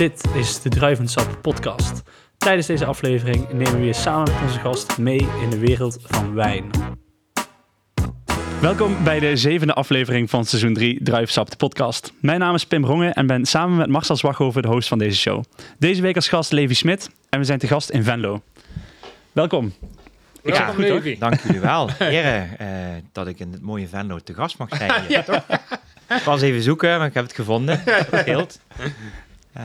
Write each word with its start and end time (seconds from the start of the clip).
Dit 0.00 0.24
is 0.34 0.62
de 0.62 0.68
Druivensap 0.68 1.38
podcast. 1.42 2.02
Tijdens 2.38 2.66
deze 2.66 2.84
aflevering 2.84 3.52
nemen 3.52 3.80
we 3.80 3.86
je 3.86 3.92
samen 3.92 4.32
met 4.32 4.42
onze 4.42 4.58
gast 4.58 4.98
mee 4.98 5.28
in 5.42 5.50
de 5.50 5.58
wereld 5.58 5.98
van 6.02 6.34
wijn. 6.34 6.70
Welkom 8.60 9.04
bij 9.04 9.18
de 9.20 9.36
zevende 9.36 9.74
aflevering 9.74 10.30
van 10.30 10.44
seizoen 10.44 10.74
3 10.74 11.02
Druivensap 11.02 11.50
de 11.50 11.56
podcast. 11.56 12.12
Mijn 12.20 12.38
naam 12.38 12.54
is 12.54 12.66
Pim 12.66 12.84
Rongen 12.84 13.12
en 13.12 13.26
ben 13.26 13.46
samen 13.46 13.76
met 13.76 13.88
Marcel 13.88 14.16
Zwaghoven 14.16 14.62
de 14.62 14.68
host 14.68 14.88
van 14.88 14.98
deze 14.98 15.18
show. 15.18 15.44
Deze 15.78 16.02
week 16.02 16.16
als 16.16 16.28
gast 16.28 16.52
Levi 16.52 16.74
Smit 16.74 17.10
en 17.28 17.38
we 17.38 17.44
zijn 17.44 17.58
te 17.58 17.66
gast 17.66 17.90
in 17.90 18.04
Venlo. 18.04 18.42
Welkom. 19.32 19.66
Ik 20.42 20.54
zeg 20.54 20.58
Ja, 20.58 20.66
het 20.66 20.74
goed, 20.74 20.88
hoor. 20.88 21.14
Dank 21.18 21.40
jullie 21.40 21.60
wel, 21.60 21.90
heren, 21.98 22.58
eh, 22.58 22.68
dat 23.12 23.26
ik 23.26 23.38
in 23.38 23.52
het 23.52 23.62
mooie 23.62 23.88
Venlo 23.88 24.18
te 24.18 24.34
gast 24.34 24.58
mag 24.58 24.68
zijn. 24.76 24.92
hier. 25.08 25.44
Ik 26.08 26.22
was 26.24 26.40
even 26.40 26.62
zoeken, 26.62 26.98
maar 26.98 27.06
ik 27.06 27.14
heb 27.14 27.24
het 27.24 27.34
gevonden. 27.34 27.82
Dat 28.10 28.20
scheelt. 28.20 28.60
Eh, 29.52 29.62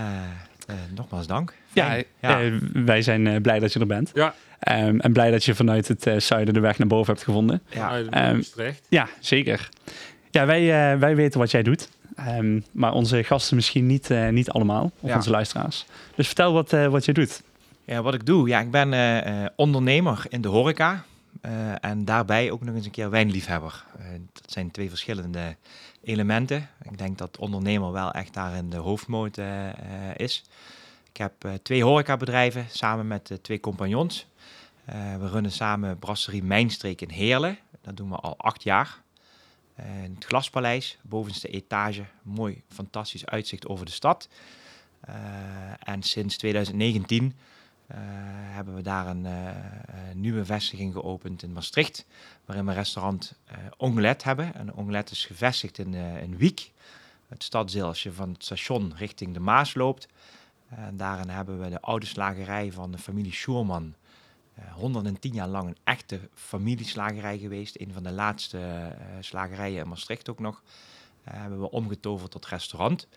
eh, 0.67 0.75
nogmaals 0.95 1.27
dank. 1.27 1.54
Ja, 1.73 1.86
Fijn. 1.87 2.04
ja. 2.19 2.41
eh, 2.41 2.51
wij 2.73 3.01
zijn 3.01 3.28
eh, 3.28 3.41
blij 3.41 3.60
dat 3.60 3.73
je 3.73 3.79
er 3.79 3.87
bent. 3.87 4.11
Ja, 4.14 4.33
Ehm, 4.60 5.00
en 5.00 5.14
blij 5.14 5.32
dat 5.32 5.43
je 5.43 5.55
vanuit 5.55 5.87
het 5.87 6.07
eh, 6.07 6.19
zuiden 6.19 6.54
de 6.54 6.60
weg 6.60 6.77
naar 6.77 6.87
boven 6.87 7.14
hebt 7.14 7.25
gevonden. 7.25 7.61
ja. 7.69 8.00
Utrecht. 8.33 8.86
Ja, 8.89 9.07
zeker. 9.19 9.69
Ja, 10.32 10.46
wij, 10.46 10.91
eh, 10.93 11.00
wij 11.00 11.15
weten 11.15 11.39
wat 11.39 11.51
jij 11.51 11.63
doet. 11.63 11.89
Ehm, 12.15 12.60
maar 12.71 12.91
onze 12.93 13.24
gasten 13.24 13.55
misschien 13.55 13.86
niet, 13.86 14.10
eh, 14.11 14.29
niet 14.29 14.50
allemaal, 14.50 14.91
of 15.00 15.10
Ja. 15.10 15.15
onze 15.15 15.29
luisteraars. 15.29 15.86
Dus 16.15 16.25
vertel 16.27 16.54
wat, 16.54 16.74
eh, 16.74 16.88
wat 16.88 17.05
je 17.05 17.13
doet. 17.13 17.41
Ja, 17.86 18.02
wat 18.02 18.13
ik 18.13 18.25
doe, 18.25 18.47
ja, 18.47 18.60
ik 18.60 18.71
ben 18.71 18.93
eh, 18.93 19.43
eh, 19.43 19.49
ondernemer 19.55 20.25
in 20.29 20.41
de 20.41 20.47
horeca. 20.47 21.04
eh, 21.41 21.52
en 21.82 22.05
daarbij 22.05 22.52
ook 22.52 22.63
nog 22.63 22.75
eens 22.75 22.86
een 22.86 22.91
keer 22.91 23.10
wijnliefhebber. 23.10 23.83
Eh, 23.99 24.05
dat 24.33 24.52
zijn 24.52 24.71
twee 24.71 24.89
verschillende 24.89 25.55
elementen. 26.05 26.69
Ik 26.82 26.97
denk 26.97 27.18
dat 27.18 27.37
ondernemer 27.37 27.91
wel 27.91 28.11
echt 28.11 28.33
daarin 28.33 28.69
de 28.69 28.77
hoofdmoot 28.77 29.37
eh, 29.37 29.69
is. 30.15 30.43
Ik 31.09 31.18
heb 31.18 31.43
eh, 31.43 31.54
twee 31.54 31.83
horecabedrijven 31.83 32.66
samen 32.69 33.08
met 33.08 33.31
eh, 33.31 33.38
twee 33.38 33.59
compagnons. 33.59 34.27
We 35.19 35.30
runnen 35.30 35.52
samen 35.52 35.99
Brasserie 35.99 36.43
Mijnstreek 36.43 37.02
in 37.02 37.09
Heerlen. 37.09 37.57
Dat 37.81 37.97
doen 37.97 38.09
we 38.09 38.15
al 38.15 38.38
acht 38.38 38.63
jaar. 38.63 39.02
In 39.75 40.13
het 40.15 40.25
Glaspaleis, 40.25 40.97
bovenste 41.02 41.47
etage. 41.47 42.03
Mooi, 42.21 42.61
fantastisch 42.67 43.25
uitzicht 43.25 43.67
over 43.67 43.85
de 43.85 43.91
stad. 43.91 44.30
En 45.80 46.03
sinds 46.03 46.37
2019 46.37 47.35
eh, 47.87 47.97
hebben 48.55 48.75
we 48.75 48.81
daar 48.81 49.08
een 49.08 49.25
eh, 49.25 49.55
nieuwe 50.13 50.45
vestiging 50.45 50.93
geopend 50.93 51.43
in 51.43 51.53
Maastricht, 51.53 52.05
waarin 52.45 52.65
we 52.65 52.71
een 52.71 52.77
restaurant 52.77 53.33
eh 53.45 53.57
Onglet 53.77 54.23
hebben. 54.23 54.53
En 54.53 54.73
Onglet 54.73 55.11
is 55.11 55.25
gevestigd 55.25 55.77
in, 55.77 55.93
eh 55.93 56.21
in 56.21 56.38
Wiek, 56.38 56.71
het 57.27 57.43
stadsdeel 57.43 57.85
als 57.85 58.03
je 58.03 58.11
van 58.11 58.29
het 58.29 58.43
station 58.43 58.93
richting 58.97 59.33
de 59.33 59.39
Maas 59.39 59.73
loopt. 59.73 60.07
En 60.69 60.97
daarin 60.97 61.29
hebben 61.29 61.59
we 61.59 61.69
de 61.69 61.81
oude 61.81 62.05
slagerij 62.05 62.71
van 62.71 62.91
de 62.91 62.97
familie 62.97 63.33
Schuurman. 63.33 63.95
Eh, 64.55 64.73
110 64.73 65.33
jaar 65.33 65.47
lang 65.47 65.67
een 65.67 65.77
echte 65.83 66.19
familieslagerij 66.33 67.37
geweest. 67.37 67.79
Een 67.79 67.93
van 67.93 68.03
de 68.03 68.11
laatste 68.11 68.57
eh, 68.57 69.05
slagerijen 69.19 69.83
in 69.83 69.89
Maastricht 69.89 70.30
ook 70.30 70.39
nog. 70.39 70.63
Eh, 71.23 71.33
hebben 71.33 71.59
we 71.59 71.71
omgetoverd 71.71 72.31
tot 72.31 72.45
restaurant 72.45 73.07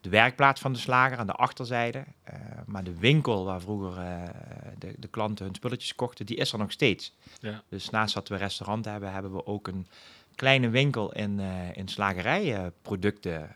de 0.00 0.08
werkplaats 0.08 0.60
van 0.60 0.72
de 0.72 0.78
slager 0.78 1.18
aan 1.18 1.26
de 1.26 1.32
achterzijde. 1.32 2.04
Eh, 2.22 2.34
maar 2.66 2.84
de 2.84 2.98
winkel 2.98 3.44
waar 3.44 3.60
vroeger 3.60 4.02
eh, 4.02 4.22
de, 4.78 4.94
de 4.98 5.08
klanten 5.08 5.44
hun 5.44 5.54
spulletjes 5.54 5.94
kochten, 5.94 6.26
die 6.26 6.36
is 6.36 6.52
er 6.52 6.58
nog 6.58 6.72
steeds. 6.72 7.14
Ja. 7.40 7.62
Dus 7.68 7.90
naast 7.90 8.14
dat 8.14 8.28
we 8.28 8.36
restaurant 8.36 8.84
hebben, 8.84 9.12
hebben 9.12 9.32
we 9.32 9.46
ook 9.46 9.68
een 9.68 9.86
kleine 10.34 10.68
winkel 10.68 11.12
in, 11.12 11.40
eh 11.40 11.76
in 11.76 11.88
slagerijproducten. 11.88 13.50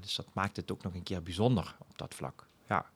Dus 0.00 0.14
dat 0.14 0.26
maakt 0.32 0.56
het 0.56 0.72
ook 0.72 0.82
nog 0.82 0.94
een 0.94 1.02
keer 1.02 1.22
bijzonder 1.22 1.74
op 1.88 1.98
dat 1.98 2.14
vlak. 2.14 2.46
Ja, 2.68 2.86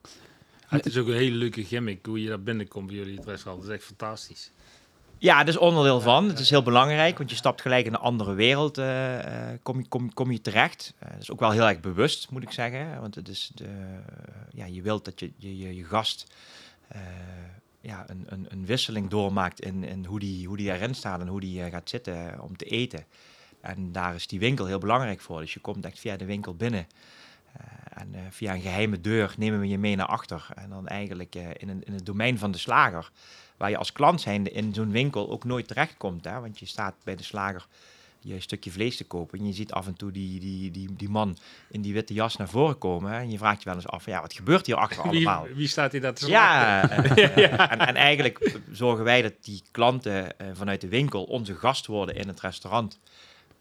Het 0.67 0.85
is 0.85 0.97
ook 0.97 1.07
een 1.07 1.13
hele 1.13 1.35
leuke 1.35 1.65
gimmick 1.65 2.05
hoe 2.05 2.21
je 2.21 2.27
daar 2.29 2.43
binnenkomt 2.43 2.87
bij 2.87 2.95
jullie 2.95 3.15
het 3.15 3.25
restaurant. 3.25 3.63
Dat 3.63 3.71
is 3.71 3.77
echt 3.77 3.87
fantastisch. 3.87 4.51
Ja 5.17 5.37
dat 5.37 5.47
is 5.47 5.57
onderdeel 5.57 6.01
van. 6.01 6.27
Het 6.27 6.39
is 6.39 6.49
heel 6.49 6.63
belangrijk, 6.63 7.17
want 7.17 7.29
je 7.29 7.35
stapt 7.35 7.61
gelijk 7.61 7.85
in 7.85 7.93
een 7.93 7.99
andere 7.99 8.33
wereld. 8.33 8.77
eh, 8.77 9.51
eh, 9.51 9.59
kom, 9.63 9.79
je, 9.79 9.87
kom, 9.87 10.13
kom 10.13 10.31
je 10.31 10.41
terecht. 10.41 10.93
Eh, 10.99 11.11
dat 11.11 11.21
is 11.21 11.31
ook 11.31 11.39
wel 11.39 11.51
heel 11.51 11.67
erg 11.67 11.79
bewust, 11.79 12.31
moet 12.31 12.43
ik 12.43 12.51
zeggen. 12.51 12.99
Want 13.01 13.15
het 13.15 13.27
is 13.27 13.51
de, 13.55 13.69
ja, 14.53 14.65
je 14.65 14.81
wilt 14.81 15.05
dat 15.05 15.19
je 15.19 15.31
je, 15.37 15.75
je, 15.75 15.83
gast 15.83 16.27
ja, 17.81 18.03
een, 18.07 18.25
een, 18.29 18.45
een 18.49 18.65
wisseling 18.65 19.09
doormaakt 19.09 19.59
in, 19.59 19.83
in 19.83 20.05
hoe, 20.05 20.19
die, 20.19 20.47
hoe 20.47 20.57
die 20.57 20.71
erin 20.71 20.95
staat 20.95 21.21
en 21.21 21.27
hoe 21.27 21.39
die 21.39 21.69
gaat 21.69 21.89
zitten 21.89 22.39
om 22.41 22.57
te 22.57 22.65
eten. 22.65 23.05
En 23.61 23.91
daar 23.91 24.15
is 24.15 24.27
die 24.27 24.39
winkel 24.39 24.65
heel 24.65 24.77
belangrijk 24.77 25.21
voor. 25.21 25.39
Dus 25.39 25.53
je 25.53 25.59
komt 25.59 25.85
echt 25.85 25.99
via 25.99 26.17
de 26.17 26.25
winkel 26.25 26.55
binnen. 26.55 26.87
Eh, 27.53 28.01
en 28.01 28.15
eh, 28.15 28.21
via 28.29 28.53
een 28.53 28.61
geheime 28.61 29.01
deur 29.01 29.33
nemen 29.37 29.59
we 29.59 29.67
je 29.67 29.77
mee 29.77 29.95
naar 29.95 30.05
achter. 30.05 30.47
En 30.55 30.69
dan 30.69 30.87
eigenlijk 30.87 31.35
eh, 31.35 31.47
in, 31.57 31.69
een, 31.69 31.83
in 31.83 31.93
het 31.93 32.05
domein 32.05 32.37
van 32.37 32.51
de 32.51 32.57
slager. 32.57 33.11
Waar 33.57 33.69
je 33.69 33.77
als 33.77 33.91
klant 33.91 34.21
zijnde 34.21 34.51
in 34.51 34.73
zo'n 34.73 34.91
winkel 34.91 35.29
ook 35.29 35.43
nooit 35.43 35.67
terechtkomt. 35.67 36.25
Hè? 36.25 36.39
Want 36.39 36.59
je 36.59 36.65
staat 36.65 36.95
bij 37.03 37.15
de 37.15 37.23
slager 37.23 37.67
je 38.19 38.39
stukje 38.39 38.71
vlees 38.71 38.97
te 38.97 39.03
kopen. 39.03 39.39
En 39.39 39.45
je 39.45 39.53
ziet 39.53 39.71
af 39.71 39.87
en 39.87 39.93
toe 39.93 40.11
die, 40.11 40.39
die, 40.39 40.71
die, 40.71 40.95
die 40.95 41.09
man 41.09 41.37
in 41.69 41.81
die 41.81 41.93
witte 41.93 42.13
jas 42.13 42.35
naar 42.35 42.49
voren 42.49 42.77
komen. 42.77 43.11
Hè? 43.11 43.17
En 43.17 43.31
je 43.31 43.37
vraagt 43.37 43.59
je 43.59 43.65
wel 43.65 43.75
eens 43.75 43.87
af, 43.87 44.05
ja, 44.05 44.21
wat 44.21 44.33
gebeurt 44.33 44.65
hier 44.65 44.75
achter 44.75 45.09
Wie, 45.09 45.27
allemaal? 45.27 45.47
wie 45.55 45.67
staat 45.67 45.91
hier 45.91 46.01
dat 46.01 46.15
te? 46.15 46.27
Ja, 46.27 46.89
En, 47.69 47.79
en 47.79 47.95
eigenlijk 47.95 48.59
zorgen 48.71 49.03
wij 49.03 49.21
dat 49.21 49.33
die 49.41 49.61
klanten 49.71 50.35
vanuit 50.53 50.81
de 50.81 50.87
winkel 50.87 51.23
onze 51.23 51.55
gast 51.55 51.85
worden 51.85 52.15
in 52.15 52.27
het 52.27 52.39
restaurant. 52.39 52.99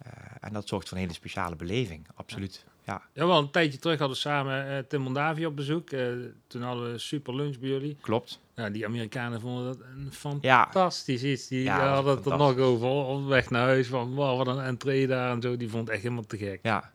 Eh, 0.04 0.10
en 0.40 0.52
dat 0.52 0.68
zorgt 0.68 0.88
voor 0.88 0.96
een 0.96 1.02
hele 1.02 1.14
speciale 1.14 1.56
beleving, 1.56 2.06
absoluut. 2.14 2.64
Ja, 2.86 3.02
Ja, 3.14 3.26
wel 3.26 3.38
een 3.38 3.50
tijdje 3.50 3.78
terug 3.78 3.98
hadden 3.98 4.16
we 4.16 4.22
samen 4.22 4.68
eh, 4.68 4.78
Tim 4.88 5.00
Mondavi 5.00 5.46
op 5.46 5.56
bezoek. 5.56 5.90
Eh, 5.90 6.06
toen 6.46 6.62
hadden 6.62 6.84
we 6.86 6.92
een 6.92 7.00
super 7.00 7.34
lunch 7.34 7.58
bij 7.58 7.68
jullie. 7.68 7.96
klopt. 8.00 8.40
Ja, 8.54 8.70
die 8.70 8.86
Amerikanen 8.86 9.40
vonden 9.40 9.64
dat 9.64 9.78
een 10.22 10.38
Ja, 10.40 10.62
fantastisch 10.62 11.22
iets. 11.22 11.48
Die 11.48 11.62
Ja, 11.62 11.78
was 11.78 11.88
hadden 11.94 12.16
het 12.16 12.26
er 12.26 12.36
nog 12.36 12.56
over 12.58 12.88
op 12.88 13.26
weg 13.26 13.50
naar 13.50 13.62
huis. 13.66 13.88
Van, 13.88 14.14
wow, 14.14 14.36
wat 14.36 14.46
een 14.56 14.62
entree 14.62 15.06
daar 15.06 15.30
en 15.30 15.42
zo. 15.42 15.56
Die 15.56 15.68
vond 15.68 15.82
het 15.82 15.92
echt 15.92 16.02
helemaal 16.02 16.24
te 16.26 16.36
gek. 16.36 16.58
ja, 16.62 16.92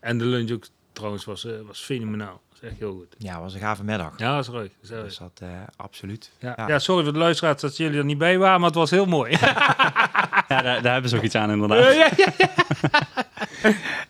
En 0.00 0.18
de 0.18 0.24
lunch 0.24 0.50
ook 0.50 0.64
trouwens 0.92 1.24
was, 1.24 1.46
was 1.66 1.80
fenomenaal. 1.80 2.40
Echt 2.60 2.78
heel 2.78 2.92
goed. 2.92 3.14
ja, 3.18 3.40
was 3.40 3.54
een 3.54 3.60
gave 3.60 3.84
middag. 3.84 4.18
Ja, 4.18 4.34
dat 4.36 4.44
is 4.44 4.50
leuk. 4.50 4.72
Dus 5.04 5.18
dat, 5.18 5.42
absoluut. 5.76 6.30
Ja. 6.38 6.54
ja. 6.56 6.68
Ja. 6.68 6.78
sorry 6.78 7.04
voor 7.04 7.12
de 7.12 7.18
luisteraars 7.18 7.60
dat 7.60 7.76
jullie 7.76 7.98
er 7.98 8.04
niet 8.04 8.18
bij 8.18 8.38
waren, 8.38 8.58
maar 8.60 8.68
het 8.68 8.78
was 8.78 8.90
heel 8.90 9.06
mooi. 9.06 9.36
Ja, 10.50 10.62
daar, 10.62 10.82
daar 10.82 10.92
hebben 10.92 11.10
ze 11.10 11.16
ook 11.16 11.22
iets 11.22 11.34
aan 11.34 11.50
inderdaad. 11.50 11.94
ja, 11.94 12.08
ja. 12.16 12.48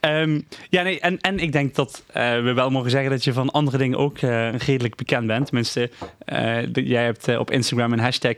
Ehm, 0.00 0.40
ja, 0.68 0.82
nee, 0.82 1.00
en, 1.00 1.20
en 1.20 1.38
ik 1.38 1.52
denk 1.52 1.74
dat 1.74 2.02
eh, 2.12 2.22
we 2.42 2.52
wel 2.52 2.70
mogen 2.70 2.90
zeggen 2.90 3.10
dat 3.10 3.24
je 3.24 3.32
van 3.32 3.50
andere 3.50 3.78
dingen 3.78 3.98
ook 3.98 4.18
eh, 4.18 4.52
redelijk 4.54 4.96
bekend 4.96 5.26
bent. 5.26 5.46
Tenminste, 5.46 5.90
eh, 6.24 6.56
de- 6.72 6.84
jij 6.86 7.04
hebt 7.04 7.36
op 7.38 7.50
Instagram 7.50 7.92
een 7.92 7.98
hashtag 8.00 8.34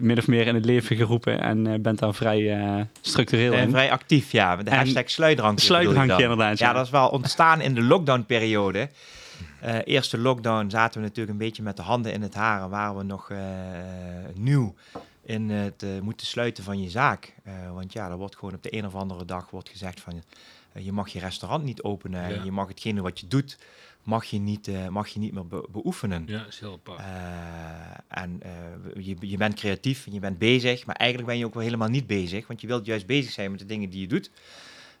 min 0.00 0.18
of 0.18 0.26
meer 0.26 0.46
in 0.46 0.54
het 0.54 0.64
leven 0.64 0.96
geroepen 0.96 1.40
en 1.40 1.66
eh, 1.66 1.80
bent 1.80 1.98
daar 1.98 2.14
vrij 2.14 2.58
eh, 2.58 2.80
structureel 3.00 3.52
in. 3.52 3.70
vrij 3.70 3.90
actief, 3.90 4.32
ja. 4.32 4.56
Met 4.56 4.66
de 4.66 4.74
hashtag 4.74 5.10
sluitdrankje. 5.10 5.64
sluitdrankje 5.64 6.02
bedoel 6.02 6.20
je 6.20 6.26
dan? 6.26 6.32
inderdaad, 6.32 6.58
ja. 6.58 6.66
Ja, 6.68 6.72
dat 6.72 6.84
is 6.84 6.90
wel 6.92 7.08
ontstaan 7.08 7.60
in 7.60 7.74
de 7.74 7.82
lockdownperiode. 7.82 8.88
Eh 9.60 9.74
eerste 9.84 10.18
lockdown 10.18 10.70
zaten 10.70 11.00
we 11.00 11.06
natuurlijk 11.06 11.32
een 11.32 11.46
beetje 11.46 11.62
met 11.62 11.76
de 11.76 11.82
handen 11.82 12.12
in 12.12 12.22
het 12.22 12.34
haar. 12.34 12.62
en 12.62 12.68
Waren 12.70 12.96
we 12.96 13.02
nog 13.04 13.30
eh, 13.30 13.38
nieuw 14.34 14.74
in 15.30 15.50
het 15.50 15.82
eh, 15.82 15.98
moeten 16.00 16.26
sluiten 16.26 16.64
van 16.64 16.82
je 16.82 16.90
zaak. 16.90 17.34
Eh, 17.44 17.72
want 17.72 17.92
ja, 17.92 18.10
er 18.10 18.16
wordt 18.16 18.36
gewoon 18.36 18.54
op 18.54 18.62
de 18.62 18.76
een 18.76 18.86
of 18.86 18.94
andere 18.94 19.24
dag 19.24 19.50
wordt 19.50 19.68
gezegd 19.68 20.00
van... 20.00 20.22
eh, 20.72 20.84
je 20.84 20.92
mag 20.92 21.08
je 21.08 21.18
restaurant 21.18 21.64
niet 21.64 21.82
openen. 21.82 22.22
en. 22.24 22.44
Je 22.44 22.50
mag 22.52 22.68
hetgene 22.68 23.02
wat 23.02 23.20
je 23.20 23.26
doet, 23.26 23.58
mag 24.02 24.24
je 24.24 24.38
niet, 24.38 24.70
mag 24.90 25.08
je 25.08 25.18
niet 25.18 25.32
meer 25.32 25.46
be- 25.46 25.68
beoefenen. 25.70 26.24
ja, 26.26 26.46
is 26.46 26.60
heel 26.60 26.72
apart. 26.72 27.00
En 28.08 28.40
je, 28.98 29.16
je 29.20 29.36
bent 29.36 29.54
creatief 29.54 30.06
en 30.06 30.12
je 30.12 30.20
bent 30.20 30.38
bezig, 30.38 30.86
maar 30.86 30.96
eigenlijk 30.96 31.30
ben 31.30 31.38
je 31.38 31.46
ook 31.46 31.54
wel 31.54 31.62
helemaal 31.62 31.88
niet 31.88 32.06
bezig, 32.06 32.46
want 32.46 32.60
je 32.60 32.66
wilt 32.66 32.86
juist 32.86 33.06
bezig 33.06 33.32
zijn 33.32 33.50
met 33.50 33.60
de 33.60 33.66
dingen 33.66 33.90
die 33.90 34.00
je 34.00 34.06
doet. 34.06 34.30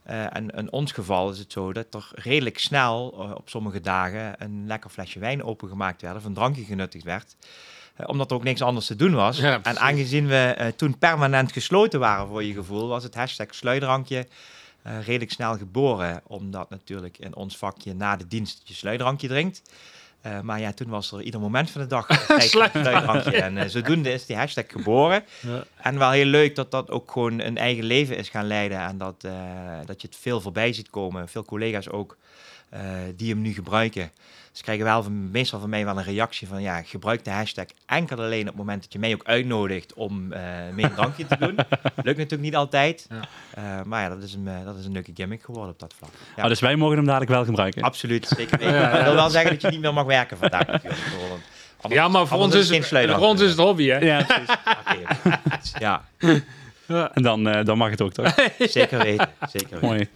En 0.04 0.50
in 0.50 0.72
ons 0.72 0.92
geval 0.92 1.30
is 1.30 1.38
het 1.38 1.52
zo 1.52 1.72
dat 1.72 1.94
er 1.94 2.10
redelijk 2.14 2.58
snel 2.58 3.08
op 3.36 3.48
sommige 3.48 3.80
dagen 3.80 4.34
een 4.42 4.66
lekker 4.66 4.90
flesje 4.90 5.18
wijn 5.18 5.42
opengemaakt 5.42 6.02
werd 6.02 6.16
of 6.16 6.24
een 6.24 6.34
drankje 6.34 6.64
genuttigd 6.64 7.04
werd. 7.04 7.36
Eh, 8.00 8.08
omdat 8.08 8.30
er 8.30 8.36
ook 8.36 8.44
niks 8.44 8.62
anders 8.62 8.86
te 8.86 8.96
doen 8.96 9.14
was. 9.14 9.38
Ja, 9.38 9.60
en 9.62 9.78
aangezien 9.78 10.26
we 10.26 10.54
eh, 10.56 10.66
toen 10.76 10.98
permanent 10.98 11.52
gesloten 11.52 12.00
waren 12.00 12.26
voor 12.26 12.44
je 12.44 12.52
gevoel, 12.52 12.88
was 12.88 13.02
het 13.02 13.14
hashtag 13.14 13.54
sluitdrankje 13.54 14.26
eh, 14.82 15.06
redelijk 15.06 15.32
snel 15.32 15.56
geboren. 15.56 16.22
Omdat 16.26 16.70
natuurlijk 16.70 17.18
in 17.18 17.36
ons 17.36 17.56
vakje 17.56 17.94
na 17.94 18.16
de 18.16 18.26
dienst 18.26 18.60
je 18.64 18.74
sluitdrankje 18.74 19.28
drinkt. 19.28 19.62
Maar 20.42 20.60
ja, 20.60 20.72
toen 20.72 20.88
was 20.88 21.12
er 21.12 21.22
ieder 21.22 21.40
moment 21.40 21.70
van 21.70 21.80
de 21.80 21.86
dag 21.86 22.08
een 22.28 22.40
sluitdrankje. 22.40 23.36
En 23.36 23.70
zodoende 23.70 24.12
is 24.12 24.26
die 24.26 24.36
hashtag 24.36 24.64
geboren. 24.68 25.24
Ja. 25.40 25.64
En 25.76 25.98
wel 25.98 26.10
heel 26.10 26.24
leuk 26.24 26.54
dat 26.54 26.70
dat 26.70 26.90
ook 26.90 27.10
gewoon 27.10 27.40
een 27.40 27.56
eigen 27.56 27.84
leven 27.84 28.16
is 28.16 28.28
gaan 28.28 28.46
leiden. 28.46 28.78
En 28.78 28.98
dat, 28.98 29.20
dat 29.86 30.00
je 30.00 30.06
het 30.06 30.16
veel 30.20 30.40
voorbij 30.40 30.72
ziet 30.72 30.90
komen. 30.90 31.28
Veel 31.28 31.44
collega's 31.44 31.88
ook. 31.88 32.16
die 33.16 33.30
hem 33.30 33.40
nu 33.40 33.52
gebruiken. 33.52 34.10
Ze 34.52 34.62
krijgen 34.62 34.84
wel 34.84 35.02
van, 35.02 35.30
meestal 35.30 35.60
van 35.60 35.68
mij 35.68 35.84
wel 35.84 35.98
een 35.98 36.04
reactie 36.04 36.48
van 36.48 36.62
ja, 36.62 36.82
gebruik 36.82 37.24
de 37.24 37.30
hashtag 37.30 37.64
enkel 37.86 38.16
alleen 38.16 38.40
op 38.40 38.46
het 38.46 38.56
moment 38.56 38.82
dat 38.82 38.92
je 38.92 38.98
mij 38.98 39.12
ook 39.12 39.24
uitnodigt 39.24 39.94
om 39.94 40.32
eh 40.32 40.40
mee 40.74 40.84
een 40.84 40.94
drankje 40.94 41.26
te 41.26 41.36
doen. 41.38 41.54
Lukt 42.06 42.16
natuurlijk 42.18 42.40
niet 42.40 42.56
altijd. 42.56 43.06
Ja. 43.10 43.20
Eh, 43.54 43.84
maar 43.84 44.02
ja, 44.02 44.08
dat 44.08 44.22
is, 44.22 44.34
een, 44.34 44.48
eh, 44.48 44.64
dat 44.64 44.76
is 44.78 44.84
een 44.84 44.92
leuke 44.92 45.10
gimmick 45.14 45.42
geworden 45.42 45.72
op 45.72 45.78
dat 45.78 45.94
vlak. 45.98 46.10
Ja, 46.36 46.42
Oh, 46.42 46.48
dus 46.48 46.60
wij 46.60 46.76
mogen 46.76 46.96
hem 46.96 47.06
dadelijk 47.06 47.30
wel 47.30 47.44
gebruiken. 47.44 47.82
Absoluut, 47.82 48.26
zeker 48.36 48.58
weten. 48.58 48.74
Ja, 48.74 48.80
ja, 48.80 48.94
Dat 48.94 49.04
wil 49.04 49.14
wel 49.14 49.30
zeggen 49.30 49.50
dat 49.50 49.60
je 49.62 49.68
niet 49.70 49.80
meer 49.80 49.94
mag 49.94 50.04
werken 50.04 50.36
vandaag 50.36 50.66
natuurlijk. 50.66 51.02
Anders- 51.80 52.00
Ja, 52.00 52.08
maar 52.08 52.26
voor 52.26 52.38
ons 52.38 52.54
is, 52.54 52.68
het, 52.68 52.86
voor 52.88 53.18
ons 53.26 53.40
is 53.40 53.48
het 53.50 53.58
hobby, 53.58 53.86
hè? 53.88 53.98
Ja, 53.98 54.22
precies. 54.22 54.48
Oké. 54.80 55.30
Ja, 55.78 56.04
Ja. 56.86 57.10
En 57.14 57.22
dan, 57.22 57.48
eh, 57.48 57.64
dan 57.64 57.78
mag 57.78 57.90
het 57.90 58.00
ook 58.02 58.12
toch? 58.12 58.34
zeker 58.58 58.98
weten. 59.02 59.28
Zeker 59.50 59.70
weten. 59.70 59.88
Mooi. 59.88 60.08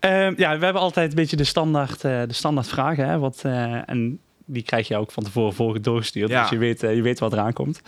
Ehm, 0.00 0.34
ja, 0.36 0.58
we 0.58 0.64
hebben 0.64 0.82
altijd 0.82 1.10
een 1.10 1.16
beetje 1.16 1.36
de 1.36 1.44
standaard, 1.44 2.04
eh, 2.04 2.22
de 2.26 2.32
standaard 2.32 2.68
vragen. 2.68 3.08
Hè? 3.08 3.18
Wat, 3.18 3.40
eh, 3.44 3.88
en 3.88 4.18
die 4.44 4.62
krijg 4.62 4.88
je 4.88 4.96
ook 4.96 5.12
van 5.12 5.24
tevoren 5.24 5.54
voor 5.54 5.82
doorgestuurd. 5.82 6.30
Ja. 6.30 6.40
Dus 6.40 6.50
je 6.50 6.58
weet, 6.58 6.82
eh, 6.82 6.94
je 6.94 7.02
weet 7.02 7.18
wat 7.18 7.32
eraan 7.32 7.52
komt. 7.52 7.80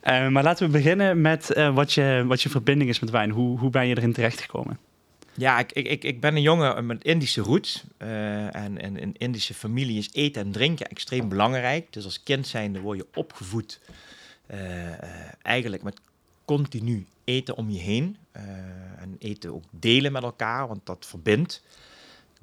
Eh, 0.00 0.28
maar 0.28 0.42
laten 0.42 0.66
we 0.66 0.72
beginnen 0.72 1.20
met 1.20 1.70
wat, 1.74 1.92
je, 1.92 2.24
wat 2.26 2.42
je 2.42 2.48
verbinding 2.48 2.90
is 2.90 3.00
met 3.00 3.10
wijn. 3.10 3.30
Hoe, 3.30 3.58
hoe 3.58 3.70
ben 3.70 3.86
je 3.86 3.96
erin 3.96 4.12
terechtgekomen? 4.12 4.78
Ja, 5.36 5.58
ik, 5.58 5.72
ik, 5.72 6.04
ik, 6.04 6.20
ben 6.20 6.36
een 6.36 6.42
jongen 6.42 6.86
met 6.86 7.04
Indische 7.04 7.40
roots. 7.40 7.84
en, 7.98 8.78
in 8.78 9.14
Indische 9.16 9.54
familie 9.54 9.98
is 9.98 10.08
eten 10.12 10.42
en 10.42 10.52
drinken 10.52 10.86
extreem 10.86 11.28
belangrijk. 11.28 11.92
Dus 11.92 12.04
als 12.04 12.22
kind 12.22 12.46
zijnde 12.46 12.80
word 12.80 12.98
je 12.98 13.06
opgevoed 13.14 13.80
eigenlijk 15.42 15.82
met 15.82 16.00
continu 16.44 17.06
eten 17.24 17.56
om 17.56 17.70
je 17.70 17.80
heen. 17.80 18.16
Eh, 18.34 19.02
en 19.02 19.16
eten 19.18 19.54
ook 19.54 19.64
delen 19.70 20.12
met 20.12 20.22
elkaar, 20.22 20.68
want 20.68 20.86
dat 20.86 21.06
verbindt. 21.06 21.62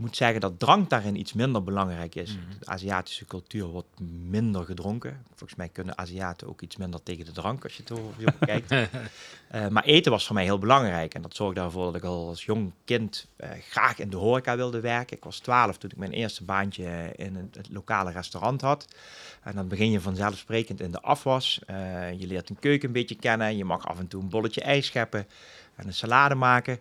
Ik 0.02 0.08
moet 0.08 0.16
zeggen 0.16 0.42
dat 0.42 0.60
drank 0.60 0.90
daarin 0.90 1.20
iets 1.20 1.34
minder 1.34 1.64
belangrijk 1.64 2.16
is. 2.16 2.36
Mhm. 2.36 2.60
De 2.60 2.66
Aziatische 2.66 3.26
cultuur 3.26 3.66
wordt 3.66 4.00
minder 4.30 4.64
gedronken. 4.64 5.24
Volgens 5.28 5.56
mij 5.56 5.70
kunnen 5.70 5.98
Aziaten 5.98 6.48
ook 6.48 6.62
iets 6.62 6.78
minder 6.78 7.04
tegen 7.04 7.26
de 7.26 7.32
drank 7.32 7.64
als 7.64 7.76
je 7.76 7.84
het 7.84 7.92
over 7.92 8.14
zo 8.20 8.26
bekijkt. 8.40 8.72
Eh, 9.52 9.68
maar 9.68 9.84
eten 9.84 10.12
was 10.12 10.26
voor 10.26 10.36
mij 10.36 10.44
heel 10.44 10.60
belangrijk. 10.60 11.14
En 11.14 11.22
dat 11.22 11.36
zorgde 11.36 11.62
ervoor 11.62 11.86
dat 11.86 11.96
ik 11.96 12.04
al 12.04 12.28
als 12.28 12.46
jong 12.46 12.72
kind 12.86 13.28
eh, 13.36 13.50
graag 13.70 14.00
in 14.00 14.10
de 14.10 14.18
horeca 14.18 14.56
wilde 14.56 14.80
werken. 14.80 15.18
Ik 15.18 15.24
was 15.24 15.40
12 15.40 15.78
toen 15.78 15.90
ik 15.90 15.98
mijn 15.98 16.12
eerste 16.12 16.44
baantje 16.44 17.12
in 17.16 17.36
het, 17.36 17.56
het 17.56 17.70
lokale 17.72 18.12
restaurant 18.12 18.62
had. 18.62 18.88
En 19.44 19.56
dan 19.56 19.68
begin 19.68 19.92
je 19.92 20.02
vanzelfsprekend 20.02 20.82
in 20.82 20.92
de 20.92 21.02
afwas. 21.02 21.62
Eh, 21.66 22.20
je 22.20 22.28
leert 22.28 22.50
een 22.50 22.60
keuken 22.60 22.88
een 22.88 22.94
beetje 22.94 23.16
kennen. 23.16 23.58
Je 23.58 23.66
mag 23.66 23.88
af 23.88 24.00
en 24.00 24.08
toe 24.08 24.22
een 24.22 24.30
bolletje 24.30 24.62
ijs 24.62 24.86
scheppen 24.86 25.28
en 25.76 25.88
een 25.88 25.94
salade 25.94 26.36
maken. 26.36 26.80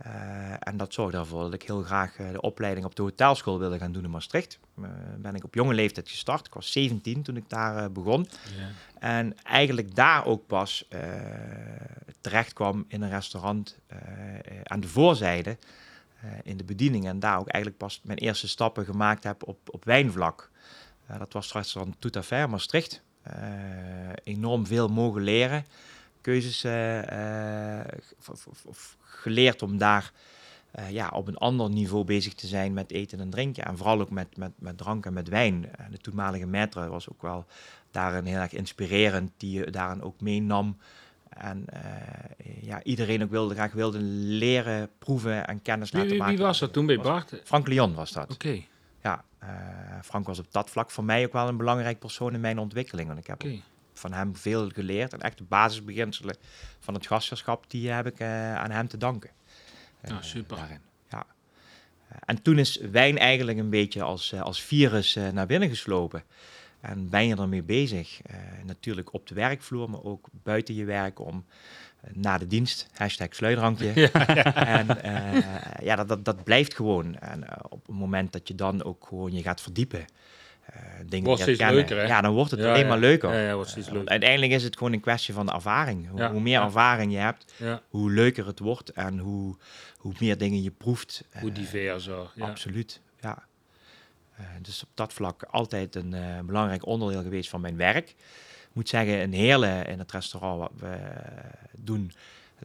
Eh, 0.00 0.52
en 0.58 0.76
dat 0.76 0.94
zorgde 0.94 1.18
ervoor 1.18 1.42
dat 1.42 1.54
ik 1.54 1.62
heel 1.62 1.82
graag 1.82 2.16
eh, 2.16 2.30
de 2.32 2.40
opleiding 2.40 2.86
op 2.86 2.94
de 2.94 3.02
hotelschool 3.02 3.58
wilde 3.58 3.78
gaan 3.78 3.92
doen 3.92 4.04
in 4.04 4.10
Maastricht. 4.10 4.58
Eh, 4.82 4.88
ben 5.18 5.34
ik 5.34 5.44
op 5.44 5.54
jonge 5.54 5.74
leeftijd 5.74 6.08
gestart. 6.08 6.46
Ik 6.46 6.54
was 6.54 6.72
17 6.72 7.22
toen 7.22 7.36
ik 7.36 7.48
daar 7.48 7.92
begon. 7.92 8.28
Ja. 8.58 8.68
En 8.98 9.42
eigenlijk 9.42 9.94
daar 9.94 10.26
ook 10.26 10.46
pas 10.46 10.88
terecht 12.20 12.52
kwam 12.52 12.84
in 12.88 13.02
een 13.02 13.10
restaurant 13.10 13.78
aan 14.62 14.80
de 14.80 14.88
voorzijde, 14.88 15.58
in 16.42 16.56
de 16.56 16.64
bediening. 16.64 17.06
En 17.06 17.18
daar 17.18 17.38
ook 17.38 17.48
eigenlijk 17.48 17.82
pas 17.82 18.00
mijn 18.02 18.18
eerste 18.18 18.48
stappen 18.48 18.84
gemaakt 18.84 19.24
heb 19.24 19.48
op, 19.48 19.58
op 19.70 19.84
wijnvlak. 19.84 20.50
Dat 21.18 21.32
was 21.32 21.44
het 21.44 21.54
restaurant 21.54 21.96
Tout 21.98 22.16
à 22.16 22.22
Fait 22.22 22.48
Maastricht. 22.48 23.02
Enorm 24.22 24.66
veel 24.66 24.88
mogen 24.88 25.22
leren. 25.22 25.66
Keuzes 26.20 26.64
geleerd 29.10 29.62
om 29.62 29.78
daar 29.78 30.12
eh, 30.70 30.90
ja, 30.90 31.08
op 31.08 31.28
een 31.28 31.36
ander 31.36 31.70
niveau 31.70 32.04
bezig 32.04 32.34
te 32.34 32.46
zijn 32.46 32.72
met 32.72 32.90
eten 32.90 33.20
en 33.20 33.30
drinken. 33.30 33.64
En 33.64 33.76
vooral 33.76 34.00
ook 34.00 34.10
met, 34.10 34.36
met, 34.36 34.52
met 34.58 34.78
drank 34.78 35.06
en 35.06 35.12
met 35.12 35.28
wijn. 35.28 35.68
Eh, 35.76 35.86
de 35.90 35.98
toenmalige 35.98 36.46
maître 36.46 36.88
was 36.88 37.10
ook 37.10 37.22
wel 37.22 37.44
daarin 37.90 38.24
heel 38.24 38.38
erg 38.38 38.52
inspirerend, 38.52 39.30
die 39.36 39.58
je 39.58 39.70
daarin 39.70 40.02
ook 40.02 40.20
meenam. 40.20 40.76
En 41.28 41.64
eh, 41.66 41.82
ja, 42.60 42.82
iedereen 42.82 43.22
ook 43.22 43.30
wilde, 43.30 43.54
graag 43.54 43.72
wilde 43.72 43.98
leren, 43.98 44.90
proeven 44.98 45.46
en 45.46 45.62
kennis 45.62 45.90
Wie, 45.90 46.02
laten 46.02 46.16
maken. 46.16 46.34
wie 46.36 46.44
was 46.44 46.58
dat 46.58 46.72
toen 46.72 46.86
bij 46.86 46.98
Bart? 46.98 47.32
Oké. 47.32 47.42
Frank 47.44 47.68
Lyon 47.68 47.94
was 47.94 48.12
dat. 48.12 48.32
Ja, 49.02 49.24
eh, 49.38 49.48
Frank 50.02 50.26
was 50.26 50.38
op 50.38 50.46
dat 50.50 50.70
vlak 50.70 50.90
voor 50.90 51.04
mij 51.04 51.24
ook 51.24 51.32
wel 51.32 51.48
een 51.48 51.56
belangrijk 51.56 51.98
persoon 51.98 52.34
in 52.34 52.40
mijn 52.40 52.58
ontwikkeling. 52.58 53.08
Want 53.08 53.20
ik 53.20 53.26
heb 53.26 53.44
Oké. 53.44 53.60
Van 54.00 54.12
hem 54.12 54.36
veel 54.36 54.68
geleerd. 54.68 55.12
En 55.12 55.20
echt 55.20 55.38
de 55.38 55.44
basisbeginselen 55.44 56.36
van 56.78 56.94
het 56.94 57.06
gastschap, 57.06 57.64
die 57.70 57.90
heb 57.90 58.06
ik 58.06 58.18
eh, 58.20 58.54
aan 58.54 58.70
hem 58.70 58.88
te 58.88 58.96
danken. 58.96 59.30
Eh, 60.00 60.10
Nou, 60.10 60.22
super. 60.22 60.56
daarin. 60.56 60.80
Ja. 61.10 61.26
Eh, 62.08 62.16
en 62.24 62.42
toen 62.42 62.58
is 62.58 62.76
wijn 62.76 63.18
eigenlijk 63.18 63.58
een 63.58 63.70
beetje 63.70 64.02
als, 64.02 64.32
eh, 64.32 64.40
als 64.40 64.62
virus 64.62 65.16
eh, 65.16 65.28
naar 65.28 65.46
binnen 65.46 65.68
geslopen. 65.68 66.22
En 66.80 67.08
ben 67.08 67.26
je 67.26 67.36
ermee 67.36 67.62
bezig. 67.62 68.20
Eh, 68.22 68.36
natuurlijk 68.64 69.12
op 69.12 69.26
de 69.26 69.34
werkvloer, 69.34 69.90
maar 69.90 70.02
ook 70.02 70.28
buiten 70.42 70.74
je 70.74 70.84
werk 70.84 71.18
om 71.18 71.44
eh, 72.00 72.10
na 72.14 72.38
de 72.38 72.46
dienst, 72.46 72.86
hashtag 72.92 73.34
sluitdrankje. 73.34 74.10
En 74.54 75.02
eh, 75.02 75.84
ja, 75.84 75.96
dat, 75.96 76.08
dat, 76.08 76.24
dat 76.24 76.44
blijft 76.44 76.74
gewoon. 76.74 77.18
En 77.18 77.48
eh, 77.48 77.56
op 77.68 77.86
het 77.86 77.96
moment 77.96 78.32
dat 78.32 78.48
je 78.48 78.54
dan 78.54 78.84
ook 78.84 79.06
gewoon 79.08 79.32
je 79.32 79.42
gaat 79.42 79.60
verdiepen, 79.60 80.00
eh 80.00 80.06
dingen 81.06 81.26
Wordt 81.26 81.42
steeds 81.42 81.60
leuker, 81.60 81.96
hè? 81.96 82.02
ja, 82.06 82.20
dan 82.20 82.32
wordt 82.34 82.50
het 82.50 82.60
alleen 82.64 82.86
maar 82.86 82.98
leuker. 82.98 83.34
Ja, 83.40 83.54
wordt 83.54 83.70
steeds 83.70 83.86
Eh, 83.86 83.92
leuker. 83.92 84.10
uiteindelijk 84.10 84.52
is 84.52 84.62
het 84.62 84.76
gewoon 84.76 84.92
een 84.92 85.00
kwestie 85.00 85.34
van 85.34 85.50
ervaring. 85.52 86.08
Hoe, 86.30 86.40
meer 86.40 86.60
ervaring 86.62 87.12
je 87.12 87.18
hebt, 87.18 87.54
hoe 87.88 88.10
leuker 88.10 88.46
het 88.46 88.58
wordt 88.58 88.90
en 88.92 89.18
hoe, 89.18 89.56
hoe 89.96 90.12
meer 90.20 90.38
dingen 90.38 90.62
je 90.62 90.70
proeft. 90.70 91.24
hoe 91.40 91.48
Eh, 91.48 91.54
divers 91.54 92.04
zo. 92.04 92.30
Ja. 92.34 92.46
Absoluut, 92.48 93.00
ja. 93.20 93.42
Eh, 94.36 94.44
dus 94.62 94.82
op 94.82 94.88
dat 94.94 95.12
vlak 95.12 95.42
altijd 95.42 95.94
een 95.94 96.14
eh, 96.14 96.38
belangrijk 96.44 96.86
onderdeel 96.86 97.22
geweest 97.22 97.50
van 97.50 97.60
mijn 97.60 97.76
werk. 97.76 98.08
Ik 98.08 98.76
moet 98.76 98.88
zeggen, 98.88 99.20
een 99.22 99.32
hele 99.32 99.84
in 99.88 99.98
het 99.98 100.12
restaurant 100.12 100.58
wat 100.58 100.70
we 100.76 100.86
eh, 100.86 101.44
doen, 101.76 102.12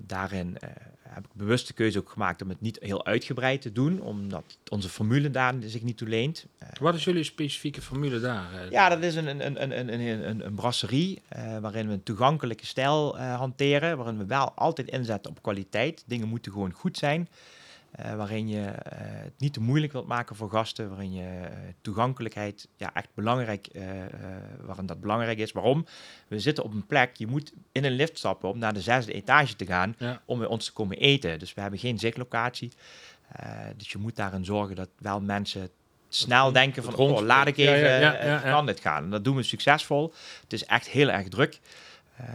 daarin 0.02 0.58
eh, 0.58 0.70
heb 1.02 1.26
ik 1.26 1.32
bewust 1.34 1.68
de 1.68 1.74
keuze 1.74 2.00
ook 2.00 2.10
gemaakt 2.10 2.42
om 2.42 2.50
het 2.50 2.62
niet 2.62 2.78
heel 2.82 3.06
uitgebreid 3.06 3.62
te 3.62 3.72
doen, 3.72 4.02
omdat 4.02 4.44
onze 4.72 4.90
formule 4.90 5.32
daar 5.32 5.54
zich 5.66 5.82
niet 5.82 5.98
toe 5.98 6.08
leent. 6.08 6.46
Eh, 6.58 6.68
Wat 6.80 6.96
is 6.96 7.04
jullie 7.04 7.24
specifieke 7.24 7.82
formule 7.82 8.20
daar? 8.20 8.54
eh? 8.54 8.72
ja, 8.72 8.90
dat 8.90 9.04
is 9.04 9.16
een, 9.16 9.28
een, 9.28 9.46
een, 9.46 9.80
een, 9.80 9.94
een, 9.94 10.30
een, 10.30 10.46
een 10.46 10.56
brasserie 10.56 11.22
waarin 11.62 11.88
we 11.88 11.94
een 11.94 12.04
toegankelijke 12.04 12.66
stijl 12.66 13.18
hanteren. 13.20 13.98
Waarin 13.98 14.18
we 14.18 14.26
wel 14.26 14.52
altijd 14.52 14.90
inzetten 14.90 15.32
op 15.32 15.42
kwaliteit. 15.42 16.04
Dingen 16.08 16.28
moeten 16.28 16.52
gewoon 16.52 16.72
goed 16.72 16.98
zijn. 16.98 17.28
Eh, 17.96 18.16
waarin 18.16 18.48
je 18.48 18.62
eh, 18.66 18.98
het 19.24 19.34
niet 19.38 19.54
te 19.54 19.62
moeilijk 19.62 19.92
wilt 19.92 20.08
maken 20.08 20.36
voor 20.36 20.50
gasten. 20.50 20.90
Waarin 20.90 21.14
je 21.14 21.24
eh, 21.24 21.50
toegankelijkheid 21.82 22.68
ja, 22.76 22.94
echt 22.94 23.10
belangrijk, 23.14 23.68
eh, 23.68 24.06
eh, 24.06 24.10
waarin 24.62 24.86
dat 24.86 25.02
belangrijk 25.02 25.38
is. 25.38 25.52
Waarom? 25.52 25.86
We 26.28 26.40
zitten 26.40 26.64
op 26.64 26.74
een 26.74 26.86
plek, 26.86 27.16
je 27.16 27.28
moet 27.28 27.54
in 27.72 27.84
een 27.86 27.92
lift 27.92 28.18
stappen 28.18 28.50
om 28.50 28.58
naar 28.58 28.74
de 28.74 28.82
zesde 28.82 29.14
etage 29.14 29.56
te 29.56 29.66
gaan. 29.66 29.96
Ja. 29.98 30.22
Om 30.26 30.40
bij 30.40 30.48
ons 30.48 30.66
te 30.66 30.74
komen 30.74 30.98
eten. 30.98 31.40
Dus 31.40 31.54
we 31.54 31.62
hebben 31.62 31.80
geen 31.80 32.00
zichtlocatie. 32.00 32.72
Eh, 33.32 33.50
dus 33.78 33.92
je 33.92 33.98
moet 33.98 34.16
daarin 34.16 34.46
zorgen 34.46 34.76
dat 34.76 34.90
wel 34.98 35.22
mensen 35.22 35.70
snel 36.10 36.52
denken 36.52 36.84
van, 36.84 36.96
oh, 36.96 37.22
laat 37.22 37.48
ik 37.48 37.58
even, 37.58 37.80
ja, 37.80 38.00
ja, 38.00 38.16
eh, 38.16 38.28
ja, 38.28 38.34
ja. 38.46 38.52
kan 38.52 38.66
dit 38.66 38.80
gaan. 38.80 39.04
En 39.04 39.10
dat 39.10 39.24
doen 39.24 39.36
we 39.36 39.44
succesvol. 39.44 40.14
Het 40.42 40.54
is 40.54 40.66
echt 40.66 40.88
heel 40.88 41.10
erg 41.10 41.28
druk. 41.28 41.60
Eh, 42.16 42.26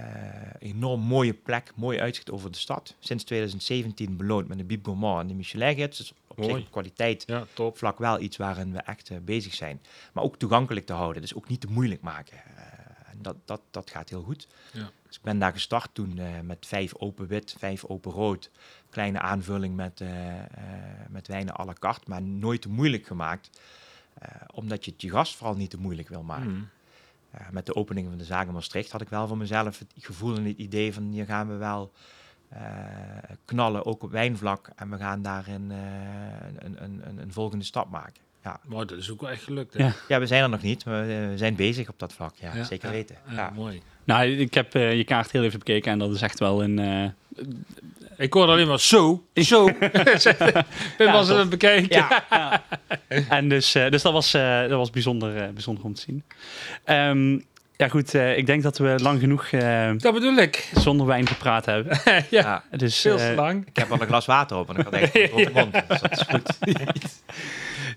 enorm 0.59 1.01
mooie 1.01 1.35
plek, 1.35 1.73
mooi 1.75 2.01
uitzicht 2.01 2.31
over 2.31 2.51
de 2.51 2.59
stad. 2.59 2.95
Sinds 2.99 3.25
2017 3.25 4.17
beloond 4.17 4.49
met 4.49 4.59
de 4.59 4.65
Bib 4.65 4.85
Gourmand 4.85 5.21
en 5.21 5.27
de 5.27 5.35
Michelin-gids. 5.35 5.99
Dus 5.99 6.13
op 6.27 6.37
Mooi. 6.37 6.55
zich 6.55 6.71
kwaliteit 6.71 7.23
Ja, 7.27 7.47
top. 7.55 7.79
vlak 7.79 7.99
wel 7.99 8.21
iets 8.21 8.37
waarin 8.37 8.73
we 8.73 8.79
echt 8.79 9.11
eh, 9.11 9.17
bezig 9.23 9.55
zijn. 9.55 9.81
Maar 10.13 10.25
ook 10.25 10.37
toegankelijk 10.37 10.87
te 10.87 10.93
houden, 10.93 11.23
dus 11.23 11.35
ook 11.35 11.49
niet 11.49 11.61
te 11.61 11.67
moeilijk 11.71 12.01
maken. 12.01 12.37
Eh, 12.37 12.63
en 13.11 13.19
dat, 13.23 13.37
dat, 13.45 13.61
dat 13.71 13.91
gaat 13.91 14.09
heel 14.09 14.23
goed. 14.23 14.49
Ja. 14.73 14.91
Dus 15.07 15.17
ik 15.17 15.23
ben 15.23 15.39
daar 15.39 15.53
gestart 15.53 15.91
toen 15.93 16.21
met 16.43 16.67
vijf 16.67 16.95
open 16.97 17.27
wit, 17.27 17.55
vijf 17.59 17.85
open 17.85 18.13
rood. 18.13 18.51
Kleine 18.91 19.21
aanvulling 19.21 19.77
met, 19.77 20.03
met 21.09 21.27
wijnen 21.27 21.59
à 21.61 21.65
la 21.65 21.73
carte, 21.73 22.05
maar 22.07 22.23
nooit 22.23 22.63
te 22.63 22.69
moeilijk 22.69 23.07
gemaakt. 23.07 23.51
Omdat 24.55 24.85
je 24.85 24.91
het 24.91 25.03
je 25.03 25.11
gast 25.11 25.37
vooral 25.37 25.57
niet 25.57 25.71
te 25.71 25.79
moeilijk 25.79 26.09
wil 26.09 26.23
maken. 26.23 26.51
Mm. 26.51 26.69
Eh, 27.31 27.49
met 27.51 27.67
de 27.67 27.75
opening 27.75 28.09
van 28.09 28.19
de 28.19 28.25
zaak 28.25 28.47
in 28.47 28.53
Maastricht 28.53 28.93
had 28.93 29.01
ik 29.01 29.09
wel 29.09 29.27
voor 29.27 29.37
mezelf 29.37 29.79
het 29.79 29.93
gevoel 29.99 30.37
en 30.37 30.45
het 30.45 30.59
idee 30.59 30.95
van 30.95 31.03
hier 31.11 31.25
gaan 31.25 31.49
we 31.49 31.55
wel 31.55 31.93
eh, 32.49 32.63
knallen, 33.45 33.87
ook 33.87 34.03
op 34.03 34.11
wijnvlak. 34.11 34.71
En 34.77 34.91
we 34.91 34.97
gaan 34.97 35.23
daarin 35.23 35.71
eh, 35.71 35.79
een, 36.59 36.85
een, 36.85 37.09
een, 37.09 37.19
een 37.19 37.33
volgende 37.33 37.65
stap 37.65 37.91
maken. 37.91 38.23
Ja. 38.45 38.61
Maar 38.65 38.87
dat 38.87 38.99
is 38.99 39.11
ook 39.11 39.21
wel 39.21 39.31
echt 39.31 39.43
gelukt. 39.43 39.75
Hè? 39.75 39.85
Ja. 39.85 39.93
ja, 40.09 40.19
we 40.19 40.27
zijn 40.27 40.43
er 40.43 40.49
nog 40.49 40.63
niet, 40.63 40.85
maar 40.85 41.07
we 41.07 41.33
zijn 41.35 41.55
bezig 41.55 41.89
op 41.89 41.99
dat 41.99 42.13
vlak. 42.13 42.35
Ja, 42.41 42.51
Ja, 42.55 42.65
zeker 42.65 42.89
ja, 42.89 42.95
weten. 42.95 43.17
Ja, 43.29 43.35
Ja. 43.35 43.53
mooi. 43.55 43.83
Nou, 44.05 44.27
ik 44.27 44.55
heb 44.55 44.75
eh, 44.75 44.97
je 44.97 45.05
kaart 45.05 45.31
heel 45.31 45.43
even 45.45 45.59
bekeken 45.59 45.93
en 45.93 45.99
dat 45.99 46.15
is 46.15 46.23
echt 46.23 46.39
wel 46.39 46.63
een... 46.63 46.79
eh, 46.79 47.45
Ik 48.17 48.33
hoorde 48.33 48.53
alleen 48.53 48.67
maar 48.69 48.81
zo, 48.81 49.25
zo. 49.35 49.65
Pim 49.79 51.07
Ja, 51.07 51.13
was 51.13 51.27
het 51.27 51.35
aan 51.35 51.41
het 51.41 51.49
bekijken. 51.51 52.07
Ja. 52.31 52.63
en 53.29 53.49
dus, 53.49 53.75
eh, 53.75 53.91
dus 53.91 54.03
dat 54.03 54.13
was, 54.13 54.35
eh, 54.35 54.61
dat 54.61 54.71
was 54.71 54.91
bijzonder, 54.91 55.37
eh, 55.37 55.49
bijzonder 55.49 55.85
om 55.85 55.95
te 55.95 56.01
zien. 56.01 56.23
Ehm, 56.85 57.39
ja 57.77 57.89
goed, 57.89 58.15
eh, 58.15 58.37
ik 58.37 58.47
denk 58.47 58.63
dat 58.63 58.79
we 58.79 58.95
lang 59.03 59.21
genoeg 59.21 59.47
eh, 59.47 59.91
Dat 59.97 60.15
bedoel 60.15 60.37
ik. 60.37 60.71
zonder 60.75 61.07
wijn 61.07 61.27
gepraat 61.27 61.67
hebben. 61.67 61.99
ja, 62.07 62.25
Ja. 62.31 62.65
Dus, 62.77 63.01
veel 63.01 63.19
eh, 63.19 63.29
te 63.29 63.35
lang. 63.35 63.67
Ik 63.67 63.77
heb 63.77 63.91
al 63.91 64.01
een 64.01 64.07
glas 64.07 64.27
water 64.27 64.57
op 64.57 64.69
en 64.69 64.77
ik 64.77 64.85
had 64.85 64.93
echt 64.93 65.15
een 65.17 65.29
grote 65.29 65.51
mond. 65.55 65.73
Dus 65.89 66.01
dat 66.01 66.11
is 66.13 66.23
goed. 66.29 66.57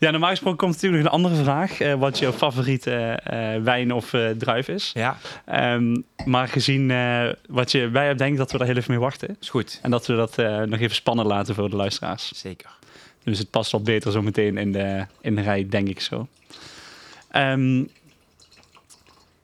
Ja, 0.03 0.11
normaal 0.11 0.29
gesproken 0.29 0.57
komt 0.57 0.73
natuurlijk 0.73 1.03
een 1.03 1.09
andere 1.11 1.35
vraag. 1.43 1.79
eh, 1.79 1.93
wat 1.93 2.19
jouw 2.19 2.31
favoriete 2.31 2.91
eh, 2.95 3.61
wijn 3.61 3.91
of 3.93 4.13
eh, 4.13 4.29
druif 4.29 4.67
is. 4.67 4.91
Ja, 4.93 5.17
Ehm, 5.45 5.95
maar 6.25 6.47
gezien 6.47 6.91
eh, 6.91 7.29
wat 7.49 7.71
je 7.71 7.87
bij 7.89 8.05
hebt, 8.05 8.17
denk 8.17 8.31
ik 8.31 8.37
dat 8.37 8.51
we 8.51 8.57
daar 8.57 8.67
heel 8.67 8.75
even 8.75 8.91
mee 8.91 8.99
wachten. 8.99 9.37
is 9.41 9.49
goed. 9.49 9.79
En 9.81 9.91
dat 9.91 10.07
we 10.07 10.15
dat 10.15 10.37
eh, 10.37 10.61
nog 10.61 10.79
even 10.79 10.95
spannend 10.95 11.27
laten 11.27 11.55
voor 11.55 11.69
de 11.69 11.75
luisteraars. 11.75 12.31
Zeker. 12.35 12.69
Dus 13.23 13.37
het 13.39 13.49
past 13.49 13.71
wat 13.71 13.83
beter 13.83 14.11
zo 14.11 14.21
meteen 14.21 14.57
in 14.57 14.71
de, 14.71 15.05
in 15.21 15.35
de 15.35 15.41
rij, 15.41 15.67
denk 15.69 15.87
ik 15.87 15.99
zo. 16.01 16.27
Ehm, 17.31 17.83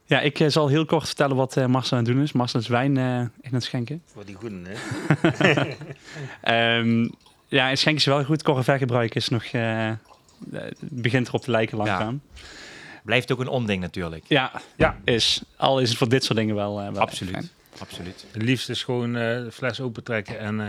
ja, 0.05 0.19
ik 0.19 0.39
eh, 0.39 0.47
zal 0.47 0.67
heel 0.67 0.85
kort 0.85 1.05
vertellen 1.05 1.35
wat 1.35 1.57
eh, 1.57 1.65
Marcel 1.65 1.97
aan 1.97 2.03
het 2.03 2.13
doen 2.13 2.23
is. 2.23 2.31
Marcel 2.31 2.59
is 2.59 2.67
wijn 2.67 2.97
eh, 2.97 3.19
in 3.41 3.53
het 3.53 3.63
schenken. 3.63 4.01
Voor 4.13 4.25
die 4.25 4.35
goeden, 4.35 4.65
hè? 4.67 4.75
Ehm, 6.77 7.07
ja, 7.47 7.67
het 7.69 7.79
schenken 7.79 8.01
is 8.01 8.07
wel 8.07 8.23
goed. 8.23 8.43
Correvet 8.43 9.15
is 9.15 9.29
nog... 9.29 9.43
eh, 9.43 9.87
eh, 9.87 9.93
het 10.51 10.77
begint 10.79 11.27
erop 11.27 11.41
te 11.41 11.51
lijken 11.51 11.77
langzaam. 11.77 12.21
Blijft 13.03 13.31
ook 13.31 13.39
een 13.39 13.47
onding 13.47 13.81
natuurlijk. 13.81 14.23
Ja, 14.27 14.51
Ja. 14.75 14.97
is. 15.03 15.41
Al 15.55 15.79
is 15.79 15.89
het 15.89 15.97
voor 15.97 16.09
dit 16.09 16.23
soort 16.23 16.37
dingen 16.37 16.55
wel, 16.55 16.69
eh, 16.69 16.75
wel 16.75 16.85
erg 16.85 16.93
fijn. 16.93 17.29
Absoluut. 17.35 17.51
Absoluut. 17.79 18.25
Het 18.31 18.41
liefst 18.41 18.69
is 18.69 18.83
gewoon 18.83 19.15
eh, 19.15 19.21
de 19.21 19.51
fles 19.51 19.81
opentrekken 19.81 20.39
en... 20.39 20.59
eh. 20.61 20.67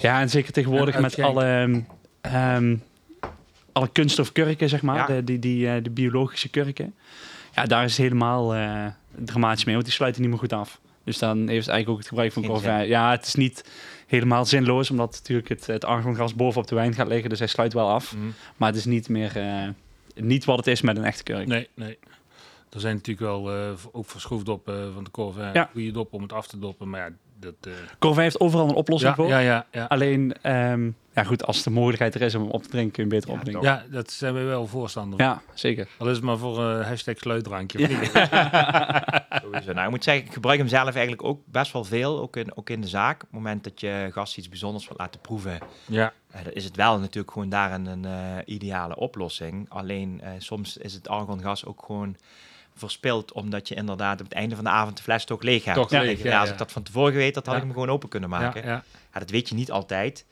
Ja, 0.00 0.20
en 0.20 0.30
zeker 0.30 0.52
tegenwoordig 0.52 0.94
En 0.94 1.02
met 1.02 1.18
alle, 1.20 1.44
ehm, 2.20 2.76
alle 3.72 3.88
kunststofkurken, 3.92 4.68
zeg 4.68 4.82
maar. 4.82 4.96
Ja. 4.96 5.06
De, 5.06 5.24
die, 5.24 5.38
die, 5.38 5.68
eh, 5.68 5.82
de 5.82 5.90
biologische 5.90 6.48
kurken. 6.48 6.94
Ja, 7.54 7.64
daar 7.64 7.84
is 7.84 7.90
het 7.90 8.00
helemaal 8.00 8.54
eh, 8.54 8.86
dramatisch 9.24 9.64
mee, 9.64 9.74
want 9.74 9.86
die 9.86 9.94
sluiten 9.96 10.20
niet 10.22 10.30
meer 10.30 10.38
goed 10.40 10.52
af. 10.52 10.80
Dus 11.04 11.18
dan 11.18 11.36
heeft 11.38 11.66
het 11.66 11.74
eigenlijk 11.74 11.88
ook 11.88 11.98
het 11.98 12.08
gebruik 12.08 12.32
van. 12.32 12.86
Ja, 12.86 13.10
het 13.10 13.26
is 13.26 13.34
niet 13.34 13.64
helemaal 14.06 14.44
zinloos, 14.44 14.90
omdat 14.90 15.12
natuurlijk 15.12 15.48
het, 15.48 15.66
het 15.66 15.84
argongas 15.84 16.34
bovenop 16.34 16.68
de 16.68 16.74
wijn 16.74 16.94
gaat 16.94 17.06
liggen. 17.08 17.30
Dus 17.30 17.38
hij 17.38 17.48
sluit 17.48 17.72
wel 17.72 17.88
af. 17.90 18.14
Mhm. 18.16 18.24
Maar 18.56 18.68
het 18.68 18.78
is 18.78 18.84
niet 18.84 19.08
meer 19.08 19.36
eh, 19.36 19.68
niet 20.14 20.44
wat 20.44 20.56
het 20.56 20.66
is 20.66 20.80
met 20.80 20.96
een 20.96 21.04
echte 21.04 21.22
kurk. 21.22 21.46
nee, 21.46 21.68
nee. 21.74 21.98
Er 22.70 22.80
zijn 22.80 22.94
natuurlijk 22.94 23.26
wel 23.26 23.52
eh, 23.52 23.70
v- 23.76 23.84
ook 23.92 24.08
verschroefdoppen 24.10 24.92
van 24.94 25.04
de 25.04 25.10
korf. 25.10 25.36
Ja. 25.52 25.68
Goede 25.72 25.90
dop 25.90 26.12
om 26.12 26.22
het 26.22 26.32
af 26.32 26.46
te 26.46 26.58
doppen, 26.58 26.88
maar 26.90 27.00
ja, 27.00 27.08
dat... 27.40 27.54
eh, 27.60 27.72
Corvette 27.98 28.22
heeft 28.22 28.40
overal 28.40 28.68
een 28.68 28.74
oplossing 28.74 29.10
ja, 29.10 29.16
voor. 29.22 29.28
ja, 29.28 29.38
ja, 29.38 29.66
ja. 29.72 29.84
Alleen, 29.84 30.34
ehm, 30.42 30.90
ja 31.16 31.24
goed, 31.24 31.46
als 31.46 31.62
de 31.62 31.70
mogelijkheid 31.70 32.14
er 32.14 32.22
is 32.22 32.34
om 32.34 32.42
hem 32.42 32.50
op 32.50 32.62
te 32.62 32.68
drinken, 32.68 32.92
kun 32.92 33.02
je 33.04 33.08
beter 33.10 33.30
Ja, 33.30 33.36
opdrinken. 33.36 33.62
Ja, 33.64 33.84
dat 33.90 34.10
zijn 34.10 34.34
we 34.34 34.40
wel 34.42 34.66
voorstander 34.66 35.18
van. 35.18 35.26
Ja, 35.28 35.42
zeker. 35.54 35.88
Al 35.98 36.08
is 36.08 36.16
het 36.16 36.24
maar 36.24 36.38
voor 36.38 36.60
een 36.62 36.84
hashtag 36.84 37.18
sluitdrankje. 37.18 37.78
of 37.82 37.88
niet? 37.88 38.10
Sowieso. 39.42 39.72
Nou, 39.72 39.84
ik 39.84 39.90
moet 39.90 40.04
zeggen, 40.04 40.24
ik 40.24 40.32
gebruik 40.32 40.58
hem 40.58 40.68
zelf 40.68 40.94
eigenlijk 40.94 41.24
ook 41.24 41.40
best 41.46 41.72
wel 41.72 41.84
veel, 41.84 42.20
ook 42.20 42.36
in, 42.36 42.56
ook 42.56 42.70
in 42.70 42.80
de 42.80 42.88
zaak. 42.88 43.14
Op 43.14 43.20
het 43.20 43.30
moment 43.30 43.64
dat 43.64 43.80
je 43.80 44.08
gast 44.12 44.36
iets 44.36 44.48
bijzonders 44.48 44.86
wilt 44.86 44.98
laten 44.98 45.20
proeven, 45.20 45.58
ja, 45.86 46.12
eh, 46.30 46.44
dan 46.44 46.52
is 46.52 46.64
het 46.64 46.76
wel 46.76 46.98
natuurlijk 46.98 47.32
gewoon 47.32 47.48
daarin 47.48 47.86
een 47.86 48.04
eh, 48.04 48.54
ideale 48.54 48.96
oplossing. 48.96 49.66
Alleen 49.70 50.20
eh, 50.22 50.30
soms 50.38 50.76
is 50.76 50.94
het 50.94 51.08
argongas 51.08 51.64
ook 51.64 51.82
gewoon 51.86 52.16
verspild, 52.74 53.32
omdat 53.32 53.68
je 53.68 53.74
inderdaad 53.74 54.20
op 54.20 54.26
het 54.26 54.34
einde 54.34 54.54
van 54.54 54.64
de 54.64 54.70
avond 54.70 54.96
de 54.96 55.02
fles 55.02 55.24
toch 55.24 55.42
leeg 55.42 55.64
hebt. 55.64 55.76
Toch 55.76 55.90
Ja, 55.90 56.00
leeg, 56.00 56.22
ja, 56.22 56.38
als 56.38 56.46
ja. 56.46 56.52
ik 56.52 56.58
dat 56.58 56.72
van 56.72 56.82
tevoren 56.82 57.12
geweten 57.12 57.34
had, 57.34 57.44
had 57.46 57.54
Ja. 57.54 57.60
ik 57.60 57.66
hem 57.66 57.72
gewoon 57.72 57.90
open 57.94 58.08
kunnen 58.08 58.30
ja, 58.30 58.38
maken. 58.38 58.64
ja. 58.64 58.82
Ja, 59.12 59.20
dat 59.20 59.30
weet 59.30 59.48
je 59.48 59.54
niet 59.54 59.70
altijd. 59.70 60.24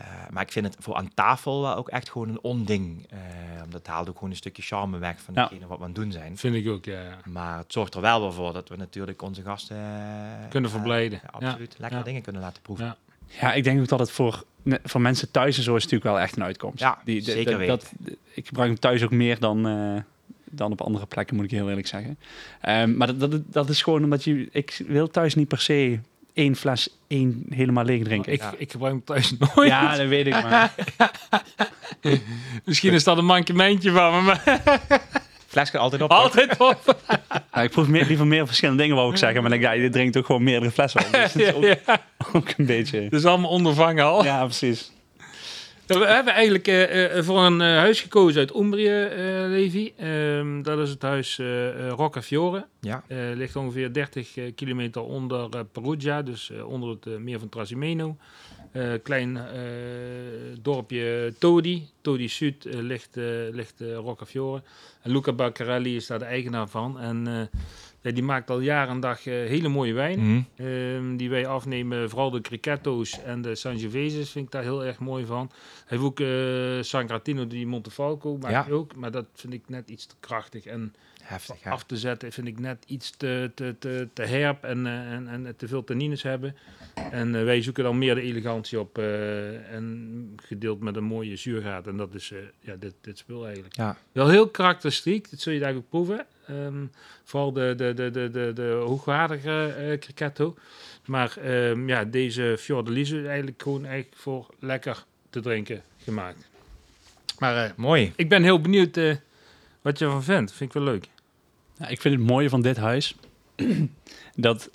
Eh, 0.00 0.06
maar 0.30 0.42
ik 0.42 0.52
vind 0.52 0.66
het 0.66 0.76
voor 0.78 0.94
aan 0.94 1.10
tafel 1.14 1.62
wel 1.62 1.76
ook 1.76 1.88
echt 1.88 2.10
gewoon 2.10 2.28
een 2.28 2.40
onding. 2.42 3.06
eh 3.10 3.18
omdat 3.64 3.86
het 3.86 3.90
haalt 3.90 4.08
ook 4.08 4.14
gewoon 4.14 4.30
een 4.30 4.36
stukje 4.36 4.62
charme 4.62 4.98
weg 4.98 5.20
van 5.20 5.34
Ja. 5.34 5.42
hetgene 5.42 5.66
wat 5.66 5.76
we 5.78 5.82
aan 5.84 5.90
het 5.90 5.98
doen 6.00 6.12
zijn. 6.12 6.36
vind 6.38 6.54
ik 6.54 6.68
ook, 6.68 6.84
ja. 6.84 7.00
ja. 7.02 7.16
Maar 7.24 7.58
het 7.58 7.72
zorgt 7.72 7.94
er 7.94 8.00
wel 8.00 8.20
wel 8.20 8.32
voor 8.32 8.52
dat 8.52 8.68
we 8.68 8.76
natuurlijk 8.76 9.22
onze 9.22 9.42
gasten... 9.42 9.76
eh, 9.76 10.48
Kunnen 10.48 10.70
eh, 10.70 10.76
verblijden. 10.76 11.20
ja, 11.22 11.28
absoluut. 11.30 11.74
Lekker 11.78 11.98
Ja. 11.98 12.04
dingen 12.04 12.22
kunnen 12.22 12.42
laten 12.42 12.62
proeven. 12.62 12.84
Ja. 12.86 12.96
Ja, 13.40 13.52
ik 13.52 13.64
denk 13.64 13.80
ook 13.80 13.88
dat 13.88 13.98
het 13.98 14.10
voor, 14.10 14.44
voor 14.84 15.00
mensen 15.00 15.30
thuis 15.30 15.56
en 15.56 15.62
zo 15.62 15.76
is 15.76 15.82
natuurlijk 15.82 16.10
wel 16.10 16.20
echt 16.20 16.36
een 16.36 16.42
uitkomst. 16.42 16.78
Ja, 16.80 16.98
Die, 17.04 17.22
de- 17.22 17.30
zeker 17.30 17.50
de- 17.52 17.56
weten. 17.58 17.78
dat, 17.78 17.92
ik 18.34 18.46
gebruik 18.46 18.68
hem 18.70 18.78
thuis 18.78 19.02
ook 19.02 19.10
meer 19.10 19.38
dan, 19.38 19.66
eh, 19.68 20.02
dan 20.44 20.72
op 20.72 20.80
andere 20.80 21.06
plekken, 21.06 21.36
moet 21.36 21.44
ik 21.44 21.50
heel 21.50 21.68
eerlijk 21.68 21.86
zeggen. 21.86 22.18
Ehm, 22.60 22.96
maar 22.96 23.06
dat, 23.18 23.30
dat, 23.30 23.42
dat 23.52 23.68
is 23.68 23.82
gewoon 23.82 24.04
omdat 24.04 24.24
je... 24.24 24.48
Ik 24.52 24.82
wil 24.86 25.08
thuis 25.08 25.34
niet 25.34 25.48
per 25.48 25.60
se 25.60 25.98
één 26.40 26.56
fles 26.56 26.88
één 27.08 27.44
helemaal 27.50 27.84
leeg 27.84 28.02
drinken. 28.04 28.32
Ik, 28.32 28.40
Ja. 28.40 28.54
ik 28.58 28.70
gebruik 28.70 28.92
hem 28.94 29.04
thuis 29.04 29.34
nooit. 29.54 29.68
ja, 29.68 29.96
dat 29.96 30.06
weet 30.06 30.26
ik, 30.26 30.32
maar... 30.32 30.74
Misschien 32.64 32.92
is 32.92 33.04
dat 33.04 33.18
een 33.18 33.24
mankementje 33.24 33.90
van 33.90 34.12
me, 34.14 34.20
maar 34.20 34.42
Fles 35.46 35.70
gaat 35.70 35.80
altijd 35.80 36.02
op. 36.02 36.10
altijd 36.10 36.56
op. 36.58 36.96
Ja, 37.54 37.62
ik 37.62 37.70
proef 37.70 37.86
meer, 37.86 38.06
liever 38.06 38.26
meer 38.26 38.46
verschillende 38.46 38.82
dingen, 38.82 38.96
wou 38.96 39.10
ik 39.10 39.16
zeggen. 39.16 39.40
Maar 39.42 39.50
dan 39.50 39.60
denk 39.60 39.72
ik, 39.72 39.78
ja, 39.78 39.84
je 39.84 39.90
drinkt 39.90 40.16
ook 40.16 40.26
gewoon 40.26 40.42
meerdere 40.42 40.70
flessen 40.72 41.00
op. 41.00 41.12
Dus 41.34 41.52
ook 42.32 42.48
een 42.56 42.66
beetje... 42.66 43.08
dus 43.08 43.24
allemaal 43.24 43.50
ondervangen 43.50 44.04
al. 44.04 44.24
Ja, 44.24 44.44
precies. 44.44 44.92
We 45.98 46.06
hebben 46.06 46.32
eigenlijk 46.32 46.68
eh, 46.68 47.18
eh, 47.18 47.24
voor 47.24 47.38
een 47.38 47.60
eh, 47.60 47.76
huis 47.76 48.00
gekozen 48.00 48.40
uit 48.40 48.54
Umbrië, 48.54 49.02
eh, 49.02 49.18
Levi. 49.48 49.92
Ehm, 49.96 50.62
dat 50.62 50.78
is 50.78 50.90
het 50.90 51.02
huis 51.02 51.38
eh 51.38 51.68
eh, 51.68 51.92
Roccafiore. 51.96 52.66
Ja. 52.80 53.02
Eh, 53.06 53.18
ligt 53.34 53.56
ongeveer 53.56 53.92
30 53.92 54.36
eh, 54.36 54.44
kilometer 54.54 55.02
onder 55.02 55.48
eh, 55.50 55.60
Perugia, 55.72 56.22
dus 56.22 56.50
eh, 56.50 56.68
onder 56.68 56.88
het 56.88 57.06
eh, 57.06 57.16
meer 57.16 57.38
van 57.38 57.48
Trasimeno. 57.48 58.16
Eh, 58.72 58.92
klein 59.02 59.36
eh, 59.36 59.42
dorpje 60.62 61.34
Todi. 61.38 61.88
Todi 62.00 62.28
Sud 62.28 62.64
eh, 62.64 62.80
ligt, 62.80 63.16
eh, 63.16 63.24
ligt 63.50 63.80
eh, 63.80 63.94
Roccafiore. 63.94 64.62
En 65.02 65.10
Luca 65.10 65.32
Baccarelli 65.32 65.96
is 65.96 66.06
daar 66.06 66.18
de 66.18 66.24
eigenaar 66.24 66.68
van. 66.68 67.00
En 67.00 67.26
eh, 67.26 67.58
die 68.02 68.22
maakt 68.22 68.50
al 68.50 68.60
jaren 68.60 68.94
en 68.94 69.00
dag 69.00 69.26
eh, 69.26 69.34
hele 69.34 69.68
mooie 69.68 69.92
wijn. 69.92 70.18
Mhm. 70.20 70.42
Ehm, 70.66 71.16
die 71.16 71.30
wij 71.30 71.46
afnemen, 71.46 72.10
vooral 72.10 72.30
de 72.30 72.40
Cricetto's 72.40 73.22
en 73.22 73.42
de 73.42 73.54
Sangioveses 73.54 74.30
vind 74.30 74.44
ik 74.46 74.50
daar 74.52 74.62
heel 74.62 74.84
erg 74.84 74.98
mooi 74.98 75.24
van. 75.26 75.50
Hij 75.86 75.98
heeft 75.98 76.02
ook 76.02 76.20
eh 76.20 76.26
San 76.80 77.06
Gratino 77.08 77.46
di 77.46 77.66
Montefalco, 77.66 78.36
maakt 78.36 78.66
Ja. 78.66 78.72
ook, 78.72 78.94
maar 78.96 79.10
dat 79.10 79.26
vind 79.34 79.52
ik 79.52 79.62
net 79.68 79.88
iets 79.90 80.06
te 80.06 80.14
krachtig. 80.20 80.64
En 80.66 80.94
Heftig, 81.22 81.66
af 81.66 81.84
te 81.84 81.96
zetten 81.96 82.32
vind 82.32 82.46
ik 82.46 82.58
net 82.58 82.84
iets 82.86 83.10
te, 83.10 83.50
te, 83.54 83.74
te, 83.78 84.08
te 84.12 84.22
herb 84.22 84.64
en, 84.64 84.86
eh, 84.86 85.12
en, 85.12 85.28
en 85.28 85.54
te 85.56 85.68
veel 85.68 85.84
tannines 85.84 86.22
hebben. 86.22 86.56
En 87.10 87.34
eh, 87.34 87.44
wij 87.44 87.62
zoeken 87.62 87.84
dan 87.84 87.98
meer 87.98 88.14
de 88.14 88.20
elegantie 88.20 88.80
op 88.80 88.98
eh, 88.98 89.72
en 89.74 90.32
gedeeld 90.36 90.80
met 90.80 90.96
een 90.96 91.04
mooie 91.04 91.36
zuurgraad. 91.36 91.86
En 91.86 91.96
dat 91.96 92.14
is 92.14 92.30
eh, 92.32 92.38
ja, 92.60 92.76
dit, 92.76 92.94
dit 93.00 93.18
spul 93.18 93.44
eigenlijk. 93.44 93.76
Ja. 93.76 93.96
Wel 94.12 94.28
heel 94.28 94.48
karakteristiek, 94.48 95.30
dat 95.30 95.40
zul 95.40 95.52
je 95.52 95.60
daar 95.60 95.74
ook 95.74 95.88
proeven. 95.88 96.26
Ehm, 96.50 96.84
vooral 97.24 97.52
de, 97.52 97.74
de, 97.76 97.94
de, 97.94 98.10
de, 98.10 98.30
de, 98.30 98.50
de 98.54 98.82
hoogwaardige 98.84 99.74
eh 99.78 99.98
cricetto. 99.98 100.56
Maar 101.06 101.36
ehm, 101.36 101.88
ja, 101.88 102.04
deze 102.04 102.56
Fiordaliso 102.58 103.16
is 103.16 103.26
eigenlijk 103.26 103.62
gewoon 103.62 103.84
eigenlijk 103.84 104.16
voor 104.20 104.46
lekker 104.58 105.04
te 105.30 105.40
drinken 105.40 105.82
gemaakt. 106.04 106.48
Maar 107.38 107.64
eh, 107.64 107.70
Mooi. 107.76 108.12
ik 108.16 108.28
ben 108.28 108.42
heel 108.42 108.60
benieuwd 108.60 108.96
eh, 108.96 109.14
wat 109.82 109.98
je 109.98 110.04
ervan 110.04 110.22
vindt. 110.22 110.52
Vind 110.52 110.74
ik 110.74 110.80
wel 110.82 110.92
leuk. 110.92 111.08
Ja, 111.78 111.88
ik 111.88 112.00
vind 112.00 112.14
het 112.18 112.26
mooie 112.26 112.48
van 112.48 112.62
dit 112.62 112.76
huis 112.76 113.14
dat 114.36 114.70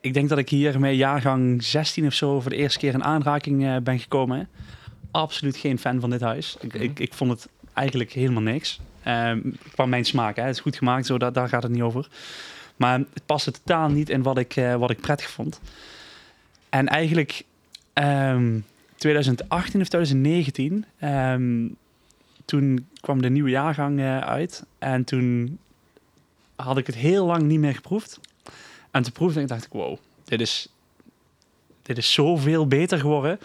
ik 0.00 0.14
denk 0.14 0.28
dat 0.28 0.38
ik 0.38 0.48
hier 0.48 0.80
met 0.80 0.94
jaargang 0.94 1.62
16 1.64 2.06
of 2.06 2.12
zo 2.12 2.40
voor 2.40 2.50
de 2.50 2.56
eerste 2.56 2.78
keer 2.78 2.92
in 2.94 3.04
aanraking 3.04 3.82
ben 3.82 3.98
gekomen. 3.98 4.48
Absoluut 5.10 5.56
geen 5.56 5.78
fan 5.78 6.00
van 6.00 6.10
dit 6.10 6.20
huis. 6.20 6.56
Ik, 6.60 6.72
Mhm. 6.74 6.82
ik, 6.82 6.98
ik 6.98 7.12
vond 7.14 7.30
het 7.30 7.48
eigenlijk 7.74 8.12
helemaal 8.12 8.42
niks. 8.42 8.80
Ehm 9.08 9.40
qua 9.72 9.86
mijn 9.86 10.04
smaak, 10.04 10.36
hè. 10.36 10.42
het 10.42 10.54
is 10.54 10.60
goed 10.60 10.76
gemaakt, 10.76 11.06
zo, 11.06 11.18
daar, 11.18 11.32
daar 11.32 11.48
gaat 11.48 11.62
het 11.62 11.72
niet 11.72 11.82
over. 11.82 12.08
Maar 12.76 12.98
het 12.98 13.26
paste 13.26 13.50
totaal 13.50 13.88
niet 13.88 14.08
in 14.08 14.22
wat 14.22 14.38
ik, 14.38 14.56
eh, 14.56 14.74
wat 14.74 14.90
ik 14.90 15.00
prettig 15.00 15.30
vond. 15.30 15.60
En 16.68 16.88
eigenlijk 16.88 17.44
ehm 17.92 18.58
2018 18.96 19.80
of 19.80 19.88
2019, 19.88 20.84
ehm, 20.98 21.68
toen 22.44 22.86
kwam 23.00 23.22
de 23.22 23.30
nieuwe 23.30 23.50
jaargang 23.50 24.00
eh, 24.00 24.18
uit. 24.18 24.64
En 24.78 25.04
toen 25.04 25.58
had 26.56 26.78
ik 26.78 26.86
het 26.86 26.96
heel 26.96 27.26
lang 27.26 27.42
niet 27.42 27.60
meer 27.60 27.74
geproefd. 27.74 28.20
En 28.90 29.02
toen 29.02 29.12
proefde 29.12 29.40
ik 29.40 29.48
dacht 29.48 29.64
ik, 29.64 29.72
wow, 29.72 29.98
dit 30.24 30.40
is, 30.40 30.68
dit 31.82 31.98
is 31.98 32.12
zoveel 32.12 32.66
beter 32.66 32.98
geworden. 32.98 33.38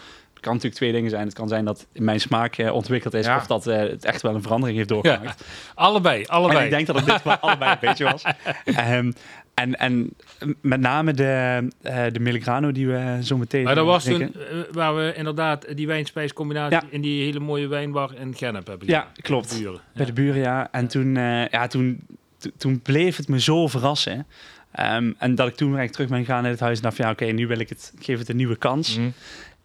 Kan 0.44 0.54
natuurlijk 0.54 0.82
twee 0.82 0.92
dingen 0.92 1.10
zijn. 1.10 1.26
Het 1.26 1.34
kan 1.34 1.48
zijn 1.48 1.66
dat 1.66 1.88
mijn 1.94 2.20
smaak 2.20 2.56
eh, 2.58 2.74
ontwikkeld 2.74 3.14
is... 3.14 3.26
Ja. 3.26 3.36
of 3.36 3.48
dat 3.48 3.68
eh, 3.68 3.78
het 3.78 4.06
echt 4.06 4.22
wel 4.22 4.36
een 4.36 4.42
verandering 4.42 4.78
heeft 4.78 4.90
doorgemaakt. 4.90 5.44
Allebei, 5.76 6.26
allebei. 6.26 6.58
En 6.60 6.64
ik 6.66 6.70
denk 6.72 6.88
dat 6.88 6.96
het 6.96 7.06
dit 7.06 7.24
wel 7.24 7.36
allebei 7.50 7.72
een 7.72 7.78
beetje 7.82 8.04
was. 8.04 8.24
Ehm, 8.66 9.12
en, 9.54 9.76
en 9.80 10.14
met 10.62 10.80
name 10.80 11.14
de, 11.14 11.68
eh 11.82 12.04
de 12.12 12.20
Meligrano 12.20 12.72
die 12.72 12.88
we 12.88 13.20
zo 13.24 13.38
meteen 13.38 13.64
maar 13.64 13.76
dat 13.76 13.86
was 13.86 14.04
drinken. 14.04 14.32
toen 14.32 14.66
waar 14.72 14.96
we 14.96 15.14
inderdaad 15.16 15.76
die 15.78 15.88
wijnspijscombinatie 15.88 16.78
Ja. 16.78 16.84
in 16.90 17.02
die 17.02 17.24
hele 17.26 17.40
mooie 17.40 17.68
wijnbar 17.68 18.12
in 18.20 18.36
Gennep 18.36 18.68
hebben 18.68 18.88
Ja, 18.88 19.08
klopt. 19.22 19.58
Buren. 19.60 19.80
Bij 19.94 20.06
de 20.06 20.14
buren, 20.14 20.42
ja. 20.42 20.68
En 20.72 20.88
toen, 20.88 21.14
ja, 21.52 21.68
toen, 21.68 22.06
to- 22.38 22.50
toen 22.58 22.82
bleef 22.82 23.18
het 23.18 23.28
me 23.28 23.40
zo 23.40 23.68
verrassen. 23.68 24.28
Ehm, 24.72 25.12
en 25.18 25.36
dat 25.36 25.48
ik 25.48 25.56
toen 25.56 25.68
eigenlijk 25.78 25.94
terug 25.94 26.10
ben 26.10 26.20
gegaan 26.26 26.44
in 26.46 26.52
het 26.52 26.60
huis 26.60 26.78
en 26.78 26.84
dacht 26.84 26.96
van, 26.96 27.06
ja, 27.06 27.12
oké, 27.12 27.26
nu 27.26 27.48
wil 27.48 27.60
ik 27.60 27.70
het, 27.70 27.94
geef 28.00 28.20
het 28.20 28.30
een 28.30 28.36
nieuwe 28.36 28.56
kans. 28.56 28.98
Mhm. 28.98 29.08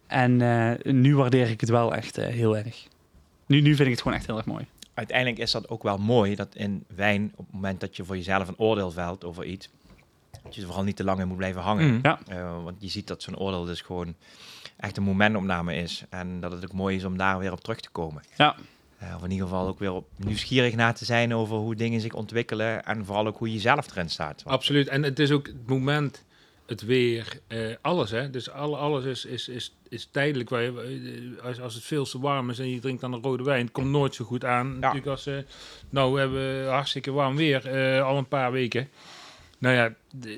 En 0.09 0.41
eh, 0.43 0.93
nu 0.93 1.17
waardeer 1.17 1.51
ik 1.51 1.61
het 1.61 1.71
wel 1.71 1.95
echt 1.95 2.19
eh, 2.19 2.27
heel 2.27 2.57
erg. 2.57 2.87
Nu, 3.47 3.61
nu 3.61 3.69
vind 3.75 3.81
ik 3.87 3.91
het 3.93 4.03
gewoon 4.03 4.17
echt 4.17 4.27
heel 4.27 4.37
erg 4.37 4.47
mooi. 4.47 4.67
Uiteindelijk 4.95 5.39
is 5.39 5.51
dat 5.51 5.69
ook 5.69 5.83
wel 5.83 5.99
mooi 5.99 6.35
dat 6.35 6.55
in 6.55 6.85
wijn, 6.95 7.33
op 7.37 7.45
het 7.45 7.55
moment 7.55 7.81
dat 7.81 7.97
je 7.97 8.05
voor 8.05 8.17
jezelf 8.17 8.49
een 8.49 8.59
oordeel 8.59 8.91
velt 8.91 9.25
over 9.25 9.45
iets, 9.45 9.69
dat 10.43 10.55
je 10.55 10.61
er 10.61 10.67
vooral 10.67 10.85
niet 10.85 10.97
te 10.97 11.05
lang 11.05 11.21
in 11.21 11.29
moet 11.29 11.37
blijven 11.37 11.63
hangen. 11.63 11.87
Mhm. 11.95 11.99
Ja. 12.03 12.19
Eh, 12.29 12.63
want 12.65 12.77
je 12.79 12.89
ziet 12.89 13.07
dat 13.07 13.23
zo'n 13.23 13.37
oordeel 13.39 13.65
dus 13.65 13.81
gewoon 13.81 14.15
echt 14.77 14.97
een 14.97 15.03
momentopname 15.03 15.75
is. 15.77 16.05
En 16.11 16.41
dat 16.41 16.53
het 16.53 16.65
ook 16.65 16.73
mooi 16.73 16.97
is 16.97 17.05
om 17.05 17.17
daar 17.17 17.39
weer 17.39 17.53
op 17.53 17.61
terug 17.61 17.81
te 17.81 17.91
komen. 17.91 18.23
Ja. 18.37 18.57
Eh, 18.99 19.15
of 19.17 19.25
in 19.25 19.31
ieder 19.31 19.47
geval 19.47 19.67
ook 19.69 19.79
weer 19.79 19.93
op 19.93 20.09
nieuwsgierig 20.17 20.75
naar 20.75 20.95
te 20.95 21.05
zijn 21.05 21.35
over 21.35 21.57
hoe 21.57 21.75
dingen 21.75 22.01
zich 22.01 22.13
ontwikkelen. 22.13 22.85
En 22.85 23.05
vooral 23.05 23.27
ook 23.27 23.39
hoe 23.39 23.53
je 23.53 23.59
zelf 23.61 23.91
erin 23.91 24.09
staat. 24.11 24.43
Want- 24.43 24.57
Absoluut. 24.57 24.89
En 24.89 25.03
het 25.03 25.19
is 25.19 25.31
ook 25.31 25.47
het 25.47 25.67
moment, 25.69 26.25
het 26.69 26.83
weer, 26.83 27.41
eh, 27.47 27.75
alles. 27.81 28.11
Hè? 28.11 28.31
Dus 28.31 28.51
alle, 28.51 28.77
alles 28.77 29.05
is, 29.05 29.25
is, 29.25 29.49
is, 29.49 29.75
is 29.89 30.09
tijdelijk. 30.11 30.49
Waar 30.51 30.63
je, 30.63 31.37
eh, 31.39 31.45
als, 31.45 31.61
als 31.61 31.75
het 31.75 31.85
veel 31.85 32.05
te 32.05 32.21
warm 32.21 32.51
is 32.51 32.59
en 32.59 32.71
je 32.71 32.81
drinkt 32.81 33.01
dan 33.01 33.13
een 33.13 33.23
rode 33.23 33.43
wijn, 33.43 33.65
het 33.65 33.73
komt 33.73 33.91
nooit 33.91 34.15
zo 34.15 34.25
goed 34.25 34.45
aan. 34.45 34.79
Natuurlijk 34.79 35.07
als, 35.07 35.27
eh, 35.27 35.35
nou, 35.91 36.13
we 36.13 36.21
hebben 36.21 36.69
hartstikke 36.69 37.11
warm 37.11 37.37
weer, 37.37 37.67
eh, 37.67 38.05
al 38.05 38.17
een 38.17 38.29
paar 38.29 38.53
weken. 38.53 38.89
Nou 39.59 39.75
ja, 39.75 39.95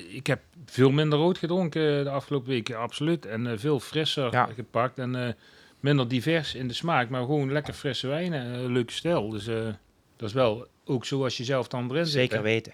ik 0.09 0.27
heb 0.27 0.41
veel 0.65 0.91
minder 0.91 1.19
rood 1.19 1.37
gedronken 1.37 2.03
de 2.03 2.09
afgelopen 2.09 2.49
weken, 2.49 2.77
absoluut. 2.77 3.25
En 3.25 3.59
veel 3.59 3.79
frisser 3.79 4.31
Ja. 4.31 4.45
gepakt 4.55 4.97
en 4.99 5.35
minder 5.79 6.07
divers 6.07 6.55
in 6.55 6.67
de 6.67 6.73
smaak, 6.73 7.09
maar 7.09 7.21
gewoon 7.21 7.51
lekker 7.51 7.73
frisse 7.73 8.07
wijnen, 8.07 8.53
eh, 8.63 8.69
leuke 8.71 8.93
stijl. 8.93 9.29
Dus 9.29 9.45
dat 10.15 10.29
is 10.29 10.33
wel 10.33 10.67
ook 10.85 11.05
zoals 11.05 11.37
je 11.37 11.43
zelf 11.43 11.67
dan 11.67 11.89
zit, 11.93 12.07
Zeker 12.07 12.37
hè. 12.37 12.43
weten. 12.43 12.73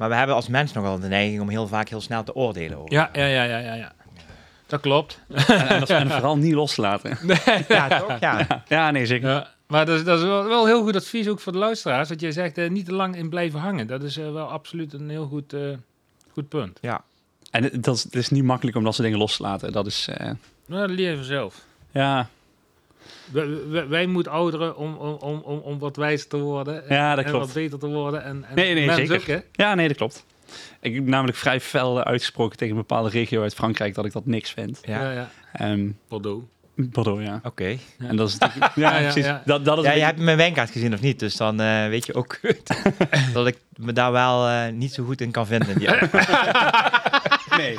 Maar 0.00 0.08
we 0.08 0.14
hebben 0.14 0.34
als 0.36 0.48
mens 0.48 0.72
nogal 0.72 0.98
de 1.00 1.08
neiging 1.08 1.40
om 1.40 1.48
heel 1.48 1.66
vaak 1.66 1.88
heel 1.88 2.00
snel 2.00 2.24
te 2.24 2.34
oordelen 2.34 2.78
over. 2.78 2.92
Ja, 2.92 3.10
ja, 3.12 3.24
ja, 3.26 3.42
ja, 3.44 3.58
ja, 3.58 3.74
ja. 3.74 3.92
Dat 4.66 4.80
klopt. 4.80 5.20
En, 5.28 5.68
en, 5.68 5.80
dat- 5.80 5.90
en 5.90 6.10
vooral 6.10 6.36
niet 6.36 6.52
loslaten. 6.54 7.18
Ja, 7.68 7.98
toch? 7.98 8.18
Ja. 8.20 8.62
Ja, 8.68 8.90
nee, 8.90 9.06
zeker. 9.06 9.28
Ja, 9.28 9.48
maar 9.66 9.86
dat 9.86 9.98
is, 9.98 10.04
dat 10.04 10.18
is 10.18 10.24
wel, 10.24 10.44
wel 10.44 10.66
heel 10.66 10.82
goed 10.82 10.96
advies 10.96 11.28
ook 11.28 11.40
voor 11.40 11.52
de 11.52 11.58
luisteraars. 11.58 12.08
Dat 12.08 12.20
jij 12.20 12.32
zegt, 12.32 12.58
eh, 12.58 12.70
niet 12.70 12.84
te 12.84 12.92
lang 12.92 13.16
in 13.16 13.28
blijven 13.28 13.60
hangen. 13.60 13.86
Dat 13.86 14.02
is 14.02 14.16
eh, 14.16 14.32
wel 14.32 14.46
absoluut 14.46 14.92
een 14.92 15.10
heel 15.10 15.26
goed, 15.26 15.52
eh, 15.52 15.60
goed 16.32 16.48
punt. 16.48 16.78
ja. 16.80 17.02
En 17.50 17.62
het, 17.62 17.84
dat 17.84 17.96
is, 17.96 18.02
het 18.02 18.14
is 18.14 18.28
niet 18.28 18.44
makkelijk 18.44 18.76
om 18.76 18.84
dat 18.84 18.92
soort 18.94 19.04
dingen 19.04 19.20
los 19.22 19.36
te 19.36 19.42
laten. 19.42 19.72
Dat 19.72 19.86
is, 19.86 20.08
eh, 20.08 20.30
Nou, 20.66 20.86
dat 20.86 20.90
leer 20.96 21.10
je 21.10 21.16
vanzelf. 21.16 21.64
ja, 21.90 22.28
Wij, 23.32 23.88
wij, 23.88 24.06
moeten 24.06 24.32
ouderen 24.32 24.76
om, 24.76 24.94
om, 24.96 25.14
om, 25.14 25.40
om, 25.40 25.58
om 25.58 25.78
wat 25.78 25.96
wijzer 25.96 26.28
te 26.28 26.38
worden. 26.38 26.88
en- 26.88 26.94
Ja, 26.96 27.14
dat 27.14 27.24
en 27.24 27.30
klopt. 27.30 27.44
wat 27.46 27.54
beter 27.54 27.78
te 27.78 27.86
worden. 27.88 28.22
En, 28.24 28.44
en 28.44 28.54
Nee, 28.54 28.74
nee, 28.74 28.86
mensen 28.86 29.06
zeker. 29.06 29.36
ook, 29.36 29.42
ja, 29.52 29.74
nee, 29.74 29.88
dat 29.88 29.96
klopt. 29.96 30.24
Ik 30.80 30.94
heb 30.94 31.04
namelijk 31.06 31.36
vrij 31.38 31.60
fel 31.60 32.02
uitgesproken 32.04 32.56
tegen 32.56 32.74
een 32.74 32.80
bepaalde 32.80 33.08
regio 33.10 33.42
uit 33.42 33.54
Frankrijk 33.54 33.94
dat 33.94 34.04
ik 34.04 34.12
dat 34.12 34.26
niks 34.26 34.50
vind. 34.50 34.80
Ja. 34.82 35.02
Ja, 35.02 35.10
ja. 35.12 35.30
Ehm 35.52 35.88
Bordeaux. 36.08 36.44
Bordeaux, 36.92 37.22
ja. 37.22 37.40
Oké. 37.44 37.76
En 37.98 38.16
dat 38.16 38.28
is 38.28 38.38
natuurlijk- 38.38 38.74
ja, 38.84 38.90
precies. 38.98 39.24
ja. 39.24 39.42
Dat, 39.44 39.64
dat 39.64 39.78
is 39.78 39.84
Ja, 39.84 39.92
je 39.92 40.02
hebt 40.02 40.18
mijn 40.18 40.36
wijnkaart 40.36 40.70
gezien 40.70 40.94
of 40.94 41.00
niet, 41.00 41.18
dus 41.18 41.36
dan 41.36 41.60
eh, 41.60 41.86
weet 41.88 42.06
je 42.06 42.14
ook 42.14 42.38
dat 43.32 43.46
ik 43.46 43.56
me 43.76 43.92
daar 43.92 44.12
wel 44.12 44.48
eh, 44.48 44.72
niet 44.72 44.92
zo 44.92 45.04
goed 45.04 45.20
in 45.20 45.30
kan 45.30 45.46
vinden. 45.46 45.80
Ja. 45.80 45.98
nee. 47.56 47.76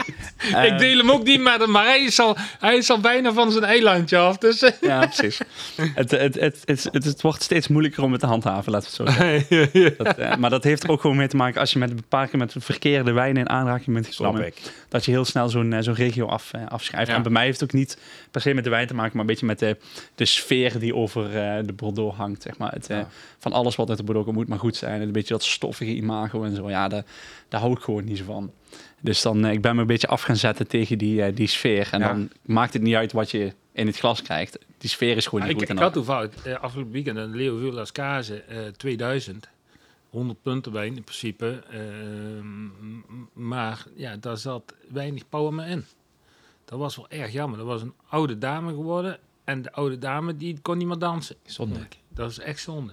ik 0.67 0.77
deel 0.77 0.97
hem 0.97 1.11
ook 1.11 1.23
niet 1.23 1.41
met 1.41 1.59
hem, 1.59 1.71
maar 1.71 1.85
hij 1.85 2.01
is 2.03 2.19
al, 2.19 2.37
hij 2.59 2.77
is 2.77 2.89
al 2.89 2.99
bijna 2.99 3.33
van 3.33 3.51
zijn 3.51 3.63
eilandje 3.63 4.17
af. 4.17 4.37
Dus, 4.37 4.61
eh, 4.61 4.71
Ja, 4.81 5.05
precies. 5.05 5.39
het, 5.75 6.11
het, 6.11 6.35
het, 6.35 6.61
het, 6.65 6.87
het, 6.91 7.03
het 7.03 7.21
wordt 7.21 7.43
steeds 7.43 7.67
moeilijker 7.67 8.03
om 8.03 8.11
het 8.11 8.21
te 8.21 8.27
handhaven, 8.27 8.71
laten 8.71 8.91
we 8.97 9.03
het 9.03 9.13
zo 9.15 9.23
zeggen. 9.23 9.93
Dat, 9.97 10.37
maar 10.37 10.49
dat 10.49 10.63
heeft 10.63 10.83
er 10.83 10.89
ook 10.89 11.01
gewoon 11.01 11.17
mee 11.17 11.27
te 11.27 11.35
maken 11.35 11.59
als 11.59 11.71
je 11.73 11.79
met 11.79 11.89
een 11.89 12.03
paar 12.09 12.27
keer 12.27 12.39
met 12.39 12.55
verkeerde 12.57 13.11
wijnen 13.11 13.41
in 13.41 13.49
aanraking 13.49 13.93
bent 13.95 14.07
gekomen. 14.15 14.53
Dat 14.89 15.05
je 15.05 15.11
heel 15.11 15.25
snel 15.25 15.49
zo'n 15.49 15.75
zo'n 15.79 15.93
regio 15.93 16.25
af, 16.27 16.51
afschrijft. 16.67 17.09
Ja. 17.09 17.15
En 17.15 17.21
bij 17.21 17.31
mij 17.31 17.43
heeft 17.43 17.59
het 17.59 17.69
ook 17.69 17.75
niet 17.75 17.97
per 18.31 18.41
se 18.41 18.53
met 18.53 18.63
de 18.63 18.69
wijn 18.69 18.87
te 18.91 18.97
maken, 18.97 19.11
maar 19.11 19.21
een 19.21 19.31
beetje 19.31 19.45
met 19.45 19.59
de, 19.59 19.77
de 20.15 20.25
sfeer 20.25 20.79
die 20.79 20.95
over 20.95 21.25
eh, 21.25 21.65
de 21.65 21.73
Bordeaux 21.73 22.17
hangt. 22.17 22.41
Zeg 22.41 22.57
maar. 22.57 22.71
het, 22.71 22.89
eh. 22.89 22.99
Van 23.37 23.53
alles 23.53 23.75
wat 23.75 23.89
uit 23.89 23.97
de 23.97 24.03
Bordeaux 24.03 24.27
komt, 24.27 24.39
moet 24.39 24.49
maar 24.49 24.59
goed 24.59 24.75
zijn. 24.75 25.01
En 25.01 25.07
een 25.07 25.11
beetje 25.11 25.33
dat 25.33 25.43
stoffige 25.43 25.95
imago 25.95 26.43
en 26.43 26.55
zo. 26.55 26.69
Ja, 26.69 26.87
daar, 26.87 27.03
daar 27.49 27.59
hou 27.61 27.73
ik 27.73 27.79
gewoon 27.79 28.03
niet 28.03 28.17
zo 28.17 28.23
van. 28.23 28.51
Dus 29.01 29.21
dan, 29.21 29.45
eh, 29.45 29.51
ik 29.51 29.61
ben 29.61 29.75
me 29.75 29.81
een 29.81 29.87
beetje 29.87 30.07
af 30.07 30.21
gaan 30.21 30.35
zetten 30.35 30.67
tegen 30.67 30.97
die, 30.97 31.33
die 31.33 31.47
sfeer. 31.47 31.87
En 31.91 31.99
Ja. 31.99 32.07
dan 32.07 32.29
maakt 32.41 32.73
het 32.73 32.81
niet 32.81 32.95
uit 32.95 33.11
wat 33.11 33.31
je 33.31 33.53
in 33.73 33.87
het 33.87 33.97
glas 33.97 34.21
krijgt. 34.21 34.59
Die 34.77 34.89
sfeer 34.89 35.17
is 35.17 35.25
gewoon 35.25 35.39
niet 35.39 35.49
ik, 35.49 35.57
goed. 35.59 35.69
ik 35.69 35.75
en 35.75 35.83
had 35.83 35.93
toevallig 35.93 36.29
afgelopen 36.61 36.91
weekend 36.91 37.17
een 37.17 37.35
Leo 37.35 37.57
Villas 37.57 37.91
Kaze 37.91 38.41
eh 38.41 38.57
2000. 38.77 39.49
100 40.11 40.41
punten 40.41 40.71
wijn 40.71 40.95
in 40.95 41.03
principe. 41.03 41.63
Ehm, 41.69 42.67
maar 43.33 43.85
ja, 43.95 44.15
daar 44.17 44.37
zat 44.37 44.75
weinig 44.89 45.29
power 45.29 45.53
meer 45.53 45.67
in. 45.67 45.85
Dat 46.71 46.79
was 46.79 46.95
wel 46.95 47.09
erg 47.09 47.31
jammer. 47.31 47.57
Dat 47.57 47.67
was 47.67 47.81
een 47.81 47.93
oude 48.09 48.37
dame 48.37 48.69
geworden. 48.69 49.17
En 49.43 49.61
de 49.61 49.71
oude 49.71 49.97
dame 49.97 50.37
die 50.37 50.59
kon 50.61 50.77
niet 50.77 50.87
meer 50.87 50.97
dansen. 50.97 51.35
Zonde. 51.45 51.79
Dat 52.09 52.31
is 52.31 52.39
echt 52.39 52.59
zonde. 52.59 52.91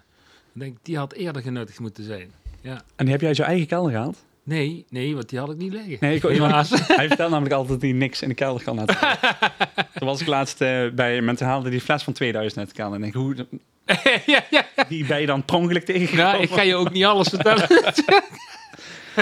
Ik 0.54 0.60
denk, 0.60 0.76
die 0.82 0.96
had 0.96 1.12
eerder 1.12 1.42
genuttigd 1.42 1.80
moeten 1.80 2.04
zijn. 2.04 2.30
Ja. 2.60 2.82
En 2.96 3.04
die 3.04 3.10
heb 3.10 3.20
jij 3.20 3.28
uit 3.28 3.36
je 3.36 3.42
eigen 3.42 3.66
kelder 3.66 3.92
gehaald? 3.92 4.24
Nee, 4.42 4.84
nee, 4.88 5.14
want 5.14 5.28
die 5.28 5.38
had 5.38 5.50
ik 5.50 5.56
niet 5.56 5.72
liggen. 5.72 5.96
Nee, 6.00 6.16
ik, 6.16 6.22
Helaas. 6.22 6.70
hij 6.86 7.06
vertelt 7.06 7.30
namelijk 7.30 7.54
altijd 7.54 7.72
dat 7.80 7.90
hij 7.90 7.98
niks 7.98 8.22
in 8.22 8.28
de 8.28 8.34
kelder 8.34 8.62
kan 8.62 8.76
laten. 8.76 8.96
Toen 9.98 10.08
was 10.08 10.20
ik 10.20 10.26
laatst 10.26 10.60
eh, 10.60 10.90
bij 10.90 11.20
mensen 11.20 11.46
haalde 11.46 11.70
die 11.70 11.80
fles 11.80 12.02
van 12.02 12.12
2000 12.12 12.60
uit 12.60 12.68
de 12.68 12.74
kelder. 12.74 13.00
En 13.00 13.06
ik 13.06 13.12
denk, 13.12 13.24
hoe, 13.24 13.46
ja, 14.34 14.44
ja. 14.50 14.66
die 14.88 15.06
ben 15.06 15.20
je 15.20 15.26
dan 15.26 15.44
per 15.44 15.56
ongeluk 15.56 15.84
tegengekomen? 15.84 16.32
Nou, 16.32 16.42
ik 16.42 16.50
ga 16.50 16.62
je 16.62 16.74
ook 16.74 16.92
niet 16.92 17.04
alles 17.04 17.28
vertellen. 17.28 17.68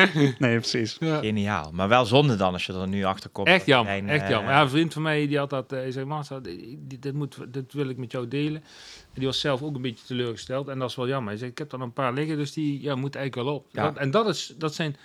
Nee, 0.39 0.57
precies. 0.59 0.97
Ja. 1.01 1.19
Geniaal. 1.19 1.71
Maar 1.73 1.89
wel 1.89 2.05
zonde 2.07 2.37
dan 2.37 2.53
als 2.53 2.67
je 2.67 2.73
er 2.73 2.89
nu 2.89 3.05
achter 3.05 3.31
komt. 3.31 3.47
Echt 3.49 3.67
jammer, 3.67 3.93
wijn, 3.93 4.09
echt 4.09 4.23
eh, 4.25 4.29
jammer. 4.31 4.53
Ja, 4.53 4.61
een 4.63 4.69
vriend 4.69 4.93
van 4.93 5.03
mij 5.03 5.27
die 5.27 5.39
had 5.39 5.51
dat, 5.51 5.73
eh, 5.73 5.79
hij 5.79 5.91
zei, 5.91 6.05
Marcel, 6.05 6.43
dit, 6.43 7.03
dit, 7.03 7.15
moet, 7.15 7.37
dit 7.49 7.73
wil 7.73 7.89
ik 7.89 7.97
met 7.97 8.13
jou 8.13 8.29
delen. 8.29 8.63
En 8.63 9.15
die 9.15 9.27
was 9.27 9.41
zelf 9.41 9.63
ook 9.63 9.75
een 9.75 9.83
beetje 9.83 10.05
teleurgesteld 10.07 10.69
en 10.69 10.79
dat 10.79 10.91
is 10.91 10.97
wel 10.97 11.09
jammer. 11.09 11.29
Hij 11.29 11.39
zei, 11.39 11.51
ik 11.51 11.59
heb 11.59 11.73
er 11.73 11.81
een 11.81 11.93
paar 11.93 12.13
liggen, 12.13 12.37
dus 12.37 12.53
die 12.53 12.83
ja, 12.83 12.95
moet 12.95 13.15
eigenlijk 13.15 13.49
wel 13.49 13.57
op. 13.57 13.67
Ja. 13.71 13.83
Dat- 13.83 13.97
en 13.97 14.11
dat, 14.11 14.29
is, 14.29 14.55
dat 14.59 14.75
zijn 14.75 14.97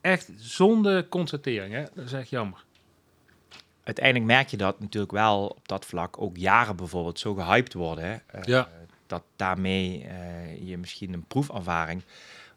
echt 0.00 0.30
zonde 0.36 1.06
constateringen, 1.08 1.80
hè. 1.82 1.86
dat 1.94 2.04
is 2.04 2.12
echt 2.12 2.30
jammer. 2.30 2.64
Uiteindelijk 3.84 4.24
merk 4.26 4.48
je 4.48 4.56
dat 4.56 4.80
natuurlijk 4.80 5.12
wel 5.12 5.46
op 5.46 5.68
dat 5.68 5.86
vlak 5.86 6.20
ook 6.22 6.36
jaren 6.36 6.76
bijvoorbeeld 6.76 7.18
zo 7.18 7.34
gehyped 7.34 7.72
worden. 7.74 8.04
Hè? 8.04 8.14
Eh, 8.26 8.44
Ja. 8.44 8.68
Dat 9.06 9.22
daarmee 9.36 10.04
eh, 10.04 10.68
je 10.68 10.78
misschien 10.78 11.12
een 11.12 11.24
proefervaring 11.24 12.02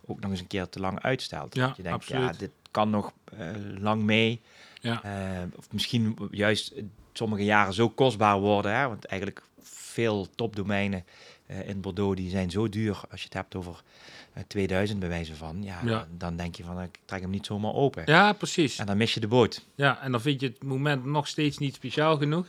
ook 0.05 0.19
nog 0.19 0.31
eens 0.31 0.39
een 0.39 0.47
keer 0.47 0.69
te 0.69 0.79
lang 0.79 1.01
uitstelt. 1.01 1.55
Ja, 1.55 1.67
dat 1.67 1.77
je 1.77 1.83
denkt, 1.83 2.05
ja, 2.07 2.31
dit 2.37 2.51
kan 2.71 2.89
nog 2.89 3.11
eh, 3.37 3.47
lang 3.79 4.03
mee. 4.03 4.41
Ja. 4.81 5.03
Eh, 5.03 5.41
of 5.55 5.71
misschien 5.71 6.17
juist 6.31 6.71
eh, 6.71 6.83
sommige 7.13 7.43
jaren 7.43 7.73
zo 7.73 7.89
kostbaar 7.89 8.39
worden. 8.39 8.75
Hè? 8.75 8.87
Want 8.87 9.05
eigenlijk 9.05 9.43
veel 9.61 10.27
topdomeinen 10.35 11.05
eh, 11.45 11.69
in 11.69 11.81
Bordeaux 11.81 12.15
die 12.15 12.29
zijn 12.29 12.51
zo 12.51 12.69
duur 12.69 13.01
als 13.11 13.19
je 13.19 13.25
het 13.25 13.33
hebt 13.33 13.55
over 13.55 13.81
eh, 14.33 14.43
2000 14.47 14.99
bij 14.99 15.09
wijze 15.09 15.35
van. 15.35 15.63
Ja, 15.63 15.79
Ja. 15.85 16.07
Dan, 16.17 16.35
denk 16.35 16.55
je 16.55 16.63
van 16.63 16.81
ik 16.81 16.99
trek 17.05 17.21
hem 17.21 17.29
niet 17.29 17.45
zomaar 17.45 17.73
open. 17.73 18.03
Ja, 18.05 18.33
precies. 18.33 18.77
En 18.79 18.85
dan 18.85 18.97
mis 18.97 19.13
je 19.13 19.19
de 19.19 19.27
boot. 19.27 19.65
Ja, 19.75 20.01
en 20.01 20.11
dan 20.11 20.21
vind 20.21 20.41
je 20.41 20.47
het 20.47 20.63
moment 20.63 21.05
nog 21.05 21.27
steeds 21.27 21.57
niet 21.57 21.75
speciaal 21.75 22.17
genoeg. 22.17 22.45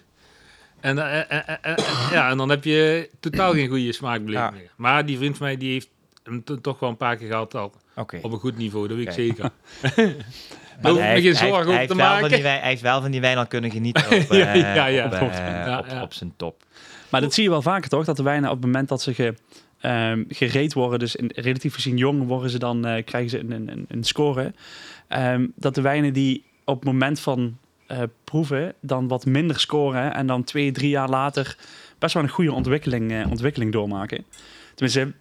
En, 0.81 0.97
ja, 0.97 2.31
en 2.31 2.37
dan 2.37 2.49
heb 2.49 2.65
je 2.65 3.11
totaal 3.21 3.53
geen 3.53 3.69
goede 3.69 3.93
smaakbeleving 3.93 4.51
Ja. 4.53 4.59
meer. 4.59 4.71
Maar 4.77 5.07
die 5.07 5.17
vriend 5.17 5.37
van 5.37 5.47
mij 5.47 5.57
die 5.57 5.73
heeft 5.73 5.89
hem 6.27 6.61
toch 6.61 6.79
wel 6.79 6.89
een 6.89 6.97
paar 6.97 7.17
keer 7.17 7.29
gehad 7.29 7.55
al. 7.55 7.73
Op 7.95 8.33
een 8.33 8.39
goed 8.39 8.57
niveau, 8.57 8.89
dat 8.89 8.97
weet 8.97 9.07
ik 9.07 9.13
zeker. 9.13 9.51
Maar 10.83 10.91
hoef 10.91 11.01
me 11.01 11.07
geen 11.07 11.37
hij 11.37 11.49
zorgen 11.49 11.75
hij 11.75 11.87
te 11.87 11.95
wel 11.95 12.07
van 12.07 12.21
maken. 12.21 12.29
die 12.29 12.47
Hij 12.47 12.61
heeft 12.63 12.83
wel 12.83 13.01
van 13.01 13.11
die 13.11 13.21
wijn 13.21 13.37
al 13.37 13.47
kunnen 13.47 13.71
genieten 13.71 14.05
op, 14.21 14.33
Ja, 14.33 14.55
eh, 14.55 14.75
ja, 14.75 14.87
ja, 14.87 15.07
op, 15.07 15.13
eh, 15.13 15.23
op, 15.79 15.87
ja. 15.87 16.03
op 16.03 16.13
zijn 16.13 16.33
top. 16.37 16.63
Maar 17.09 17.21
dat 17.21 17.35
zie 17.35 17.43
je 17.43 17.51
wel 17.51 17.63
vaker 17.63 17.91
toch? 17.91 18.05
Dat 18.05 18.17
de 18.17 18.23
wijnen 18.23 18.51
op 18.51 18.57
het 18.57 18.65
moment 18.65 18.89
dat 18.89 19.03
ze 19.03 19.15
ge, 19.15 19.35
ehm, 19.81 20.25
gereed 20.29 20.73
worden, 20.73 20.99
dus 20.99 21.17
in, 21.17 21.31
relatief 21.35 21.75
gezien 21.75 21.97
jong 21.97 22.27
worden 22.27 22.51
ze 22.51 22.59
dan, 22.59 22.87
eh, 22.87 23.05
krijgen 23.05 23.31
ze 23.31 23.39
een, 23.39 23.69
een, 23.69 23.85
een 23.89 24.05
score. 24.05 24.53
Ehm, 25.09 25.47
dat 25.55 25.75
de 25.75 25.81
wijnen 25.81 26.13
die 26.13 26.45
op 26.65 26.75
het 26.75 26.85
moment 26.85 27.21
van 27.21 27.57
eh, 27.87 28.03
proeven 28.25 28.75
dan 28.81 29.09
wat 29.09 29.27
minder 29.27 29.61
scoren 29.61 30.15
en 30.15 30.27
dan 30.27 30.45
twee, 30.45 30.73
drie 30.73 30.89
jaar 30.89 31.09
later 31.09 31.57
best 31.99 32.15
wel 32.15 32.23
een 32.23 32.29
goede 32.29 32.53
ontwikkeling, 32.53 33.13
eh, 33.13 33.31
ontwikkeling 33.31 33.73
doormaken. 33.73 34.25
Tenminste, 34.77 35.13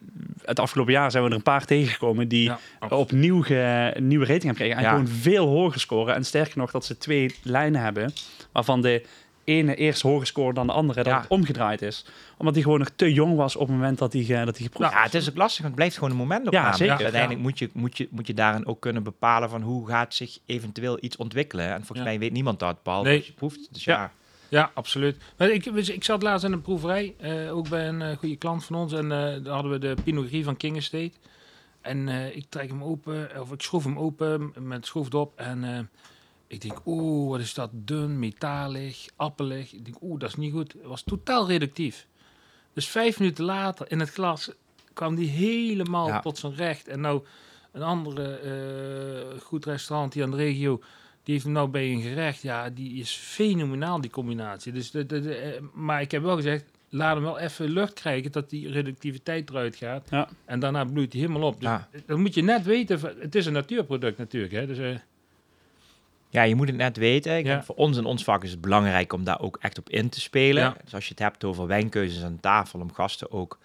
het 0.45 0.59
afgelopen 0.59 0.93
jaar 0.93 1.11
zijn 1.11 1.23
we 1.23 1.29
er 1.29 1.35
een 1.35 1.41
paar 1.43 1.65
tegengekomen 1.65 2.27
die 2.27 2.43
Ja, 2.43 2.59
opnieuw 2.89 3.41
ge, 3.43 3.91
een 3.93 4.07
nieuwe 4.07 4.25
rating 4.25 4.43
hebben 4.43 4.61
gekregen. 4.65 4.77
En 4.77 4.83
Ja. 4.83 4.89
gewoon 4.99 5.21
veel 5.21 5.47
hoger 5.47 5.79
scoren. 5.79 6.15
En 6.15 6.25
sterker 6.25 6.57
nog, 6.57 6.71
dat 6.71 6.85
ze 6.85 6.97
twee 6.97 7.35
lijnen 7.43 7.81
hebben. 7.81 8.13
Waarvan 8.51 8.81
de 8.81 9.05
ene 9.43 9.75
eerst 9.75 10.01
hoger 10.01 10.27
scoort 10.27 10.55
dan 10.55 10.67
de 10.67 10.73
andere. 10.73 11.03
Dat 11.03 11.13
Ja. 11.13 11.19
het 11.19 11.29
omgedraaid 11.29 11.81
is. 11.81 12.05
Omdat 12.37 12.53
hij 12.53 12.63
gewoon 12.63 12.79
nog 12.79 12.89
te 12.95 13.13
jong 13.13 13.35
was 13.35 13.55
op 13.55 13.67
het 13.67 13.75
moment 13.77 13.97
dat 13.97 14.13
hij, 14.13 14.21
dat 14.45 14.57
hij 14.57 14.65
geproefd 14.65 14.91
Ja, 14.91 15.03
het 15.03 15.13
is 15.13 15.29
ook 15.29 15.35
lastig, 15.37 15.57
want 15.57 15.67
het 15.67 15.75
blijft 15.75 15.95
gewoon 15.95 16.09
een 16.11 16.17
moment 16.17 16.47
op. 16.47 16.53
Ja, 16.53 16.73
zeker. 16.73 16.97
Uiteindelijk 17.03 17.41
moet, 17.41 17.59
je, 17.59 17.69
moet, 17.73 17.97
je, 17.97 18.07
moet 18.11 18.27
je 18.27 18.33
daarin 18.33 18.65
ook 18.67 18.79
kunnen 18.79 19.03
bepalen 19.03 19.49
van 19.49 19.61
hoe 19.61 19.87
gaat 19.87 20.13
zich 20.13 20.37
eventueel 20.45 20.97
iets 21.01 21.15
ontwikkelen. 21.15 21.65
En 21.65 21.77
volgens 21.77 21.97
Ja. 21.97 22.03
mij 22.03 22.19
weet 22.19 22.31
niemand 22.31 22.59
dat, 22.59 22.83
behalve 22.83 23.07
Nee. 23.07 23.17
als 23.17 23.27
je 23.27 23.33
proeft. 23.33 23.67
Dus 23.73 23.83
Ja. 23.83 24.11
Ja, 24.49 24.71
absoluut. 24.73 25.17
Maar 25.37 25.49
ik, 25.49 25.73
dus 25.73 25.89
ik 25.89 26.03
zat 26.03 26.23
laatst 26.23 26.45
in 26.45 26.51
een 26.51 26.61
proeverij, 26.61 27.15
eh, 27.17 27.55
ook 27.55 27.69
bij 27.69 27.87
een 27.87 28.01
eh, 28.01 28.17
goede 28.17 28.35
klant 28.35 28.65
van 28.65 28.75
ons. 28.75 28.93
En 28.93 29.11
eh, 29.11 29.43
daar 29.43 29.53
hadden 29.53 29.71
we 29.71 29.77
de 29.77 29.95
Pinot 30.03 30.27
Gris 30.27 30.43
van 30.43 30.57
King 30.57 30.77
Estate. 30.77 31.11
En 31.81 32.07
ik 32.35 32.45
trek 32.49 32.69
hem 32.69 32.83
open, 32.83 33.41
of 33.41 33.51
ik 33.51 33.61
schroef 33.61 33.83
hem 33.83 33.99
open 33.99 34.53
met 34.59 34.85
schroefdop. 34.85 35.39
En 35.39 35.89
ik 36.47 36.61
denk, 36.61 36.81
oeh, 36.85 37.29
wat 37.29 37.39
is 37.39 37.53
dat 37.53 37.69
dun, 37.73 38.19
metalig, 38.19 39.07
appelig. 39.15 39.73
Ik 39.73 39.85
denk, 39.85 39.97
oeh, 40.01 40.19
dat 40.19 40.29
is 40.29 40.35
niet 40.35 40.53
goed. 40.53 40.73
Het 40.73 40.85
was 40.85 41.03
totaal 41.03 41.47
reductief. 41.47 42.07
Dus 42.73 42.87
vijf 42.87 43.19
minuten 43.19 43.43
later 43.45 43.91
in 43.91 43.99
het 43.99 44.09
glas 44.09 44.51
kwam 44.93 45.15
die 45.15 45.29
helemaal 45.29 46.07
Ja. 46.07 46.19
tot 46.19 46.37
zijn 46.37 46.55
recht. 46.55 46.87
En 46.87 47.01
nou, 47.01 47.23
een 47.71 47.83
andere 47.83 48.39
goed 49.43 49.65
restaurant 49.65 50.13
hier 50.13 50.23
in 50.23 50.31
de 50.31 50.37
regio, 50.37 50.81
die 51.25 51.33
heeft 51.33 51.43
hem 51.45 51.53
nou 51.53 51.67
bij 51.67 51.91
een 51.91 52.01
gerecht. 52.01 52.41
Ja, 52.41 52.69
die 52.69 52.99
is 52.99 53.11
fenomenaal, 53.11 54.01
die 54.01 54.11
combinatie. 54.11 54.71
Dus 54.71 54.91
de, 54.91 55.05
de, 55.05 55.21
de, 55.21 55.35
eh, 55.35 55.61
maar 55.73 56.01
ik 56.01 56.11
heb 56.11 56.21
wel 56.21 56.35
gezegd, 56.35 56.63
laat 56.89 57.15
hem 57.15 57.23
wel 57.23 57.39
even 57.39 57.69
lucht 57.69 57.93
krijgen 57.93 58.31
dat 58.31 58.49
die 58.49 58.69
reductiviteit 58.71 59.49
eruit 59.49 59.75
gaat. 59.75 60.07
Ja. 60.09 60.29
En 60.45 60.59
daarna 60.59 60.83
bloeit 60.85 61.11
hij 61.13 61.21
helemaal 61.21 61.47
op. 61.47 61.59
Dus 61.59 61.69
Ja. 61.69 61.89
dan 62.05 62.21
moet 62.21 62.33
je 62.33 62.41
net 62.41 62.65
weten, 62.65 62.99
van- 62.99 63.13
het 63.19 63.35
is 63.35 63.45
een 63.45 63.53
natuurproduct 63.53 64.17
natuurlijk. 64.17 64.53
Hè? 64.53 64.67
Dus, 64.67 64.77
eh, 64.77 64.95
Ja, 66.29 66.43
je 66.43 66.55
moet 66.55 66.67
het 66.67 66.77
net 66.77 66.97
weten. 66.97 67.37
Ik 67.37 67.45
Ja. 67.45 67.51
denk 67.51 67.63
voor 67.63 67.75
ons 67.75 67.97
in 67.97 68.05
ons 68.05 68.23
vak 68.23 68.43
is 68.43 68.51
het 68.51 68.61
belangrijk 68.61 69.13
om 69.13 69.23
daar 69.23 69.39
ook 69.41 69.57
echt 69.61 69.77
op 69.77 69.89
in 69.89 70.09
te 70.09 70.19
spelen. 70.21 70.63
Ja. 70.63 70.75
Dus 70.83 70.93
als 70.93 71.03
je 71.03 71.09
het 71.09 71.19
hebt 71.19 71.43
over 71.43 71.67
wijnkeuzes 71.67 72.23
aan 72.23 72.39
tafel, 72.39 72.79
om 72.79 72.93
gasten 72.93 73.31
ook 73.31 73.59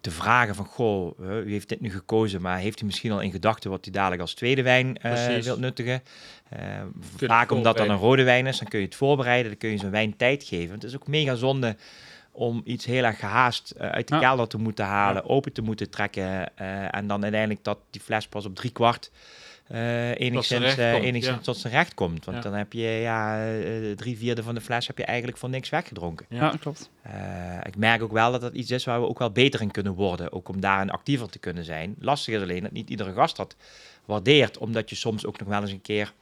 te 0.00 0.10
vragen 0.10 0.54
van, 0.54 0.64
goh, 0.64 1.18
eh, 1.20 1.46
u 1.46 1.50
heeft 1.50 1.68
dit 1.68 1.80
nu 1.80 1.90
gekozen, 1.90 2.40
maar 2.42 2.58
heeft 2.58 2.82
u 2.82 2.84
misschien 2.84 3.12
al 3.12 3.20
in 3.20 3.30
gedachten 3.30 3.70
wat 3.70 3.86
u 3.86 3.90
dadelijk 3.90 4.20
als 4.20 4.34
tweede 4.34 4.62
wijn 4.62 4.96
eh 4.98 5.12
Precies. 5.12 5.44
wilt 5.44 5.58
nuttigen? 5.58 6.02
Eh, 6.50 6.62
vaak 7.16 7.50
omdat 7.50 7.76
dat 7.76 7.88
een 7.88 7.96
rode 7.96 8.22
wijn 8.22 8.46
is, 8.46 8.58
dan 8.58 8.68
kun 8.68 8.78
je 8.78 8.84
het 8.84 8.94
voorbereiden, 8.94 9.50
dan 9.50 9.58
kun 9.58 9.70
je 9.70 9.78
zo'n 9.78 9.90
wijn 9.90 10.16
tijd 10.16 10.44
geven. 10.44 10.74
Het 10.74 10.84
is 10.84 10.94
ook 10.94 11.06
mega 11.06 11.34
zonde 11.34 11.76
om 12.32 12.60
iets 12.64 12.84
heel 12.84 13.04
erg 13.04 13.18
gehaast 13.18 13.70
eh, 13.70 13.88
uit 13.88 14.08
de 14.08 14.14
Ja. 14.14 14.20
kelder 14.20 14.46
te 14.48 14.58
moeten 14.58 14.84
halen, 14.84 15.24
open 15.28 15.52
te 15.52 15.62
moeten 15.62 15.90
trekken 15.90 16.56
eh, 16.56 16.94
en 16.94 17.06
dan 17.06 17.22
uiteindelijk 17.22 17.64
dat 17.64 17.78
die 17.90 18.00
fles 18.00 18.28
pas 18.28 18.44
op 18.46 18.54
drie 18.54 18.70
kwart 18.72 19.10
eh, 19.68 20.10
enigszins, 20.20 20.76
eh, 20.76 20.92
enigszins 20.94 21.36
ja. 21.36 21.42
tot 21.42 21.56
zijn 21.56 21.72
recht 21.72 21.94
komt. 21.94 22.24
Want 22.24 22.36
Ja. 22.36 22.42
dan 22.42 22.52
heb 22.52 22.72
je 22.72 22.80
ja, 22.80 23.46
eh, 23.52 23.90
drie 23.96 24.16
vierde 24.18 24.42
van 24.42 24.54
de 24.54 24.60
fles 24.60 24.86
heb 24.86 24.98
je 24.98 25.04
eigenlijk 25.04 25.38
voor 25.38 25.48
niks 25.48 25.68
weggedronken. 25.68 26.26
Ja. 26.28 26.54
Klopt. 26.60 26.90
Eh, 27.02 27.12
ik 27.62 27.76
merk 27.76 28.02
ook 28.02 28.12
wel 28.12 28.32
dat 28.32 28.40
dat 28.40 28.54
iets 28.54 28.70
is 28.70 28.84
waar 28.84 29.00
we 29.00 29.06
ook 29.08 29.18
wel 29.18 29.30
beter 29.30 29.60
in 29.60 29.70
kunnen 29.70 29.92
worden. 29.94 30.32
Ook 30.32 30.48
om 30.48 30.60
daarin 30.60 30.90
actiever 30.90 31.28
te 31.30 31.38
kunnen 31.38 31.64
zijn. 31.64 31.94
Lastig 31.98 32.34
is 32.34 32.42
alleen 32.42 32.62
dat 32.62 32.72
niet 32.72 32.90
iedere 32.90 33.12
gast 33.12 33.36
dat 33.36 33.56
waardeert. 34.04 34.58
Omdat 34.58 34.90
je 34.90 34.96
soms 34.96 35.26
ook 35.26 35.38
nog 35.38 35.48
wel 35.48 35.60
eens 35.60 35.70
een 35.72 35.82
keer 35.82 36.12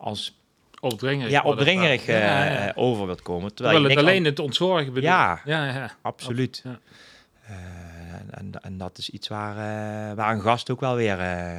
als 0.00 0.38
opdringerig. 0.80 1.30
ja. 1.30 1.42
Ja, 2.06 2.18
ja, 2.18 2.44
eh, 2.46 2.54
ja. 2.54 2.66
eh, 2.68 2.72
over 2.74 3.06
wilt 3.06 3.22
komen. 3.22 3.54
Terwijl, 3.54 3.76
Terwijl 3.76 3.98
je 3.98 4.00
het 4.00 4.10
alleen 4.10 4.24
het 4.24 4.38
ontzorgen 4.38 4.86
bedoelt. 4.92 5.12
Ja. 5.12 5.40
ja, 5.44 5.64
ja. 5.66 5.90
Absoluut. 6.02 6.60
Ja. 6.64 6.78
Eh, 7.46 7.54
en, 8.30 8.52
en 8.62 8.78
dat 8.78 8.98
is 8.98 9.10
iets 9.10 9.28
waar, 9.28 9.50
eh, 9.56 10.16
waar 10.16 10.32
een 10.34 10.40
gast 10.40 10.70
ook 10.70 10.80
wel 10.80 10.94
weer 10.94 11.18
eh, 11.18 11.58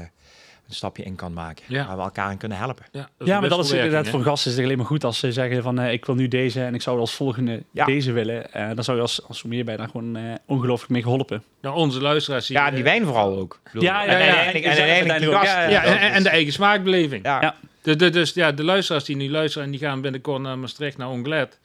een 0.67 0.77
stapje 0.77 1.03
in 1.03 1.15
kan 1.15 1.33
maken. 1.33 1.63
Ja. 1.67 1.87
Waar 1.87 1.95
we 1.97 2.01
elkaar 2.03 2.31
in 2.31 2.37
kunnen 2.37 2.57
helpen. 2.57 2.85
Ja, 2.91 3.09
Ja, 3.19 3.39
maar 3.39 3.49
dat 3.49 3.65
is 3.65 3.71
inderdaad 3.71 4.07
voor 4.07 4.21
gasten 4.23 4.51
is 4.51 4.57
het 4.57 4.65
alleen 4.65 4.77
maar 4.77 4.85
goed 4.85 5.03
als 5.03 5.19
ze 5.19 5.31
zeggen 5.31 5.63
van 5.63 5.79
eh, 5.79 5.91
ik 5.91 6.05
wil 6.05 6.15
nu 6.15 6.27
deze 6.27 6.63
en 6.63 6.73
ik 6.73 6.81
zou 6.81 6.99
als 6.99 7.13
volgende 7.13 7.63
Ja. 7.71 7.85
deze 7.85 8.11
willen. 8.11 8.53
Eh, 8.53 8.69
dan 8.75 8.83
zou 8.83 8.97
je 8.97 9.03
als, 9.03 9.27
als 9.27 9.37
sommelier 9.37 9.65
bij 9.65 9.77
daar 9.77 9.89
gewoon 9.89 10.15
eh, 10.15 10.23
ongelooflijk 10.45 10.91
mee 10.91 11.01
geholpen. 11.01 11.43
Nou, 11.61 11.75
onze 11.75 12.01
luisteraars. 12.01 12.47
Ja, 12.47 12.67
eh, 12.67 12.73
die 12.75 12.83
wijn 12.83 13.05
vooral 13.05 13.37
ook. 13.37 13.59
Ja, 13.73 13.79
ja, 13.81 14.05
en 14.05 14.19
ja, 14.19 14.25
ja, 14.25 15.69
Ja, 15.69 15.83
en, 15.83 16.11
en 16.11 16.23
de 16.23 16.29
eigen 16.29 16.53
smaakbeleving. 16.53 17.23
Ja. 17.25 17.55
De, 17.81 18.09
dus 18.09 18.33
ja, 18.33 18.51
de 18.51 18.63
luisteraars 18.63 19.03
die 19.03 19.15
nu 19.15 19.29
luisteren 19.29 19.65
en 19.65 19.71
die 19.71 19.79
gaan 19.79 20.01
binnenkort 20.01 20.41
naar 20.41 20.59
Maastricht, 20.59 20.97
naar 20.97 21.09
Onglet. 21.09 21.59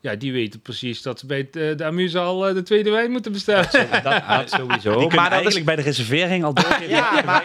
Ja, 0.00 0.14
die 0.14 0.32
weten 0.32 0.60
precies 0.60 1.02
dat 1.02 1.18
ze 1.18 1.26
bij 1.26 1.48
eh, 1.52 1.76
de 1.76 1.84
Amuse 1.84 2.18
al 2.18 2.48
eh, 2.48 2.54
de 2.54 2.62
tweede 2.62 2.90
wijn 2.90 3.10
moeten 3.10 3.32
bestellen. 3.32 3.68
dat, 4.02 4.22
dat 4.28 4.50
sowieso. 4.50 4.98
Die 4.98 5.08
maar 5.08 5.08
dat 5.08 5.32
eigenlijk 5.32 5.56
is 5.56 5.64
bij 5.64 5.76
de 5.76 5.82
reservering 5.82 6.44
al 6.44 6.54
doorgeven. 6.54 6.88
Ja, 6.96 7.22
maar, 7.24 7.44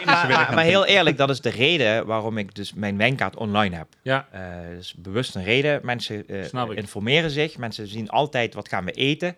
maar, 0.54 0.64
heel 0.64 0.86
eerlijk, 0.86 1.16
dat 1.16 1.30
is 1.30 1.40
de 1.40 1.50
reden 1.50 2.06
waarom 2.06 2.38
ik 2.38 2.54
dus 2.54 2.72
mijn 2.74 2.96
wijnkaart 2.96 3.36
online 3.36 3.76
heb. 3.76 3.86
ja, 4.02 4.28
Eh 4.30 4.42
dus 4.76 4.94
bewust 4.96 5.34
een 5.34 5.44
reden. 5.44 5.80
Mensen 5.82 6.28
eh, 6.28 6.76
informeren 6.76 7.30
zich. 7.30 7.58
Mensen 7.58 7.86
zien 7.86 8.08
altijd 8.08 8.54
wat 8.54 8.68
gaan 8.68 8.84
we 8.84 8.92
eten. 8.92 9.36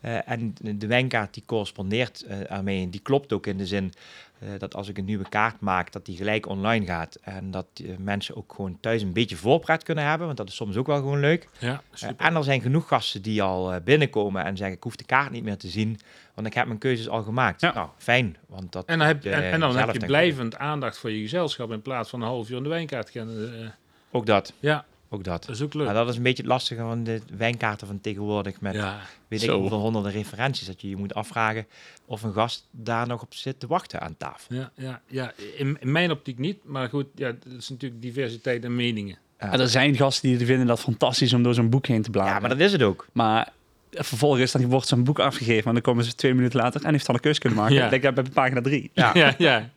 Eh, 0.00 0.28
en 0.30 0.54
de, 0.60 0.86
wijnkaart 0.86 1.34
die 1.34 1.42
correspondeert 1.46 2.24
eh 2.28 2.50
ermee. 2.50 2.82
En 2.82 2.90
die 2.90 3.00
klopt 3.00 3.32
ook 3.32 3.46
in 3.46 3.56
de 3.56 3.66
zin 3.66 3.92
eh, 4.38 4.48
dat 4.58 4.74
als 4.74 4.88
ik 4.88 4.98
een 4.98 5.04
nieuwe 5.04 5.28
kaart 5.28 5.60
maak, 5.60 5.92
dat 5.92 6.06
die 6.06 6.16
gelijk 6.16 6.48
online 6.48 6.86
gaat. 6.86 7.18
En 7.22 7.50
dat 7.50 7.66
eh, 7.74 7.96
mensen 7.98 8.36
ook 8.36 8.52
gewoon 8.56 8.78
thuis 8.80 9.02
een 9.02 9.12
beetje 9.12 9.36
voorpret 9.36 9.82
kunnen 9.82 10.04
hebben. 10.04 10.26
Want 10.26 10.38
dat 10.38 10.48
is 10.48 10.54
soms 10.54 10.76
ook 10.76 10.86
wel 10.86 10.96
gewoon 10.96 11.20
leuk. 11.20 11.48
ja, 11.58 11.82
super. 11.92 12.26
en 12.26 12.34
er 12.36 12.44
zijn 12.44 12.60
genoeg 12.60 12.88
gasten 12.88 13.22
die 13.22 13.42
al 13.42 13.80
binnenkomen 13.80 14.44
en 14.44 14.56
zeggen: 14.56 14.76
Ik 14.76 14.82
hoef 14.82 14.96
de 14.96 15.04
kaart 15.04 15.30
niet 15.30 15.44
meer 15.44 15.56
te 15.56 15.68
zien, 15.68 15.98
want 16.34 16.46
ik 16.46 16.54
heb 16.54 16.66
mijn 16.66 16.78
keuzes 16.78 17.08
al 17.08 17.22
gemaakt. 17.22 17.60
Ja. 17.60 17.74
Nou, 17.74 17.88
fijn. 17.98 18.36
Want 18.46 18.72
dat 18.72 18.86
En 18.86 18.98
dan 18.98 19.06
heb, 19.06 19.22
je, 19.22 19.30
en, 19.30 19.52
en 19.52 19.60
dan 19.60 19.76
heb 19.76 19.92
je 19.92 20.06
blijvend 20.06 20.56
aandacht 20.58 20.98
voor 20.98 21.10
je 21.10 21.20
gezelschap 21.20 21.72
in 21.72 21.82
plaats 21.82 22.10
van 22.10 22.20
een 22.20 22.26
half 22.28 22.50
uur 22.50 22.56
aan 22.56 22.62
de 22.62 22.68
wijnkaart 22.68 23.10
gaan. 23.10 23.28
eh, 23.30 23.68
Ook 24.10 24.26
dat. 24.26 24.52
ja, 24.60 24.84
Ook 25.08 25.24
dat. 25.24 25.44
dat 25.44 25.54
is 25.54 25.62
ook 25.62 25.74
leuk. 25.74 25.84
Maar 25.84 25.94
dat 25.94 26.08
is 26.08 26.16
een 26.16 26.22
beetje 26.22 26.42
het 26.42 26.52
lastige 26.52 26.80
van 26.80 27.04
de 27.04 27.20
wijnkaarten 27.36 27.86
van 27.86 28.00
tegenwoordig. 28.00 28.60
Met 28.60 28.74
ja, 28.74 29.00
weet 29.28 29.42
ik 29.42 29.50
hoeveel 29.50 29.78
honderden 29.78 30.12
referenties. 30.12 30.66
Dat 30.66 30.80
je 30.80 30.88
je 30.88 30.96
moet 30.96 31.14
afvragen 31.14 31.66
of 32.04 32.22
een 32.22 32.32
gast 32.32 32.66
daar 32.70 33.06
nog 33.06 33.22
op 33.22 33.34
zit 33.34 33.60
te 33.60 33.66
wachten 33.66 34.00
aan 34.00 34.16
tafel. 34.16 34.54
ja, 34.54 34.70
ja, 34.74 35.00
ja. 35.06 35.32
In, 35.56 35.76
in 35.80 35.92
mijn 35.92 36.10
optiek 36.10 36.38
niet, 36.38 36.58
maar 36.64 36.88
goed, 36.88 37.06
ja, 37.14 37.26
dat 37.26 37.52
is 37.58 37.68
natuurlijk 37.68 38.02
diversiteit 38.02 38.64
en 38.64 38.76
meningen. 38.76 39.18
Ja. 39.40 39.52
En 39.52 39.60
er 39.60 39.68
zijn 39.68 39.96
gasten 39.96 40.36
die 40.36 40.46
vinden 40.46 40.66
dat 40.66 40.80
fantastisch 40.80 41.32
om 41.32 41.42
door 41.42 41.54
zo'n 41.54 41.70
boek 41.70 41.86
heen 41.86 42.02
te 42.02 42.10
bladeren. 42.10 42.34
Ja, 42.34 42.40
maar 42.40 42.50
dat 42.50 42.66
is 42.66 42.72
het 42.72 42.82
ook. 42.82 43.06
Maar 43.12 43.52
vervolgens 43.90 44.52
dan 44.52 44.66
wordt 44.66 44.88
zo'n 44.88 45.04
boek 45.04 45.18
afgegeven 45.18 45.66
en 45.66 45.72
dan 45.72 45.82
komen 45.82 46.04
ze 46.04 46.14
twee 46.14 46.34
minuten 46.34 46.60
later 46.60 46.84
en 46.84 46.92
heeft 46.92 47.08
al 47.08 47.14
een 47.14 47.20
keus 47.20 47.38
kunnen 47.38 47.58
maken. 47.58 47.74
Ja. 47.74 47.84
Ik 47.84 47.90
denk 47.90 48.02
dat 48.02 48.14
bij 48.14 48.24
pagina 48.32 48.60
drie. 48.60 48.90
Ja. 48.94 49.10
ja, 49.14 49.34
ja. 49.38 49.70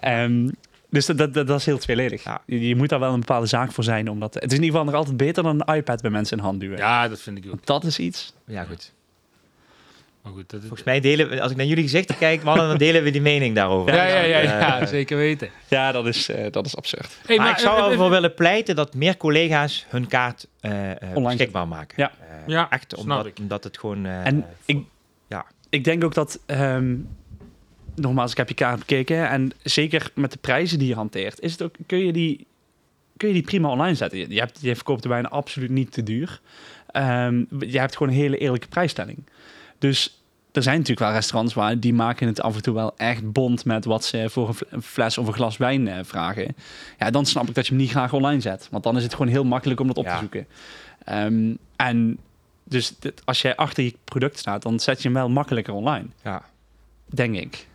Ehm, 0.00 0.48
dus 0.96 1.06
dat, 1.16 1.34
dat, 1.34 1.46
dat, 1.46 1.58
is 1.60 1.66
heel 1.66 1.78
tweeledig. 1.78 2.24
Ja. 2.24 2.40
Je, 2.46 2.68
je 2.68 2.76
moet 2.76 2.88
daar 2.88 3.00
wel 3.00 3.12
een 3.12 3.20
bepaalde 3.20 3.46
zaak 3.46 3.72
voor 3.72 3.84
zijn. 3.84 4.10
Omdat, 4.10 4.34
het 4.34 4.52
is 4.52 4.58
in 4.58 4.64
ieder 4.64 4.70
geval 4.70 4.84
nog 4.84 4.94
altijd 4.94 5.16
beter 5.16 5.42
dan 5.42 5.62
een 5.66 5.74
iPad 5.74 6.00
bij 6.02 6.10
mensen 6.10 6.36
in 6.38 6.42
hand 6.44 6.60
duwen. 6.60 6.78
ja, 6.78 7.08
dat 7.08 7.20
vind 7.20 7.44
ik 7.44 7.52
ook. 7.52 7.66
Dat 7.66 7.84
is 7.84 7.98
iets. 7.98 8.34
Ja, 8.46 8.64
goed. 8.64 8.94
Maar 10.22 10.32
goed, 10.34 10.50
dat 10.50 10.60
is, 10.60 10.66
Volgens 10.66 10.86
mij 10.88 11.00
delen 11.00 11.28
we, 11.28 11.42
als 11.42 11.50
ik 11.50 11.56
naar 11.56 11.66
jullie 11.66 11.82
gezichten 11.82 12.18
kijk, 12.18 12.42
mannen, 12.42 12.68
dan 12.68 12.76
delen 12.76 13.02
we 13.02 13.10
die 13.10 13.20
mening 13.20 13.54
daarover. 13.54 13.94
ja, 13.94 14.04
ja, 14.06 14.20
ja, 14.20 14.38
ja, 14.38 14.80
Eh, 14.80 14.86
zeker 14.98 15.16
weten. 15.16 15.48
Ja, 15.68 15.92
dat 15.92 16.06
is, 16.06 16.28
eh, 16.28 16.50
dat 16.52 16.66
is 16.66 16.76
absurd. 16.76 17.18
Hey, 17.26 17.36
maar, 17.36 17.50
ik 17.50 17.58
zou 17.58 17.78
eh, 17.84 17.90
ervoor 17.90 18.10
willen 18.10 18.34
pleiten 18.34 18.76
dat 18.76 18.94
meer 18.94 19.16
collega's 19.16 19.86
hun 19.88 20.06
kaart 20.06 20.46
eh, 20.60 20.90
eh, 20.90 20.96
Online 21.14 21.22
beschikbaar 21.36 21.68
maken. 21.68 21.94
Ja. 22.02 22.12
Ja, 22.46 22.70
echt 22.70 22.84
snap 22.92 23.00
omdat, 23.00 23.26
ik. 23.26 23.38
omdat 23.38 23.64
het 23.64 23.78
gewoon... 23.78 24.06
eh, 24.06 24.26
En 24.26 24.44
ik, 24.64 24.78
ja. 25.28 25.46
ik 25.68 25.84
denk 25.84 26.04
ook 26.04 26.14
dat... 26.14 26.40
ehm, 26.46 26.94
nogmaals, 27.96 28.30
ik 28.30 28.36
heb 28.36 28.48
je 28.48 28.54
kaart 28.54 28.78
bekeken. 28.78 29.28
En 29.28 29.52
zeker 29.62 30.10
met 30.14 30.32
de 30.32 30.38
prijzen 30.38 30.78
die 30.78 30.88
je 30.88 30.94
hanteert... 30.94 31.40
Is 31.40 31.52
het 31.52 31.62
ook, 31.62 31.74
kun, 31.86 31.98
je 31.98 32.12
die, 32.12 32.46
kun 33.16 33.28
je 33.28 33.34
die 33.34 33.42
prima 33.42 33.68
online 33.68 33.94
zetten. 33.94 34.18
Je, 34.32 34.38
hebt, 34.40 34.58
je 34.60 34.74
verkoopt 34.74 35.02
de 35.02 35.08
wijn 35.08 35.28
absoluut 35.28 35.70
niet 35.70 35.92
te 35.92 36.02
duur. 36.02 36.40
Ehm, 36.90 37.44
je 37.58 37.78
hebt 37.78 37.96
gewoon 37.96 38.12
een 38.12 38.18
hele 38.20 38.38
eerlijke 38.38 38.68
prijsstelling. 38.68 39.18
Dus 39.78 40.20
er 40.52 40.62
zijn 40.62 40.78
natuurlijk 40.78 41.06
wel 41.06 41.14
restaurants 41.16 41.54
waar 41.54 41.80
die 41.80 41.94
maken 41.94 42.26
het 42.26 42.40
af 42.40 42.56
en 42.56 42.62
toe 42.62 42.74
wel 42.74 42.96
echt 42.96 43.32
bond 43.32 43.64
met 43.64 43.84
wat 43.84 44.04
ze 44.04 44.26
voor 44.30 44.48
een 44.48 44.54
fl- 44.54 44.64
een 44.68 44.82
fles 44.82 45.18
of 45.18 45.26
een 45.26 45.32
glas 45.34 45.56
wijn 45.56 45.88
eh, 45.88 45.98
vragen. 46.04 46.54
Ja, 46.98 47.10
dan 47.10 47.26
snap 47.26 47.48
ik 47.48 47.54
dat 47.54 47.66
je 47.66 47.72
hem 47.72 47.80
niet 47.82 47.90
graag 47.90 48.12
online 48.12 48.40
zet. 48.40 48.68
Want 48.70 48.84
dan 48.84 48.96
is 48.96 49.02
het 49.02 49.12
gewoon 49.14 49.28
heel 49.32 49.44
makkelijk 49.44 49.80
om 49.80 49.86
dat 49.86 49.96
op 49.96 50.04
Ja. 50.04 50.12
te 50.12 50.18
zoeken. 50.18 50.46
Ehm, 51.04 51.54
en 51.76 52.18
dus 52.64 52.94
dit- 52.98 53.22
als 53.24 53.42
jij 53.42 53.56
achter 53.56 53.84
je 53.84 53.94
product 54.04 54.38
staat, 54.38 54.62
dan 54.62 54.80
zet 54.80 54.96
je 55.02 55.08
hem 55.08 55.16
wel 55.16 55.28
makkelijker 55.28 55.74
online, 55.74 56.06
ja. 56.24 56.42
denk 57.06 57.34
ik. 57.36 57.66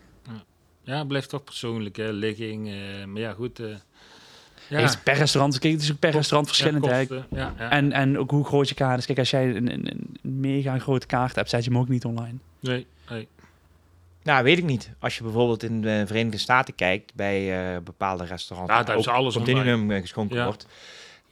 Ja, 0.84 0.98
het 0.98 1.08
blijft 1.08 1.28
toch 1.28 1.44
persoonlijk, 1.44 1.96
hè, 1.96 2.10
ligging. 2.10 2.68
eh, 2.68 3.04
maar 3.06 3.20
ja, 3.20 3.32
goed. 3.32 3.60
eh 3.60 3.66
ja. 4.68 4.78
Heeft 4.78 5.02
per 5.02 5.14
restaurant, 5.14 5.58
kijk, 5.58 5.72
het 5.72 5.82
is 5.82 5.92
ook 5.92 5.98
per 5.98 6.10
restaurant 6.10 6.48
verschillend. 6.48 6.84
Ja, 6.84 6.90
hè. 6.92 7.06
kosten, 7.06 7.26
ja, 7.30 7.54
ja. 7.58 7.70
En, 7.70 7.92
en 7.92 8.18
ook 8.18 8.30
hoe 8.30 8.44
groot 8.44 8.68
je 8.68 8.74
kaart 8.74 8.98
is. 8.98 9.06
Kijk, 9.06 9.18
als 9.18 9.30
jij 9.30 9.48
een, 9.56 9.72
een, 9.72 9.86
een 10.22 10.40
mega 10.40 10.78
grote 10.78 11.06
kaart 11.06 11.34
hebt, 11.34 11.50
zet 11.50 11.64
je 11.64 11.70
hem 11.70 11.78
ook 11.78 11.88
niet 11.88 12.04
online. 12.04 12.34
Nee, 12.60 12.86
nee. 13.10 13.28
Nou, 14.22 14.44
weet 14.44 14.58
ik 14.58 14.64
niet. 14.64 14.90
Als 14.98 15.16
je 15.16 15.22
bijvoorbeeld 15.22 15.62
in 15.62 15.80
de 15.80 16.02
Verenigde 16.06 16.38
Staten 16.38 16.74
kijkt, 16.74 17.14
bij 17.14 17.74
eh, 17.74 17.80
bepaalde 17.82 18.24
restaurants, 18.24 18.72
Ja, 18.72 18.82
daar 18.82 18.96
ook 18.96 19.06
alles 19.06 19.34
continuum 19.34 19.90
eh, 19.90 20.00
geschonken 20.00 20.36
Ja. 20.36 20.44
wordt. 20.44 20.66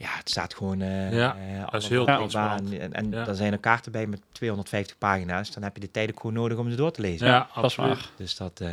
Ja, 0.00 0.08
het 0.16 0.30
staat 0.30 0.54
gewoon... 0.54 0.80
eh 0.80 1.12
Ja, 1.12 1.36
eh, 1.36 1.70
dat 1.70 1.82
is 1.82 1.90
allemaal 1.90 1.90
heel 1.90 2.00
op 2.00 2.06
transparant. 2.06 2.78
En, 2.78 2.92
en 2.92 3.10
Ja. 3.10 3.24
dan 3.24 3.34
zijn 3.34 3.52
er 3.52 3.58
kaarten 3.58 3.92
bij 3.92 4.06
met 4.06 4.20
250 4.32 4.98
pagina's. 4.98 5.50
Dan 5.50 5.62
heb 5.62 5.74
je 5.74 5.80
de 5.80 5.90
tijd 5.90 6.10
ook 6.10 6.16
gewoon 6.20 6.32
nodig 6.32 6.58
om 6.58 6.70
ze 6.70 6.76
door 6.76 6.90
te 6.90 7.00
lezen. 7.00 7.26
Ja, 7.26 7.48
is 7.50 7.62
absoluut. 7.62 7.88
waar. 7.90 8.10
Dus 8.16 8.36
dat 8.36 8.60
eh, 8.60 8.68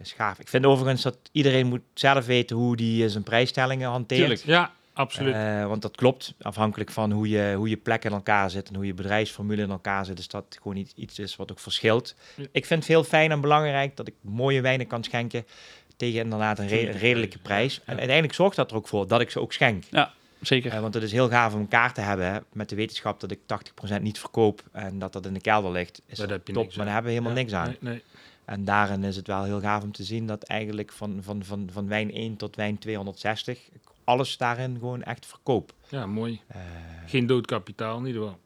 is 0.00 0.12
gaaf. 0.12 0.38
Ik 0.38 0.48
vind 0.48 0.66
overigens 0.66 1.02
dat 1.02 1.16
iedereen 1.32 1.66
moet 1.66 1.80
zelf 1.94 2.26
weten 2.26 2.56
hoe 2.56 2.76
die 2.76 3.08
zijn 3.08 3.22
prijsstellingen 3.22 3.88
hanteert. 3.90 4.20
Tuurlijk. 4.20 4.44
Ja, 4.44 4.70
absoluut. 4.92 5.34
Eh, 5.34 5.66
want 5.66 5.82
dat 5.82 5.96
klopt, 5.96 6.34
afhankelijk 6.40 6.90
van 6.90 7.10
hoe 7.12 7.28
je, 7.28 7.54
hoe 7.56 7.68
je 7.68 7.76
plek 7.76 8.04
in 8.04 8.12
elkaar 8.12 8.50
zit 8.50 8.68
en 8.68 8.74
hoe 8.74 8.86
je 8.86 8.94
bedrijfsformule 8.94 9.62
in 9.62 9.70
elkaar 9.70 10.04
zit. 10.04 10.16
Dus 10.16 10.28
dat 10.28 10.44
gewoon 10.62 10.76
iets, 10.76 10.92
iets 10.96 11.18
is 11.18 11.36
wat 11.36 11.50
ook 11.50 11.60
verschilt. 11.60 12.14
Ja. 12.34 12.44
Ik 12.52 12.66
vind 12.66 12.80
het 12.80 12.88
heel 12.88 13.04
fijn 13.04 13.30
en 13.30 13.40
belangrijk 13.40 13.96
dat 13.96 14.06
ik 14.08 14.14
mooie 14.20 14.60
wijnen 14.60 14.86
kan 14.86 15.04
schenken 15.04 15.46
tegen 15.96 16.20
inderdaad 16.20 16.58
een 16.58 16.68
re- 16.68 16.90
redelijke 16.90 17.36
ja. 17.36 17.42
prijs. 17.42 17.74
En 17.76 17.82
Ja. 17.92 17.92
uiteindelijk 17.98 18.34
zorgt 18.34 18.56
dat 18.56 18.70
er 18.70 18.76
ook 18.76 18.88
voor 18.88 19.06
dat 19.06 19.20
ik 19.20 19.30
ze 19.30 19.40
ook 19.40 19.52
schenk. 19.52 19.84
Zeker. 20.42 20.72
Eh, 20.72 20.80
want 20.80 20.94
het 20.94 21.02
is 21.02 21.12
heel 21.12 21.28
gaaf 21.28 21.54
om 21.54 21.60
een 21.60 21.68
kaart 21.68 21.94
te 21.94 22.00
hebben 22.00 22.32
hè, 22.32 22.38
met 22.52 22.68
de 22.68 22.76
wetenschap 22.76 23.20
dat 23.20 23.30
ik 23.30 23.38
80% 23.98 24.02
niet 24.02 24.18
verkoop 24.18 24.62
en 24.72 24.98
dat 24.98 25.12
dat 25.12 25.26
in 25.26 25.34
de 25.34 25.40
kelder 25.40 25.72
ligt. 25.72 26.02
Is 26.06 26.18
Daar 26.18 26.26
dat 26.26 26.36
heb 26.36 26.46
je 26.46 26.52
top, 26.52 26.62
niks 26.62 26.76
maar 26.76 26.84
daar 26.84 26.94
hebben 26.94 27.12
we 27.12 27.18
helemaal 27.18 27.38
Ja, 27.38 27.42
niks 27.44 27.54
aan. 27.54 27.66
Nee, 27.80 27.92
nee. 27.92 28.02
En 28.44 28.64
daarin 28.64 29.04
is 29.04 29.16
het 29.16 29.26
wel 29.26 29.44
heel 29.44 29.60
gaaf 29.60 29.82
om 29.82 29.92
te 29.92 30.04
zien 30.04 30.26
dat 30.26 30.42
eigenlijk 30.42 30.92
van, 30.92 31.18
van, 31.22 31.44
van, 31.44 31.68
van 31.72 31.88
wijn 31.88 32.12
1 32.12 32.36
tot 32.36 32.56
wijn 32.56 32.78
260 32.78 33.58
ik 33.72 33.80
alles 34.04 34.36
daarin 34.36 34.76
gewoon 34.78 35.02
echt 35.02 35.26
verkoop. 35.26 35.72
Ja, 35.88 36.06
mooi. 36.06 36.40
Eh, 36.46 36.60
Geen 37.06 37.26
doodkapitaal, 37.26 38.00
niet 38.00 38.16
wel. 38.16 38.38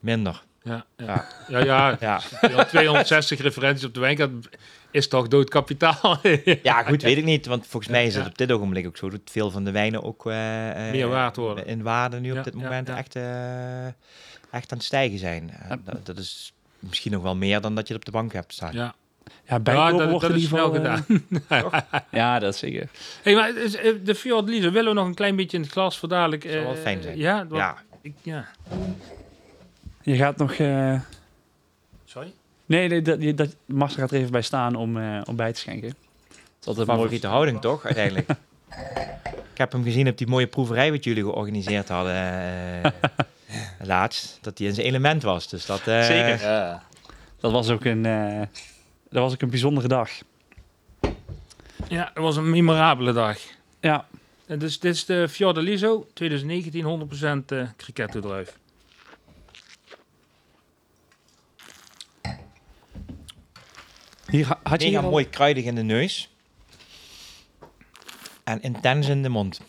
minder. 0.00 0.44
Ja, 0.64 0.84
ja. 0.96 1.06
Ja. 1.48 1.58
ja, 1.58 1.58
ja. 1.58 1.96
Ja. 2.00 2.20
ja, 2.48 2.64
260 2.64 3.40
referenties 3.40 3.84
op 3.84 3.94
de 3.94 4.00
wijnkaart 4.00 4.30
is 4.90 5.08
toch 5.08 5.28
doodkapitaal? 5.28 6.18
ja, 6.62 6.82
goed, 6.82 7.02
weet 7.02 7.16
ik 7.16 7.24
niet. 7.24 7.46
Want 7.46 7.66
volgens 7.66 7.92
mij 7.92 8.06
is 8.06 8.14
het 8.14 8.24
Ja. 8.24 8.28
op 8.30 8.38
dit 8.38 8.52
ogenblik 8.52 8.86
ook 8.86 8.96
zo 8.96 9.10
dat 9.10 9.20
veel 9.24 9.50
van 9.50 9.64
de 9.64 9.70
wijnen 9.70 10.02
ook 10.02 10.26
eh, 10.26 10.86
eh, 10.86 10.92
Meer 10.92 11.08
waard 11.08 11.36
worden. 11.36 11.66
in 11.66 11.82
waarde 11.82 12.20
nu 12.20 12.32
Ja, 12.32 12.38
op 12.38 12.44
dit 12.44 12.54
ja, 12.56 12.60
moment 12.60 12.88
ja. 12.88 12.96
echt, 12.96 13.16
eh, 13.16 13.86
echt 13.86 14.72
aan 14.72 14.78
het 14.78 14.82
stijgen 14.82 15.18
zijn. 15.18 15.50
Dat, 15.84 16.06
dat 16.06 16.18
is 16.18 16.52
misschien 16.78 17.12
nog 17.12 17.22
wel 17.22 17.36
meer 17.36 17.60
dan 17.60 17.74
dat 17.74 17.88
je 17.88 17.94
het 17.94 18.02
op 18.06 18.12
de 18.12 18.18
bank 18.18 18.32
hebt 18.32 18.52
staan. 18.52 18.72
Ja, 18.72 18.82
Ja, 18.84 18.94
ja 19.44 19.60
bijkopen 19.60 19.98
dat, 19.98 20.08
wordt 20.08 20.20
dat 20.20 20.30
in 20.30 20.36
is 20.36 20.42
ieder 20.42 20.58
snel 20.58 20.72
geval... 20.72 20.96
gedaan. 21.48 22.04
ja, 22.20 22.38
dat 22.38 22.52
is 22.54 22.60
zeker. 22.60 22.88
Hey, 23.22 23.34
maar 23.34 23.52
de 24.04 24.14
Fiordaliso 24.14 24.70
willen 24.70 24.88
we 24.94 24.98
nog 24.98 25.06
een 25.06 25.14
klein 25.14 25.36
beetje 25.36 25.56
in 25.56 25.62
het 25.62 25.72
glas 25.72 25.98
voor 25.98 26.08
dadelijk. 26.08 26.42
Zou 26.42 26.62
wel 26.64 26.74
eh, 26.74 26.80
fijn 26.80 27.02
zijn. 27.02 27.18
Ja, 27.18 27.46
wat- 27.46 27.58
Ja, 27.58 27.76
Ik, 28.02 28.14
ja. 28.22 28.48
Je 30.02 30.16
gaat 30.16 30.36
nog... 30.36 30.52
eh, 30.52 31.00
Sorry? 32.04 32.32
Nee, 32.66 32.88
nee 32.88 33.02
dat, 33.02 33.36
dat, 33.36 33.56
Marcel 33.66 33.98
gaat 34.00 34.10
er 34.10 34.16
even 34.18 34.32
bij 34.32 34.42
staan 34.42 34.74
om, 34.74 34.96
eh, 34.98 35.20
om 35.24 35.36
bij 35.36 35.52
te 35.52 35.60
schenken. 35.60 35.88
Het 35.88 35.96
is 36.60 36.66
altijd 36.66 36.86
mooi. 36.86 36.98
favoriete 36.98 37.26
houding 37.26 37.60
toch, 37.60 37.84
uiteindelijk? 37.84 38.28
Ik 39.52 39.58
heb 39.58 39.72
hem 39.72 39.82
gezien 39.82 40.08
op 40.08 40.18
die 40.18 40.26
mooie 40.26 40.46
proeverij 40.46 40.90
wat 40.90 41.04
jullie 41.04 41.22
georganiseerd 41.22 41.88
hadden 41.88 42.14
eh, 42.14 42.90
laatst. 43.82 44.38
Dat 44.40 44.58
hij 44.58 44.66
in 44.66 44.74
zijn 44.74 44.86
element 44.86 45.22
was. 45.22 45.48
Dus 45.48 45.66
dat, 45.66 45.86
eh, 45.86 46.02
Zeker. 46.02 46.40
Ja. 46.40 46.82
Dat 47.40 47.52
was 47.52 47.68
ook 47.70 47.84
een, 47.84 48.06
eh, 48.06 48.40
dat 49.10 49.22
was 49.22 49.32
ook 49.32 49.40
een 49.42 49.50
bijzondere 49.50 49.88
dag. 49.88 50.10
Ja, 51.88 52.10
dat 52.14 52.22
was 52.22 52.36
een 52.36 52.50
memorabele 52.50 53.12
dag. 53.12 53.38
Ja, 53.80 54.06
En 54.46 54.58
dus, 54.58 54.78
dit 54.78 54.94
is 54.94 55.04
de 55.04 55.28
Fiordaliso 55.28 56.06
2019 56.14 56.84
100% 56.84 57.52
eh 57.52 57.68
cricket 57.76 58.12
druif. 58.12 58.58
Hier 64.32 64.46
ha- 64.46 64.60
had 64.62 64.80
je 64.80 64.86
Mega 64.86 64.88
hier 64.98 65.04
al- 65.04 65.10
mooi 65.10 65.28
kruidig 65.28 65.64
in 65.64 65.74
de 65.74 65.82
neus. 65.82 66.30
En 68.44 68.62
intens 68.62 69.08
in 69.08 69.22
de 69.22 69.28
mond. 69.28 69.60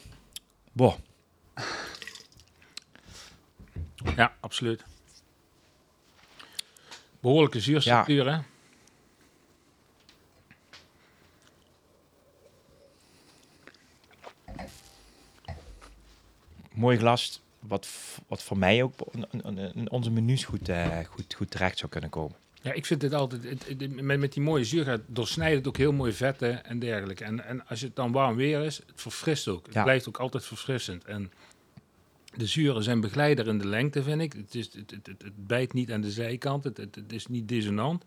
Boah. 0.71 0.95
Ja, 4.15 4.33
absoluut. 4.39 4.83
Behoorlijke 7.19 7.59
zuurstructuur, 7.59 8.31
hè? 8.31 8.39
Mooi 16.73 16.97
glas. 16.97 17.41
Wat, 17.59 17.87
wat 18.27 18.43
voor 18.43 18.57
mij 18.57 18.83
ook 18.83 18.93
in- 19.73 19.91
onze 19.91 20.11
menus 20.11 20.43
goed, 20.45 20.69
eh, 20.69 20.97
goed, 21.05 21.33
goed 21.33 21.51
terecht 21.51 21.77
zou 21.77 21.91
kunnen 21.91 22.09
komen. 22.09 22.35
Ja, 22.63 22.71
ik 22.73 22.85
vind 22.85 23.01
dit 23.01 23.13
altijd, 23.13 23.43
het, 23.43 23.67
het- 23.67 24.01
met, 24.01 24.19
met 24.19 24.33
die 24.33 24.43
mooie 24.43 24.63
zuur 24.63 24.83
gaat 24.83 25.01
doorsnijdt 25.07 25.57
het 25.57 25.67
ook 25.67 25.77
heel 25.77 25.91
mooi 25.93 26.11
vetten 26.13 26.65
en 26.65 26.79
dergelijke. 26.79 27.23
En, 27.23 27.45
en 27.45 27.67
als 27.67 27.81
het 27.81 27.95
dan 27.95 28.11
warm 28.11 28.35
weer 28.35 28.61
is, 28.63 28.77
het 28.77 28.91
verfrist 29.01 29.47
ook. 29.47 29.65
Het 29.65 29.73
Ja. 29.75 29.83
blijft 29.83 30.07
ook 30.07 30.17
altijd 30.17 30.45
verfrissend. 30.45 31.03
En 31.05 31.31
de 32.35 32.45
zuren 32.45 32.83
zijn 32.83 33.01
begeleider 33.01 33.47
in 33.47 33.57
de 33.57 33.67
lengte, 33.67 34.03
vind 34.03 34.21
ik. 34.21 34.33
Het, 34.33 34.55
is, 34.55 34.65
het, 34.73 34.91
het, 34.91 35.05
het, 35.07 35.47
bijt 35.47 35.73
niet 35.73 35.91
aan 35.91 36.01
de 36.01 36.11
zijkant, 36.11 36.63
het, 36.63 36.77
het, 36.77 36.95
het 36.95 37.13
is 37.13 37.27
niet 37.27 37.47
dissonant. 37.47 38.03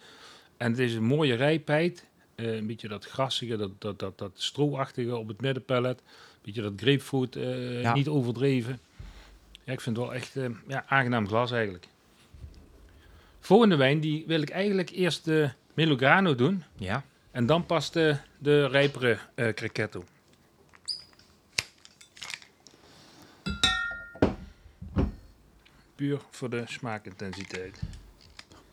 En 0.57 0.71
het 0.71 0.79
is 0.81 0.95
een 0.95 1.05
mooie 1.05 1.35
rijpheid. 1.35 2.07
Eh, 2.35 2.55
een 2.57 2.67
beetje 2.67 2.89
dat 2.89 3.05
grassige, 3.05 3.57
dat, 3.57 3.71
dat, 3.81 3.99
dat, 3.99 4.19
dat 4.19 4.31
strooachtige 4.35 5.17
op 5.17 5.29
het 5.29 5.41
middenpellet. 5.41 5.99
Een 6.01 6.05
beetje 6.43 6.63
dat 6.63 6.73
grapefruit, 6.77 7.37
eh, 7.37 7.81
Ja. 7.83 7.95
niet 7.95 8.09
overdreven. 8.09 8.79
Ja, 9.65 9.73
ik 9.73 9.81
vind 9.81 9.97
het 9.97 10.07
wel 10.07 10.15
echt 10.15 10.37
eh, 10.37 10.45
ja, 10.69 10.85
aangenaam 10.87 11.29
glas 11.29 11.51
eigenlijk. 11.53 11.89
Volgende 13.47 13.77
wijn, 13.77 14.01
die 14.01 14.25
wil 14.27 14.41
ik 14.43 14.51
eigenlijk 14.51 14.91
eerst 14.91 15.25
de 15.25 15.51
Melograno 15.75 16.35
doen. 16.35 16.65
Ja. 16.77 17.03
En 17.31 17.47
dan 17.47 17.67
pas 17.67 17.91
de, 17.93 18.17
de 18.39 18.67
rijpere 18.67 19.19
eh 19.35 19.55
Cricetto. 19.55 20.05
Puur 25.95 26.21
voor 26.31 26.51
de 26.51 26.63
smaakintensiteit. 26.67 27.81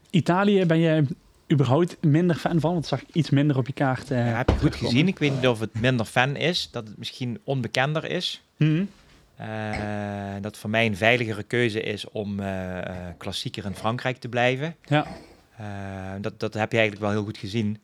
Italië 0.09 0.65
ben 0.65 0.79
je 0.79 1.05
überhaupt 1.51 1.97
minder 2.03 2.35
fan 2.35 2.59
van? 2.59 2.71
Want 2.71 2.89
dat 2.89 2.99
zag 2.99 3.01
ik 3.09 3.15
iets 3.15 3.29
minder 3.29 3.57
op 3.57 3.67
je 3.67 3.73
kaart. 3.73 4.11
eh, 4.11 4.17
Ja, 4.17 4.37
heb 4.37 4.49
je 4.49 4.55
goed 4.57 4.75
gezien. 4.75 5.07
Ik 5.07 5.19
weet 5.19 5.33
niet 5.35 5.47
of 5.47 5.59
het 5.59 5.79
minder 5.81 6.05
fan 6.05 6.35
is. 6.35 6.69
Dat 6.71 6.87
het 6.87 6.97
misschien 6.97 7.39
onbekender 7.43 8.05
is. 8.05 8.41
Mhm. 8.57 8.85
Eh, 9.35 9.47
dat 10.41 10.57
voor 10.57 10.69
mij 10.69 10.85
een 10.85 10.97
veiligere 10.97 11.43
keuze 11.43 11.81
is 11.81 12.09
om 12.09 12.39
eh, 12.39 12.77
eh, 12.77 12.85
klassieker 13.17 13.65
in 13.65 13.75
Frankrijk 13.75 14.17
te 14.17 14.29
blijven. 14.29 14.75
Ja. 14.85 15.05
Dat, 16.21 16.39
dat 16.39 16.53
heb 16.53 16.71
je 16.71 16.77
eigenlijk 16.77 17.05
wel 17.05 17.15
heel 17.15 17.23
goed 17.23 17.37
gezien. 17.37 17.79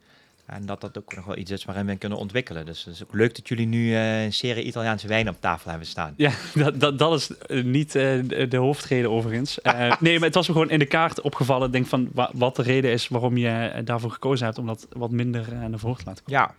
En 0.45 0.65
dat 0.65 0.81
dat 0.81 0.97
ook 0.97 1.15
nog 1.15 1.25
wel 1.25 1.37
iets 1.37 1.51
is 1.51 1.65
waarin 1.65 1.85
we 1.85 1.95
kunnen 1.95 2.17
ontwikkelen. 2.17 2.65
Dus 2.65 2.83
het 2.85 2.93
is 2.93 3.03
ook 3.03 3.13
leuk 3.13 3.35
dat 3.35 3.47
jullie 3.47 3.65
nu 3.67 3.95
een 3.95 4.33
serie 4.33 4.63
Italiaanse 4.63 5.07
wijn 5.07 5.29
op 5.29 5.35
tafel 5.39 5.69
hebben 5.69 5.87
staan. 5.87 6.13
Ja, 6.17 6.31
dat, 6.55 6.79
dat, 6.79 6.99
dat 6.99 7.13
is 7.19 7.29
niet 7.63 7.91
de, 7.91 8.45
de 8.49 8.57
hoofdreden 8.57 9.11
overigens. 9.11 9.59
Nee, 9.99 10.13
maar 10.17 10.25
het 10.27 10.35
was 10.35 10.47
me 10.47 10.53
gewoon 10.53 10.69
in 10.69 10.79
de 10.79 10.85
kaart 10.85 11.21
opgevallen. 11.21 11.67
Ik 11.67 11.73
denk 11.73 11.85
van 11.85 12.09
wa- 12.13 12.31
wat 12.33 12.55
de 12.55 12.61
reden 12.61 12.91
is 12.91 13.07
waarom 13.07 13.37
je 13.37 13.81
daarvoor 13.83 14.11
gekozen 14.11 14.45
hebt 14.45 14.57
om 14.57 14.65
dat 14.67 14.87
wat 14.91 15.11
minder 15.11 15.53
naar 15.69 15.79
voren 15.79 15.97
te 15.97 16.03
laten 16.05 16.23
komen. 16.23 16.39
Ja, 16.41 16.55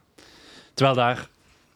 Terwijl 0.74 0.96
daar 0.96 1.28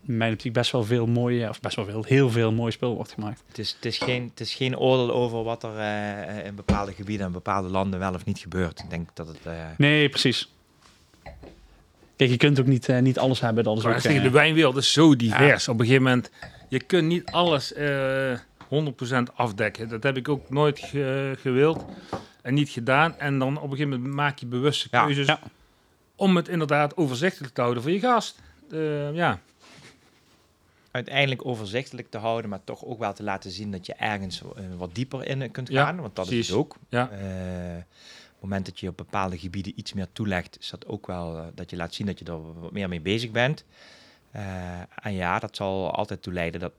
in 0.07 0.17
mijn 0.17 0.33
optiek 0.33 0.53
best 0.53 0.73
wel 0.73 0.85
veel 0.85 1.07
mooie, 1.07 1.49
of 1.49 1.61
best 1.61 1.77
wel 1.77 1.85
veel, 1.85 2.05
heel 2.05 2.31
veel 2.31 2.53
mooi 2.53 2.73
spul 2.73 2.95
wordt 2.95 3.13
gemaakt. 3.13 3.43
het 3.49 3.59
is, 3.59 3.73
het 3.73 3.85
is, 3.85 3.99
geen, 3.99 4.29
het 4.31 4.41
is 4.41 4.55
geen 4.55 4.79
oordeel 4.79 5.13
over 5.15 5.43
wat 5.43 5.63
er 5.63 5.79
eh, 5.79 6.47
in 6.47 6.55
bepaalde 6.55 6.93
gebieden 6.93 7.27
en 7.27 7.33
bepaalde 7.33 7.69
landen 7.69 7.99
wel 7.99 8.15
of 8.15 8.25
niet 8.25 8.39
gebeurt. 8.39 8.79
Ik 8.81 8.91
denk 8.91 9.09
dat 9.15 9.27
het... 9.27 9.39
eh, 9.45 9.53
Nee, 9.77 10.09
precies. 10.09 10.53
Kijk, 12.17 12.31
je 12.31 12.37
kunt 12.37 12.61
ook 12.61 12.67
niet, 12.67 12.89
eh, 12.89 12.99
niet 12.99 13.19
alles 13.19 13.41
hebben. 13.41 13.65
Dat 13.65 13.77
is 13.77 13.83
Maar 13.85 13.95
ook, 13.97 14.03
de 14.03 14.31
wijnwereld 14.31 14.77
is 14.77 14.93
zo 14.93 15.17
divers. 15.17 15.69
Op 15.69 15.75
een 15.81 15.85
gegeven 15.87 16.03
moment, 16.05 16.31
je 16.69 16.81
kunt 16.83 17.07
niet 17.09 17.25
alles 17.31 17.73
eh 17.73 18.39
100% 18.69 19.33
afdekken. 19.35 19.89
Dat 19.89 20.03
heb 20.03 20.17
ik 20.17 20.29
ook 20.29 20.51
nooit 20.51 20.79
ge- 20.79 21.37
gewild 21.41 21.85
en 22.43 22.55
niet 22.55 22.69
gedaan. 22.69 23.19
En 23.19 23.39
dan 23.39 23.57
op 23.57 23.63
een 23.71 23.77
gegeven 23.77 23.89
moment 23.91 24.15
maak 24.15 24.39
je 24.39 24.47
bewuste 24.47 24.89
keuzes 24.91 25.27
ja. 25.27 25.39
om 26.17 26.37
het 26.37 26.49
inderdaad 26.49 26.97
overzichtelijk 26.97 27.55
te 27.55 27.61
houden 27.61 27.83
voor 27.83 27.93
je 27.93 28.01
gast. 28.01 28.39
Ja, 29.13 29.41
uiteindelijk 30.95 31.47
overzichtelijk 31.47 32.11
te 32.11 32.19
houden, 32.19 32.51
maar 32.51 32.65
toch 32.65 32.85
ook 32.85 32.99
wel 32.99 33.13
te 33.13 33.23
laten 33.23 33.51
zien 33.51 33.71
dat 33.71 33.87
je 33.87 33.95
ergens 33.95 34.43
eh, 34.43 34.63
wat 34.77 34.95
dieper 34.95 35.27
in 35.27 35.51
kunt 35.51 35.69
Ja, 35.69 35.85
gaan. 35.85 36.01
want 36.01 36.17
dat 36.17 36.27
precies. 36.27 36.45
is 36.45 36.49
het 36.49 36.59
ook. 36.59 36.77
Ja. 36.89 37.11
Eh, 37.11 37.77
op 37.77 38.51
het 38.51 38.53
moment 38.53 38.67
dat 38.67 38.81
je 38.81 38.89
op 38.89 38.97
bepaalde 38.97 39.39
gebieden 39.39 39.73
iets 39.77 39.93
meer 39.93 40.07
toelegt, 40.13 40.59
is 40.61 40.71
dat 40.71 40.87
ook 40.87 41.07
wel 41.07 41.37
eh, 41.39 41.45
dat 41.55 41.71
je 41.71 41.77
laat 41.77 41.95
zien 41.95 42.07
dat 42.07 42.19
je 42.19 42.25
er 42.25 42.61
wat 42.61 42.73
meer 42.73 42.89
mee 42.89 43.01
bezig 43.01 43.31
bent. 43.31 43.65
Eh, 44.31 44.79
en 45.03 45.13
ja, 45.13 45.39
dat 45.39 45.57
zal 45.57 45.91
altijd 45.95 46.23
toe 46.23 46.33
leiden 46.33 46.61
dat 46.61 46.73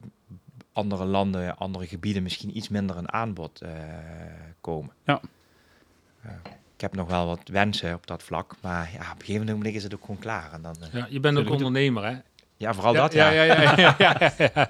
andere 0.73 1.06
landen, 1.06 1.58
andere 1.58 1.88
gebieden 1.88 2.23
misschien 2.23 2.58
iets 2.58 2.69
minder 2.69 2.97
een 2.97 3.12
aanbod 3.12 3.62
eh, 3.62 3.71
komen. 4.62 4.93
Ja. 5.06 5.21
Eh, 6.21 6.32
ik 6.75 6.82
heb 6.82 6.95
nog 6.95 7.08
wel 7.08 7.25
wat 7.25 7.47
wensen 7.47 7.93
op 7.93 8.08
dat 8.08 8.23
vlak, 8.23 8.56
maar 8.62 8.89
ja, 8.93 9.12
op 9.12 9.19
een 9.19 9.25
gegeven 9.25 9.45
moment 9.45 9.75
is 9.75 9.84
het 9.84 9.93
ook 9.93 10.01
gewoon 10.01 10.19
klaar. 10.19 10.54
En 10.54 10.62
dan, 10.62 10.75
eh, 10.82 10.93
ja, 10.93 11.08
je 11.10 11.19
bent 11.19 11.38
ook 11.38 11.49
ondernemer, 11.49 12.06
hè? 12.06 12.15
Ja, 12.58 12.74
vooral 12.74 12.94
ja, 12.94 13.02
dat. 13.02 13.13
ja, 13.13 13.30
ja, 13.30 13.44
ja, 13.44 13.96
ja. 13.98 14.70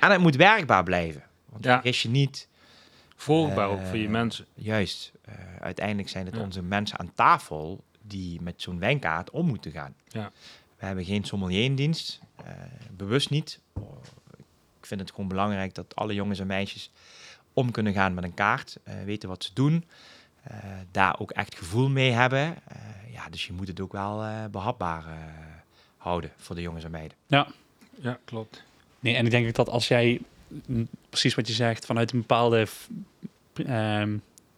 En 0.00 0.10
het 0.10 0.20
moet 0.20 0.36
werkbaar 0.36 0.82
blijven. 0.82 1.22
Want 1.48 1.64
Ja. 1.64 1.72
vergis 1.72 2.02
je 2.02 2.08
niet, 2.08 2.48
Volgbaar 3.16 3.68
ook 3.68 3.80
Eh, 3.80 3.86
voor 3.88 3.96
je 3.98 4.08
mensen. 4.08 4.46
juist, 4.54 5.12
eh, 5.24 5.34
uiteindelijk 5.60 6.08
zijn 6.08 6.26
het 6.26 6.38
onze 6.38 6.62
mensen 6.62 6.98
aan 6.98 7.12
tafel 7.14 7.84
die 8.02 8.40
met 8.42 8.62
zo'n 8.62 8.78
wijnkaart 8.78 9.30
om 9.30 9.46
moeten 9.46 9.72
gaan. 9.72 9.94
Ja. 10.08 10.30
We 10.78 10.86
hebben 10.86 11.04
geen 11.04 11.24
sommelier 11.24 11.64
in 11.64 11.74
dienst, 11.74 12.20
eh, 12.44 12.52
bewust 12.90 13.30
niet. 13.30 13.60
Ik 14.80 14.86
vind 14.86 15.00
het 15.00 15.10
gewoon 15.10 15.28
belangrijk 15.28 15.74
dat 15.74 15.96
alle 15.96 16.14
jongens 16.14 16.38
en 16.38 16.46
meisjes 16.46 16.90
om 17.52 17.70
kunnen 17.70 17.92
gaan 17.92 18.14
met 18.14 18.24
een 18.24 18.34
kaart, 18.34 18.76
eh, 18.84 18.94
weten 19.04 19.28
wat 19.28 19.44
ze 19.44 19.50
doen, 19.54 19.84
eh, 20.42 20.56
daar 20.90 21.18
ook 21.20 21.30
echt 21.30 21.56
gevoel 21.56 21.88
mee 21.88 22.10
hebben. 22.10 22.56
Eh, 22.68 23.12
ja, 23.12 23.28
dus 23.28 23.46
je 23.46 23.52
moet 23.52 23.68
het 23.68 23.80
ook 23.80 23.92
wel 23.92 24.22
eh, 24.22 24.44
behapbaar 24.50 25.06
eh, 25.06 25.14
houden 26.08 26.30
voor 26.36 26.56
de 26.56 26.62
jongens 26.62 26.84
en 26.84 26.90
meiden. 26.90 27.16
Ja, 28.00 28.18
klopt. 28.24 28.62
Nee, 29.00 29.14
en 29.14 29.24
ik 29.24 29.30
denk 29.30 29.54
dat 29.54 29.68
als 29.68 29.88
jij, 29.88 30.20
mm, 30.66 30.88
precies 31.08 31.34
wat 31.34 31.46
je 31.46 31.52
zegt, 31.52 31.86
vanuit 31.86 32.12
een 32.12 32.18
bepaalde 32.18 32.66
ehm, 33.54 34.16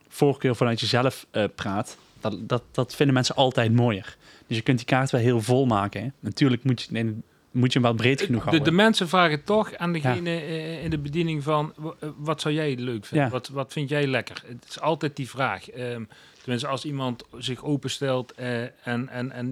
voorkeur 0.09 0.57
vanuit 0.57 0.81
jezelf 0.81 1.27
eh, 1.31 1.45
praat, 1.55 1.97
dat, 2.21 2.49
dat, 2.49 2.63
dat 2.71 2.95
vinden 2.95 3.15
mensen 3.15 3.35
altijd 3.35 3.73
mooier. 3.73 4.17
Dus 4.47 4.57
je 4.57 4.63
kunt 4.63 4.79
die 4.79 4.87
kaart 4.87 5.11
wel 5.11 5.21
heel 5.21 5.41
vol 5.41 5.67
maken. 5.67 6.03
Hè? 6.03 6.09
Natuurlijk 6.21 6.65
moet 6.65 6.83
je, 6.83 6.93
nee, 6.93 7.17
moet 7.51 7.73
je 7.73 7.79
hem 7.79 7.89
wel 7.89 7.97
breed 7.97 8.21
genoeg 8.21 8.43
De, 8.43 8.49
houden. 8.49 8.71
de 8.71 8.77
mensen 8.77 9.09
vragen 9.09 9.45
toch 9.45 9.75
aan 9.77 9.93
degene 9.93 10.31
eh, 10.31 10.85
in 10.85 10.91
de 10.91 10.99
bediening 10.99 11.43
van, 11.43 11.75
eh, 12.01 12.09
wat 12.17 12.41
zou 12.41 12.55
jij 12.55 12.77
leuk 12.77 13.05
vinden? 13.05 13.27
Ja. 13.27 13.33
Wat, 13.33 13.49
wat 13.49 13.73
vind 13.73 13.89
jij 13.89 14.07
lekker? 14.07 14.43
Het 14.47 14.67
is 14.69 14.81
altijd 14.81 15.17
die 15.17 15.29
vraag. 15.29 15.71
Ehm, 15.71 16.05
tenminste, 16.41 16.69
als 16.69 16.85
iemand 16.85 17.25
zich 17.39 17.65
openstelt 17.65 18.33
eh, 18.35 18.63
en, 18.63 19.09
en, 19.09 19.33
en 19.33 19.51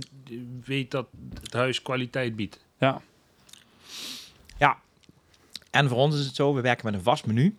weet 0.65 0.91
dat 0.91 1.07
het 1.43 1.53
huis 1.53 1.83
kwaliteit 1.83 2.37
biedt. 2.37 2.65
ja. 2.79 3.01
Ja, 4.59 4.79
en 5.71 5.89
voor 5.89 5.99
ons 5.99 6.19
is 6.19 6.27
het 6.27 6.35
zo, 6.35 6.55
we 6.55 6.61
werken 6.61 6.85
met 6.85 6.95
een 6.95 7.03
vast 7.03 7.27
menu. 7.27 7.57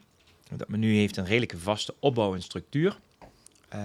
Dat 0.56 0.68
menu 0.68 0.96
heeft 0.96 1.18
een 1.18 1.26
redelijke 1.26 1.58
vaste 1.58 1.94
opbouw 2.00 2.34
en 2.34 2.42
structuur. 2.42 3.00
Eh, 3.68 3.80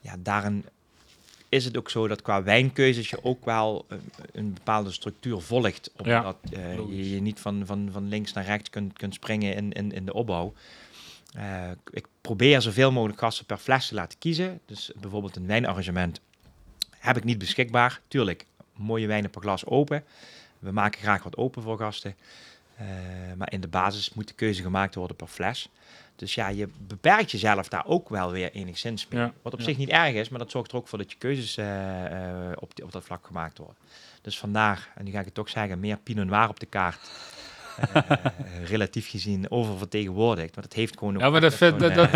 ja, 0.00 0.16
daarin 0.18 0.64
is 1.48 1.64
het 1.64 1.76
ook 1.76 1.90
zo 1.90 2.08
dat 2.08 2.22
qua 2.22 2.42
wijnkeuzes 2.42 3.10
je 3.10 3.24
ook 3.24 3.44
wel 3.44 3.84
een, 3.88 4.12
een 4.32 4.52
bepaalde 4.52 4.92
structuur 4.92 5.40
volgt. 5.40 5.90
Omdat 5.96 6.36
eh, 6.52 7.12
je 7.12 7.20
niet 7.20 7.40
van, 7.40 7.66
van, 7.66 7.88
van 7.92 8.08
links 8.08 8.32
naar 8.32 8.44
rechts 8.44 8.70
kunt, 8.70 8.92
kunt 8.92 9.14
springen 9.14 9.54
in, 9.54 9.72
in, 9.72 9.92
in 9.92 10.04
de 10.04 10.12
opbouw. 10.12 10.52
Eh, 11.34 11.70
ik 11.90 12.06
probeer 12.20 12.60
zoveel 12.60 12.92
mogelijk 12.92 13.18
gasten 13.18 13.46
per 13.46 13.56
fles 13.56 13.88
te 13.88 13.94
laten 13.94 14.18
kiezen. 14.18 14.60
Dus 14.66 14.92
bijvoorbeeld 15.00 15.36
een 15.36 15.46
wijnarrangement 15.46 16.20
heb 16.98 17.16
ik 17.16 17.24
niet 17.24 17.38
beschikbaar. 17.38 18.00
Tuurlijk, 18.08 18.44
mooie 18.76 19.06
wijnen 19.06 19.30
per 19.30 19.40
glas 19.40 19.66
open. 19.66 20.04
We 20.58 20.72
maken 20.72 21.00
graag 21.00 21.22
wat 21.22 21.36
open 21.36 21.62
voor 21.62 21.78
gasten. 21.78 22.16
Eh, 22.76 22.86
maar 23.36 23.52
in 23.52 23.60
de 23.60 23.68
basis 23.68 24.14
moet 24.14 24.28
de 24.28 24.34
keuze 24.34 24.62
gemaakt 24.62 24.94
worden 24.94 25.16
per 25.16 25.26
fles. 25.26 25.68
Dus 26.18 26.34
ja, 26.34 26.48
je 26.48 26.68
beperkt 26.86 27.30
jezelf 27.30 27.68
daar 27.68 27.86
ook 27.86 28.08
wel 28.08 28.30
weer 28.30 28.52
enigszins 28.52 29.08
mee. 29.08 29.20
Ja, 29.20 29.32
Wat 29.42 29.52
op 29.52 29.58
ja. 29.58 29.64
zich 29.64 29.76
niet 29.76 29.88
erg 29.88 30.14
is, 30.14 30.28
maar 30.28 30.38
dat 30.38 30.50
zorgt 30.50 30.70
er 30.70 30.76
ook 30.76 30.88
voor 30.88 30.98
dat 30.98 31.10
je 31.12 31.18
keuzes 31.18 31.56
eh, 31.56 32.50
eh, 32.50 32.52
op, 32.60 32.74
die- 32.76 32.84
op 32.84 32.92
dat 32.92 33.04
vlak 33.04 33.26
gemaakt 33.26 33.58
worden. 33.58 33.76
Dus 34.22 34.38
vandaar, 34.38 34.88
en 34.94 35.04
nu 35.04 35.10
ga 35.10 35.18
ik 35.18 35.24
het 35.24 35.34
toch 35.34 35.48
zeggen, 35.48 35.80
meer 35.80 35.96
Pinot 35.96 36.26
Noir 36.26 36.48
op 36.48 36.60
de 36.60 36.66
kaart. 36.66 37.10
Eh, 37.92 38.02
relatief 38.68 39.10
gezien 39.10 39.50
oververtegenwoordigd. 39.50 40.54
Maar 40.54 40.64
dat 40.64 40.72
heeft 40.72 40.98
gewoon 40.98 41.14
ook 41.14 41.20
Ja, 41.20 41.30
maar 41.30 41.40
dat 41.40 41.54
vindt 41.54 41.78
dat, 41.80 41.90
eh, 41.90 42.12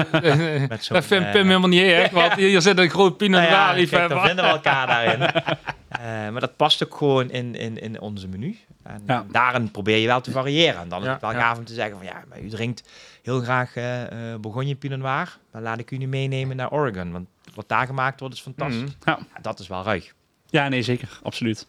dat 0.88 1.04
vindt 1.12 1.26
eh, 1.26 1.32
Pim 1.32 1.46
helemaal 1.46 1.68
niet 1.68 1.82
erg, 1.82 2.10
want 2.10 2.32
hier 2.42 2.60
zit 2.62 2.78
een 2.78 2.90
groot 2.90 3.16
Pinot 3.16 3.40
nou 3.48 3.76
liefhebber. 3.76 4.16
dan 4.16 4.26
vinden 4.26 4.44
we 4.44 4.50
elkaar 4.50 4.86
daarin. 4.94 5.20
Eh, 5.22 6.00
maar 6.32 6.40
dat 6.40 6.56
past 6.56 6.84
ook 6.84 6.96
gewoon 6.96 7.30
in, 7.30 7.54
in, 7.54 7.78
in 7.78 8.00
onze 8.00 8.28
menu. 8.28 8.58
En 8.82 9.02
Ja. 9.06 9.24
daarin 9.30 9.70
probeer 9.70 9.96
je 9.96 10.06
wel 10.06 10.20
te 10.20 10.30
variëren. 10.30 10.80
En 10.80 10.88
dan 10.88 10.98
is 11.00 11.06
Ja, 11.06 11.12
het 11.12 11.20
wel 11.20 11.32
ja. 11.32 11.38
gaaf 11.40 11.58
om 11.58 11.64
te 11.64 11.74
zeggen 11.74 11.96
van 11.96 12.06
ja, 12.06 12.22
maar 12.28 12.40
u 12.40 12.48
drinkt 12.48 12.88
heel 13.22 13.40
graag 13.40 13.76
eh 13.76 14.02
eh 14.32 14.40
Bourgogne 14.40 14.74
Pinot 14.74 14.98
Noir. 14.98 15.38
Dan 15.52 15.62
laat 15.62 15.78
ik 15.78 15.90
u 15.90 15.96
nu 15.96 16.06
meenemen 16.06 16.56
naar 16.56 16.70
Oregon. 16.70 17.12
Want 17.12 17.28
wat 17.54 17.68
daar 17.68 17.86
gemaakt 17.86 18.20
wordt 18.20 18.34
is 18.34 18.40
fantastisch. 18.40 18.96
Ja. 19.04 19.18
Ja, 19.34 19.40
dat 19.40 19.58
is 19.58 19.68
wel 19.68 19.82
ruig. 19.82 20.12
Ja, 20.50 20.68
nee, 20.68 20.82
zeker. 20.82 21.08
Absoluut. 21.22 21.66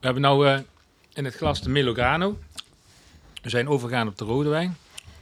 We 0.00 0.06
hebben 0.06 0.22
nou 0.22 0.46
eh, 0.48 0.58
in 1.12 1.24
het 1.24 1.34
glas 1.34 1.62
de 1.62 1.68
Melograno. 1.68 2.38
We 3.42 3.48
zijn 3.48 3.68
overgegaan 3.68 4.08
op 4.08 4.18
de 4.18 4.24
rode 4.24 4.48
wijn. 4.48 4.76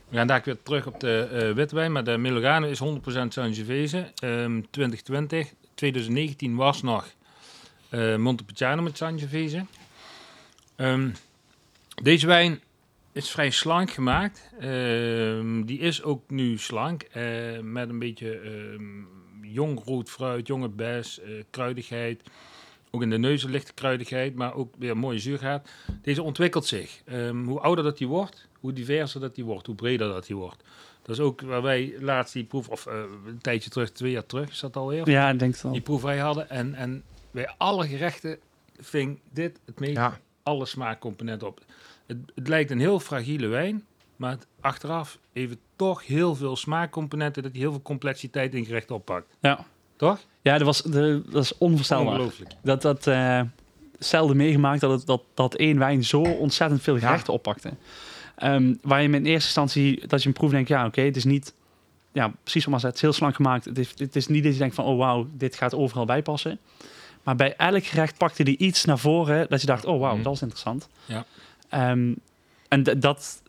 We 0.09 0.17
gaan 0.17 0.27
daar 0.27 0.43
weer 0.45 0.63
terug 0.63 0.87
op 0.87 1.01
de 1.01 1.29
eh 1.33 1.55
witte 1.55 1.75
wijn. 1.75 1.93
Maar 1.93 2.05
de 2.05 2.17
Melograno 2.17 2.67
is 2.67 2.79
100% 2.79 2.83
Sangiovese. 3.29 4.13
Ehm 4.15 4.61
2020. 4.71 5.53
2019 5.75 6.57
was 6.57 6.83
nog 6.83 7.15
eh 7.89 8.17
Montepulciano 8.17 8.83
met 8.83 8.97
Sangiovese. 8.97 9.65
Ehm 10.77 11.11
deze 12.03 12.27
wijn 12.27 12.61
is 13.13 13.31
vrij 13.31 13.51
slank 13.51 13.91
gemaakt. 13.91 14.51
Ehm, 14.61 15.63
die 15.63 15.79
is 15.79 16.03
ook 16.03 16.31
nu 16.31 16.59
slank. 16.59 17.07
met 17.63 17.89
een 17.89 17.99
beetje 17.99 18.39
ehm, 18.39 19.03
jong 19.43 19.85
rood 19.85 20.11
fruit, 20.11 20.47
jonge 20.47 20.69
bes, 20.69 21.21
kruidigheid. 21.51 22.23
Ook 22.91 23.03
in 23.03 23.11
de 23.11 23.19
neus 23.19 23.43
een 23.43 23.51
lichte 23.51 23.73
kruidigheid, 23.75 24.35
maar 24.35 24.55
ook 24.55 24.75
weer 24.79 24.91
een 24.91 24.99
mooie 24.99 25.19
zuurgraad. 25.19 25.69
Deze 26.03 26.23
ontwikkelt 26.23 26.67
zich. 26.67 27.03
Ehm, 27.05 27.45
hoe 27.45 27.61
ouder 27.61 27.85
dat 27.85 27.99
die 27.99 28.07
wordt, 28.09 28.49
hoe 28.61 28.73
diverser 28.73 29.21
dat 29.21 29.35
die 29.35 29.45
wordt, 29.45 29.67
hoe 29.67 29.75
breder 29.75 30.09
dat 30.09 30.27
die 30.27 30.37
wordt. 30.37 30.63
Dat 31.03 31.17
is 31.17 31.23
ook 31.23 31.41
waar 31.41 31.63
wij 31.63 31.95
laatst 32.01 32.33
die 32.33 32.45
proef, 32.45 32.69
of 32.69 32.87
eh, 32.87 32.95
een 33.27 33.39
tijdje 33.39 33.71
terug, 33.71 33.91
twee 33.91 34.11
jaar 34.11 34.27
terug 34.27 34.51
is 34.51 34.61
dat 34.61 34.77
alweer, 34.77 35.11
Ja, 35.11 35.31
ik 35.31 35.39
denk 35.39 35.53
het 35.53 35.63
wel. 35.63 35.73
die 35.73 35.81
proeverij 35.81 36.19
hadden. 36.19 36.51
En, 36.51 36.75
en 36.75 37.03
bij 37.31 37.55
alle 37.59 37.87
gerechten 37.89 38.39
ving 38.79 39.19
dit 39.33 39.61
het 39.65 39.81
meest 39.81 39.97
Ja. 39.97 40.19
alle 40.43 40.67
smaakcomponenten 40.67 41.49
op. 41.49 41.61
Het, 42.07 42.19
het 42.35 42.49
lijkt 42.49 42.71
een 42.71 42.79
heel 42.81 43.01
fragiele 43.01 43.47
wijn, 43.47 43.85
maar 44.17 44.31
het, 44.31 44.47
achteraf 44.61 45.19
heeft 45.33 45.51
het 45.51 45.59
toch 45.77 46.07
heel 46.07 46.35
veel 46.35 46.57
smaakcomponenten, 46.57 47.43
dat 47.43 47.53
hij 47.53 47.61
heel 47.61 47.71
veel 47.71 47.83
complexiteit 47.83 48.55
in 48.55 48.65
gerecht 48.65 48.91
oppakt. 48.91 49.37
Ja, 49.41 49.67
Toch? 49.99 50.19
ja 50.43 50.59
dat, 50.59 50.67
was, 50.67 50.83
de, 50.83 51.23
dat 51.31 51.45
is 51.45 51.59
onvoorstelbaar. 51.59 52.13
Ongelooflijk. 52.13 52.51
Dat, 52.63 52.83
dat 52.83 53.07
eh 53.07 53.41
zelden 53.99 54.37
meegemaakt 54.37 54.81
dat, 54.81 54.91
het, 54.91 55.07
dat, 55.07 55.23
dat 55.35 55.55
één 55.55 55.79
wijn 55.79 56.05
zo 56.05 56.21
ontzettend 56.21 56.83
veel 56.83 56.99
gerechten 56.99 57.33
oppakte. 57.33 57.71
Ehm, 58.37 58.75
waar 58.83 59.03
je 59.03 59.09
in 59.09 59.15
eerste 59.15 59.31
instantie, 59.31 60.07
dat 60.07 60.23
je 60.23 60.29
een 60.29 60.35
proef 60.35 60.51
denkt, 60.51 60.69
ja 60.69 60.87
oké, 60.87 61.01
het 61.01 61.17
is 61.17 61.25
niet, 61.25 61.55
ja 62.13 62.33
precies 62.43 62.65
zoals 62.65 62.83
het 62.83 62.95
is 62.95 63.01
heel 63.01 63.13
slank 63.13 63.35
gemaakt. 63.35 63.65
Het 63.65 63.79
is, 63.79 63.95
het 63.97 64.17
is 64.17 64.27
niet 64.27 64.43
dat 64.45 64.53
je 64.53 64.59
denkt 64.59 64.75
van, 64.75 64.85
oh 64.85 64.99
wauw, 64.99 65.29
dit 65.33 65.57
gaat 65.57 65.75
overal 65.75 66.05
bij 66.05 66.23
passen. 66.23 66.59
Maar 67.23 67.37
bij 67.37 67.57
elk 67.57 67.85
gerecht 67.85 68.19
pakte 68.19 68.43
die 68.45 68.57
iets 68.57 68.85
naar 68.85 68.99
voren 68.99 69.47
dat 69.49 69.61
je 69.61 69.67
dacht, 69.67 69.85
oh 69.85 70.01
wauw, 70.01 70.15
Mhm. 70.15 70.23
dat 70.23 70.35
is 70.35 70.41
interessant. 70.43 70.89
Ja. 71.05 71.25
Ehm, 71.69 72.13
en 72.69 72.83
dat, 72.99 73.43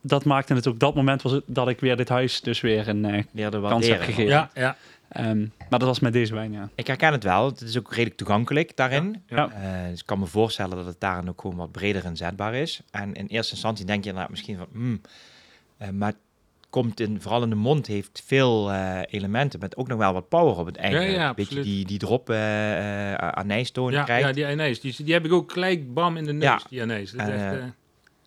dat 0.00 0.24
maakte 0.24 0.54
het 0.54 0.66
ook 0.68 0.78
dat 0.78 0.94
moment 0.94 1.22
was 1.22 1.32
het 1.32 1.44
dat 1.46 1.68
ik 1.68 1.80
weer 1.80 1.96
dit 1.96 2.08
huis 2.08 2.40
dus 2.40 2.60
weer 2.60 2.88
een 2.88 3.04
eh, 3.04 3.24
kans 3.70 3.86
heb 3.86 4.00
gegeven. 4.02 4.24
Ja, 4.32 4.50
ja. 4.54 4.76
Ehm, 5.08 5.38
maar 5.40 5.78
dat 5.78 5.82
was 5.88 6.00
met 6.00 6.12
deze 6.12 6.34
wijn, 6.34 6.52
ja. 6.52 6.68
Ik 6.74 6.86
herken 6.86 7.12
het 7.12 7.24
wel. 7.24 7.46
Het 7.46 7.60
is 7.60 7.78
ook 7.78 7.90
redelijk 7.90 8.16
toegankelijk 8.16 8.76
daarin. 8.76 9.22
Ja. 9.26 9.50
Eh, 9.50 9.90
dus 9.90 10.00
ik 10.00 10.06
kan 10.06 10.18
me 10.18 10.26
voorstellen 10.26 10.76
dat 10.76 10.86
het 10.86 11.00
daarin 11.00 11.28
ook 11.28 11.40
gewoon 11.40 11.56
wat 11.56 11.72
breder 11.72 12.04
inzetbaar 12.04 12.54
is. 12.54 12.80
En 12.90 13.14
in 13.14 13.26
eerste 13.26 13.52
instantie 13.52 13.84
denk 13.84 14.02
je 14.02 14.08
inderdaad 14.08 14.30
misschien 14.30 14.56
van... 14.56 14.66
hmm, 14.72 15.00
eh, 15.76 15.88
maar 15.88 16.08
het 16.08 16.18
komt 16.70 17.00
in, 17.00 17.20
vooral 17.20 17.42
in 17.42 17.48
de 17.48 17.54
mond 17.54 17.86
heeft 17.86 18.22
veel 18.26 18.72
eh, 18.72 19.00
elementen 19.10 19.60
met 19.60 19.76
ook 19.76 19.88
nog 19.88 19.98
wel 19.98 20.12
wat 20.12 20.28
power 20.28 20.56
op 20.58 20.66
het 20.66 20.76
einde. 20.76 20.98
Ja, 21.00 21.04
ja, 21.10 21.28
Een 21.28 21.34
beetje 21.34 21.62
die, 21.62 21.84
die 21.84 21.98
drop 21.98 22.30
eh 22.30 23.12
eh 23.12 23.28
anijstoon 23.28 23.92
Ja, 23.92 24.04
krijgt. 24.04 24.26
ja, 24.26 24.32
die 24.32 24.46
anijs. 24.46 24.80
Die, 24.80 24.94
die 25.04 25.12
heb 25.12 25.24
ik 25.24 25.32
ook 25.32 25.52
gelijk 25.52 25.94
bam 25.94 26.16
in 26.16 26.24
de 26.24 26.32
neus, 26.32 26.42
Ja. 26.48 26.60
die 26.68 26.82
anijs. 26.82 27.10
Dat 27.10 27.28
is 27.28 27.32
En, 27.34 27.52
echt, 27.62 27.72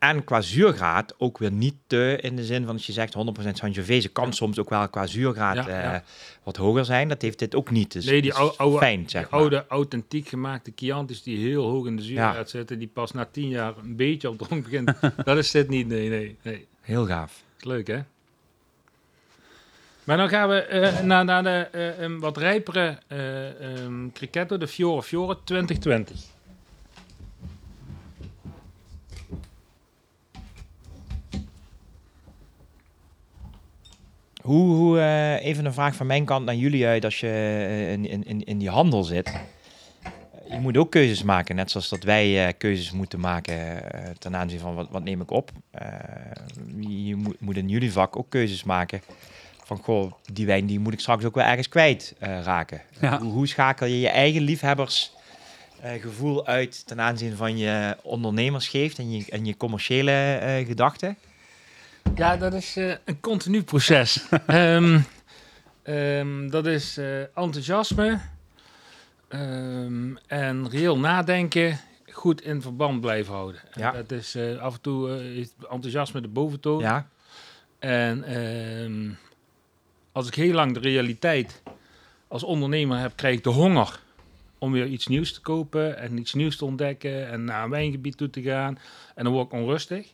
En 0.02 0.24
qua 0.24 0.42
zuurgraad 0.42 1.14
ook 1.18 1.38
weer 1.38 1.52
niet 1.52 1.76
te 1.88 2.18
in 2.22 2.36
de 2.36 2.46
zin 2.46 2.66
van 2.66 2.74
als 2.74 2.86
je 2.86 2.92
zegt 2.92 3.14
100% 3.14 3.58
Sangiovese 3.58 4.10
kan 4.10 4.26
Ja. 4.26 4.32
soms 4.32 4.60
ook 4.60 4.70
wel 4.70 4.90
qua 4.90 5.06
zuurgraad 5.08 5.56
Ja, 5.56 5.68
eh, 5.94 6.00
wat 6.44 6.56
hoger 6.56 6.86
zijn. 6.86 7.08
Dat 7.08 7.22
heeft 7.22 7.40
dit 7.40 7.56
ook 7.56 7.70
niet. 7.72 7.92
Dus 7.92 8.06
Nee, 8.06 8.22
die 8.22 8.34
ou- 8.34 8.54
oude- 8.58 8.78
fijn, 8.78 9.10
zeg 9.10 9.22
die 9.22 9.32
maar. 9.32 9.40
oude, 9.40 9.66
authentiek 9.68 10.28
gemaakte 10.28 10.72
Chiantis 10.76 11.24
die 11.24 11.38
heel 11.38 11.64
hoog 11.70 11.86
in 11.86 11.96
de 11.96 12.02
zuurgraad 12.04 12.50
zitten, 12.50 12.80
die 12.80 12.88
pas 12.88 13.12
na 13.12 13.26
tien 13.32 13.48
jaar 13.50 13.74
een 13.84 13.96
beetje 13.96 14.30
op 14.30 14.38
dronk 14.38 14.64
begint. 14.64 14.94
dat 15.26 15.38
is 15.38 15.52
dit 15.52 15.70
niet, 15.70 15.88
nee, 15.88 16.10
nee, 16.10 16.38
nee. 16.42 16.68
Heel 16.82 17.06
gaaf. 17.06 17.44
Leuk, 17.60 17.88
hè? 17.88 18.00
Maar 20.04 20.18
dan 20.18 20.30
gaan 20.30 20.50
we 20.50 20.56
eh, 20.62 21.00
naar, 21.00 21.26
naar 21.26 21.44
de 21.44 21.68
eh, 21.72 22.00
een 22.00 22.20
wat 22.20 22.38
rijpere 22.38 22.98
ehm 23.08 24.10
Cricchetto, 24.14 24.58
de 24.58 24.68
Fiore 24.68 25.04
Fiore 25.04 25.38
2020. 25.44 26.20
Hoe, 34.42 34.76
hoe 34.76 35.00
eh, 35.00 35.46
even 35.46 35.66
een 35.66 35.74
vraag 35.74 35.96
van 35.96 36.08
mijn 36.08 36.26
kant 36.26 36.46
naar 36.46 36.56
jullie 36.56 36.86
uit 36.86 37.06
als 37.06 37.20
je 37.20 37.28
eh, 37.28 37.92
in, 37.92 38.26
in, 38.26 38.44
in, 38.44 38.58
die 38.58 38.70
handel 38.70 39.04
zit. 39.04 39.34
Je 40.50 40.60
moet 40.60 40.78
ook 40.78 40.92
keuzes 40.92 41.24
maken, 41.24 41.56
net 41.56 41.72
zoals 41.72 41.90
dat 41.90 42.04
wij 42.04 42.48
eh, 42.48 42.54
keuzes 42.58 42.92
moeten 42.92 43.20
maken 43.20 43.84
ten 44.20 44.36
aanzien 44.36 44.60
van 44.60 44.76
wat, 44.76 44.88
wat 44.90 45.04
neem 45.04 45.22
ik 45.22 45.32
op. 45.32 45.52
Je 46.80 47.16
moet, 47.16 47.42
moet 47.42 47.58
in 47.58 47.70
jullie 47.70 47.92
vak 47.92 48.18
ook 48.18 48.30
keuzes 48.30 48.64
maken 48.64 49.02
van 49.64 49.78
goh, 49.78 50.12
die 50.34 50.46
wijn 50.46 50.66
die 50.66 50.80
moet 50.80 50.94
ik 50.94 51.00
straks 51.00 51.26
ook 51.26 51.36
wel 51.36 51.46
ergens 51.46 51.70
kwijt 51.70 52.16
raken. 52.20 52.82
Ja. 53.00 53.20
Hoe, 53.20 53.32
hoe 53.32 53.48
schakel 53.48 53.88
je 53.88 54.00
je 54.00 54.10
eigen 54.10 54.42
liefhebbers 54.42 55.12
eh, 55.82 56.02
gevoel 56.02 56.46
uit 56.46 56.88
ten 56.88 57.02
aanzien 57.02 57.36
van 57.36 57.58
je 57.58 57.98
ondernemersgeest 58.02 59.00
en 59.00 59.12
je, 59.12 59.26
en 59.30 59.46
je 59.46 59.58
commerciële 59.58 60.40
gedachten? 60.68 61.18
Ja, 62.16 62.38
dat 62.38 62.54
is 62.54 62.76
eh, 62.76 62.94
een 63.06 63.20
continu 63.20 63.64
proces. 63.64 64.26
Ehm, 64.48 65.00
ehm, 65.84 66.50
dat 66.50 66.66
is 66.66 66.98
eh, 66.98 67.20
enthousiasme 67.20 68.20
ehm, 69.28 70.16
en 70.28 70.70
reëel 70.70 70.98
nadenken, 70.98 71.80
goed 72.12 72.42
in 72.42 72.62
verband 72.62 73.02
blijven 73.02 73.34
houden. 73.34 73.62
En 73.72 73.82
Ja. 73.82 73.92
Dat 73.92 74.12
is 74.12 74.36
eh, 74.36 74.58
af 74.58 74.74
en 74.74 74.82
toe 74.82 75.34
is 75.36 75.54
enthousiasme 75.70 76.22
de 76.22 76.28
boventoon. 76.28 76.80
Ja, 76.80 77.08
En 77.80 79.18
als 80.12 80.28
ik 80.28 80.36
heel 80.36 80.54
lang 80.54 80.74
de 80.74 80.80
realiteit 80.80 81.62
als 82.28 82.44
ondernemer 82.44 83.00
heb, 83.00 83.16
krijg 83.16 83.38
ik 83.38 83.44
de 83.44 83.50
honger 83.50 84.00
om 84.58 84.72
weer 84.72 84.86
iets 84.86 85.08
nieuws 85.08 85.34
te 85.34 85.42
kopen 85.42 85.98
en 85.98 86.18
iets 86.18 86.34
nieuws 86.34 86.58
te 86.58 86.66
ontdekken 86.66 87.30
en 87.30 87.44
naar 87.44 87.64
een 87.64 87.70
wijngebied 87.70 88.18
toe 88.18 88.30
te 88.30 88.42
gaan. 88.42 88.80
En 89.16 89.24
dan 89.24 89.34
word 89.34 89.46
ik 89.46 89.54
onrustig. 89.54 90.14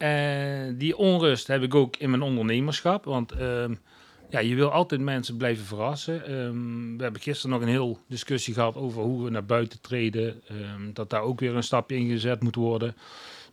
En 0.00 0.76
die 0.76 0.96
onrust 0.96 1.46
heb 1.46 1.62
ik 1.62 1.74
ook 1.74 1.96
in 1.96 2.10
mijn 2.10 2.22
ondernemerschap, 2.22 3.04
want 3.04 3.32
ehm, 3.32 3.74
ja, 4.30 4.38
je 4.38 4.54
wil 4.54 4.70
altijd 4.70 5.00
mensen 5.00 5.36
blijven 5.36 5.64
verrassen. 5.64 6.24
Ehm, 6.24 6.96
we 6.96 7.02
hebben 7.02 7.20
gisteren 7.20 7.50
nog 7.50 7.60
een 7.62 7.72
heel 7.72 7.98
discussie 8.06 8.54
gehad 8.54 8.76
over 8.76 9.02
hoe 9.02 9.24
we 9.24 9.30
naar 9.30 9.44
buiten 9.44 9.80
treden, 9.80 10.40
ehm, 10.48 10.92
dat 10.92 11.10
daar 11.10 11.22
ook 11.22 11.40
weer 11.40 11.54
een 11.54 11.62
stapje 11.62 11.96
in 11.96 12.08
gezet 12.08 12.42
moet 12.42 12.54
worden. 12.54 12.96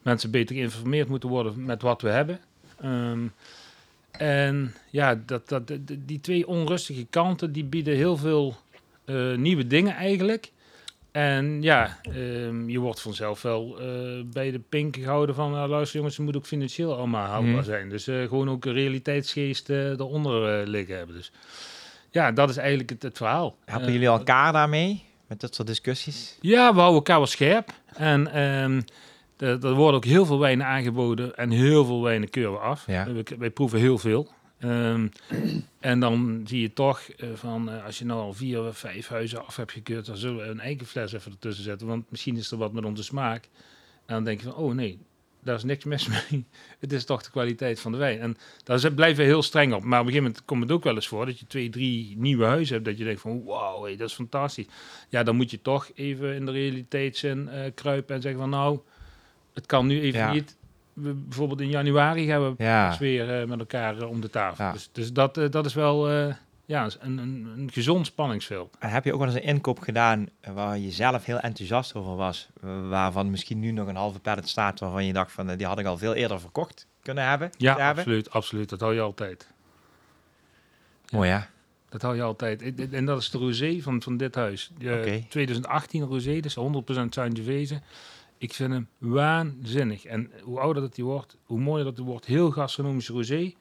Mensen 0.02 0.32
beter 0.32 0.56
geïnformeerd 0.56 1.10
moeten 1.10 1.30
worden 1.30 1.66
met 1.66 1.82
wat 1.82 2.02
we 2.02 2.10
hebben. 2.10 2.40
En 4.12 4.74
ja, 4.90 5.22
dat, 5.26 5.50
dat, 5.50 5.72
die 5.98 6.22
twee 6.22 6.48
onrustige 6.48 7.06
kanten, 7.10 7.52
die 7.52 7.64
bieden 7.64 7.96
heel 7.96 8.18
veel 8.18 8.56
eh, 9.06 9.36
nieuwe 9.36 9.68
dingen 9.68 9.96
eigenlijk. 9.96 10.52
En 11.18 11.62
ja, 11.62 11.98
ehm, 12.02 12.70
je 12.70 12.80
wordt 12.80 13.02
vanzelf 13.02 13.42
wel 13.42 13.80
eh, 13.80 13.86
bij 14.34 14.52
de 14.52 14.60
pink 14.70 14.96
gehouden 14.96 15.36
van, 15.36 15.52
nou, 15.52 15.70
luister 15.70 15.96
jongens, 15.98 16.18
het 16.18 16.26
moet 16.26 16.36
ook 16.36 16.46
financieel 16.46 16.96
allemaal 16.98 17.28
houdbaar 17.28 17.54
Mhm. 17.54 17.64
zijn. 17.64 17.90
Dus 17.90 18.08
eh, 18.08 18.22
gewoon 18.28 18.50
ook 18.50 18.66
een 18.66 18.74
realiteitsgeest 18.74 19.70
eh, 19.70 19.90
eronder 19.90 20.68
liggen 20.68 20.98
hebben. 20.98 21.16
Dus 21.16 21.32
ja, 22.12 22.32
dat 22.32 22.50
is 22.50 22.58
eigenlijk 22.58 22.90
het, 22.90 23.04
het 23.04 23.18
verhaal. 23.18 23.56
helpen 23.66 23.88
Eh, 23.88 23.94
jullie 23.94 24.08
elkaar 24.08 24.54
daarmee? 24.54 25.04
met 25.28 25.40
dat 25.40 25.56
soort 25.56 25.68
discussies? 25.68 26.38
Ja, 26.42 26.70
we 26.70 26.76
houden 26.78 26.96
elkaar 26.96 27.18
wel 27.18 27.26
scherp. 27.26 27.70
En 27.96 28.28
ehm, 28.34 28.82
er 29.64 29.74
wordt 29.74 29.96
ook 29.96 30.06
heel 30.06 30.26
veel 30.26 30.40
wijnen 30.40 30.66
aangeboden 30.66 31.36
en 31.36 31.50
heel 31.52 31.86
veel 31.86 32.02
wijnen 32.04 32.30
keuren 32.30 32.52
we 32.54 32.60
af. 32.60 32.84
Ja. 32.88 33.06
We- 33.12 33.24
Wij 33.38 33.50
proeven 33.50 33.80
heel 33.80 33.98
veel. 33.98 34.28
Ehm, 34.60 35.08
en 35.80 36.00
dan 36.00 36.42
zie 36.48 36.62
je 36.62 36.74
toch 36.74 37.00
eh, 37.00 37.30
van, 37.34 37.70
eh, 37.70 37.86
als 37.86 38.00
je 38.00 38.06
nou 38.06 38.20
al 38.22 38.34
vier 38.34 38.68
of 38.68 38.78
vijf 38.78 39.08
huizen 39.08 39.46
af 39.46 39.56
hebt 39.56 39.72
gekeurd, 39.72 40.06
dan 40.06 40.18
zullen 40.18 40.38
we 40.38 40.44
een 40.44 40.60
eigen 40.60 40.86
fles 40.86 41.14
even 41.14 41.32
ertussen 41.32 41.64
zetten. 41.64 41.88
Want 41.88 42.12
misschien 42.12 42.38
is 42.38 42.52
er 42.52 42.58
wat 42.58 42.74
met 42.74 42.86
onze 42.86 43.04
smaak. 43.04 43.44
En 44.06 44.14
dan 44.14 44.24
denk 44.24 44.40
je 44.42 44.46
van, 44.46 44.56
oh 44.56 44.74
nee, 44.74 45.00
daar 45.44 45.56
is 45.56 45.64
niks 45.64 45.84
mis 45.84 46.08
mee. 46.08 46.46
het 46.80 46.94
is 46.94 47.06
toch 47.06 47.24
de 47.24 47.30
kwaliteit 47.32 47.80
van 47.80 47.92
de 47.92 47.98
wijn. 47.98 48.20
En 48.20 48.38
daar 48.64 48.92
blijven 48.94 49.24
we 49.24 49.30
heel 49.30 49.44
streng 49.44 49.74
op. 49.74 49.84
Maar 49.84 50.00
op 50.00 50.06
een 50.06 50.12
gegeven 50.12 50.24
moment 50.24 50.46
komt 50.46 50.62
het 50.62 50.72
ook 50.72 50.84
wel 50.84 50.96
eens 50.96 51.08
voor 51.08 51.26
dat 51.26 51.40
je 51.40 51.48
twee, 51.48 51.70
drie 51.70 52.14
nieuwe 52.18 52.46
huizen 52.46 52.74
hebt. 52.74 52.86
Dat 52.88 52.98
je 52.98 53.04
denkt 53.04 53.22
van, 53.22 53.44
wauw, 53.44 53.84
hey, 53.84 53.96
dat 53.96 54.10
is 54.10 54.16
fantastisch. 54.16 54.66
Ja, 55.10 55.24
dan 55.24 55.36
moet 55.36 55.52
je 55.52 55.62
toch 55.62 55.90
even 55.96 56.36
in 56.36 56.46
de 56.46 56.52
realiteitszin 56.52 57.50
eh 57.50 57.72
kruipen 57.76 58.16
en 58.16 58.22
zeggen 58.22 58.40
van, 58.40 58.50
nou, 58.50 58.80
het 59.54 59.66
kan 59.66 59.88
nu 59.88 60.02
even 60.02 60.20
Ja. 60.20 60.34
niet. 60.34 60.58
We, 61.02 61.14
bijvoorbeeld 61.14 61.62
in 61.62 61.70
januari 61.70 62.28
gaan 62.28 62.44
we 62.50 62.64
Ja. 62.64 62.88
pas 62.88 62.98
weer 62.98 63.40
eh, 63.42 63.48
met 63.48 63.60
elkaar 63.60 63.98
eh, 63.98 64.10
om 64.10 64.22
de 64.22 64.30
tafel. 64.30 64.66
Ja. 64.66 64.72
Dus, 64.72 64.90
dus 64.92 65.14
dat, 65.14 65.38
eh, 65.38 65.50
dat 65.50 65.66
is 65.66 65.74
wel 65.74 66.10
ja, 66.66 66.90
een, 67.00 67.18
een, 67.18 67.48
een 67.58 67.70
gezond 67.74 68.06
spanningsveld. 68.06 68.76
En 68.80 68.90
heb 68.90 69.04
je 69.06 69.14
ook 69.14 69.20
wel 69.20 69.28
eens 69.28 69.38
een 69.38 69.44
inkoop 69.44 69.80
gedaan 69.80 70.28
waar 70.54 70.78
je 70.78 70.92
zelf 70.92 71.26
heel 71.26 71.40
enthousiast 71.40 71.94
over 71.96 72.16
was? 72.16 72.48
Waarvan 72.90 73.30
misschien 73.32 73.60
nu 73.60 73.72
nog 73.72 73.88
een 73.88 73.96
halve 73.96 74.20
pallet 74.20 74.50
staat 74.50 74.80
waarvan 74.80 75.06
je 75.06 75.14
dacht 75.14 75.32
van 75.32 75.56
die 75.56 75.68
had 75.68 75.80
ik 75.80 75.86
al 75.86 75.98
veel 75.98 76.14
eerder 76.14 76.40
verkocht 76.40 76.88
kunnen 77.02 77.30
hebben? 77.30 77.50
Ja, 77.58 77.76
hebben? 77.78 77.88
absoluut, 78.04 78.32
absoluut. 78.32 78.70
Dat 78.70 78.80
hou 78.80 78.94
je 78.94 79.02
altijd. 79.02 79.48
Mooi 81.12 81.30
hè? 81.30 81.40
Dat 81.90 82.02
hou 82.02 82.16
je 82.16 82.22
altijd. 82.22 82.62
En- 82.92 83.06
dat 83.06 83.22
is 83.22 83.30
de 83.30 83.38
rosé 83.38 83.80
van, 83.82 84.02
van 84.02 84.18
dit 84.18 84.36
huis. 84.36 84.72
Oké. 84.82 85.24
2018 85.30 86.04
rosé, 86.04 86.40
dus 86.40 86.56
100% 86.56 87.14
Sangiovese. 87.14 87.82
Ik 88.38 88.54
vind 88.54 88.72
hem 88.74 88.88
waanzinnig. 88.98 90.06
En 90.06 90.32
hoe 90.42 90.60
ouder 90.60 90.82
dat 90.82 90.96
hij 90.96 91.06
wordt, 91.06 91.36
hoe 91.46 91.60
mooier 91.60 91.86
dat 91.86 91.98
hij 91.98 92.06
wordt. 92.06 92.26
Heel 92.26 92.52
gastronomische 92.52 93.14
rosé. 93.14 93.54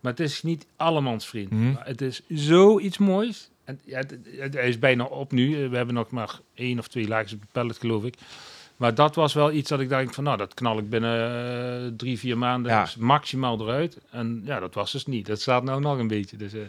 Maar 0.00 0.12
het 0.12 0.20
is 0.20 0.42
niet 0.42 0.66
allemans 0.76 1.26
vriend. 1.26 1.50
Mhm. 1.50 1.74
Het 1.78 2.00
is 2.00 2.22
zoiets 2.28 2.98
moois. 2.98 3.50
En, 3.64 3.80
ja, 3.84 3.96
het- 3.98 4.18
het- 4.38 4.54
hij 4.54 4.68
is 4.68 4.78
bijna 4.78 5.04
op 5.04 5.32
nu. 5.32 5.62
Eh, 5.64 5.70
We 5.70 5.76
hebben 5.76 5.94
nog 5.94 6.10
maar 6.10 6.38
één 6.54 6.78
of 6.78 6.88
twee 6.88 7.08
laagjes 7.08 7.32
op 7.32 7.40
de 7.40 7.46
pallet, 7.52 7.78
geloof 7.78 8.04
ik. 8.04 8.14
Maar 8.76 8.94
dat 8.94 9.14
was 9.14 9.34
wel 9.34 9.52
iets 9.52 9.68
dat 9.68 9.80
ik 9.80 9.88
dacht 9.88 10.14
van, 10.14 10.24
nou, 10.24 10.36
dat 10.36 10.54
knal 10.54 10.78
ik 10.78 10.90
binnen 10.90 11.30
eh, 11.84 11.90
drie, 11.96 12.18
vier 12.18 12.38
maanden 12.38 12.72
Ja. 12.72 12.86
maximaal 12.98 13.60
eruit. 13.60 13.98
En 14.10 14.42
ja, 14.44 14.60
dat 14.60 14.74
was 14.74 14.92
dus 14.92 15.06
niet. 15.06 15.26
Dat 15.26 15.40
staat 15.40 15.62
nou 15.62 15.80
nog 15.80 15.98
een 15.98 16.08
beetje. 16.08 16.36
Dus, 16.36 16.52
eh, 16.52 16.60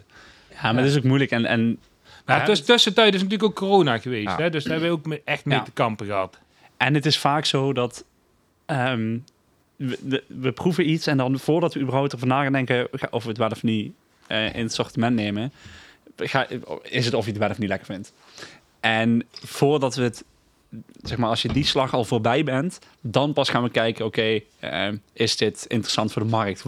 Ja, 0.52 0.62
maar 0.74 0.82
dat 0.82 0.92
is 0.92 0.98
ook 0.98 1.04
moeilijk. 1.04 1.32
En, 1.32 1.46
en, 1.46 1.80
maar 2.26 2.40
Ja, 2.40 2.46
tuss- 2.46 2.66
tussentijd 2.66 3.14
is 3.14 3.22
natuurlijk 3.22 3.50
ook 3.50 3.56
corona 3.56 3.98
geweest. 3.98 4.24
Ja. 4.30 4.38
Hè? 4.38 4.50
Dus 4.50 4.64
daar 4.64 4.80
hebben 4.80 5.02
we 5.04 5.12
ook 5.14 5.20
echt 5.26 5.46
mee 5.46 5.58
Ja. 5.58 5.64
te 5.64 5.72
kampen 5.72 6.06
gehad. 6.06 6.40
En 6.78 6.94
het 6.94 7.06
is 7.06 7.18
vaak 7.18 7.46
zo 7.46 7.74
dat 7.74 8.06
ehm, 8.66 9.18
we, 9.76 9.98
de- 10.02 10.24
we 10.28 10.52
proeven 10.52 10.90
iets 10.90 11.08
en 11.08 11.18
dan 11.18 11.40
voordat 11.40 11.74
we 11.74 11.80
überhaupt 11.80 12.12
ervan 12.14 12.28
na 12.28 12.44
gaan 12.44 12.52
denken 12.52 12.88
ga- 12.92 13.08
of 13.12 13.24
we 13.24 13.30
het 13.30 13.38
wel 13.38 13.50
of 13.50 13.64
niet 13.64 13.92
eh, 14.28 14.56
in 14.56 14.62
het 14.64 14.74
sortiment 14.74 15.16
nemen, 15.16 15.52
ga, 16.16 16.48
is 16.82 17.06
het 17.06 17.14
of 17.14 17.24
je 17.26 17.30
het 17.32 17.40
wel 17.40 17.50
of 17.50 17.58
niet 17.58 17.70
lekker 17.70 17.86
vindt. 17.88 18.14
En 18.80 19.24
voordat 19.32 19.96
we 19.96 20.04
het, 20.04 20.24
zeg 21.02 21.18
maar, 21.18 21.30
als 21.30 21.42
je 21.42 21.54
die 21.54 21.66
slag 21.66 21.94
al 21.94 22.06
voorbij 22.06 22.44
bent, 22.44 22.80
dan 23.02 23.34
pas 23.34 23.50
gaan 23.50 23.64
we 23.64 23.70
kijken, 23.70 24.06
oké, 24.06 24.40
eh, 24.60 24.88
is 25.14 25.38
dit 25.38 25.66
interessant 25.68 26.12
voor 26.14 26.22
de 26.22 26.28
markt? 26.28 26.64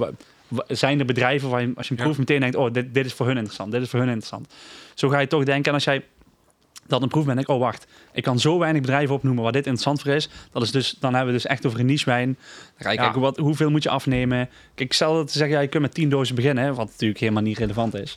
Zijn 0.68 1.00
er 1.00 1.06
bedrijven 1.06 1.50
waar 1.50 1.62
je, 1.62 1.72
als 1.76 1.88
je 1.88 1.94
hem 1.94 1.98
Ja. 1.98 2.04
proeft, 2.04 2.20
meteen 2.20 2.40
denkt, 2.40 2.56
oh, 2.56 2.74
dit, 2.74 2.94
dit 2.94 3.06
is 3.06 3.14
voor 3.14 3.26
hun 3.26 3.36
interessant, 3.36 3.72
dit 3.72 3.82
is 3.82 3.90
voor 3.90 4.00
hun 4.00 4.08
interessant. 4.08 4.54
Zo 4.94 5.10
ga 5.10 5.20
je 5.20 5.28
toch 5.28 5.44
denken. 5.44 5.66
En 5.68 5.74
als 5.74 5.84
jij 5.84 6.04
dat 6.90 7.02
een 7.02 7.08
proef 7.08 7.24
bent, 7.26 7.36
denk 7.36 7.48
ik, 7.50 7.54
oh 7.56 7.62
wacht, 7.62 7.88
ik 8.14 8.24
kan 8.24 8.40
zo 8.40 8.60
weinig 8.60 8.82
bedrijven 8.82 9.16
opnoemen 9.16 9.44
waar 9.44 9.52
dit 9.52 9.66
interessant 9.66 10.02
voor 10.02 10.12
is. 10.12 10.30
Dat 10.52 10.62
is 10.62 10.72
dus, 10.72 10.96
dan 11.00 11.14
hebben 11.14 11.34
we 11.34 11.40
dus 11.40 11.50
echt 11.50 11.66
over 11.66 11.80
een 11.80 11.86
niche 11.86 12.06
wijn. 12.06 12.28
Dan 12.28 12.38
ga 12.78 12.90
je 12.90 12.96
Ja. 12.98 13.04
kijken, 13.04 13.22
wat, 13.22 13.38
hoeveel 13.38 13.70
moet 13.70 13.84
je 13.84 13.90
afnemen? 13.90 14.50
Kijk, 14.76 14.94
stel 14.94 15.14
dat 15.14 15.32
ze 15.32 15.38
zeggen, 15.38 15.56
ja, 15.56 15.62
je 15.62 15.70
kunt 15.70 15.84
met 15.84 15.94
10 15.94 16.10
dozen 16.10 16.36
beginnen, 16.36 16.64
hè, 16.64 16.74
wat 16.74 16.88
natuurlijk 16.88 17.20
helemaal 17.20 17.44
niet 17.44 17.58
relevant 17.58 17.96
is. 17.96 18.14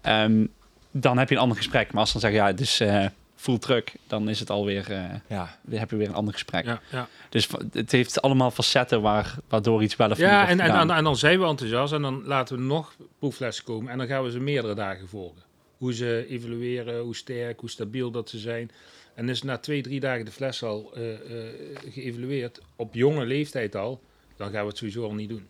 Ehm, 0.00 0.46
dan 0.90 1.18
heb 1.18 1.28
je 1.28 1.34
een 1.34 1.40
ander 1.40 1.56
gesprek. 1.56 1.90
Maar 1.92 2.00
als 2.00 2.10
ze 2.10 2.18
dan 2.20 2.30
zeggen, 2.30 2.40
ja, 2.40 2.52
het 2.52 2.60
is 2.60 2.80
eh 2.80 3.06
full 3.36 3.58
truck, 3.58 3.92
dan 4.06 4.28
is 4.28 4.40
het 4.40 4.50
alweer, 4.50 4.90
eh 4.92 4.98
Ja. 5.28 5.56
dan 5.62 5.78
heb 5.78 5.90
je 5.90 5.96
weer 5.96 6.08
een 6.08 6.14
ander 6.14 6.32
gesprek. 6.32 6.64
Ja, 6.64 6.80
ja. 6.90 7.08
Dus 7.28 7.48
het 7.72 7.92
heeft 7.92 8.22
allemaal 8.22 8.50
facetten 8.50 9.00
waar, 9.02 9.34
waardoor 9.48 9.82
iets 9.82 9.96
wel 9.96 10.10
of 10.10 10.16
niet 10.18 10.26
ja 10.26 10.48
en, 10.48 10.60
en, 10.60 10.90
en 10.90 11.04
dan 11.04 11.16
zijn 11.16 11.40
we 11.40 11.46
enthousiast 11.46 11.92
en 11.92 12.02
dan 12.02 12.22
laten 12.24 12.56
we 12.56 12.62
nog 12.62 12.94
proefflessen 13.18 13.64
komen. 13.64 13.92
En 13.92 13.98
dan 13.98 14.06
gaan 14.06 14.24
we 14.24 14.30
ze 14.30 14.40
meerdere 14.40 14.74
dagen 14.74 15.08
volgen. 15.08 15.42
Hoe 15.78 15.94
ze 15.94 16.26
evalueren, 16.28 17.00
hoe 17.00 17.16
sterk, 17.16 17.60
hoe 17.60 17.70
stabiel 17.70 18.10
dat 18.10 18.28
ze 18.30 18.38
zijn. 18.38 18.70
En 19.14 19.28
is 19.28 19.42
na 19.42 19.58
twee, 19.58 19.82
drie 19.82 20.00
dagen 20.00 20.24
de 20.24 20.30
fles 20.30 20.62
al 20.62 20.92
eh, 20.94 21.12
eh, 21.14 21.54
geëvalueerd, 21.90 22.60
op 22.76 22.94
jonge 22.94 23.26
leeftijd 23.26 23.76
al, 23.76 24.00
dan 24.36 24.50
gaan 24.50 24.62
we 24.62 24.68
het 24.68 24.76
sowieso 24.78 25.02
al 25.04 25.14
niet 25.14 25.28
doen. 25.28 25.46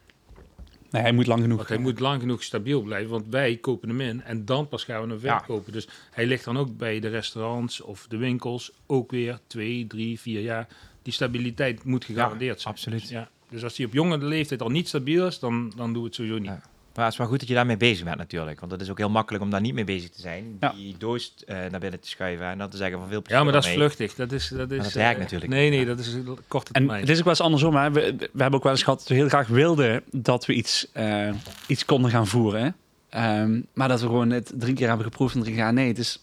Nee, 0.91 1.03
hij 1.03 1.13
moet 1.13 1.27
lang 1.27 1.41
genoeg. 1.43 1.57
Want 1.57 1.69
hij 1.69 1.79
moet 1.79 2.01
lang 2.01 2.21
genoeg 2.21 2.43
stabiel 2.43 2.83
blijven, 2.83 3.11
want 3.11 3.27
wij 3.31 3.57
kopen 3.57 3.89
hem 3.89 4.01
in 4.01 4.23
en 4.23 4.45
dan 4.45 4.69
pas 4.69 4.85
gaan 4.85 5.03
we 5.03 5.09
hem 5.15 5.19
Ja. 5.23 5.39
verkopen. 5.39 5.73
Dus 5.73 5.89
hij 6.11 6.27
ligt 6.27 6.45
dan 6.45 6.59
ook 6.59 6.77
bij 6.77 7.01
de 7.01 7.09
restaurants 7.09 7.81
of 7.81 8.07
de 8.09 8.17
winkels 8.17 8.73
ook 8.87 9.11
weer 9.11 9.39
twee, 9.47 9.87
drie, 9.87 10.21
vier 10.21 10.41
jaar. 10.41 10.69
Die 11.03 11.13
stabiliteit 11.13 11.85
moet 11.85 12.05
gegarandeerd 12.05 12.61
zijn. 12.61 12.75
absoluut. 12.75 13.01
Dus, 13.01 13.11
ja. 13.11 13.31
dus 13.49 13.63
als 13.65 13.77
hij 13.77 13.87
op 13.87 13.93
jonge 13.93 14.19
leeftijd 14.19 14.63
al 14.63 14.71
niet 14.71 14.89
stabiel 14.89 15.27
is, 15.27 15.39
dan, 15.39 15.73
dan 15.77 15.93
doen 15.93 16.03
we 16.03 16.07
het 16.09 16.15
sowieso 16.17 16.39
niet. 16.39 16.47
Ja. 16.51 16.63
Maar 16.95 17.05
het 17.05 17.13
is 17.13 17.19
wel 17.19 17.29
goed 17.29 17.39
dat 17.39 17.49
je 17.49 17.55
daarmee 17.55 17.77
bezig 17.77 18.05
bent 18.05 18.17
natuurlijk. 18.17 18.61
Want 18.61 18.73
het 18.73 18.81
is 18.81 18.91
ook 18.91 18.99
heel 18.99 19.11
makkelijk 19.11 19.45
om 19.45 19.51
daar 19.51 19.61
niet 19.61 19.75
mee 19.75 19.85
bezig 19.85 20.11
te 20.11 20.21
zijn. 20.21 20.57
Ja. 20.61 20.73
Die 20.77 20.95
doos 20.99 21.35
eh, 21.47 21.57
naar 21.71 21.81
binnen 21.81 22.01
te 22.01 22.09
schuiven 22.09 22.47
en 22.47 22.59
dan 22.59 22.69
te 22.71 22.77
zeggen 22.77 22.99
van 22.99 23.09
veel 23.09 23.21
plezier 23.23 23.39
Ja, 23.39 23.45
maar 23.45 23.53
dat 23.53 23.65
is 23.65 23.73
vluchtig. 23.73 24.15
Dat 24.15 24.33
is, 24.33 24.49
dat 24.49 24.71
is, 24.71 24.83
dat 24.83 24.93
werkt 24.93 25.17
eh, 25.17 25.23
natuurlijk 25.23 25.53
Nee, 25.53 25.71
nee, 25.71 25.85
dat 25.85 25.99
is 25.99 26.17
korte 26.49 26.73
En 26.73 26.81
termijn. 26.81 27.01
het 27.01 27.09
is 27.11 27.19
ook 27.19 27.25
wel 27.25 27.33
eens 27.33 27.43
andersom. 27.43 27.77
Hè. 27.77 27.91
We, 27.91 28.01
we 28.17 28.43
hebben 28.43 28.55
ook 28.55 28.63
wel 28.63 28.73
eens 28.73 28.83
gehad 28.83 28.99
dat 28.99 29.09
we 29.09 29.15
heel 29.15 29.29
graag 29.29 29.49
wilden 29.49 30.03
dat 30.11 30.47
we 30.47 30.53
iets, 30.53 30.87
eh, 30.93 31.29
iets 31.67 31.85
konden 31.85 32.11
gaan 32.11 32.27
voeren. 32.27 32.77
Ehm, 33.09 33.61
maar 33.73 33.89
dat 33.89 34.01
we 34.01 34.07
gewoon 34.07 34.31
het 34.31 34.53
drie 34.55 34.75
keer 34.75 34.89
hebben 34.89 35.07
geproefd 35.07 35.35
en 35.35 35.43
drie 35.43 35.55
keer, 35.55 35.73
nee, 35.73 35.89
het 35.89 35.99
is, 35.99 36.21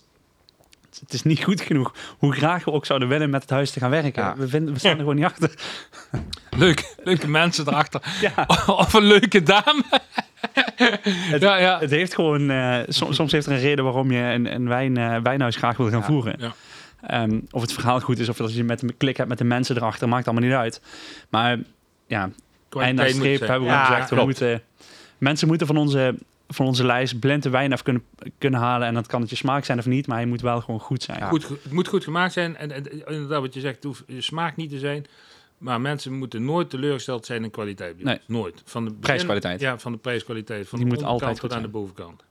het 0.99 1.13
is 1.13 1.23
niet 1.23 1.43
goed 1.43 1.61
genoeg. 1.61 1.93
Hoe 2.17 2.33
graag 2.33 2.63
we 2.65 2.71
ook 2.71 2.85
zouden 2.85 3.07
willen 3.07 3.29
met 3.29 3.41
het 3.41 3.49
huis 3.49 3.71
te 3.71 3.79
gaan 3.79 3.89
werken. 3.89 4.23
Ja. 4.23 4.35
We, 4.37 4.47
vinden, 4.47 4.73
we 4.73 4.79
staan 4.79 4.91
er 4.91 4.97
gewoon 4.97 5.15
niet 5.15 5.25
achter. 5.25 5.51
Leuk, 6.57 6.95
leuke 7.03 7.27
mensen 7.27 7.67
erachter. 7.67 8.01
Ja, 8.21 8.45
of 8.67 8.93
een 8.93 9.03
leuke 9.03 9.43
dame. 9.43 9.83
ja, 11.39 11.55
ja. 11.57 11.79
het 11.79 11.89
heeft 11.89 12.15
gewoon, 12.15 12.49
eh, 12.49 12.77
som- 12.87 13.13
soms 13.13 13.31
heeft 13.31 13.45
er 13.45 13.51
een 13.51 13.59
reden 13.59 13.83
waarom 13.83 14.11
je 14.11 14.19
een, 14.19 14.53
een 14.53 14.67
wijn, 14.67 14.97
eh, 14.97 15.17
wijnhuis 15.23 15.55
graag 15.55 15.77
wil 15.77 15.89
gaan 15.89 15.99
Ja. 15.99 16.05
voeren. 16.05 16.35
Ja. 16.39 16.53
Ehm, 17.07 17.39
of 17.51 17.61
het 17.61 17.73
verhaal 17.73 17.99
goed 17.99 18.19
is, 18.19 18.29
of 18.29 18.37
dat 18.37 18.55
je 18.55 18.63
met 18.63 18.81
een 18.81 18.97
klik 18.97 19.17
hebt 19.17 19.29
met 19.29 19.37
de 19.37 19.43
mensen 19.43 19.75
erachter, 19.75 20.07
maakt 20.09 20.27
allemaal 20.27 20.49
niet 20.49 20.57
uit. 20.57 20.81
Maar 21.29 21.57
ja, 22.07 22.29
eind 22.69 22.99
aan 22.99 23.05
moet 23.05 23.15
streep 23.15 23.39
hebben 23.39 23.61
we 23.61 23.65
Ja, 23.73 23.85
gezegd, 23.85 24.09
we 24.09 24.15
moeten, 24.23 24.61
mensen 25.17 25.47
moeten 25.47 25.67
van 25.67 25.77
onze, 25.77 26.15
van 26.53 26.65
onze 26.65 26.85
lijst 26.85 27.19
blinde 27.19 27.49
wijn 27.49 27.73
af 27.73 27.83
kunnen, 27.83 28.03
kunnen 28.37 28.59
halen. 28.59 28.87
En 28.87 28.93
dat 28.93 29.07
kan 29.07 29.21
het 29.21 29.29
je 29.29 29.35
smaak 29.35 29.65
zijn 29.65 29.79
of 29.79 29.85
niet, 29.85 30.07
maar 30.07 30.17
hij 30.17 30.25
moet 30.25 30.41
wel 30.41 30.61
gewoon 30.61 30.79
goed 30.79 31.03
zijn. 31.03 31.19
Ja. 31.19 31.27
Goed, 31.27 31.47
het 31.47 31.71
moet 31.71 31.87
goed 31.87 32.03
gemaakt 32.03 32.33
zijn. 32.33 32.55
En, 32.57 32.71
en 32.71 33.05
inderdaad, 33.07 33.41
wat 33.41 33.53
je 33.53 33.59
zegt, 33.59 33.75
het 33.75 33.83
hoeft 33.83 34.03
je 34.07 34.21
smaak 34.21 34.55
niet 34.55 34.69
te 34.69 34.79
zijn. 34.79 35.05
Maar 35.57 35.81
mensen 35.81 36.13
moeten 36.13 36.45
nooit 36.45 36.69
teleurgesteld 36.69 37.25
zijn 37.25 37.43
in 37.43 37.51
kwaliteit. 37.51 38.03
Nee. 38.03 38.19
Nooit. 38.27 38.61
Van 38.65 38.81
de 38.83 38.89
begin- 38.89 39.01
Prijskwaliteit. 39.01 39.59
Ja, 39.59 39.77
van 39.79 39.91
de 39.91 39.97
prijskwaliteit. 39.97 40.67
Van 40.67 40.79
Die 40.79 40.87
de 40.87 40.93
moet 40.95 41.03
altijd 41.03 41.31
tot 41.31 41.39
goed 41.39 41.53
aan 41.53 41.61
de 41.61 41.67
bovenkant. 41.67 42.23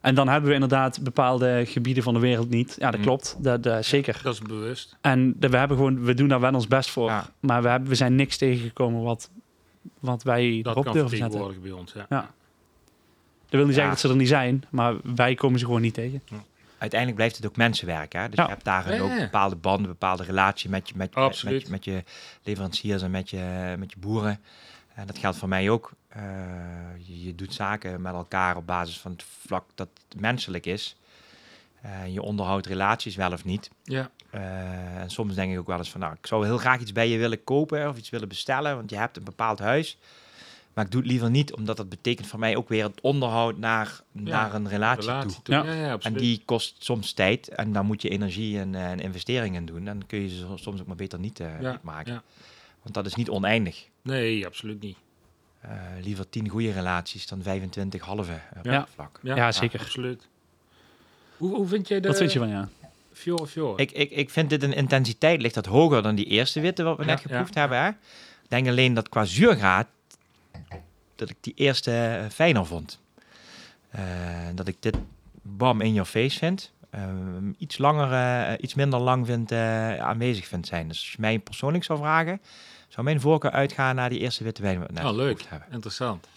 En 0.00 0.14
dan 0.14 0.28
hebben 0.28 0.48
we 0.48 0.54
inderdaad 0.54 1.02
bepaalde 1.02 1.62
gebieden 1.66 2.02
van 2.02 2.14
de 2.14 2.20
wereld 2.20 2.48
niet. 2.50 2.76
Ja, 2.78 2.90
dat 2.90 3.00
Mm. 3.00 3.06
klopt. 3.06 3.36
Dat, 3.38 3.62
dat- 3.62 3.84
zeker. 3.84 4.20
Dat 4.22 4.32
is 4.34 4.40
bewust. 4.40 4.96
En 5.00 5.34
de- 5.38 5.48
we, 5.48 5.56
hebben 5.56 5.76
gewoon, 5.76 6.04
we 6.04 6.14
doen 6.14 6.28
daar 6.28 6.40
wel 6.40 6.54
ons 6.54 6.68
best 6.68 6.90
voor. 6.90 7.08
Ja. 7.08 7.26
Maar 7.40 7.62
we, 7.62 7.68
hebben, 7.68 7.88
we 7.88 7.94
zijn 7.94 8.14
niks 8.14 8.36
tegengekomen 8.36 9.02
wat, 9.02 9.30
wat 10.00 10.22
wij 10.22 10.60
Dat 10.62 10.72
erop 10.72 10.84
kan 10.84 10.92
durven 10.92 11.16
zetten. 11.16 11.38
vertegenwoordigen 11.40 11.62
bij 11.62 11.72
ons. 11.80 11.92
Ja. 11.92 12.06
Ja. 12.08 12.30
Dat 13.52 13.60
wil 13.60 13.64
niet 13.64 13.74
zeggen 13.74 13.90
dat 13.92 14.00
ze 14.00 14.08
er 14.08 14.16
niet 14.16 14.28
zijn, 14.28 14.64
maar 14.70 14.94
wij 15.14 15.34
komen 15.34 15.58
ze 15.58 15.64
gewoon 15.64 15.80
niet 15.80 15.94
tegen. 15.94 16.22
Uiteindelijk 16.78 17.20
blijft 17.20 17.36
het 17.36 17.46
ook 17.46 17.56
mensenwerk. 17.56 18.12
Hè? 18.12 18.28
Dus 18.28 18.36
Ja. 18.38 18.42
je 18.44 18.48
hebt 18.50 18.64
daarin 18.64 18.94
Ja, 18.94 19.00
ook 19.02 19.10
ja. 19.10 19.18
bepaalde 19.18 19.56
banden, 19.56 19.86
bepaalde 19.90 20.22
relatie 20.22 20.70
met 20.70 20.88
je, 20.88 20.94
met, 20.96 21.14
je- 21.14 21.40
met, 21.50 21.68
met 21.68 21.84
je 21.84 22.04
leveranciers 22.42 23.02
en 23.02 23.10
met 23.10 23.30
je, 23.30 23.74
met 23.78 23.90
je 23.92 23.98
boeren. 23.98 24.40
En 24.94 25.06
dat 25.06 25.18
geldt 25.18 25.36
voor 25.36 25.48
mij 25.48 25.70
ook. 25.70 25.92
Eh, 26.08 26.22
je, 26.98 27.24
je 27.24 27.34
doet 27.34 27.54
zaken 27.54 28.02
met 28.02 28.12
elkaar 28.14 28.56
op 28.56 28.66
basis 28.66 28.98
van 29.00 29.10
het 29.10 29.24
vlak 29.46 29.64
dat 29.74 29.88
het 30.08 30.20
menselijk 30.20 30.66
is. 30.66 30.96
Eh, 31.80 31.90
je 32.12 32.22
onderhoudt 32.22 32.66
relaties 32.66 33.16
wel 33.16 33.32
of 33.32 33.44
niet. 33.44 33.70
Ja. 33.84 34.10
Eh, 34.30 34.96
en 34.96 35.10
soms 35.10 35.34
denk 35.34 35.52
ik 35.52 35.58
ook 35.58 35.66
wel 35.66 35.78
eens 35.78 35.90
van, 35.90 36.00
nou, 36.00 36.12
ik 36.20 36.26
zou 36.26 36.44
heel 36.46 36.58
graag 36.58 36.80
iets 36.80 36.92
bij 36.92 37.08
je 37.08 37.18
willen 37.18 37.44
kopen 37.44 37.88
of 37.88 37.96
iets 37.96 38.10
willen 38.10 38.28
bestellen, 38.28 38.76
want 38.76 38.90
je 38.90 38.96
hebt 38.96 39.16
een 39.16 39.24
bepaald 39.24 39.58
huis. 39.58 39.98
Maar 40.74 40.84
ik 40.84 40.90
doe 40.90 41.00
het 41.00 41.10
liever 41.10 41.30
niet, 41.30 41.52
omdat 41.54 41.76
dat 41.76 41.88
betekent 41.88 42.26
voor 42.26 42.38
mij 42.38 42.56
ook 42.56 42.68
weer 42.68 42.84
het 42.84 43.00
onderhoud 43.00 43.58
naar, 43.58 44.00
naar 44.12 44.54
een 44.54 44.68
relatie, 44.68 45.02
toe. 45.04 45.12
Relatie 45.12 45.42
toe. 45.42 45.54
Ja. 45.54 45.62
Ja, 45.64 45.72
ja, 45.72 45.98
En 46.00 46.12
die 46.14 46.42
kost 46.44 46.76
soms 46.78 47.12
tijd 47.12 47.48
en 47.48 47.72
dan 47.72 47.86
moet 47.86 48.02
je 48.02 48.08
energie 48.08 48.58
en, 48.58 48.74
eh, 48.74 48.90
en 48.90 49.00
investeringen 49.00 49.64
doen. 49.64 49.76
En 49.78 49.84
dan 49.84 50.06
kun 50.06 50.20
je 50.20 50.28
ze 50.28 50.36
so- 50.36 50.56
soms 50.56 50.80
ook 50.80 50.86
maar 50.86 50.96
beter 50.96 51.18
niet, 51.18 51.40
eh, 51.40 51.60
Ja, 51.60 51.70
niet 51.70 51.82
maken. 51.82 52.12
ja. 52.12 52.22
Want 52.82 52.94
dat 52.94 53.06
is 53.06 53.14
niet 53.14 53.28
oneindig. 53.30 53.86
Nee, 54.02 54.46
absoluut 54.46 54.80
niet. 54.80 54.96
Eh, 55.60 55.70
liever 56.02 56.28
10 56.28 56.48
goede 56.48 56.72
relaties 56.72 57.26
dan 57.26 57.42
25 57.42 58.02
halve 58.02 58.40
op 58.58 58.64
Ja. 58.64 58.78
dat 58.78 58.88
vlak. 58.94 59.18
Ja, 59.22 59.36
Ja, 59.36 59.52
zeker. 59.52 59.80
Absoluut. 59.80 60.28
Hoe, 61.36 61.54
hoe 61.54 61.66
vind 61.66 61.88
jij 61.88 62.00
de... 62.00 62.08
Wat 62.08 62.16
vind 62.16 62.32
je 62.32 62.38
van 62.38 62.48
ja? 62.48 62.68
Fiore, 63.12 63.46
Fiore. 63.46 63.82
Ik, 63.82 63.90
ik, 63.90 64.10
ik 64.10 64.30
vind 64.30 64.50
dit 64.50 64.62
een 64.62 64.72
intensiteit, 64.72 65.40
ligt 65.40 65.54
dat 65.54 65.66
hoger 65.66 66.02
dan 66.02 66.14
die 66.14 66.24
eerste 66.26 66.60
witte 66.60 66.82
wat 66.82 66.96
we 66.96 67.02
Ja, 67.04 67.08
net 67.08 67.22
ja. 67.22 67.28
geproefd 67.28 67.54
hebben. 67.54 67.82
Hè? 67.82 67.88
Ik 67.88 68.48
denk 68.48 68.68
alleen 68.68 68.94
dat 68.94 69.08
qua 69.08 69.24
zuurgraad, 69.24 69.86
dat 71.22 71.30
ik 71.30 71.36
die 71.40 71.54
eerste 71.54 71.90
eh, 71.90 72.30
fijner 72.30 72.66
vond. 72.66 73.00
Eh, 73.90 74.02
dat 74.54 74.68
ik 74.68 74.76
dit 74.80 74.96
bam 75.42 75.80
in 75.80 75.92
your 75.92 76.08
face 76.08 76.38
vind. 76.38 76.72
Ehm, 76.90 77.52
iets 77.58 77.78
langer, 77.78 78.12
eh, 78.12 78.54
iets 78.60 78.74
minder 78.74 79.00
lang 79.00 79.26
vind, 79.26 79.52
aanwezig 79.52 80.46
vind 80.46 80.66
zijn. 80.66 80.88
Dus 80.88 80.98
als 80.98 81.12
je 81.12 81.20
mij 81.20 81.38
persoonlijk 81.38 81.84
zou 81.84 81.98
vragen, 81.98 82.40
zou 82.88 83.04
mijn 83.04 83.20
voorkeur 83.20 83.50
uitgaan 83.50 83.94
naar 83.94 84.10
die 84.10 84.18
eerste 84.18 84.44
witte 84.44 84.62
wijn 84.62 84.86
net 84.92 85.04
Oh, 85.04 85.14
leuk. 85.14 85.44
Interessant. 85.70 86.28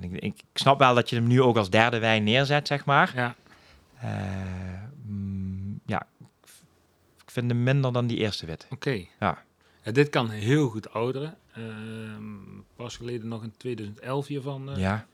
Ik, 0.00 0.12
ik 0.12 0.34
snap 0.54 0.78
wel 0.78 0.94
dat 0.94 1.10
je 1.10 1.16
hem 1.16 1.26
nu 1.26 1.42
ook 1.42 1.56
als 1.56 1.70
derde 1.70 1.98
wijn 1.98 2.24
neerzet, 2.24 2.66
zeg 2.66 2.84
maar. 2.84 3.12
Ja. 3.14 3.34
Mm, 5.06 5.80
ja, 5.86 6.06
ik 7.24 7.30
vind 7.30 7.50
hem 7.50 7.62
minder 7.62 7.92
dan 7.92 8.06
die 8.06 8.18
eerste 8.18 8.46
wit. 8.46 8.66
Oké. 8.70 9.04
Ja. 9.20 9.42
Ja, 9.82 9.92
dit 9.92 10.08
kan 10.08 10.30
heel 10.30 10.68
goed 10.68 10.92
ouderen. 10.92 11.36
Pas 12.82 12.96
geleden 12.96 13.28
nog 13.28 13.42
in 13.42 13.52
2011 13.56 14.26
hiervan 14.26 14.70
eh, 14.70 14.76
Ja, 14.78 15.06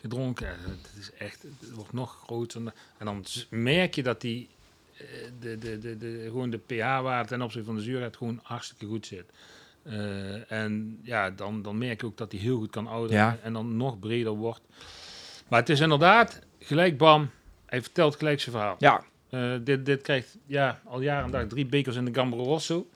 gedronken. 0.00 0.48
Het 0.48 0.92
is 0.98 1.10
echt, 1.18 1.42
het 1.42 1.72
wordt 1.74 1.92
nog 1.92 2.22
groter. 2.24 2.60
En 2.98 3.06
dan 3.06 3.24
merk 3.50 3.94
je 3.94 4.02
dat 4.02 4.20
die, 4.20 4.48
eh, 4.96 5.06
de, 5.40 5.58
de, 5.58 5.78
de, 5.78 5.96
de, 5.96 6.22
gewoon 6.24 6.50
de 6.50 6.58
pH-waarde 6.58 7.28
ten 7.28 7.42
opzichte 7.42 7.66
van 7.66 7.76
de 7.76 7.82
zuurheid 7.82 8.16
gewoon 8.16 8.40
hartstikke 8.42 8.86
goed 8.86 9.06
zit. 9.06 9.24
Eh, 9.82 10.52
en 10.52 10.98
ja, 11.02 11.30
dan, 11.30 11.62
dan 11.62 11.78
merk 11.78 12.00
je 12.00 12.06
ook 12.06 12.16
dat 12.16 12.30
die 12.30 12.40
heel 12.40 12.58
goed 12.58 12.70
kan 12.70 12.86
ouderen 12.86 13.16
Ja. 13.22 13.38
en 13.42 13.52
dan 13.52 13.76
nog 13.76 13.98
breder 13.98 14.32
wordt. 14.32 14.60
Maar 15.48 15.60
het 15.60 15.68
is 15.68 15.80
inderdaad, 15.80 16.40
gelijk 16.58 16.98
bam, 16.98 17.30
hij 17.66 17.82
vertelt 17.82 18.16
gelijk 18.16 18.40
zijn 18.40 18.54
verhaal. 18.54 18.76
ja. 18.78 19.04
Eh, 19.30 19.52
dit, 19.64 19.86
dit 19.86 20.02
krijgt 20.02 20.36
ja, 20.46 20.80
al 20.84 21.00
jaren 21.00 21.24
en 21.24 21.30
dag 21.30 21.46
drie 21.46 21.66
bekers 21.66 21.96
in 21.96 22.04
de 22.04 22.14
Gambro 22.14 22.42
Rosso. 22.44 22.88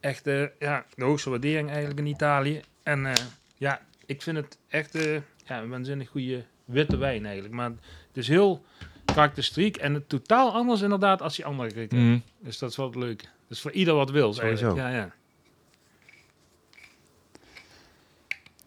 Echt 0.00 0.26
eh, 0.26 0.44
ja, 0.58 0.84
de 0.94 1.04
hoogste 1.04 1.30
waardering 1.30 1.68
eigenlijk 1.68 1.98
in 1.98 2.06
Italië. 2.06 2.60
En 2.82 3.06
eh, 3.06 3.12
ja, 3.60 3.80
ik 4.06 4.22
vind 4.22 4.36
het 4.36 4.58
echt 4.68 4.94
eh, 4.94 5.14
ja, 5.46 5.60
een 5.60 5.68
waanzinnig 5.68 6.08
goede 6.08 6.44
witte 6.64 6.96
wijn 6.96 7.24
eigenlijk. 7.24 7.54
Maar 7.54 7.70
het 8.06 8.16
is 8.16 8.28
heel 8.28 8.64
karakteristiek 9.04 9.76
en 9.76 9.94
het 9.94 10.08
totaal 10.08 10.52
anders 10.52 10.80
inderdaad 10.80 11.22
als 11.22 11.36
die 11.36 11.44
andere 11.44 11.72
krikken. 11.72 11.98
Mm. 11.98 12.22
Dus 12.38 12.58
dat 12.58 12.70
is 12.70 12.76
wel 12.76 12.86
het 12.86 12.94
leuke. 12.94 13.24
Dus 13.48 13.60
voor 13.60 13.72
ieder 13.72 13.94
wat 13.94 14.10
wil. 14.10 14.32
Sowieso. 14.32 14.74
Ja, 14.74 14.88
ja. 14.88 15.12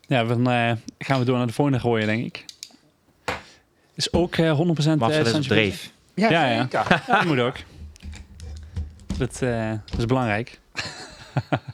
Ja, 0.08 0.24
dan 0.24 0.50
eh, 0.50 0.72
gaan 0.98 1.20
we 1.20 1.26
door 1.26 1.38
naar 1.38 1.48
de 1.48 1.54
volgende 1.54 1.80
gooien, 1.80 2.08
denk 2.08 2.26
ik. 2.26 2.46
Is 3.94 4.14
ook 4.14 4.36
eh 4.36 4.60
100% 4.60 4.64
Marcel 4.66 4.86
is 4.86 4.88
eh, 4.88 5.00
op 5.00 5.00
Sangiovese. 5.00 5.48
dreef. 5.48 5.92
Ja, 6.14 6.30
ja, 6.30 6.46
ja. 6.46 6.68
ja 6.72 7.04
dat 7.08 7.26
moet 7.26 7.40
ook. 7.40 7.56
Dat, 9.18 9.42
eh, 9.42 9.72
dat 9.86 10.00
is 10.00 10.06
belangrijk. 10.06 10.60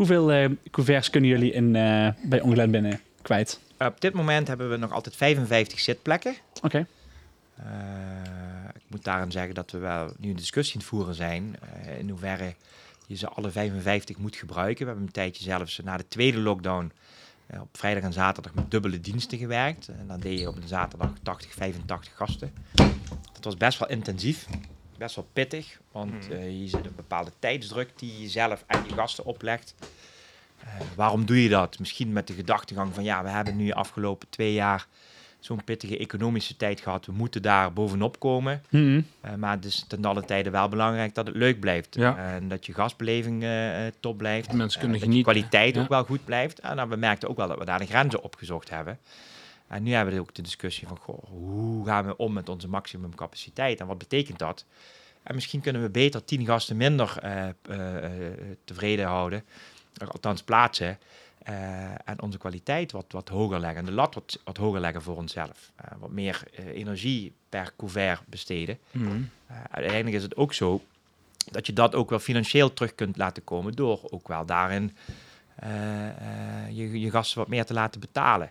Hoeveel 0.00 0.32
eh 0.32 0.50
couverts 0.70 1.10
kunnen 1.10 1.30
jullie 1.30 1.52
in, 1.52 1.76
eh, 1.76 2.08
bij 2.22 2.40
Onglet 2.40 2.70
binnen 2.70 3.00
kwijt? 3.22 3.60
Op 3.78 4.00
dit 4.00 4.12
moment 4.12 4.48
hebben 4.48 4.70
we 4.70 4.76
nog 4.76 4.92
altijd 4.92 5.16
55 5.16 5.80
zitplekken. 5.80 6.34
Oké. 6.62 6.86
Eh, 7.56 7.64
ik 8.74 8.82
moet 8.86 9.04
daarin 9.04 9.30
zeggen 9.30 9.54
dat 9.54 9.70
we 9.70 9.78
wel 9.78 10.12
nu 10.18 10.30
een 10.30 10.36
discussie 10.36 10.74
aan 10.74 10.80
het 10.80 10.90
voeren 10.90 11.14
zijn. 11.14 11.56
in 11.98 12.08
hoeverre 12.08 12.54
je 13.06 13.16
ze 13.16 13.28
alle 13.28 13.50
55 13.50 14.16
moet 14.16 14.36
gebruiken. 14.36 14.78
We 14.78 14.90
hebben 14.90 15.06
een 15.06 15.12
tijdje 15.12 15.44
zelfs 15.44 15.80
na 15.84 15.96
de 15.96 16.08
tweede 16.08 16.38
lockdown 16.38 16.92
op 17.60 17.68
vrijdag 17.72 18.02
en 18.02 18.12
zaterdag 18.12 18.54
met 18.54 18.70
dubbele 18.70 19.00
diensten 19.00 19.38
gewerkt. 19.38 19.88
En 19.88 20.06
dan 20.06 20.20
deed 20.20 20.38
je 20.38 20.48
op 20.48 20.56
een 20.56 20.68
zaterdag 20.68 21.12
80, 21.22 21.52
85 21.52 22.16
gasten. 22.16 22.52
Dat 23.32 23.44
was 23.44 23.56
best 23.56 23.78
wel 23.78 23.88
intensief. 23.88 24.46
Best 25.00 25.14
wel 25.14 25.28
pittig, 25.32 25.80
want 25.92 26.12
Mhm. 26.28 26.32
eh, 26.32 26.60
je 26.60 26.68
zit 26.68 26.86
een 26.86 26.94
bepaalde 26.96 27.30
tijdsdruk 27.38 27.90
die 27.96 28.20
je 28.20 28.28
zelf 28.28 28.64
aan 28.66 28.84
je 28.88 28.94
gasten 28.94 29.24
oplegt. 29.24 29.74
Eh, 30.58 30.66
waarom 30.96 31.24
doe 31.24 31.42
je 31.42 31.48
dat? 31.48 31.78
Misschien 31.78 32.12
met 32.12 32.26
de 32.26 32.32
gedachtegang 32.32 32.94
van 32.94 33.04
ja, 33.04 33.22
we 33.22 33.28
hebben 33.28 33.56
nu 33.56 33.70
afgelopen 33.70 34.28
twee 34.28 34.52
jaar 34.52 34.86
zo'n 35.38 35.64
pittige 35.64 35.98
economische 35.98 36.56
tijd 36.56 36.80
gehad. 36.80 37.06
We 37.06 37.12
moeten 37.12 37.42
daar 37.42 37.72
bovenop 37.72 38.18
komen. 38.18 38.62
Mhm. 38.68 39.00
Eh, 39.20 39.34
maar 39.34 39.56
het 39.56 39.64
is 39.64 39.84
ten 39.88 40.04
alle 40.04 40.24
tijde 40.24 40.50
wel 40.50 40.68
belangrijk 40.68 41.14
dat 41.14 41.26
het 41.26 41.36
leuk 41.36 41.60
blijft. 41.60 41.94
Ja. 41.94 42.16
En 42.16 42.48
dat 42.48 42.66
je 42.66 42.74
gastbeleving 42.74 43.44
top 44.00 44.18
blijft. 44.18 44.46
Dat 44.48 44.56
mensen 44.56 44.80
kunnen 44.80 44.98
dat 44.98 45.06
je 45.08 45.12
genieten. 45.12 45.32
kwaliteit 45.32 45.74
Ja. 45.74 45.80
ook 45.82 45.88
wel 45.88 46.04
goed 46.04 46.24
blijft. 46.24 46.58
En 46.58 46.76
dan 46.76 46.88
we 46.88 46.96
merkten 46.96 47.28
ook 47.28 47.36
wel 47.36 47.48
dat 47.48 47.58
we 47.58 47.64
daar 47.64 47.78
de 47.78 47.86
grenzen 47.86 48.22
opgezocht 48.22 48.70
hebben. 48.70 48.98
En 49.70 49.82
nu 49.82 49.92
hebben 49.92 50.14
we 50.14 50.20
ook 50.20 50.34
de 50.34 50.42
discussie 50.42 50.88
van, 50.88 50.98
goh, 50.98 51.24
hoe 51.24 51.86
gaan 51.86 52.06
we 52.06 52.16
om 52.16 52.32
met 52.32 52.48
onze 52.48 52.68
maximumcapaciteit? 52.68 53.80
En 53.80 53.86
wat 53.86 53.98
betekent 53.98 54.38
dat? 54.38 54.64
En 55.22 55.34
misschien 55.34 55.60
kunnen 55.60 55.82
we 55.82 55.90
beter 55.90 56.24
tien 56.24 56.46
gasten 56.46 56.76
minder 56.76 57.16
eh, 57.22 57.48
eh, 57.48 58.04
eh, 58.04 58.32
tevreden 58.64 59.06
houden. 59.06 59.44
Althans 60.06 60.42
plaatsen. 60.42 60.98
en 62.04 62.22
onze 62.22 62.38
kwaliteit 62.38 62.92
wat, 62.92 63.04
wat 63.08 63.28
hoger 63.28 63.60
leggen. 63.60 63.78
En 63.78 63.84
de 63.84 63.92
lat 63.92 64.14
wat, 64.14 64.40
wat 64.44 64.56
hoger 64.56 64.80
leggen 64.80 65.02
voor 65.02 65.16
onszelf. 65.16 65.72
Wat 65.98 66.10
meer 66.10 66.42
energie 66.74 67.32
per 67.48 67.72
couvert 67.76 68.26
besteden. 68.26 68.78
Mhm. 68.90 69.22
Uiteindelijk 69.70 70.16
is 70.16 70.22
het 70.22 70.36
ook 70.36 70.54
zo 70.54 70.82
dat 71.50 71.66
je 71.66 71.72
dat 71.72 71.94
ook 71.94 72.10
wel 72.10 72.18
financieel 72.18 72.72
terug 72.72 72.94
kunt 72.94 73.16
laten 73.16 73.44
komen 73.44 73.72
door 73.72 74.00
ook 74.10 74.28
wel 74.28 74.46
daarin 74.46 74.96
je, 76.70 77.00
je 77.00 77.10
gasten 77.10 77.38
wat 77.38 77.48
meer 77.48 77.64
te 77.64 77.74
laten 77.74 78.00
betalen. 78.00 78.50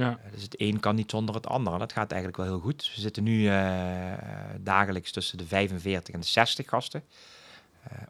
Ja. 0.00 0.18
Uh, 0.24 0.32
dus 0.32 0.42
het 0.42 0.60
een 0.60 0.80
kan 0.80 0.94
niet 0.94 1.10
zonder 1.10 1.34
het 1.34 1.46
ander. 1.46 1.78
Dat 1.78 1.92
gaat 1.92 2.10
eigenlijk 2.10 2.42
wel 2.42 2.50
heel 2.50 2.60
goed. 2.60 2.90
We 2.94 3.00
zitten 3.00 3.22
nu 3.22 3.48
eh, 3.48 4.12
dagelijks 4.60 5.12
tussen 5.12 5.38
de 5.38 5.46
45 5.46 6.14
en 6.14 6.20
de 6.20 6.26
60 6.26 6.68
gasten. 6.68 7.02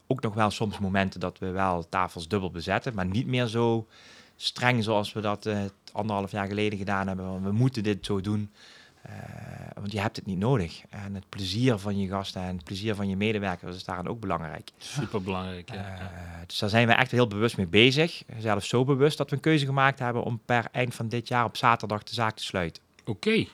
Ook 0.06 0.22
nog 0.22 0.34
wel 0.34 0.50
soms 0.50 0.78
momenten 0.78 1.20
dat 1.20 1.38
we 1.38 1.50
wel 1.50 1.88
tafels 1.88 2.28
dubbel 2.28 2.50
bezetten, 2.50 2.94
maar 2.94 3.06
niet 3.06 3.26
meer 3.26 3.46
zo 3.46 3.86
streng 4.36 4.84
zoals 4.84 5.12
we 5.12 5.20
dat 5.20 5.48
anderhalf 5.92 6.30
jaar 6.30 6.46
geleden 6.46 6.78
gedaan 6.78 7.06
hebben. 7.06 7.42
We 7.42 7.52
moeten 7.52 7.82
dit 7.82 8.06
zo 8.06 8.20
doen. 8.20 8.50
Uh, 9.06 9.12
want 9.74 9.92
je 9.92 10.00
hebt 10.00 10.16
het 10.16 10.26
niet 10.26 10.38
nodig. 10.38 10.82
En 10.88 11.14
het 11.14 11.28
plezier 11.28 11.78
van 11.78 11.98
je 11.98 12.08
gasten 12.08 12.42
en 12.42 12.56
het 12.56 12.64
plezier 12.64 12.94
van 12.94 13.08
je 13.08 13.16
medewerkers 13.16 13.76
is 13.76 13.84
daarin 13.84 14.08
ook 14.08 14.20
belangrijk. 14.20 14.70
Super 14.78 15.22
belangrijk. 15.22 15.72
Ja. 15.72 15.98
Uh, 16.00 16.06
dus 16.46 16.58
daar 16.58 16.68
zijn 16.68 16.86
we 16.86 16.92
echt 16.92 17.10
heel 17.10 17.26
bewust 17.26 17.56
mee 17.56 17.66
bezig. 17.66 18.22
Zelfs 18.38 18.68
zo 18.68 18.84
bewust 18.84 19.18
dat 19.18 19.30
we 19.30 19.36
een 19.36 19.42
keuze 19.42 19.66
gemaakt 19.66 19.98
hebben 19.98 20.22
om 20.22 20.40
per 20.44 20.64
eind 20.72 20.94
van 20.94 21.08
dit 21.08 21.28
jaar 21.28 21.44
op 21.44 21.56
zaterdag 21.56 22.02
de 22.02 22.14
zaak 22.14 22.36
te 22.36 22.44
sluiten. 22.44 22.82
Oké, 23.00 23.10
okay. 23.10 23.48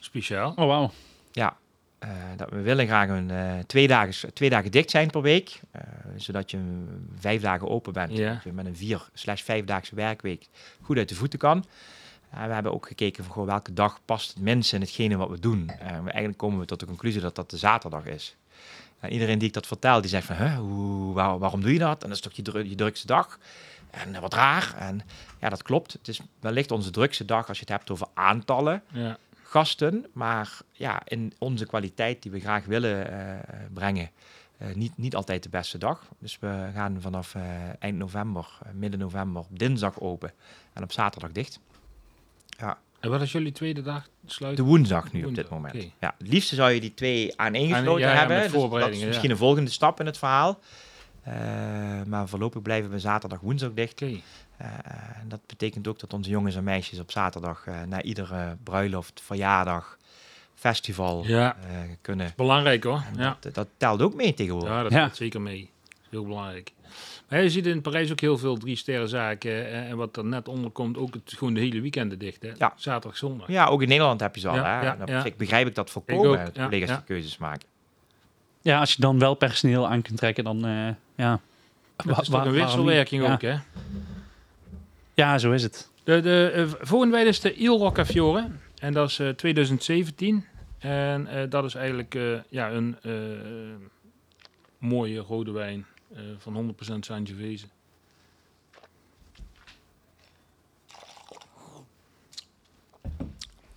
speciaal. 0.00 0.50
Oh, 0.50 0.66
wauw. 0.66 0.90
Ja, 1.32 1.56
uh, 2.04 2.10
dat 2.36 2.50
we 2.50 2.60
willen 2.60 2.86
graag 2.86 3.08
een, 3.08 3.30
uh, 3.30 3.58
twee, 3.66 3.88
dagen, 3.88 4.34
twee 4.34 4.50
dagen 4.50 4.70
dicht 4.70 4.90
zijn 4.90 5.10
per 5.10 5.22
week. 5.22 5.60
Uh, 5.76 5.82
zodat 6.16 6.50
je 6.50 6.58
vijf 7.18 7.42
dagen 7.42 7.68
open 7.68 7.92
bent. 7.92 8.16
Dat 8.16 8.42
je 8.42 8.52
met 8.52 8.66
een 8.66 8.76
vier 8.76 9.08
slash 9.12 9.42
vijfdaagse 9.42 9.94
werkweek 9.94 10.48
goed 10.80 10.96
uit 10.96 11.08
de 11.08 11.14
voeten 11.14 11.38
kan. 11.38 11.64
Uh, 12.34 12.46
we 12.46 12.52
hebben 12.52 12.72
ook 12.72 12.86
gekeken 12.86 13.24
van 13.24 13.32
goh, 13.32 13.46
welke 13.46 13.72
dag 13.72 14.00
past 14.04 14.28
het 14.28 14.42
minst 14.42 14.72
in 14.72 14.80
hetgene 14.80 15.16
wat 15.16 15.28
we 15.28 15.38
doen. 15.38 15.70
Uh, 15.82 15.90
eigenlijk 15.90 16.36
komen 16.36 16.58
we 16.58 16.64
tot 16.64 16.80
de 16.80 16.86
conclusie 16.86 17.20
dat 17.20 17.34
dat 17.34 17.50
de 17.50 17.56
zaterdag 17.56 18.06
is. 18.06 18.36
En 19.00 19.12
iedereen 19.12 19.38
die 19.38 19.48
ik 19.48 19.54
dat 19.54 19.66
vertel, 19.66 20.00
die 20.00 20.10
zegt 20.10 20.26
van, 20.26 20.36
huh, 20.36 20.56
hoe, 20.58 21.14
waar, 21.14 21.38
waarom 21.38 21.60
doe 21.60 21.72
je 21.72 21.78
dat? 21.78 22.02
En 22.02 22.08
dat 22.08 22.16
is 22.16 22.22
toch 22.22 22.32
je, 22.32 22.42
dru 22.42 22.68
je 22.68 22.74
drukste 22.74 23.06
dag? 23.06 23.38
En 23.90 24.20
wat 24.20 24.34
raar. 24.34 24.74
En 24.78 25.00
ja, 25.40 25.48
dat 25.48 25.62
klopt. 25.62 25.92
Het 25.92 26.08
is 26.08 26.20
wellicht 26.40 26.70
onze 26.70 26.90
drukste 26.90 27.24
dag 27.24 27.48
als 27.48 27.58
je 27.58 27.64
het 27.64 27.72
hebt 27.72 27.90
over 27.90 28.06
aantallen 28.14 28.82
ja. 28.92 29.18
gasten. 29.42 30.06
Maar 30.12 30.58
ja, 30.72 31.02
in 31.04 31.32
onze 31.38 31.66
kwaliteit 31.66 32.22
die 32.22 32.30
we 32.30 32.40
graag 32.40 32.64
willen 32.64 33.12
uh, 33.12 33.38
brengen, 33.72 34.10
uh, 34.58 34.74
niet, 34.74 34.96
niet 34.96 35.16
altijd 35.16 35.42
de 35.42 35.48
beste 35.48 35.78
dag. 35.78 36.08
Dus 36.18 36.38
we 36.40 36.70
gaan 36.74 37.00
vanaf 37.00 37.34
uh, 37.34 37.42
eind 37.78 37.98
november, 37.98 38.58
midden 38.72 39.00
november, 39.00 39.42
op 39.42 39.58
dinsdag 39.58 40.00
open 40.00 40.32
en 40.72 40.82
op 40.82 40.92
zaterdag 40.92 41.32
dicht. 41.32 41.60
Ja. 42.58 42.78
En 43.00 43.10
wat 43.10 43.22
is 43.22 43.32
jullie 43.32 43.52
tweede 43.52 43.82
dag 43.82 44.08
sluiten? 44.26 44.64
De 44.64 44.70
woensdag 44.70 45.12
nu 45.12 45.22
woensdag, 45.22 45.28
op 45.28 45.34
dit 45.34 45.48
moment. 45.48 45.74
Okay. 45.74 45.92
Ja, 46.00 46.14
het 46.18 46.28
liefste 46.28 46.54
zou 46.54 46.70
je 46.70 46.80
die 46.80 46.94
twee 46.94 47.40
aan 47.40 47.54
één 47.54 47.74
gesloten 47.74 48.00
ja, 48.00 48.12
ja, 48.12 48.18
hebben. 48.18 48.36
met 48.36 48.52
Dus 48.52 48.70
dat 48.70 48.90
is 48.90 49.04
misschien 49.04 49.28
ja. 49.28 49.34
een 49.34 49.40
volgende 49.40 49.70
stap 49.70 50.00
in 50.00 50.06
het 50.06 50.18
verhaal. 50.18 50.60
Uh, 51.28 51.34
maar 52.06 52.28
voorlopig 52.28 52.62
blijven 52.62 52.90
we 52.90 52.98
zaterdag, 52.98 53.40
woensdag 53.40 53.72
dicht. 53.74 54.02
Okay. 54.02 54.22
Uh, 54.60 54.68
dat 55.26 55.40
betekent 55.46 55.88
ook 55.88 55.98
dat 55.98 56.12
onze 56.12 56.30
jongens 56.30 56.56
en 56.56 56.64
meisjes 56.64 56.98
op 56.98 57.10
zaterdag 57.10 57.66
uh, 57.66 57.82
na 57.82 58.02
iedere 58.02 58.56
bruiloft, 58.62 59.20
verjaardag, 59.24 59.98
festival 60.54 61.24
ja. 61.26 61.56
kunnen. 62.00 62.32
Belangrijk 62.36 62.84
hoor. 62.84 63.02
Ja. 63.16 63.36
Dat, 63.40 63.54
dat, 63.54 63.68
telt 63.76 64.02
ook 64.02 64.14
mee 64.14 64.34
tegenwoordig. 64.34 64.70
Ja, 64.70 64.82
dat 64.82 64.92
ja. 64.92 64.98
telt 64.98 65.16
zeker 65.16 65.40
mee. 65.40 65.70
Heel 66.10 66.24
belangrijk. 66.24 66.72
Maar 67.28 67.42
je 67.42 67.50
ziet 67.50 67.66
in 67.66 67.80
Parijs 67.80 68.10
ook 68.10 68.20
heel 68.20 68.38
veel 68.38 68.56
drie 68.56 68.76
sterren 68.76 69.08
zaken. 69.08 69.70
En, 69.70 69.86
en 69.86 69.96
wat 69.96 70.16
er 70.16 70.24
net 70.24 70.48
onder 70.48 70.70
komt, 70.70 70.96
ook 70.96 71.14
het, 71.14 71.34
gewoon 71.36 71.54
de 71.54 71.60
hele 71.60 71.80
weekenden 71.80 72.18
dicht. 72.18 72.42
Hè? 72.42 72.50
Ja. 72.58 72.72
Zaterdag, 72.76 73.16
zondag. 73.16 73.48
Ja, 73.48 73.66
ook 73.66 73.82
in 73.82 73.88
Nederland 73.88 74.20
heb 74.20 74.34
je 74.34 74.40
ze 74.40 74.48
al. 74.48 74.54
Ja, 74.54 74.78
hè? 74.78 74.86
ja, 74.86 74.96
dan 74.96 75.06
ja. 75.06 75.24
Ik 75.24 75.36
begrijp 75.36 75.66
ik 75.66 75.74
dat 75.74 75.90
volkomen. 75.90 76.30
ook, 76.30 76.44
dat 76.44 76.56
ja, 76.56 76.64
collega's 76.64 76.88
ja. 76.88 76.96
die 76.96 77.04
keuzes 77.04 77.38
maken. 77.38 77.68
Ja, 78.62 78.80
als 78.80 78.92
je 78.92 79.00
dan 79.00 79.18
wel 79.18 79.34
personeel 79.34 79.88
aan 79.88 80.02
kunt 80.02 80.16
trekken, 80.16 80.44
dan 80.44 80.66
uh, 80.66 80.88
ja. 81.14 81.40
Het 81.96 82.20
is 82.20 82.28
toch 82.28 82.44
een 82.44 82.52
wisselwerking 82.52 83.22
ja. 83.22 83.32
ook, 83.32 83.42
hè? 83.42 83.56
Ja, 85.14 85.38
zo 85.38 85.52
is 85.52 85.62
het. 85.62 85.90
De, 86.04 86.20
de 86.20 86.50
eh, 86.54 86.86
volgende 86.86 87.14
wijn 87.14 87.26
is 87.26 87.40
de 87.40 87.54
Il 87.54 87.78
Roccafiore. 87.78 88.46
En 88.78 88.92
dat 88.92 89.08
is 89.08 89.18
eh, 89.18 89.28
2017. 89.28 90.44
En 90.78 91.26
eh, 91.26 91.50
dat 91.50 91.64
is 91.64 91.74
eigenlijk 91.74 92.14
eh, 92.14 92.22
ja, 92.48 92.70
een 92.70 92.96
eh, 93.02 93.12
mooie 94.78 95.18
rode 95.18 95.50
wijn 95.50 95.86
eh, 95.93 95.93
van 96.38 96.74
100% 96.94 96.98
Sangiovese. 97.00 97.66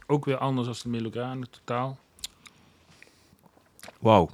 Ook 0.06 0.26
weer 0.26 0.38
anders 0.38 0.68
dan 0.68 0.76
de 0.84 0.90
Melograne, 0.90 1.48
totaal. 1.50 1.98
Wauw. 4.00 4.30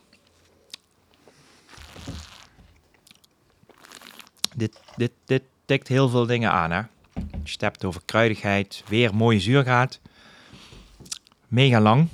Dit, 4.55 4.79
dit, 4.95 5.11
dit 5.25 5.43
tikt 5.65 5.87
heel 5.87 6.09
veel 6.09 6.25
dingen 6.25 6.51
aan, 6.51 6.71
hè? 6.71 6.81
Je 7.43 7.55
hebt 7.57 7.85
over 7.85 8.01
kruidigheid, 8.05 8.83
weer 8.87 9.15
mooie 9.15 9.39
zuurgraad. 9.39 9.99
Mega 11.47 11.79
lang. 11.79 12.07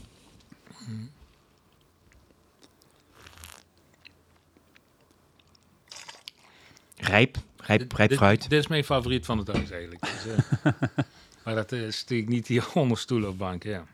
Rijp, 6.99 7.37
rijp, 7.57 7.79
Dit- 7.79 7.93
rijp 7.93 8.13
fruit. 8.13 8.49
Dit 8.49 8.59
is 8.59 8.67
mijn 8.67 8.83
favoriet 8.83 9.25
van 9.25 9.37
het 9.37 9.47
huis 9.47 9.71
eigenlijk. 9.71 10.01
Dus, 10.01 10.25
eh, 10.63 10.71
maar 11.45 11.55
dat 11.55 11.75
steek 11.93 12.21
ik 12.21 12.27
niet 12.29 12.47
hier 12.47 12.67
onder 12.73 12.97
stoelen 12.97 13.29
of 13.29 13.35
banken, 13.35 13.69
ja. 13.69 13.85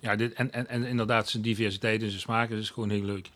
Ja, 0.00 0.16
dit, 0.16 0.32
en, 0.32 0.52
en, 0.52 0.68
en 0.68 0.84
inderdaad, 0.84 1.28
zijn 1.28 1.42
diversiteit 1.42 2.02
in 2.02 2.08
zijn 2.08 2.20
smaken 2.20 2.58
is 2.58 2.70
gewoon 2.70 2.90
heel 2.90 3.02
leuk. 3.04 3.28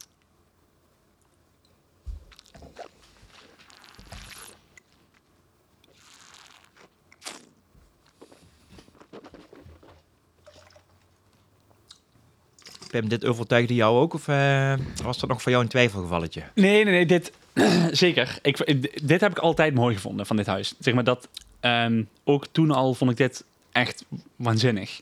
Pim, 12.90 13.08
dit 13.08 13.24
overtuigde 13.24 13.74
jou 13.74 13.98
ook? 13.98 14.14
Of 14.14 14.28
eh, 14.28 14.74
was 15.02 15.18
dat 15.18 15.28
nog 15.28 15.42
voor 15.42 15.50
jou 15.50 15.64
een 15.64 15.70
twijfelgevalletje? 15.70 16.42
Nee, 16.54 16.84
nee, 16.84 16.92
nee, 16.92 17.06
dit 17.06 17.32
zeker. 17.90 18.38
Ik, 18.42 19.06
dit 19.06 19.20
heb 19.20 19.30
ik 19.30 19.38
altijd 19.38 19.74
mooi 19.74 19.94
gevonden 19.94 20.26
van 20.26 20.36
dit 20.36 20.46
huis. 20.46 20.74
Zeg 20.78 20.94
maar 20.94 21.04
dat, 21.04 21.28
ehm, 21.60 22.02
ook 22.24 22.46
toen 22.46 22.70
al 22.70 22.94
vond 22.94 23.10
ik 23.10 23.16
dit 23.16 23.44
echt 23.72 24.04
waanzinnig. 24.36 25.00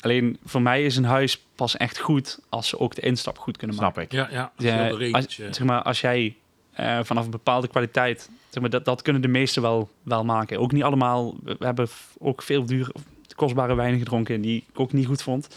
Alleen 0.00 0.38
voor 0.44 0.62
mij 0.62 0.84
is 0.84 0.96
een 0.96 1.04
huis 1.04 1.42
pas 1.54 1.76
echt 1.76 1.98
goed 1.98 2.38
als 2.48 2.68
ze 2.68 2.78
ook 2.78 2.94
de 2.94 3.00
instap 3.00 3.38
goed 3.38 3.56
kunnen 3.56 3.76
Snap 3.76 3.96
maken. 3.96 4.18
ik. 4.18 4.30
Ja, 4.30 4.50
ja. 4.56 4.92
Als, 5.12 5.26
zeg 5.34 5.62
maar, 5.62 5.82
als 5.82 6.00
jij 6.00 6.36
eh, 6.72 6.98
vanaf 7.02 7.24
een 7.24 7.30
bepaalde 7.30 7.68
kwaliteit, 7.68 8.30
zeg 8.50 8.60
maar, 8.62 8.70
dat, 8.70 8.84
dat 8.84 9.02
kunnen 9.02 9.22
de 9.22 9.28
meesten 9.28 9.62
wel, 9.62 9.90
wel 10.02 10.24
maken. 10.24 10.58
Ook 10.58 10.72
niet 10.72 10.82
allemaal. 10.82 11.34
We 11.44 11.56
hebben 11.58 11.88
ook 12.18 12.42
veel 12.42 12.64
dure, 12.64 12.94
kostbare 13.34 13.74
wijnen 13.74 13.98
gedronken 13.98 14.40
die 14.40 14.64
ik 14.68 14.80
ook 14.80 14.92
niet 14.92 15.06
goed 15.06 15.22
vond. 15.22 15.48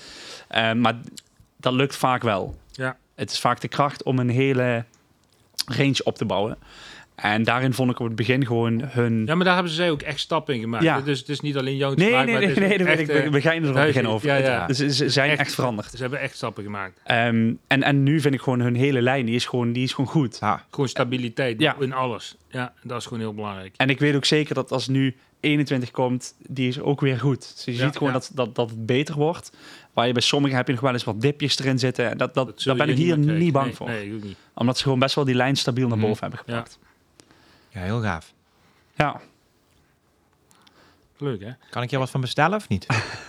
Eh, 0.47 0.73
maar 0.73 0.95
dat 1.57 1.73
lukt 1.73 1.95
vaak 1.95 2.21
wel. 2.21 2.55
Ja. 2.71 2.97
Het 3.15 3.31
is 3.31 3.39
vaak 3.39 3.61
de 3.61 3.67
kracht 3.67 4.03
om 4.03 4.19
een 4.19 4.29
hele 4.29 4.85
range 5.66 6.03
op 6.03 6.18
te 6.18 6.26
bouwen. 6.26 6.57
En 7.16 7.43
daarin 7.43 7.74
vond 7.74 7.91
ik 7.91 7.99
op 7.99 8.05
het 8.05 8.16
begin 8.16 8.45
gewoon 8.45 8.82
hun. 8.84 9.26
ja, 9.26 9.36
maar 9.36 9.45
daar 9.45 9.53
hebben 9.53 9.72
ze 9.72 9.78
zij 9.78 9.91
ook 9.91 10.01
echt 10.01 10.20
stappen 10.20 10.53
in 10.55 10.59
gemaakt. 10.61 10.84
Ja. 10.84 11.01
Dus 11.01 11.20
het 11.20 11.30
is 11.30 11.39
niet 11.39 11.57
alleen 11.57 11.76
jouw 11.78 11.93
nee, 11.93 12.07
smaak, 12.07 12.26
nee, 12.26 12.34
maar 12.34 12.41
nee, 12.41 12.78
nee, 12.78 12.88
echt, 12.88 12.99
ik. 12.99 13.07
We, 13.07 13.13
eh, 13.13 13.32
we 13.32 13.41
gaan 13.41 13.63
er 13.63 13.70
op 13.70 13.76
het 13.76 13.86
begin 13.86 14.07
over. 14.07 14.28
Ja, 14.28 14.36
ja. 14.36 14.68
Dus 14.68 14.78
ze 14.78 15.09
zijn 15.09 15.30
echt, 15.30 15.39
echt- 15.39 15.53
veranderd. 15.53 15.91
Ze 15.91 16.01
hebben 16.01 16.20
echt 16.20 16.36
stappen 16.36 16.63
gemaakt. 16.63 16.99
Ehm, 17.03 17.53
en, 17.68 17.84
en 17.84 18.03
nu 18.03 18.20
vind 18.22 18.34
ik 18.34 18.41
gewoon 18.41 18.59
hun 18.59 18.76
hele 18.76 19.01
lijn, 19.01 19.26
die 19.26 19.36
is 19.36 19.45
gewoon, 19.45 19.72
die 19.74 19.84
is 19.84 19.93
gewoon 19.93 20.09
goed. 20.11 20.38
Ja, 20.41 20.66
Gewoon 20.70 20.88
stabiliteit 20.89 21.59
Ja. 21.61 21.76
in 21.80 21.93
alles. 21.93 22.36
Ja, 22.49 22.74
dat 22.84 22.97
is 22.99 23.03
gewoon 23.05 23.20
heel 23.20 23.34
belangrijk. 23.34 23.74
En 23.78 23.89
ik 23.89 23.99
weet 23.99 24.16
ook 24.16 24.26
zeker 24.26 24.55
dat 24.55 24.72
als 24.72 24.88
nu 24.88 25.16
21 25.39 25.91
komt, 25.91 26.36
die 26.47 26.68
is 26.68 26.80
ook 26.80 27.01
weer 27.01 27.20
goed. 27.20 27.51
Dus 27.55 27.66
je 27.66 27.72
Ja, 27.74 27.78
ziet 27.86 27.97
gewoon 27.97 28.13
ja. 28.13 28.20
dat, 28.20 28.32
dat, 28.34 28.55
dat 28.55 28.70
het 28.70 28.86
beter 28.86 29.16
wordt. 29.16 29.51
Waar 29.93 30.07
je 30.07 30.13
bij 30.13 30.22
sommigen 30.22 30.57
heb 30.57 30.66
je 30.68 30.74
nog 30.74 30.82
wel 30.82 30.93
eens 30.93 31.03
wat 31.03 31.22
dipjes 31.22 31.59
erin 31.59 31.80
zitten. 31.80 32.09
En 32.09 32.18
Dat, 32.18 32.34
dat, 32.34 32.61
daar 32.63 32.76
ben 32.76 32.89
ik 32.89 32.97
hier 32.97 33.18
niet 33.18 33.51
bang 33.53 33.66
nee, 33.66 33.76
voor. 33.76 33.88
Nee, 33.88 34.07
ik 34.07 34.13
ook 34.13 34.24
niet. 34.24 34.38
Omdat 34.53 34.78
ze 34.78 34.84
gewoon 34.84 34.99
best 34.99 35.16
wel 35.16 35.26
die 35.26 35.36
lijn 35.36 35.55
stabiel 35.55 35.88
naar 35.88 35.97
Mhm. 35.97 36.07
boven 36.07 36.22
hebben 36.22 36.39
gepakt. 36.39 36.80
Ja, 37.76 37.82
heel 37.82 38.01
gaaf. 38.01 38.34
Ja. 38.95 39.19
Leuk, 41.17 41.41
hè? 41.41 41.49
Kan 41.69 41.84
ik 41.84 41.89
hier 41.89 41.99
wat 41.99 42.09
van 42.09 42.21
bestellen 42.21 42.57
of 42.57 42.67
niet? 42.69 42.86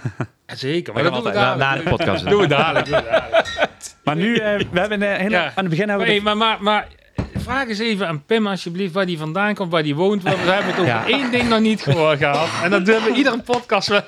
Zeker, 0.47 0.95
maar 0.95 1.03
dat 1.03 1.15
doen 1.15 1.23
we 1.23 1.31
Na, 1.33 1.55
na 1.55 1.77
de 1.77 1.83
podcast. 1.83 2.29
Doen 2.29 2.41
we 2.41 2.47
dadelijk. 2.47 2.87
We 2.87 2.93
dadelijk. 2.93 3.45
Maar 4.05 4.17
nu, 4.17 4.37
eh, 4.37 4.59
we 4.71 4.81
hebben 4.81 5.31
Ja. 5.31 5.45
aan 5.45 5.53
het 5.55 5.69
begin 5.69 5.89
hebben 5.89 6.07
we... 6.07 6.13
Hey, 6.13 6.21
maar, 6.23 6.37
maar, 6.37 6.63
maar 6.63 6.89
vraag 7.35 7.69
eens 7.69 7.79
even 7.79 8.09
aan 8.09 8.25
Pim 8.25 8.47
alsjeblieft 8.47 8.93
waar 8.95 9.07
die 9.07 9.19
vandaan 9.19 9.55
komt, 9.55 9.71
waar 9.73 9.83
die 9.83 9.95
woont. 9.95 10.23
Want 10.23 10.37
we 10.45 10.51
hebben 10.51 10.67
het 10.71 10.81
over 10.81 10.87
Ja. 10.93 11.07
één 11.07 11.31
ding 11.31 11.49
nog 11.49 11.61
niet 11.61 11.83
gehoord 11.83 12.19
gehad. 12.19 12.49
En 12.63 12.71
dat 12.71 12.87
doen 12.87 13.03
we 13.05 13.13
iedere 13.15 13.43
podcast 13.43 13.89
wel. 13.89 14.03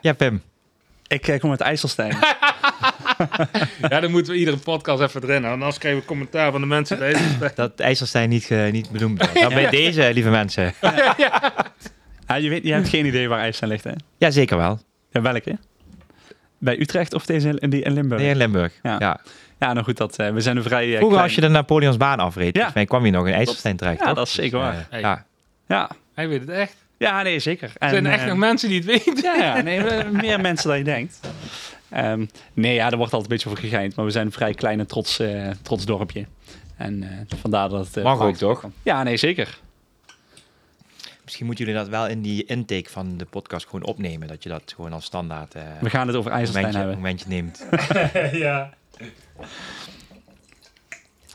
Ja, 0.00 0.12
Pim. 0.12 0.42
Ik 1.08 1.28
eh, 1.28 1.38
kom 1.40 1.50
uit 1.50 1.60
IJsselstein. 1.60 2.16
Ja, 3.88 4.00
dan 4.00 4.10
moeten 4.10 4.32
we 4.32 4.38
iedere 4.38 4.56
podcast 4.56 5.00
even 5.02 5.22
erin. 5.22 5.30
houden, 5.42 5.52
Anders 5.52 5.78
krijgen 5.78 6.00
we 6.00 6.06
commentaar 6.06 6.50
van 6.52 6.60
de 6.60 6.66
mensen. 6.66 6.98
Deze. 6.98 7.22
Dat 7.54 7.80
IJsselstein 7.80 8.28
niet, 8.28 8.50
niet 8.70 8.90
benoemd 8.90 9.18
wordt. 9.18 9.34
Nou, 9.34 9.54
bij 9.54 9.70
deze, 9.70 10.10
lieve 10.14 10.30
mensen. 10.30 10.74
ah, 12.26 12.38
je, 12.40 12.48
weet, 12.48 12.62
je 12.62 12.72
hebt 12.72 12.88
geen 12.88 13.06
idee 13.06 13.28
waar 13.28 13.38
IJsselstein 13.38 13.70
ligt, 13.70 13.84
hè? 13.84 13.90
Ja, 14.18 14.30
zeker 14.30 14.56
wel. 14.56 14.80
Ja, 15.10 15.20
welke? 15.20 15.58
Bij 16.58 16.80
Utrecht 16.80 17.14
of 17.14 17.26
deze 17.26 17.54
in, 17.58 17.70
die 17.70 17.82
in 17.82 17.92
Limburg? 17.92 18.20
Nee, 18.20 18.30
in 18.30 18.36
Limburg. 18.36 18.72
Ja. 18.82 18.96
Ja. 18.98 19.20
Ja, 19.58 19.72
nou 19.72 19.84
goed, 19.84 19.96
dat, 19.96 20.16
eh, 20.18 20.30
we 20.30 20.40
zijn 20.40 20.56
een 20.56 20.62
vrij 20.62 20.82
eh, 20.84 20.88
Vroeger 20.90 21.08
klein- 21.08 21.22
als 21.24 21.34
je 21.34 21.40
de 21.40 21.48
Napoleonsbaan 21.48 22.18
afreed, 22.18 22.46
Ja. 22.46 22.52
volgens 22.52 22.74
mij 22.74 22.84
kwam 22.84 23.04
je 23.04 23.10
nog 23.10 23.26
in 23.26 23.32
IJsselstein 23.32 23.76
terecht. 23.76 23.98
Ja, 23.98 24.04
toch? 24.06 24.14
dat 24.14 24.26
is 24.26 24.32
zeker 24.34 24.58
waar. 24.58 24.72
eh, 24.74 24.78
Hey. 24.90 25.00
ja. 25.00 25.24
Ja. 25.68 25.90
Hij 26.14 26.28
weet 26.28 26.40
het 26.40 26.50
echt. 26.50 26.74
Ja, 26.98 27.22
nee, 27.22 27.38
zeker. 27.38 27.72
Er 27.78 27.88
zijn 27.90 28.06
En, 28.06 28.12
echt 28.12 28.26
nog 28.26 28.36
mensen 28.36 28.68
die 28.68 28.76
het 28.78 28.86
weten. 28.86 29.22
Ja, 29.22 29.34
ja 29.34 29.60
nee, 29.60 29.80
we- 29.80 30.08
meer 30.12 30.40
mensen 30.40 30.68
dan 30.68 30.78
je 30.78 30.84
denkt. 30.84 31.20
Ehm, 31.88 32.26
nee, 32.52 32.74
ja, 32.74 32.90
er 32.90 32.96
wordt 32.96 33.12
altijd 33.12 33.22
een 33.22 33.36
beetje 33.36 33.48
over 33.48 33.62
gegeind. 33.62 33.96
Maar 33.96 34.04
we 34.04 34.10
zijn 34.10 34.26
een 34.26 34.32
vrij 34.32 34.54
klein 34.54 34.78
en 34.78 34.86
trots, 34.86 35.18
eh, 35.18 35.50
trots 35.62 35.84
dorpje. 35.84 36.26
En 36.76 37.02
eh, 37.02 37.38
vandaar 37.40 37.68
dat 37.68 37.86
het... 37.86 37.96
eh, 37.96 38.04
Mag 38.04 38.20
ook, 38.20 38.36
toch? 38.36 38.64
Ja, 38.82 39.02
nee, 39.02 39.16
zeker. 39.16 39.58
Misschien 41.24 41.46
moeten 41.46 41.64
jullie 41.64 41.80
dat 41.80 41.88
wel 41.90 42.06
in 42.06 42.22
die 42.22 42.44
intake 42.44 42.90
van 42.90 43.16
de 43.16 43.24
podcast 43.24 43.64
gewoon 43.66 43.84
opnemen. 43.84 44.28
Dat 44.28 44.42
je 44.42 44.48
dat 44.48 44.72
gewoon 44.76 44.92
als 44.92 45.04
standaard 45.04 45.54
eh 45.54 45.62
We 45.80 45.90
gaan 45.90 46.06
het 46.06 46.16
over 46.16 46.30
IJsselstein 46.30 46.72
momentje, 46.74 46.78
hebben. 46.78 46.96
momentje 46.96 47.28
neemt. 47.28 47.66
ja. 48.46 48.70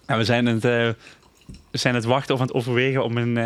Ja, 0.07 0.17
we 0.17 0.23
zijn 0.23 0.45
het, 0.45 0.65
eh, 0.65 0.89
we 1.71 1.77
zijn 1.77 1.95
het 1.95 2.03
wachten 2.03 2.33
of 2.35 2.41
aan 2.41 2.47
het 2.47 2.55
overwegen 2.55 3.03
om 3.03 3.17
een 3.17 3.37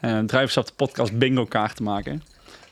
uh, 0.00 0.18
druivensap 0.18 0.66
de 0.66 0.72
podcast 0.76 1.18
bingo 1.18 1.44
kaart 1.44 1.76
te 1.76 1.82
maken. 1.82 2.22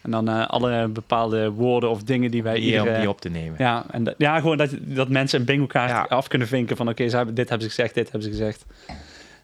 En 0.02 0.10
dan 0.10 0.28
eh, 0.28 0.46
alle 0.46 0.88
bepaalde 0.88 1.50
woorden 1.50 1.90
of 1.90 2.02
dingen 2.02 2.30
die 2.30 2.42
wij 2.42 2.58
Hier 2.58 2.82
om 2.82 2.88
eh, 2.88 2.98
die 2.98 3.08
op 3.08 3.20
te 3.20 3.28
nemen. 3.28 3.54
ja, 3.58 3.84
en 3.90 4.04
dat- 4.04 4.14
ja, 4.18 4.40
gewoon 4.40 4.56
dat, 4.56 4.70
dat 4.80 5.08
mensen 5.08 5.40
een 5.40 5.46
bingo 5.46 5.66
kaart 5.66 5.90
Ja. 5.90 6.06
af 6.08 6.28
kunnen 6.28 6.48
vinken 6.48 6.76
van 6.76 6.88
oké, 6.88 7.08
ze 7.08 7.16
hebben 7.16 7.34
dit 7.34 7.48
hebben 7.48 7.68
ze 7.70 7.74
gezegd, 7.74 7.94
dit 7.94 8.04
hebben 8.10 8.22
ze 8.22 8.28
gezegd. 8.38 8.64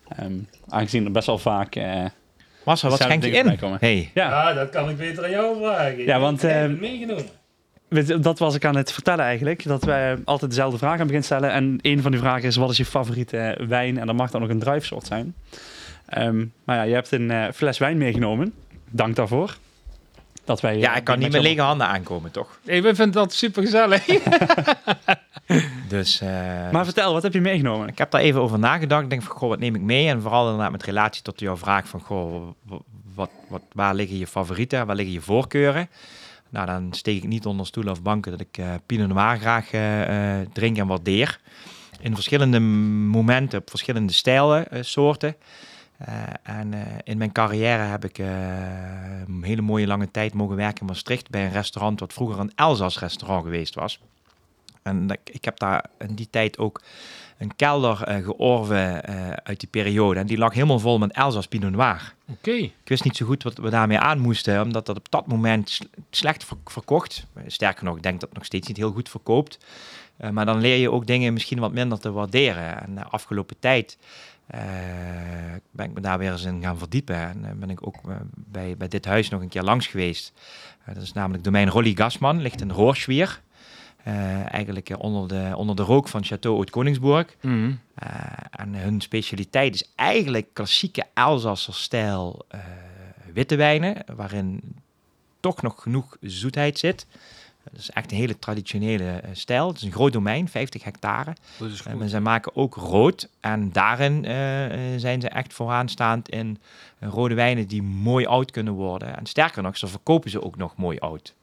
Ehm, 0.09 0.33
aangezien 0.68 1.05
er 1.05 1.12
best 1.12 1.26
wel 1.26 1.39
vaak... 1.39 1.74
eh, 1.76 2.05
Marcel, 2.64 2.91
wat 2.91 3.01
schenk 3.01 3.24
je 3.24 3.30
in? 3.30 3.59
Hey. 3.78 4.11
ja, 4.14 4.28
ja, 4.28 4.53
dat 4.53 4.70
kan 4.70 4.89
ik 4.91 4.97
beter 4.97 5.24
aan 5.24 5.30
jou 5.30 5.57
vragen. 5.57 6.05
Ja, 6.05 6.18
want, 6.18 6.45
eh, 6.45 6.66
meegenomen. 6.66 7.24
Weet- 7.89 8.22
Dat 8.22 8.39
was 8.39 8.55
ik 8.55 8.64
aan 8.64 8.76
het 8.76 8.93
vertellen 8.93 9.24
eigenlijk. 9.24 9.64
Dat 9.64 9.85
wij 9.85 10.16
altijd 10.24 10.51
dezelfde 10.51 10.78
vraag 10.78 10.93
aan 10.93 10.99
het 10.99 11.07
begin 11.07 11.22
stellen. 11.24 11.51
En 11.53 11.78
een 11.83 12.03
van 12.03 12.11
die 12.11 12.20
vragen 12.20 12.49
is: 12.49 12.57
wat 12.57 12.70
is 12.70 12.76
je 12.76 12.85
favoriete 12.85 13.59
wijn? 13.68 13.99
En 13.99 14.07
dat 14.07 14.16
mag 14.16 14.30
dan 14.30 14.43
ook 14.43 14.49
een 14.51 14.59
druifsoort 14.59 15.07
zijn. 15.07 15.35
Ehm, 16.13 16.45
maar 16.65 16.77
ja, 16.77 16.83
je 16.83 16.95
hebt 16.95 17.13
een 17.13 17.31
eh, 17.31 17.45
fles 17.55 17.79
wijn 17.79 17.99
meegenomen. 17.99 18.55
Dank 18.91 19.17
daarvoor. 19.17 19.57
Dat 20.45 20.61
wij, 20.61 20.79
Ja, 20.79 20.91
eh, 20.91 20.97
ik 20.97 21.05
kan 21.05 21.19
niet 21.19 21.33
met 21.33 21.43
lege 21.43 21.61
handen 21.61 21.87
aankomen, 21.87 22.31
toch? 22.31 22.59
Hey, 22.65 22.83
we 22.83 22.95
vinden 22.95 23.15
dat 23.15 23.33
super 23.33 23.63
gezellig. 23.63 24.05
Dus, 25.89 26.21
eh, 26.21 26.71
Maar 26.71 26.85
vertel, 26.85 27.13
wat 27.13 27.23
heb 27.23 27.33
je 27.33 27.41
meegenomen? 27.41 27.89
ik 27.89 27.99
heb 27.99 28.11
daar 28.11 28.21
even 28.21 28.41
over 28.41 28.59
nagedacht. 28.59 29.03
Ik 29.03 29.11
denk 29.11 29.23
van, 29.23 29.37
goh, 29.37 29.49
wat 29.49 29.59
neem 29.59 29.75
ik 29.75 29.81
mee? 29.81 30.09
En 30.09 30.23
vooral 30.23 30.45
inderdaad 30.45 30.71
met 30.73 30.83
relatie 30.83 31.23
tot 31.23 31.41
jouw 31.41 31.57
vraag 31.57 31.89
van, 31.89 32.01
goh, 32.01 32.49
wat, 33.15 33.31
wat, 33.49 33.63
waar 33.73 33.95
liggen 33.95 34.19
je 34.19 34.27
favorieten? 34.27 34.87
Waar 34.87 34.97
liggen 34.97 35.15
je 35.15 35.21
voorkeuren? 35.21 35.89
Nou, 36.49 36.67
dan 36.67 36.89
steek 36.91 37.17
ik 37.17 37.29
niet 37.29 37.47
onder 37.47 37.67
stoelen 37.67 37.93
of 37.93 38.03
banken 38.03 38.31
dat 38.31 38.41
ik 38.41 38.59
eh 38.59 38.67
Pinot 38.87 39.09
Noir 39.09 39.39
graag 39.39 39.71
drink 40.53 40.77
en 40.79 40.87
waardeer. 40.87 41.41
In 42.01 42.15
verschillende 42.15 42.61
momenten, 42.61 43.59
op 43.59 43.71
verschillende 43.71 44.13
stijlen, 44.13 44.71
eh, 44.71 44.83
soorten. 44.83 45.37
Eh, 46.05 46.22
en 46.42 46.74
eh, 46.74 46.80
in 47.05 47.18
mijn 47.18 47.32
carrière 47.32 47.82
heb 47.82 48.05
ik 48.05 48.18
eh, 48.18 48.26
een 49.26 49.42
hele 49.42 49.62
mooie 49.62 49.86
lange 49.86 50.11
tijd 50.11 50.34
mogen 50.34 50.57
werken 50.57 50.80
in 50.80 50.86
Maastricht 50.86 51.30
bij 51.30 51.44
een 51.44 51.53
restaurant 51.53 52.00
wat 52.00 52.12
vroeger 52.12 52.38
een 52.38 52.53
Elzas 52.55 52.98
restaurant 52.98 53.44
geweest 53.44 53.74
was. 53.74 54.00
En 54.82 55.20
ik 55.24 55.44
heb 55.44 55.59
daar 55.59 55.84
in 55.98 56.14
die 56.14 56.28
tijd 56.30 56.59
ook 56.59 56.82
een 57.38 57.57
kelder 57.57 57.96
georven 58.24 59.05
uit 59.44 59.61
die 59.61 59.68
periode. 59.68 60.20
En 60.20 60.26
die 60.26 60.38
lag 60.38 60.55
helemaal 60.55 60.78
vol 60.78 60.98
met 60.98 61.12
Elzas 61.12 61.46
Pinot 61.46 61.70
Noir. 61.70 62.14
Oké. 62.28 62.50
Ik 62.50 62.72
wist 62.84 63.05
niet 63.05 63.16
zo 63.16 63.26
goed 63.26 63.42
wat 63.42 63.59
we 63.59 63.70
daarmee 63.70 63.98
aan 63.98 64.18
moesten, 64.18 64.62
omdat 64.62 64.86
dat 64.86 64.96
op 64.96 65.11
dat 65.11 65.26
moment 65.26 65.80
slecht 66.11 66.44
ver- 66.44 66.57
verkocht. 66.64 67.26
Sterker 67.46 67.84
nog, 67.84 67.96
ik 67.96 68.03
denk 68.03 68.20
dat 68.20 68.28
het 68.28 68.38
nog 68.38 68.46
steeds 68.46 68.68
niet 68.68 68.76
heel 68.76 68.92
goed 68.92 69.09
verkoopt. 69.09 69.59
Maar 70.30 70.46
dan 70.46 70.61
leer 70.61 70.76
je 70.76 70.90
ook 70.90 71.07
dingen 71.07 71.32
misschien 71.32 71.59
wat 71.59 71.72
minder 71.72 71.98
te 71.98 72.12
waarderen. 72.12 72.82
En 72.82 72.94
de 72.94 73.05
afgelopen 73.05 73.57
tijd 73.59 73.98
ben 75.70 75.86
ik 75.86 75.93
me 75.95 76.01
daar 76.01 76.18
weer 76.18 76.32
eens 76.32 76.45
in 76.45 76.62
gaan 76.62 76.78
verdiepen. 76.78 77.16
En 77.16 77.45
eh, 77.45 77.51
ben 77.55 77.70
ik 77.70 77.86
ook 77.86 77.97
eh, 78.09 78.16
bij, 78.34 78.76
bij 78.76 78.88
dit 78.88 79.05
huis 79.05 79.28
nog 79.28 79.40
een 79.40 79.49
keer 79.49 79.62
langs 79.62 79.86
geweest. 79.86 80.32
Eh, 80.84 80.95
dat 80.95 81.03
is 81.03 81.12
namelijk 81.12 81.45
domein 81.45 81.68
Rolly 81.68 81.95
Gasman, 81.95 82.40
ligt 82.40 82.61
in 82.61 82.70
Roorschwier. 82.70 83.40
Eh, 84.03 84.53
eigenlijk 84.53 84.90
eh, 84.90 84.99
onder, 84.99 85.28
de, 85.28 85.57
onder 85.57 85.76
de 85.76 85.82
rook 85.82 86.09
van 86.09 86.24
Château 86.24 86.51
Oud-Koningsburg. 86.57 87.36
Mhm. 87.40 87.72
Eh, 87.95 88.09
en 88.51 88.74
hun 88.74 89.01
specialiteit 89.01 89.74
is 89.74 89.93
eigenlijk 89.95 90.47
klassieke 90.53 91.05
Elzasser-stijl 91.14 92.45
eh, 92.49 92.61
witte 93.32 93.57
wijnen, 93.57 94.05
waarin 94.14 94.61
toch 95.40 95.62
nog 95.62 95.82
genoeg 95.82 96.16
zoetheid 96.20 96.78
zit. 96.78 97.07
Dat 97.73 97.81
is 97.81 97.91
echt 97.91 98.11
een 98.11 98.16
hele 98.16 98.39
traditionele 98.39 99.11
eh, 99.11 99.31
stijl. 99.33 99.68
Het 99.68 99.77
is 99.77 99.83
een 99.83 99.93
groot 99.93 100.12
domein, 100.12 100.49
50 100.49 100.85
hectare. 100.85 101.35
Dat 101.59 101.70
is 101.70 101.83
En 101.83 101.99
goed. 101.99 102.11
zij 102.11 102.20
maken 102.20 102.57
ook 102.57 102.75
rood. 102.75 103.29
En 103.41 103.73
daarin 103.73 104.25
eh, 104.25 104.64
eh, 104.95 105.01
zijn 105.01 105.20
ze 105.20 105.29
echt 105.29 105.53
vooraanstaand 105.53 106.29
in 106.29 106.59
eh, 106.99 107.09
rode 107.09 107.35
wijnen 107.35 107.66
die 107.66 107.83
mooi 107.83 108.27
oud 108.27 108.51
kunnen 108.51 108.73
worden. 108.73 109.16
En 109.16 109.27
sterker 109.27 109.62
nog, 109.62 109.77
ze 109.79 109.87
verkopen 109.87 110.31
ze 110.31 110.43
ook 110.43 110.57
nog 110.57 110.77
mooi 110.77 110.99
oud. 110.99 111.35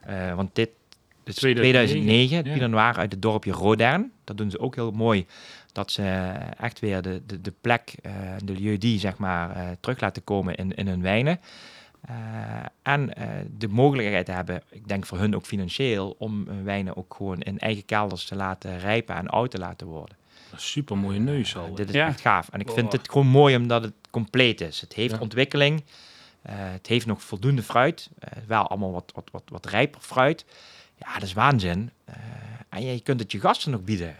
Eh, 0.00 0.34
want 0.34 0.54
dit 0.54 0.70
is 1.24 1.34
2009, 1.34 1.62
2009, 1.62 2.36
het 2.36 2.46
ja. 2.46 2.52
Pinot 2.52 2.70
Noir 2.70 2.96
uit 2.96 3.12
het 3.12 3.22
dorpje 3.22 3.52
Rodern. 3.52 4.12
Dat 4.24 4.36
doen 4.36 4.50
ze 4.50 4.58
ook 4.60 4.74
heel 4.74 4.90
mooi. 4.90 5.26
Dat 5.72 5.92
ze 5.92 6.32
echt 6.58 6.80
weer 6.80 7.02
de, 7.02 7.22
de, 7.26 7.40
de 7.40 7.52
plek, 7.60 7.94
eh, 8.02 8.12
de 8.44 8.52
lieu-die, 8.52 8.98
zeg 8.98 9.16
maar, 9.16 9.50
eh, 9.50 9.68
terug 9.80 10.00
laten 10.00 10.24
komen 10.24 10.54
in, 10.54 10.74
in 10.74 10.86
hun 10.86 11.02
wijnen. 11.02 11.40
Eh, 12.08 12.14
en 12.82 13.14
eh, 13.14 13.28
de 13.58 13.68
mogelijkheid 13.68 14.26
hebben, 14.26 14.62
ik 14.70 14.88
denk 14.88 15.06
voor 15.06 15.18
hun 15.18 15.34
ook 15.34 15.44
financieel, 15.46 16.14
om 16.18 16.44
hun 16.48 16.64
wijnen 16.64 16.96
ook 16.96 17.14
gewoon 17.14 17.40
in 17.40 17.58
eigen 17.58 17.84
kelders 17.84 18.24
te 18.24 18.34
laten 18.36 18.78
rijpen 18.78 19.16
en 19.16 19.28
oud 19.28 19.50
te 19.50 19.58
laten 19.58 19.86
worden. 19.86 20.16
Super 20.56 20.98
mooie 20.98 21.18
neus 21.18 21.56
al. 21.56 21.68
Uh, 21.68 21.74
dit 21.74 21.88
is 21.88 21.94
Ja. 21.94 22.06
echt 22.06 22.20
gaaf. 22.20 22.48
En 22.48 22.60
ik 22.60 22.70
vind 22.70 22.92
het 22.92 23.10
gewoon 23.10 23.26
mooi 23.26 23.56
omdat 23.56 23.82
het 23.82 23.94
compleet 24.10 24.60
is. 24.60 24.80
Het 24.80 24.92
heeft 24.92 25.14
Ja. 25.14 25.18
ontwikkeling. 25.20 25.84
eh, 26.42 26.54
het 26.56 26.86
heeft 26.86 27.06
nog 27.06 27.22
voldoende 27.22 27.62
fruit. 27.62 28.10
eh, 28.18 28.32
wel 28.46 28.68
allemaal 28.68 28.92
wat, 28.92 29.12
wat, 29.14 29.28
wat, 29.32 29.42
wat 29.48 29.66
rijper 29.66 30.00
fruit. 30.00 30.44
Ja, 30.96 31.12
dat 31.14 31.22
is 31.22 31.32
waanzin. 31.32 31.90
Eh, 32.04 32.14
en 32.68 32.84
je 32.84 33.00
kunt 33.00 33.20
het 33.20 33.32
je 33.32 33.40
gasten 33.40 33.70
nog 33.70 33.82
bieden. 33.82 34.16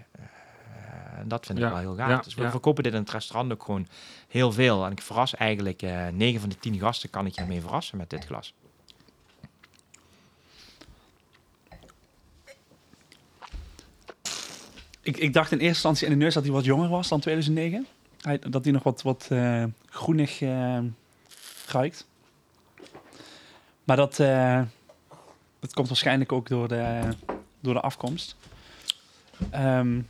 Eh, 1.15 1.21
en 1.21 1.29
dat 1.29 1.47
vind 1.47 1.59
ik 1.59 1.65
Ja. 1.65 1.71
wel 1.71 1.79
heel 1.81 1.95
gaaf. 1.95 2.09
Ja. 2.09 2.21
Dus 2.21 2.35
we 2.35 2.43
Ja. 2.43 2.51
verkopen 2.51 2.83
dit 2.83 2.93
in 2.93 2.99
het 3.01 3.11
restaurant 3.11 3.53
ook 3.53 3.65
gewoon 3.65 3.87
heel 4.29 4.53
veel. 4.53 4.85
En 4.85 4.93
ik 4.93 5.03
verras 5.03 5.35
eigenlijk 5.35 5.83
eh 5.83 6.07
9 6.09 6.41
van 6.41 6.49
de 6.49 6.59
10 6.59 6.79
gasten 6.79 7.11
kan 7.11 7.27
ik 7.27 7.37
hiermee 7.37 7.61
verrassen 7.61 7.99
met 7.99 8.11
dit 8.11 8.25
glas. 8.25 8.55
Ik, 15.01 15.17
ik 15.17 15.33
dacht 15.33 15.51
in 15.53 15.59
eerste 15.59 15.73
instantie 15.75 16.07
in 16.07 16.13
de 16.13 16.25
neus 16.25 16.35
dat 16.35 16.43
hij 16.43 16.53
wat 16.53 16.65
jonger 16.65 16.89
was 16.89 17.09
dan 17.09 17.21
2009. 17.21 17.87
Hij, 18.21 18.39
dat 18.39 18.65
hij 18.65 18.73
nog 18.73 18.83
wat, 18.83 19.03
wat 19.03 19.27
eh, 19.31 19.65
groenig 19.89 20.41
eh, 20.41 20.79
ruikt. 21.67 22.07
Maar 23.85 23.97
dat, 23.97 24.19
eh, 24.21 24.63
dat 25.61 25.73
komt 25.75 25.89
waarschijnlijk 25.89 26.33
ook 26.33 26.49
door 26.49 26.69
de, 26.69 27.01
door 27.61 27.75
de 27.75 27.81
afkomst. 27.81 28.37
Ehm, 29.51 30.01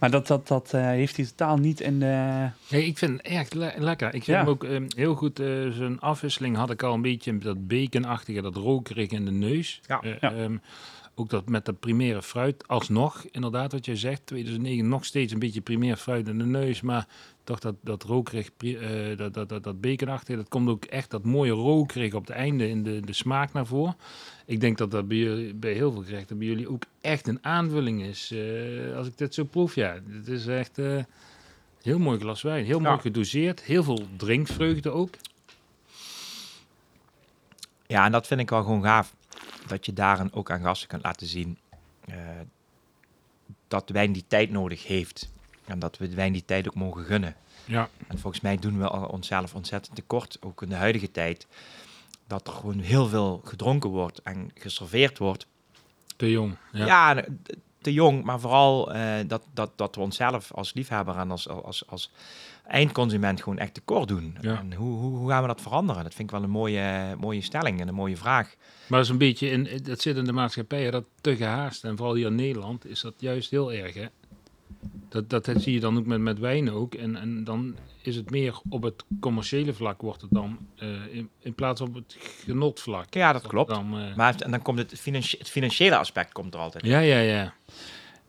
maar 0.00 0.10
dat, 0.10 0.26
dat, 0.26 0.48
dat 0.48 0.74
eh, 0.74 0.82
heeft 0.84 1.16
hij 1.16 1.26
totaal 1.26 1.56
niet 1.56 1.80
in 1.80 1.98
de... 1.98 2.46
Nee, 2.70 2.86
ik 2.86 2.98
vind 2.98 3.12
het 3.12 3.26
echt 3.26 3.54
le- 3.54 3.74
lekker. 3.78 4.06
Ik 4.06 4.24
vind 4.24 4.26
Ja. 4.26 4.38
hem 4.38 4.48
ook 4.48 4.64
ehm, 4.64 4.86
heel 4.96 5.14
goed. 5.14 5.38
eh 5.40 5.46
zijn 5.70 6.00
afwisseling 6.00 6.56
had 6.56 6.70
ik 6.70 6.82
al 6.82 6.94
een 6.94 7.02
beetje 7.02 7.38
dat 7.38 7.66
baconachtige, 7.68 8.40
dat 8.42 8.56
rokerige 8.56 9.14
in 9.14 9.24
de 9.24 9.30
neus. 9.30 9.80
Ja. 9.86 10.00
Eh, 10.00 10.20
Ja. 10.20 10.32
ehm, 10.32 10.56
ook 11.14 11.30
dat 11.30 11.48
met 11.48 11.64
dat 11.64 11.80
primaire 11.80 12.22
fruit. 12.22 12.68
Alsnog, 12.68 13.24
inderdaad, 13.30 13.72
wat 13.72 13.84
jij 13.84 13.96
zegt, 13.96 14.26
2009 14.26 14.88
nog 14.88 15.04
steeds 15.04 15.32
een 15.32 15.38
beetje 15.38 15.60
primair 15.60 15.96
fruit 15.96 16.28
in 16.28 16.38
de 16.38 16.44
neus. 16.44 16.80
Maar 16.80 17.06
toch 17.44 17.58
dat, 17.58 17.74
dat 17.82 18.02
rokerig, 18.02 18.50
eh, 18.58 19.16
dat, 19.16 19.34
dat, 19.34 19.48
dat, 19.48 19.64
dat 19.64 19.80
baconachtige, 19.80 20.36
dat 20.38 20.48
komt 20.48 20.68
ook 20.68 20.84
echt 20.84 21.10
dat 21.10 21.24
mooie 21.24 21.52
rokerig 21.52 22.14
op 22.14 22.26
het 22.26 22.36
einde 22.36 22.68
in 22.68 22.82
de, 22.82 23.00
de 23.00 23.12
smaak 23.12 23.52
naar 23.52 23.66
voren. 23.66 23.96
Ik 24.50 24.60
denk 24.60 24.78
dat 24.78 24.90
dat 24.90 25.08
bij, 25.08 25.16
jullie, 25.16 25.54
bij 25.54 25.72
heel 25.72 25.92
veel 25.92 26.02
gerechten 26.02 26.38
bij 26.38 26.46
jullie 26.46 26.70
ook 26.70 26.82
echt 27.00 27.26
een 27.26 27.38
aanvulling 27.44 28.02
is. 28.02 28.30
Eh, 28.30 28.96
als 28.96 29.06
ik 29.06 29.18
dit 29.18 29.34
zo 29.34 29.44
proef, 29.44 29.74
ja. 29.74 29.98
Het 30.10 30.28
is 30.28 30.46
echt... 30.46 30.78
eh, 30.78 31.02
Heel 31.82 31.98
mooi 31.98 32.18
glas 32.18 32.42
wijn. 32.42 32.64
Heel 32.64 32.80
mooi 32.80 32.98
gedoseerd. 32.98 33.62
Heel 33.62 33.82
veel 33.84 34.06
drinkvreugde 34.16 34.90
ook. 34.90 35.14
Ja, 37.86 38.04
en 38.04 38.12
dat 38.12 38.26
vind 38.26 38.40
ik 38.40 38.50
wel 38.50 38.62
gewoon 38.62 38.82
gaaf. 38.82 39.14
Dat 39.66 39.86
je 39.86 39.92
daarin 39.92 40.32
ook 40.32 40.50
aan 40.50 40.60
gasten 40.62 40.88
kunt 40.88 41.02
laten 41.02 41.26
zien 41.26 41.58
eh, 42.04 42.16
dat 43.68 43.88
wijn 43.90 44.12
die 44.12 44.24
tijd 44.28 44.50
nodig 44.50 44.86
heeft. 44.86 45.32
En 45.64 45.78
dat 45.78 45.98
we 45.98 46.08
de 46.08 46.14
wijn 46.14 46.32
die 46.32 46.44
tijd 46.44 46.68
ook 46.68 46.74
mogen 46.74 47.04
gunnen. 47.04 47.36
Ja. 47.64 47.88
En 48.06 48.18
volgens 48.18 48.42
mij 48.42 48.56
doen 48.56 48.78
we 48.78 48.88
al 48.88 49.08
onszelf 49.08 49.54
ontzettend 49.54 49.94
tekort, 49.96 50.36
ook 50.40 50.62
in 50.62 50.68
de 50.68 50.74
huidige 50.74 51.10
tijd. 51.10 51.46
Dat 52.30 52.46
er 52.46 52.52
gewoon 52.52 52.78
heel 52.78 53.06
veel 53.06 53.40
gedronken 53.44 53.90
wordt 53.90 54.22
en 54.22 54.50
geserveerd 54.54 55.18
wordt. 55.18 55.46
Te 56.16 56.30
jong. 56.30 56.56
Ja. 56.72 56.86
Ja, 56.86 57.24
te 57.80 57.92
jong, 57.92 58.24
maar 58.24 58.40
vooral 58.40 58.92
eh, 58.92 59.14
dat, 59.26 59.42
dat, 59.54 59.70
dat 59.76 59.94
we 59.94 60.00
onszelf 60.00 60.52
als 60.52 60.74
liefhebber 60.74 61.16
en 61.16 61.30
als, 61.30 61.48
als, 61.48 61.86
als 61.86 62.10
eindconsument 62.66 63.42
gewoon 63.42 63.58
echt 63.58 63.74
tekort 63.74 64.08
doen. 64.08 64.36
Ja. 64.40 64.58
En 64.58 64.74
hoe, 64.74 64.98
hoe, 64.98 65.16
hoe 65.16 65.28
gaan 65.28 65.42
we 65.42 65.48
dat 65.48 65.60
veranderen? 65.60 66.02
Dat 66.02 66.14
vind 66.14 66.28
ik 66.28 66.34
wel 66.34 66.44
een 66.44 66.50
mooie, 66.50 67.16
mooie 67.18 67.40
stelling 67.40 67.80
en 67.80 67.88
een 67.88 67.94
mooie 67.94 68.16
vraag. 68.16 68.54
Maar 68.86 68.98
dat 68.98 69.06
is 69.06 69.08
een 69.08 69.18
beetje 69.18 69.50
in, 69.50 69.82
dat 69.82 70.00
zit 70.00 70.16
in 70.16 70.24
de 70.24 70.32
maatschappij, 70.32 70.90
dat 70.90 71.04
te 71.20 71.36
gehaast. 71.36 71.84
En 71.84 71.96
vooral 71.96 72.14
hier 72.14 72.26
in 72.26 72.34
Nederland 72.34 72.86
is 72.86 73.00
dat 73.00 73.14
juist 73.18 73.50
heel 73.50 73.72
erg. 73.72 73.94
Hè? 73.94 74.06
Dat, 75.08 75.30
dat, 75.30 75.50
zie 75.56 75.72
je 75.72 75.80
dan 75.80 75.98
ook 75.98 76.06
met, 76.06 76.20
met 76.20 76.38
wijn 76.38 76.70
ook. 76.70 76.94
En, 76.94 77.16
en 77.16 77.44
dan 77.44 77.76
is 78.02 78.16
het 78.16 78.30
meer 78.30 78.60
op 78.68 78.82
het 78.82 79.04
commerciële 79.20 79.72
vlak 79.74 80.00
wordt 80.00 80.20
het 80.20 80.30
dan, 80.30 80.58
eh, 80.76 80.88
in, 81.10 81.28
in 81.40 81.54
plaats 81.54 81.80
op 81.80 81.94
het 81.94 82.16
genotvlak. 82.44 83.14
Ja, 83.14 83.32
dat 83.32 83.46
klopt. 83.46 83.70
Dan, 83.70 83.98
eh, 83.98 84.16
Maar 84.16 84.34
en 84.40 84.50
dan 84.50 84.62
komt 84.62 84.78
het, 84.78 85.00
financi- 85.00 85.38
het 85.38 85.50
financiële 85.50 85.96
aspect 85.96 86.32
komt 86.32 86.54
er 86.54 86.60
altijd. 86.60 86.84
ja, 86.84 86.98
ja, 86.98 87.18
ja. 87.18 87.54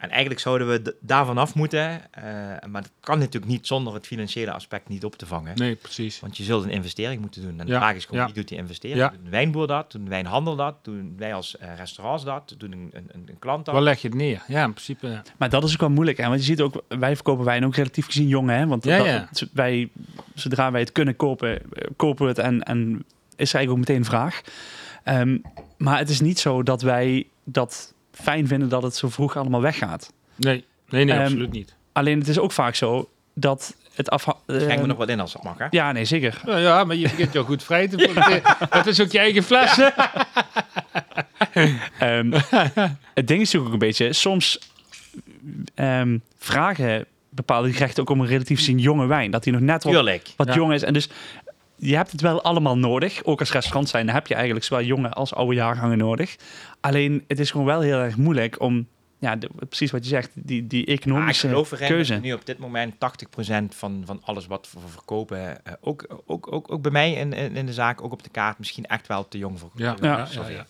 En 0.02 0.10
eigenlijk 0.10 0.40
zouden 0.40 0.68
we 0.68 0.96
daarvan 1.02 1.38
af 1.38 1.56
moeten. 1.56 2.14
eh, 2.14 2.24
maar 2.70 2.82
dat 2.82 2.92
kan 3.00 3.20
natuurlijk 3.20 3.52
niet 3.52 3.68
zonder 3.68 3.94
het 3.94 4.08
financiële 4.08 4.52
aspect 4.52 4.88
niet 4.90 5.06
op 5.06 5.16
te 5.16 5.26
vangen. 5.26 5.58
Nee, 5.58 5.76
precies. 5.76 6.20
Want 6.20 6.38
je 6.38 6.44
zult 6.44 6.64
een 6.64 6.70
investering 6.70 7.22
moeten 7.22 7.42
doen. 7.42 7.60
En 7.60 7.66
de 7.66 7.72
Ja, 7.72 7.78
vraag 7.80 7.96
is 7.96 8.06
gewoon, 8.06 8.20
ja. 8.20 8.26
wie 8.26 8.36
doet 8.36 8.48
die 8.48 8.58
investering? 8.58 9.00
Ja. 9.00 9.10
Doet 9.10 9.20
een 9.24 9.30
wijnboer 9.30 9.68
dat? 9.68 9.92
Doet 9.92 10.02
een 10.02 10.10
wijnhandel 10.10 10.56
dat? 10.56 10.76
Doen 10.84 11.14
wij 11.18 11.34
als 11.34 11.58
eh, 11.58 11.76
restaurants 11.78 12.24
dat? 12.24 12.56
Doen 12.58 12.72
een, 12.72 12.90
een, 12.94 13.10
een 13.26 13.40
klant 13.40 13.66
dat? 13.66 13.74
Waar 13.74 13.84
leg 13.84 14.02
je 14.02 14.08
het 14.08 14.18
neer? 14.18 14.44
Ja, 14.48 14.64
in 14.64 14.72
principe. 14.74 15.08
ja. 15.08 15.24
Maar 15.38 15.50
dat 15.50 15.64
is 15.64 15.74
ook 15.74 15.80
wel 15.80 15.90
moeilijk, 15.90 16.18
hè? 16.18 16.28
want 16.28 16.40
je 16.40 16.46
ziet 16.46 16.62
ook, 16.62 16.84
wij 16.88 17.16
verkopen 17.16 17.46
wijn 17.46 17.66
ook 17.66 17.76
relatief 17.76 18.06
gezien 18.06 18.28
jong, 18.28 18.50
hè? 18.50 18.68
Want 18.68 18.84
Ja, 18.84 18.98
dat- 18.98 19.06
ja. 19.06 19.28
z- 19.32 19.44
wij, 19.54 19.90
zodra 20.36 20.72
wij 20.72 20.82
het 20.82 20.92
kunnen 20.92 21.16
kopen, 21.16 21.62
eh, 21.74 21.88
kopen 21.96 22.24
we 22.24 22.30
het 22.30 22.40
en, 22.40 22.64
en 22.64 23.06
is 23.36 23.50
er 23.54 23.56
eigenlijk 23.56 23.72
ook 23.72 23.78
meteen 23.78 24.06
vraag. 24.06 24.42
Ehm, 25.04 25.38
maar 25.78 25.98
het 25.98 26.10
is 26.10 26.22
niet 26.22 26.40
zo 26.40 26.64
dat 26.64 26.82
wij 26.82 27.28
dat 27.44 27.94
fijn 28.12 28.48
vinden 28.48 28.70
dat 28.70 28.84
het 28.84 28.96
zo 28.96 29.10
vroeg 29.10 29.38
allemaal 29.38 29.62
weggaat. 29.62 30.14
Nee, 30.36 30.66
nee, 30.90 31.06
nee 31.06 31.14
Ehm, 31.16 31.24
absoluut 31.24 31.52
niet. 31.52 31.76
Alleen 31.92 32.20
het 32.20 32.28
is 32.28 32.40
ook 32.40 32.52
vaak 32.52 32.76
zo 32.76 33.10
dat 33.34 33.76
het 33.96 34.10
afha- 34.10 34.38
Schenk 34.48 34.68
me 34.68 34.74
ehm, 34.74 34.88
nog 34.88 34.98
wat 34.98 35.10
in 35.10 35.20
als 35.20 35.34
dat 35.34 35.44
mag, 35.44 35.58
hè? 35.58 35.66
Ja, 35.70 35.92
nee, 35.92 36.06
zeker. 36.06 36.42
Ja, 36.46 36.58
ja, 36.58 36.84
maar 36.84 36.96
je 36.96 37.10
begint 37.10 37.34
jou 37.34 37.46
goed 37.46 37.64
vrij 37.64 37.88
te 37.88 38.00
voelen. 38.06 38.42
Het 38.70 38.88
is 38.88 39.02
ook 39.02 39.12
je 39.12 39.20
eigen 39.20 39.44
fles. 39.44 39.78
Ehm, 42.00 42.32
het 43.14 43.28
ding 43.28 43.42
is 43.42 43.52
natuurlijk 43.52 43.66
ook 43.66 43.72
een 43.74 43.78
beetje, 43.80 44.14
soms 44.14 44.60
ehm, 45.76 46.18
vragen 46.38 47.06
bepaalde 47.30 47.74
gerechten 47.74 48.02
ook 48.04 48.10
om 48.10 48.22
een 48.22 48.28
relatief 48.28 48.58
gezien 48.58 48.80
jonge 48.80 49.06
wijn. 49.06 49.32
Dat 49.32 49.44
die 49.44 49.54
nog 49.54 49.62
net 49.62 49.84
wat, 49.84 49.94
Tuurlijk. 49.94 50.34
wat 50.38 50.48
Ja. 50.48 50.54
jong 50.56 50.74
is. 50.74 50.84
En 50.84 50.94
dus 50.94 51.10
je 51.76 51.96
hebt 51.96 52.12
het 52.12 52.22
wel 52.22 52.42
allemaal 52.44 52.78
nodig. 52.78 53.24
Ook 53.24 53.40
als 53.40 53.52
restaurant 53.52 53.90
zijn, 53.90 54.06
dan 54.06 54.16
heb 54.16 54.28
je 54.28 54.34
eigenlijk 54.36 54.66
zowel 54.66 54.84
jonge 54.84 55.10
als 55.10 55.34
oude 55.34 55.56
jaargangen 55.56 55.98
nodig. 55.98 56.36
Alleen 56.82 57.24
het 57.28 57.40
is 57.40 57.52
gewoon 57.52 57.66
wel 57.66 57.82
heel 57.82 58.00
erg 58.00 58.18
moeilijk 58.18 58.60
om, 58.62 58.88
ja, 59.20 59.36
de- 59.36 59.50
precies 59.68 59.92
wat 59.92 60.04
je 60.04 60.10
zegt, 60.10 60.32
die, 60.36 60.68
die 60.68 60.84
ik 60.86 61.00
economische 61.00 61.48
geloof 61.48 61.72
erin 61.72 61.88
keuze. 61.88 62.16
nu 62.16 62.34
op 62.34 62.46
dit 62.46 62.58
moment 62.58 62.94
80% 62.94 62.98
van, 63.76 64.02
van 64.06 64.22
alles 64.24 64.48
wat 64.48 64.70
we 64.74 64.88
verkopen, 64.88 65.66
eh, 65.66 65.74
ook, 65.82 66.06
ook, 66.26 66.52
ook, 66.52 66.72
ook 66.72 66.82
bij 66.82 66.92
mij 66.92 67.12
in, 67.14 67.34
in, 67.34 67.66
de 67.66 67.74
zaak, 67.74 68.02
ook 68.02 68.12
op 68.12 68.24
de 68.24 68.30
kaart, 68.30 68.60
misschien 68.60 68.86
echt 68.86 69.08
wel 69.08 69.28
te 69.28 69.38
jong 69.38 69.60
voor. 69.60 69.72
Ja, 69.76 69.96
Ja. 70.02 70.18
ja, 70.18 70.42
ja, 70.42 70.48
ja. 70.50 70.66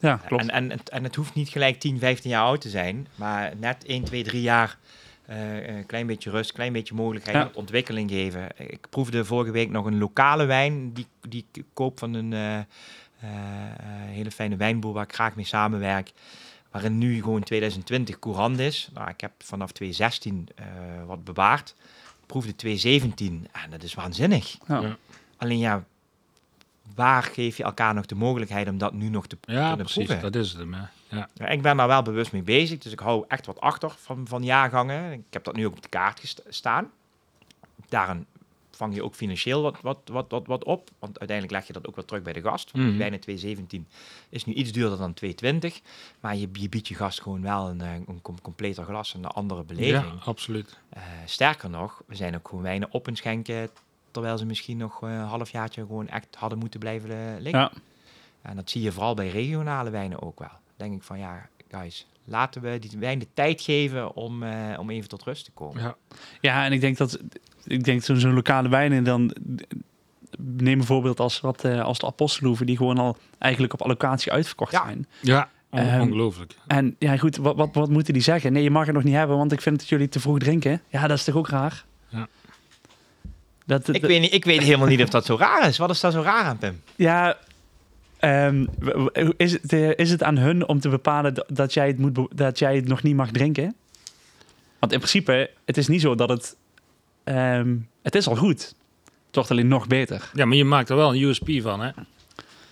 Ja, 0.00 0.16
klopt. 0.16 0.42
En, 0.42 0.50
en, 0.50 0.70
het- 0.70 0.88
en 0.88 1.04
het 1.04 1.14
hoeft 1.14 1.34
niet 1.34 1.48
gelijk 1.48 1.80
10, 1.80 1.98
15 1.98 2.30
jaar 2.30 2.42
oud 2.44 2.60
te 2.60 2.68
zijn, 2.68 3.06
maar 3.14 3.52
net 3.56 3.84
1, 3.86 4.04
2, 4.04 4.22
3 4.22 4.42
jaar 4.42 4.78
eh, 5.26 5.76
een 5.76 5.86
klein 5.86 6.06
beetje 6.06 6.30
rust, 6.30 6.52
klein 6.52 6.72
beetje 6.72 6.94
mogelijkheid 6.94 7.36
Ja. 7.36 7.44
tot 7.44 7.56
ontwikkeling 7.56 8.10
geven. 8.10 8.46
Ik 8.56 8.86
proefde 8.90 9.24
vorige 9.24 9.50
week 9.52 9.70
nog 9.70 9.86
een 9.86 9.98
lokale 9.98 10.44
wijn 10.44 10.92
die, 10.92 11.06
die 11.28 11.46
ik 11.52 11.64
koop 11.72 11.98
van 11.98 12.14
een 12.14 12.32
eh, 12.32 12.58
eh, 13.20 13.28
hele 14.06 14.30
fijne 14.30 14.56
wijnboer 14.56 14.92
waar 14.92 15.04
ik 15.04 15.14
graag 15.14 15.34
mee 15.34 15.44
samenwerk. 15.44 16.12
Waarin 16.70 16.98
nu 16.98 17.22
gewoon 17.22 17.42
2020 17.42 18.18
courant 18.18 18.58
is. 18.58 18.88
Nou, 18.94 19.08
ik 19.08 19.20
heb 19.20 19.32
vanaf 19.38 19.72
2016 19.72 20.48
eh, 20.54 20.66
wat 21.06 21.24
bewaard. 21.24 21.74
Ik 22.20 22.26
proefde 22.26 22.56
2017 22.56 23.48
en 23.52 23.70
dat 23.70 23.82
is 23.82 23.94
waanzinnig. 23.94 24.56
Ja. 24.66 24.80
Ja. 24.80 24.96
Alleen 25.36 25.58
ja, 25.58 25.84
waar 26.94 27.22
geef 27.22 27.56
je 27.56 27.62
elkaar 27.62 27.94
nog 27.94 28.06
de 28.06 28.14
mogelijkheid 28.14 28.68
om 28.68 28.78
dat 28.78 28.92
nu 28.92 29.08
nog 29.08 29.26
te 29.26 29.38
Ja, 29.40 29.54
kunnen 29.54 29.76
precies. 29.76 30.04
proeven? 30.04 30.32
Dat 30.32 30.42
is 30.42 30.52
het 30.52 30.66
hè. 30.70 31.16
Ja, 31.34 31.48
ik 31.48 31.62
ben 31.62 31.76
daar 31.76 31.86
wel 31.86 32.02
bewust 32.02 32.32
mee 32.32 32.42
bezig, 32.42 32.78
dus 32.78 32.92
ik 32.92 32.98
hou 32.98 33.24
echt 33.28 33.46
wat 33.46 33.60
achter 33.60 33.94
van, 33.98 34.26
van 34.26 34.44
jaargangen. 34.44 35.12
Ik 35.12 35.22
heb 35.30 35.44
dat 35.44 35.56
nu 35.56 35.66
ook 35.66 35.76
op 35.76 35.82
de 35.82 35.88
kaart 35.88 36.36
staan. 36.48 36.90
Daarin 37.88 38.26
vang 38.78 38.94
je 38.94 39.02
ook 39.04 39.14
financieel 39.14 39.62
wat, 39.62 39.80
wat, 39.80 39.98
wat, 40.04 40.30
wat, 40.30 40.46
wat 40.46 40.64
op, 40.64 40.90
want 40.98 41.18
uiteindelijk 41.18 41.58
leg 41.58 41.66
je 41.66 41.72
dat 41.72 41.88
ook 41.88 41.94
wel 41.96 42.04
terug 42.04 42.22
bij 42.22 42.32
de 42.32 42.40
gast. 42.40 42.70
Want 42.70 42.84
die 42.84 42.98
wijnen 42.98 43.20
217 43.20 43.88
is 44.28 44.44
nu 44.44 44.52
iets 44.52 44.72
duurder 44.72 44.98
dan 44.98 45.14
220, 45.14 45.80
maar 46.20 46.36
je, 46.36 46.48
je 46.52 46.68
biedt 46.68 46.88
je 46.88 46.94
gast 46.94 47.22
gewoon 47.22 47.42
wel 47.42 47.68
een, 47.68 47.80
eh, 47.80 47.94
een 48.06 48.22
com- 48.22 48.40
completer 48.40 48.84
glas 48.84 49.14
en 49.14 49.18
een 49.24 49.30
andere 49.30 49.64
beleving. 49.64 50.04
Ja, 50.04 50.24
absoluut. 50.24 50.78
Eh, 50.88 51.02
sterker 51.24 51.70
nog, 51.70 52.02
we 52.06 52.14
zijn 52.14 52.34
ook 52.34 52.48
gewoon 52.48 52.64
wijnen 52.64 52.88
op 52.90 53.06
en 53.08 53.16
schenken, 53.16 53.70
terwijl 54.10 54.38
ze 54.38 54.46
misschien 54.46 54.76
nog 54.76 55.02
eh, 55.02 55.10
een 55.10 55.18
halfjaartje 55.20 55.80
gewoon 55.80 56.08
echt 56.08 56.36
hadden 56.36 56.58
moeten 56.58 56.80
blijven 56.80 57.40
liggen. 57.40 57.60
Ja. 57.60 57.72
En 58.42 58.56
dat 58.56 58.70
zie 58.70 58.82
je 58.82 58.92
vooral 58.92 59.14
bij 59.14 59.28
regionale 59.28 59.90
wijnen 59.90 60.22
ook 60.22 60.38
wel. 60.38 60.56
denk 60.76 60.94
ik 60.94 61.02
van 61.02 61.18
ja, 61.18 61.48
guys, 61.70 62.06
laten 62.28 62.62
we 62.62 62.78
die 62.78 62.98
wijn 62.98 63.18
de 63.18 63.26
tijd 63.34 63.60
geven 63.60 64.14
om, 64.16 64.42
eh, 64.42 64.78
om 64.78 64.90
even 64.90 65.08
tot 65.08 65.22
rust 65.22 65.44
te 65.44 65.50
komen. 65.50 65.82
Ja. 65.82 65.96
Ja, 66.40 66.64
en 66.64 66.72
ik 66.72 66.80
denk 66.80 66.96
dat 66.96 67.18
ik 67.64 67.84
denk 67.84 68.02
zo'n 68.02 68.16
zo'n 68.16 68.34
lokale 68.34 68.68
wijnen 68.68 69.04
dan 69.04 69.34
neem 70.38 70.76
bijvoorbeeld 70.78 71.20
als 71.20 71.40
wat 71.40 71.64
eh, 71.64 71.82
als 71.84 71.98
de 71.98 72.06
apostelhoeven 72.06 72.66
die 72.66 72.76
gewoon 72.76 72.98
al 72.98 73.16
eigenlijk 73.38 73.72
op 73.72 73.82
allocatie 73.82 74.32
uitverkocht 74.32 74.72
Ja. 74.72 74.84
zijn. 74.84 75.06
Ja, 75.20 75.48
on- 75.70 75.78
Ehm, 75.78 76.00
ongelooflijk. 76.00 76.54
En 76.66 76.96
ja, 76.98 77.16
goed, 77.16 77.36
wat, 77.36 77.56
wat, 77.56 77.68
wat 77.72 77.88
moeten 77.90 78.12
die 78.12 78.22
zeggen? 78.22 78.52
Nee, 78.52 78.62
je 78.62 78.70
mag 78.70 78.86
het 78.86 78.94
nog 78.94 79.04
niet 79.04 79.14
hebben, 79.14 79.36
want 79.36 79.52
ik 79.52 79.60
vind 79.60 79.78
dat 79.78 79.88
jullie 79.88 80.08
te 80.08 80.20
vroeg 80.20 80.38
drinken. 80.38 80.82
Ja, 80.88 81.06
dat 81.06 81.18
is 81.18 81.24
toch 81.24 81.34
ook 81.34 81.48
raar? 81.48 81.84
Ja. 82.08 82.28
Dat, 83.66 83.94
Ik 83.94 84.02
weet, 84.02 84.20
niet, 84.20 84.32
ik 84.32 84.44
weet 84.44 84.62
helemaal 84.62 84.86
niet 84.88 85.02
of 85.02 85.08
dat 85.08 85.24
zo 85.24 85.36
raar 85.36 85.68
is. 85.68 85.78
Wat 85.78 85.90
is 85.90 86.00
daar 86.00 86.12
zo 86.12 86.20
raar 86.20 86.44
aan, 86.44 86.58
Pim? 86.58 86.82
Ja, 86.96 87.36
ehm, 88.18 88.66
is, 89.36 89.52
het, 89.52 89.72
eh, 89.72 89.90
is 89.96 90.10
het 90.10 90.22
aan 90.22 90.38
hun 90.38 90.68
om 90.68 90.80
te 90.80 90.88
bepalen 90.88 91.44
dat, 91.46 91.74
jij 91.74 91.86
het 91.86 91.98
moet, 91.98 92.18
dat 92.34 92.58
jij 92.58 92.76
het 92.76 92.88
nog 92.88 93.02
niet 93.02 93.16
mag 93.16 93.30
drinken? 93.30 93.74
Want 94.78 94.92
in 94.92 94.98
principe, 94.98 95.50
het 95.64 95.76
is 95.76 95.88
niet 95.88 96.00
zo 96.00 96.14
dat 96.14 96.28
het... 96.28 96.56
ehm, 97.24 97.76
het 98.02 98.14
is 98.14 98.28
al 98.28 98.36
goed. 98.36 98.74
Het 99.26 99.34
wordt 99.36 99.50
alleen 99.50 99.68
nog 99.68 99.86
beter. 99.86 100.30
Ja, 100.34 100.44
maar 100.44 100.56
je 100.56 100.64
maakt 100.64 100.88
er 100.90 100.96
wel 100.96 101.14
een 101.14 101.22
USP 101.22 101.48
van, 101.62 101.80
hè? 101.80 101.90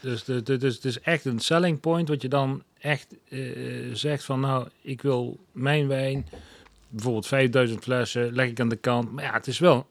Dus 0.01 0.25
dus 0.25 0.75
het 0.75 0.85
is 0.85 1.01
echt 1.01 1.25
een 1.25 1.39
selling 1.39 1.81
point 1.81 2.09
wat 2.09 2.23
je 2.23 2.29
dan 2.29 2.63
echt 2.79 3.15
eh, 3.29 3.41
zegt 3.93 4.25
van, 4.25 4.41
nou, 4.41 4.69
ik 4.83 5.03
wil 5.03 5.39
mijn 5.53 5.89
wijn, 5.89 6.27
bijvoorbeeld 6.89 7.27
5000 7.27 7.83
flessen, 7.83 8.33
leg 8.35 8.49
ik 8.49 8.61
aan 8.61 8.69
de 8.69 8.77
kant. 8.77 9.13
Maar 9.13 9.25
ja, 9.25 9.33
het 9.33 9.47
is 9.47 9.59
wel 9.59 9.87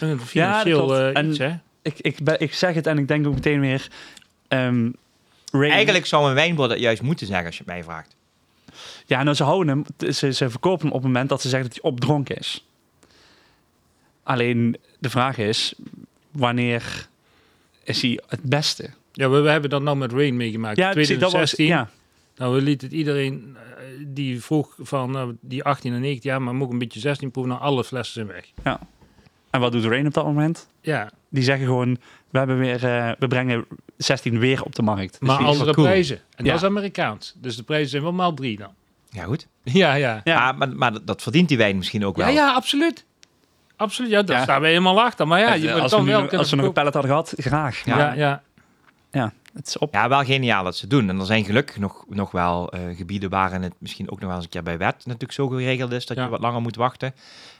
een 0.00 0.20
financieel 0.20 0.96
eh, 0.96 1.16
En- 1.16 1.28
iets, 1.28 1.38
hè? 1.38 1.54
Ik, 1.82 1.98
ik, 2.00 2.16
ben- 2.24 2.40
ik 2.40 2.54
zeg 2.54 2.74
het 2.74 2.86
en 2.86 2.98
ik 2.98 3.08
denk 3.08 3.26
ook 3.26 3.34
meteen 3.34 3.60
weer... 3.60 3.88
ehm, 4.48 4.90
Eigenlijk 5.52 6.06
zou 6.06 6.28
een 6.28 6.34
wijnboer 6.34 6.68
dat 6.68 6.78
juist 6.78 7.02
moeten 7.02 7.26
zeggen 7.26 7.46
als 7.46 7.56
je 7.56 7.62
het 7.64 7.72
mij 7.72 7.82
vraagt. 7.84 8.16
Ja, 9.06 9.22
nou, 9.22 9.36
ze 9.36 9.44
houden 9.44 9.84
hem. 9.98 10.12
Ze, 10.12 10.32
ze 10.32 10.50
verkopen 10.50 10.80
hem 10.86 10.92
op 10.96 11.02
het 11.02 11.06
moment 11.06 11.28
dat 11.28 11.40
ze 11.42 11.48
zeggen 11.48 11.68
dat 11.70 11.78
hij 11.82 11.90
opdronken 11.90 12.36
is. 12.36 12.64
Alleen 14.22 14.76
de 14.98 15.10
vraag 15.10 15.38
is, 15.38 15.74
wanneer 16.30 17.08
is 17.84 18.02
hij 18.02 18.20
het 18.26 18.42
beste? 18.42 18.90
Ja, 19.12 19.28
we, 19.30 19.40
we 19.40 19.50
hebben 19.50 19.70
dat 19.70 19.82
nou 19.82 19.96
met 19.96 20.12
Rain 20.12 20.36
meegemaakt. 20.36 20.76
Ja, 20.76 20.90
precies, 20.92 21.18
dat 21.18 21.32
was, 21.32 21.50
2016. 21.50 21.66
ja, 21.66 21.90
Nou, 22.36 22.54
we 22.54 22.62
lieten 22.62 22.88
het 22.88 22.96
iedereen 22.96 23.56
eh, 23.56 23.84
die 24.06 24.42
vroeg 24.42 24.74
van 24.78 25.10
nou, 25.10 25.36
die 25.40 25.64
18 25.64 25.92
en 25.94 26.00
19 26.00 26.30
jaar, 26.30 26.42
maar 26.42 26.54
moet 26.54 26.66
ook 26.66 26.72
een 26.72 26.78
beetje 26.78 27.00
16 27.00 27.30
proeven, 27.30 27.52
nou 27.52 27.64
alle 27.64 27.84
flessen 27.84 28.14
zijn 28.14 28.26
weg. 28.26 28.44
En 29.50 29.60
wat 29.60 29.72
doet 29.72 29.84
Rain 29.84 30.06
op 30.06 30.14
dat 30.14 30.24
moment? 30.24 30.68
Ja, 30.80 31.10
Die 31.30 31.42
zeggen 31.42 31.66
gewoon, 31.66 31.98
we, 32.30 32.38
hebben 32.38 32.58
weer, 32.58 32.84
eh, 32.84 33.10
we 33.18 33.28
brengen 33.28 33.64
16 33.96 34.38
weer 34.38 34.62
op 34.62 34.74
de 34.74 34.82
markt. 34.82 35.16
Dus 35.20 35.28
maar 35.28 35.40
is 35.40 35.46
andere 35.46 35.74
cool. 35.74 35.86
prijzen. 35.86 36.16
En 36.36 36.44
Ja. 36.44 36.50
dat 36.52 36.60
is 36.60 36.66
Amerikaans. 36.68 37.34
Dus 37.36 37.56
de 37.56 37.62
prijzen 37.62 37.88
zijn 37.90 38.02
wel 38.02 38.12
maal 38.12 38.34
drie 38.34 38.56
dan. 38.58 38.70
Ja, 39.10 39.24
goed. 39.24 39.46
Ja, 39.62 39.94
ja. 39.94 40.20
Ja. 40.24 40.38
Maar, 40.52 40.56
maar, 40.68 40.76
maar 40.76 41.04
dat- 41.04 41.22
verdient 41.22 41.48
die 41.48 41.56
wijn 41.56 41.76
misschien 41.76 42.04
ook 42.06 42.16
Ja, 42.16 42.24
wel. 42.24 42.34
ja, 42.34 42.52
absoluut. 42.54 43.04
Absoluut, 43.76 44.10
ja, 44.10 44.22
daar 44.22 44.36
Ja. 44.36 44.42
staan 44.42 44.60
we 44.60 44.66
helemaal 44.66 45.00
achter. 45.00 45.26
Maar 45.26 45.40
ja, 45.40 45.52
je 45.54 45.66
Eh, 45.68 45.72
moet 45.72 45.82
als, 45.82 45.90
dan 45.90 46.04
nu, 46.04 46.10
wel 46.10 46.30
als 46.30 46.50
we 46.50 46.56
nog 46.56 46.66
een 46.66 46.72
pallet 46.72 46.92
hadden 46.92 47.10
gehad, 47.10 47.34
graag. 47.36 47.84
Ja. 47.84 48.12
Ja, 48.14 48.42
ja. 49.10 49.32
Het 49.54 49.66
is 49.66 49.78
op. 49.78 49.94
Ja, 49.94 50.08
wel 50.08 50.24
geniaal 50.24 50.64
dat 50.64 50.74
ze 50.74 50.80
het 50.80 50.90
doen. 50.90 51.08
En 51.08 51.18
er 51.18 51.26
zijn 51.26 51.44
gelukkig 51.44 51.76
nog, 51.78 52.04
nog 52.08 52.30
wel 52.30 52.72
eh, 52.72 52.96
gebieden 52.96 53.30
waarin 53.30 53.62
het 53.62 53.74
misschien 53.78 54.10
ook 54.10 54.18
nog 54.18 54.26
wel 54.28 54.34
eens 54.36 54.44
een 54.44 54.50
keer 54.50 54.62
bij 54.62 54.78
wet 54.78 54.96
natuurlijk 54.96 55.32
zo 55.32 55.48
geregeld 55.48 55.92
is 55.92 56.06
dat 56.06 56.16
Ja. 56.16 56.24
je 56.24 56.30
wat 56.30 56.40
langer 56.40 56.60
moet 56.60 56.76
wachten. 56.76 57.14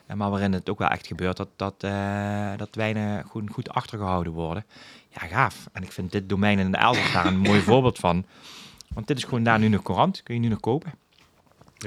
En 0.06 0.16
maar 0.16 0.30
waarin 0.30 0.52
het 0.52 0.70
ook 0.70 0.78
wel 0.78 0.88
echt 0.88 1.06
gebeurt 1.06 1.36
dat, 1.36 1.48
dat, 1.56 1.74
eh, 1.78 2.50
dat 2.56 2.68
wijnen 2.72 3.24
goed, 3.24 3.50
goed 3.52 3.70
achtergehouden 3.70 4.32
worden. 4.32 4.64
Ja, 5.08 5.26
gaaf. 5.26 5.68
En 5.72 5.82
ik 5.82 5.92
vind 5.92 6.12
dit 6.12 6.28
domein 6.28 6.58
in 6.58 6.70
de 6.70 6.76
Elzas 6.78 7.12
daar 7.12 7.26
een 7.26 7.38
mooi 7.48 7.60
voorbeeld 7.60 7.98
van. 7.98 8.24
Want 8.94 9.06
dit 9.06 9.16
is 9.16 9.24
gewoon 9.24 9.42
daar 9.42 9.58
nu 9.58 9.68
nog 9.68 9.82
courant. 9.82 10.22
Kun 10.22 10.34
je 10.34 10.40
nu 10.40 10.48
nog 10.48 10.60
kopen. 10.60 10.92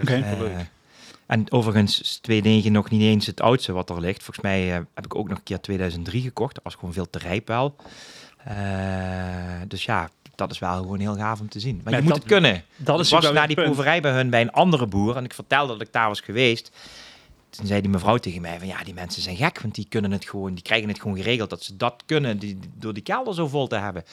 Oké. 0.01 0.13
Eh, 0.13 0.59
en 1.25 1.51
overigens 1.51 2.01
is 2.01 2.17
2009 2.17 2.71
nog 2.71 2.89
niet 2.89 3.01
eens 3.01 3.25
het 3.25 3.41
oudste 3.41 3.71
wat 3.71 3.89
er 3.89 3.99
ligt. 3.99 4.23
Volgens 4.23 4.45
mij 4.45 4.73
eh, 4.75 4.81
heb 4.93 5.05
ik 5.05 5.15
ook 5.15 5.27
nog 5.29 5.37
een 5.37 5.43
keer 5.43 5.61
2003 5.61 6.21
gekocht. 6.21 6.55
Dat 6.55 6.63
was 6.63 6.75
gewoon 6.75 6.93
veel 6.93 7.09
te 7.09 7.19
rijp 7.19 7.47
wel. 7.47 7.75
Eh, 8.43 8.55
dus 9.67 9.85
ja, 9.85 10.09
dat 10.35 10.51
is 10.51 10.59
wel 10.59 10.77
gewoon 10.77 10.99
heel 10.99 11.15
gaaf 11.15 11.39
om 11.39 11.49
te 11.49 11.59
zien. 11.59 11.81
Maar 11.83 11.93
Ja, 11.93 11.97
je 11.99 12.03
moet 12.03 12.13
dat- 12.13 12.21
het 12.23 12.31
kunnen. 12.31 12.63
Dat 12.77 12.95
ik 12.95 13.01
is 13.05 13.09
was 13.11 13.23
wel 13.23 13.33
naar 13.33 13.47
die 13.47 13.55
punt. 13.55 13.67
proeverij 13.67 14.01
bij 14.01 14.11
hun 14.11 14.29
bij 14.29 14.41
een 14.41 14.51
andere 14.51 14.87
boer. 14.87 15.15
En 15.17 15.23
ik 15.23 15.33
vertelde 15.33 15.73
dat 15.73 15.81
ik 15.81 15.91
daar 15.93 16.07
was 16.07 16.19
geweest. 16.19 16.71
Toen 17.49 17.65
zei 17.65 17.81
die 17.81 17.89
mevrouw 17.89 18.17
tegen 18.17 18.41
mij 18.41 18.57
van 18.59 18.67
ja, 18.67 18.83
die 18.83 18.93
mensen 18.93 19.21
zijn 19.21 19.35
gek. 19.35 19.61
Want 19.61 19.75
die 19.75 19.85
kunnen 19.89 20.11
het 20.11 20.25
gewoon, 20.29 20.53
die 20.53 20.63
krijgen 20.63 20.87
het 20.87 21.01
gewoon 21.01 21.17
geregeld 21.17 21.49
dat 21.49 21.63
ze 21.63 21.77
dat 21.77 22.03
kunnen. 22.05 22.37
Die, 22.37 22.59
door 22.79 22.93
die 22.93 23.03
kelder 23.03 23.33
zo 23.33 23.47
vol 23.47 23.67
te 23.67 23.75
hebben. 23.75 24.03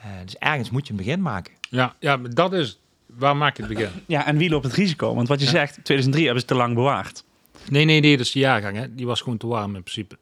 Eh, 0.00 0.06
dus 0.24 0.36
ergens 0.38 0.70
moet 0.70 0.86
je 0.86 0.90
een 0.92 0.98
begin 0.98 1.22
maken. 1.22 1.52
ja, 1.70 1.94
ja, 1.98 2.16
maar 2.16 2.30
dat 2.34 2.52
is... 2.52 2.78
Waar 3.06 3.36
maak 3.36 3.56
je 3.56 3.62
het 3.62 3.72
begin? 3.74 3.90
Ja, 4.06 4.26
en 4.26 4.36
wie 4.36 4.50
loopt 4.50 4.64
het 4.64 4.72
risico? 4.74 5.14
Want 5.14 5.28
wat 5.28 5.38
je 5.38 5.44
Ja. 5.44 5.50
zegt, 5.50 5.72
2003 5.72 6.24
hebben 6.24 6.40
ze 6.42 6.48
te 6.48 6.54
lang 6.54 6.74
bewaard. 6.74 7.24
Nee, 7.68 7.84
nee, 7.84 8.00
nee, 8.00 8.16
dat 8.16 8.26
is 8.26 8.32
de 8.32 8.38
jaargang. 8.38 8.76
Hè. 8.76 8.94
Die 8.94 9.06
was 9.06 9.20
gewoon 9.20 9.38
te 9.38 9.46
warm 9.46 9.74
in 9.76 9.82
principe. 9.82 10.16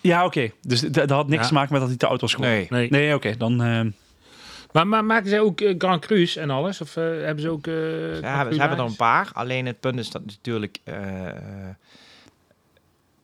Ja, 0.00 0.24
oké. 0.24 0.50
Dus 0.60 0.80
dat 0.80 1.10
had 1.10 1.28
niks 1.28 1.42
Ja. 1.42 1.48
te 1.48 1.54
maken 1.54 1.70
met 1.72 1.80
dat 1.80 1.88
hij 1.90 1.98
te 1.98 2.06
oud 2.06 2.20
was 2.20 2.34
geworden. 2.34 2.66
Nee. 2.70 2.88
Nee. 2.90 2.90
Nee, 2.90 3.14
oké. 3.14 3.36
Dan... 3.36 3.62
eh, 3.62 3.80
Maar, 4.72 4.86
maar 4.86 5.04
maken 5.04 5.28
zij 5.30 5.40
ook 5.40 5.60
eh, 5.60 5.74
Grand 5.78 6.00
Cru's 6.06 6.36
en 6.36 6.50
alles? 6.50 6.80
Of 6.80 6.96
eh, 6.96 7.04
hebben 7.04 7.40
ze 7.40 7.48
ook... 7.48 7.66
eh 7.66 8.20
Ja, 8.20 8.52
ze 8.52 8.60
hebben 8.60 8.78
er 8.78 8.84
een 8.84 8.96
paar. 8.96 9.30
Alleen 9.32 9.66
het 9.66 9.80
punt 9.80 9.98
is 9.98 10.10
dat 10.10 10.24
natuurlijk 10.26 10.78
eh 10.84 10.96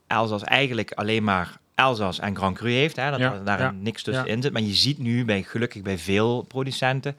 Elzas 0.07 0.43
eigenlijk 0.45 0.93
alleen 0.93 1.25
maar 1.25 1.57
Elzas 1.75 2.19
en 2.19 2.37
Grand 2.37 2.57
Cru 2.57 2.71
heeft. 2.71 2.97
Hè, 2.97 3.11
dat 3.11 3.19
Ja, 3.19 3.33
er 3.33 3.45
daar 3.45 3.61
ja, 3.61 3.75
niks 3.81 4.03
tussenin 4.03 4.37
ja. 4.37 4.43
zit. 4.43 4.53
Maar 4.53 4.63
je 4.63 4.75
ziet 4.75 4.99
nu 4.99 5.25
bij, 5.25 5.43
gelukkig 5.43 5.83
bij 5.83 5.99
veel 5.99 6.43
producenten 6.43 7.17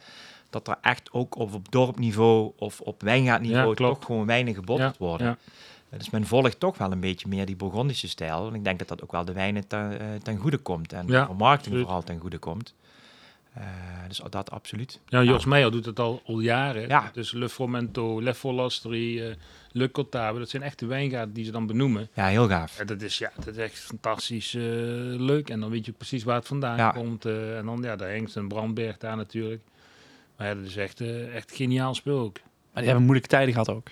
dat 0.49 0.68
er 0.68 0.78
echt 0.82 1.10
ook 1.12 1.38
op, 1.38 1.53
op 1.53 1.72
dorpniveau 1.72 2.51
of 2.58 2.82
op 2.82 3.01
wijngaardniveau 3.01 3.76
toch 3.76 4.05
gewoon 4.05 4.26
wijnen 4.26 4.53
gebotteld 4.53 4.95
Ja, 4.99 5.05
worden. 5.05 5.38
Dus 5.89 6.09
men 6.09 6.25
volgt 6.25 6.59
toch 6.59 6.77
wel 6.77 6.91
een 6.91 6.99
beetje 6.99 7.27
meer 7.27 7.45
die 7.45 7.55
Bourgondische 7.55 8.07
stijl. 8.07 8.47
En 8.47 8.53
ik 8.55 8.63
denk 8.63 8.79
dat 8.79 8.88
dat 8.88 9.03
ook 9.03 9.11
wel 9.11 9.25
de 9.25 9.33
wijnen 9.33 9.67
ten, 9.67 9.99
eh, 9.99 10.05
ten 10.23 10.38
goede 10.38 10.57
komt. 10.57 10.93
En 10.93 11.07
Ja, 11.07 11.19
de 11.19 11.25
vermarkting 11.25 11.59
absoluut. 11.65 11.83
vooral 11.83 12.03
ten 12.03 12.19
goede 12.19 12.38
komt. 12.38 12.73
Eh, 13.53 13.63
dus 14.07 14.21
dat 14.29 14.51
absoluut. 14.51 14.99
Ja, 15.07 15.23
Jos 15.23 15.45
Meijer 15.45 15.71
doet 15.71 15.85
het 15.85 15.99
al, 15.99 16.21
al 16.25 16.39
jaren. 16.39 16.88
Ja. 16.88 17.09
Dus 17.13 17.31
Le 17.31 17.49
Fromento, 17.49 18.21
Le 18.21 18.33
Folastri, 18.33 19.21
eh 19.21 19.35
Le 19.71 19.91
Cotave. 19.91 20.39
Dat 20.39 20.49
zijn 20.49 20.63
echt 20.63 20.79
de 20.79 20.85
wijngaarden 20.85 21.33
die 21.33 21.45
ze 21.45 21.51
dan 21.51 21.67
benoemen. 21.67 22.09
Ja, 22.13 22.25
heel 22.27 22.47
gaaf. 22.47 22.79
En 22.79 22.88
dat 22.88 23.01
is, 23.01 23.17
ja, 23.17 23.31
dat 23.35 23.47
is 23.47 23.57
echt 23.57 23.79
fantastisch 23.79 24.53
eh, 24.53 24.61
leuk. 25.19 25.49
En 25.49 25.59
dan 25.59 25.69
weet 25.69 25.85
je 25.85 25.91
precies 25.91 26.23
waar 26.23 26.35
het 26.35 26.47
vandaan 26.47 26.77
Ja. 26.77 26.89
komt. 26.91 27.25
eh, 27.25 27.57
en 27.57 27.65
dan, 27.65 27.81
ja, 27.81 27.95
daar 27.95 28.15
hangt 28.15 28.35
een 28.35 28.47
brandberg 28.47 28.97
daar 28.97 29.15
natuurlijk. 29.17 29.61
Maar 30.38 30.47
ja, 30.47 30.53
dat 30.55 30.65
is 30.65 30.75
echt, 30.77 31.01
eh, 31.01 31.35
echt 31.35 31.51
geniaal 31.51 31.95
spul 31.95 32.19
ook. 32.19 32.35
maar 32.71 32.85
die 32.85 32.85
hebben 32.95 33.03
moeilijke 33.03 33.29
tijden 33.35 33.53
gehad 33.53 33.69
ook. 33.69 33.88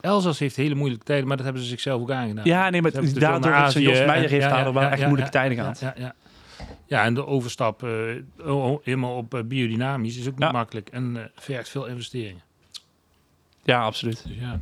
Elzas 0.00 0.38
heeft 0.38 0.56
hele 0.56 0.74
moeilijke 0.74 1.04
tijden, 1.04 1.26
maar 1.26 1.36
dat 1.36 1.44
hebben 1.44 1.62
ze 1.62 1.68
zichzelf 1.68 2.00
ook 2.00 2.10
aangedaan. 2.10 2.44
Ja, 2.44 2.70
nee, 2.70 2.82
maar 2.82 2.90
veel 2.90 3.12
daardoor 3.12 3.54
heeft 3.54 3.72
ze 3.72 3.80
Jos 3.82 3.98
Meijer 4.04 4.30
heeft 4.30 4.42
ja, 4.42 4.48
daar 4.50 4.66
ja, 4.66 4.72
wel 4.72 4.82
ja, 4.82 4.90
echt 4.90 5.00
ja, 5.00 5.06
moeilijke 5.08 5.32
ja, 5.38 5.40
tijden 5.40 5.56
ja, 5.56 5.62
gehad. 5.62 5.80
Ja, 5.80 5.94
ja. 6.04 6.14
ja, 6.86 7.04
en 7.04 7.14
de 7.14 7.26
overstap 7.26 7.82
eh, 7.82 7.90
helemaal 8.82 9.16
op 9.16 9.34
eh, 9.34 9.42
biodynamisch 9.42 10.16
is 10.18 10.26
ook 10.26 10.32
niet 10.38 10.40
Ja. 10.42 10.50
makkelijk. 10.52 10.88
En 10.88 11.16
eh, 11.16 11.22
vergt 11.34 11.68
veel 11.68 11.86
investeringen. 11.86 12.42
Ja, 13.62 13.82
absoluut. 13.82 14.22
Dus 14.26 14.36
ja. 14.40 14.60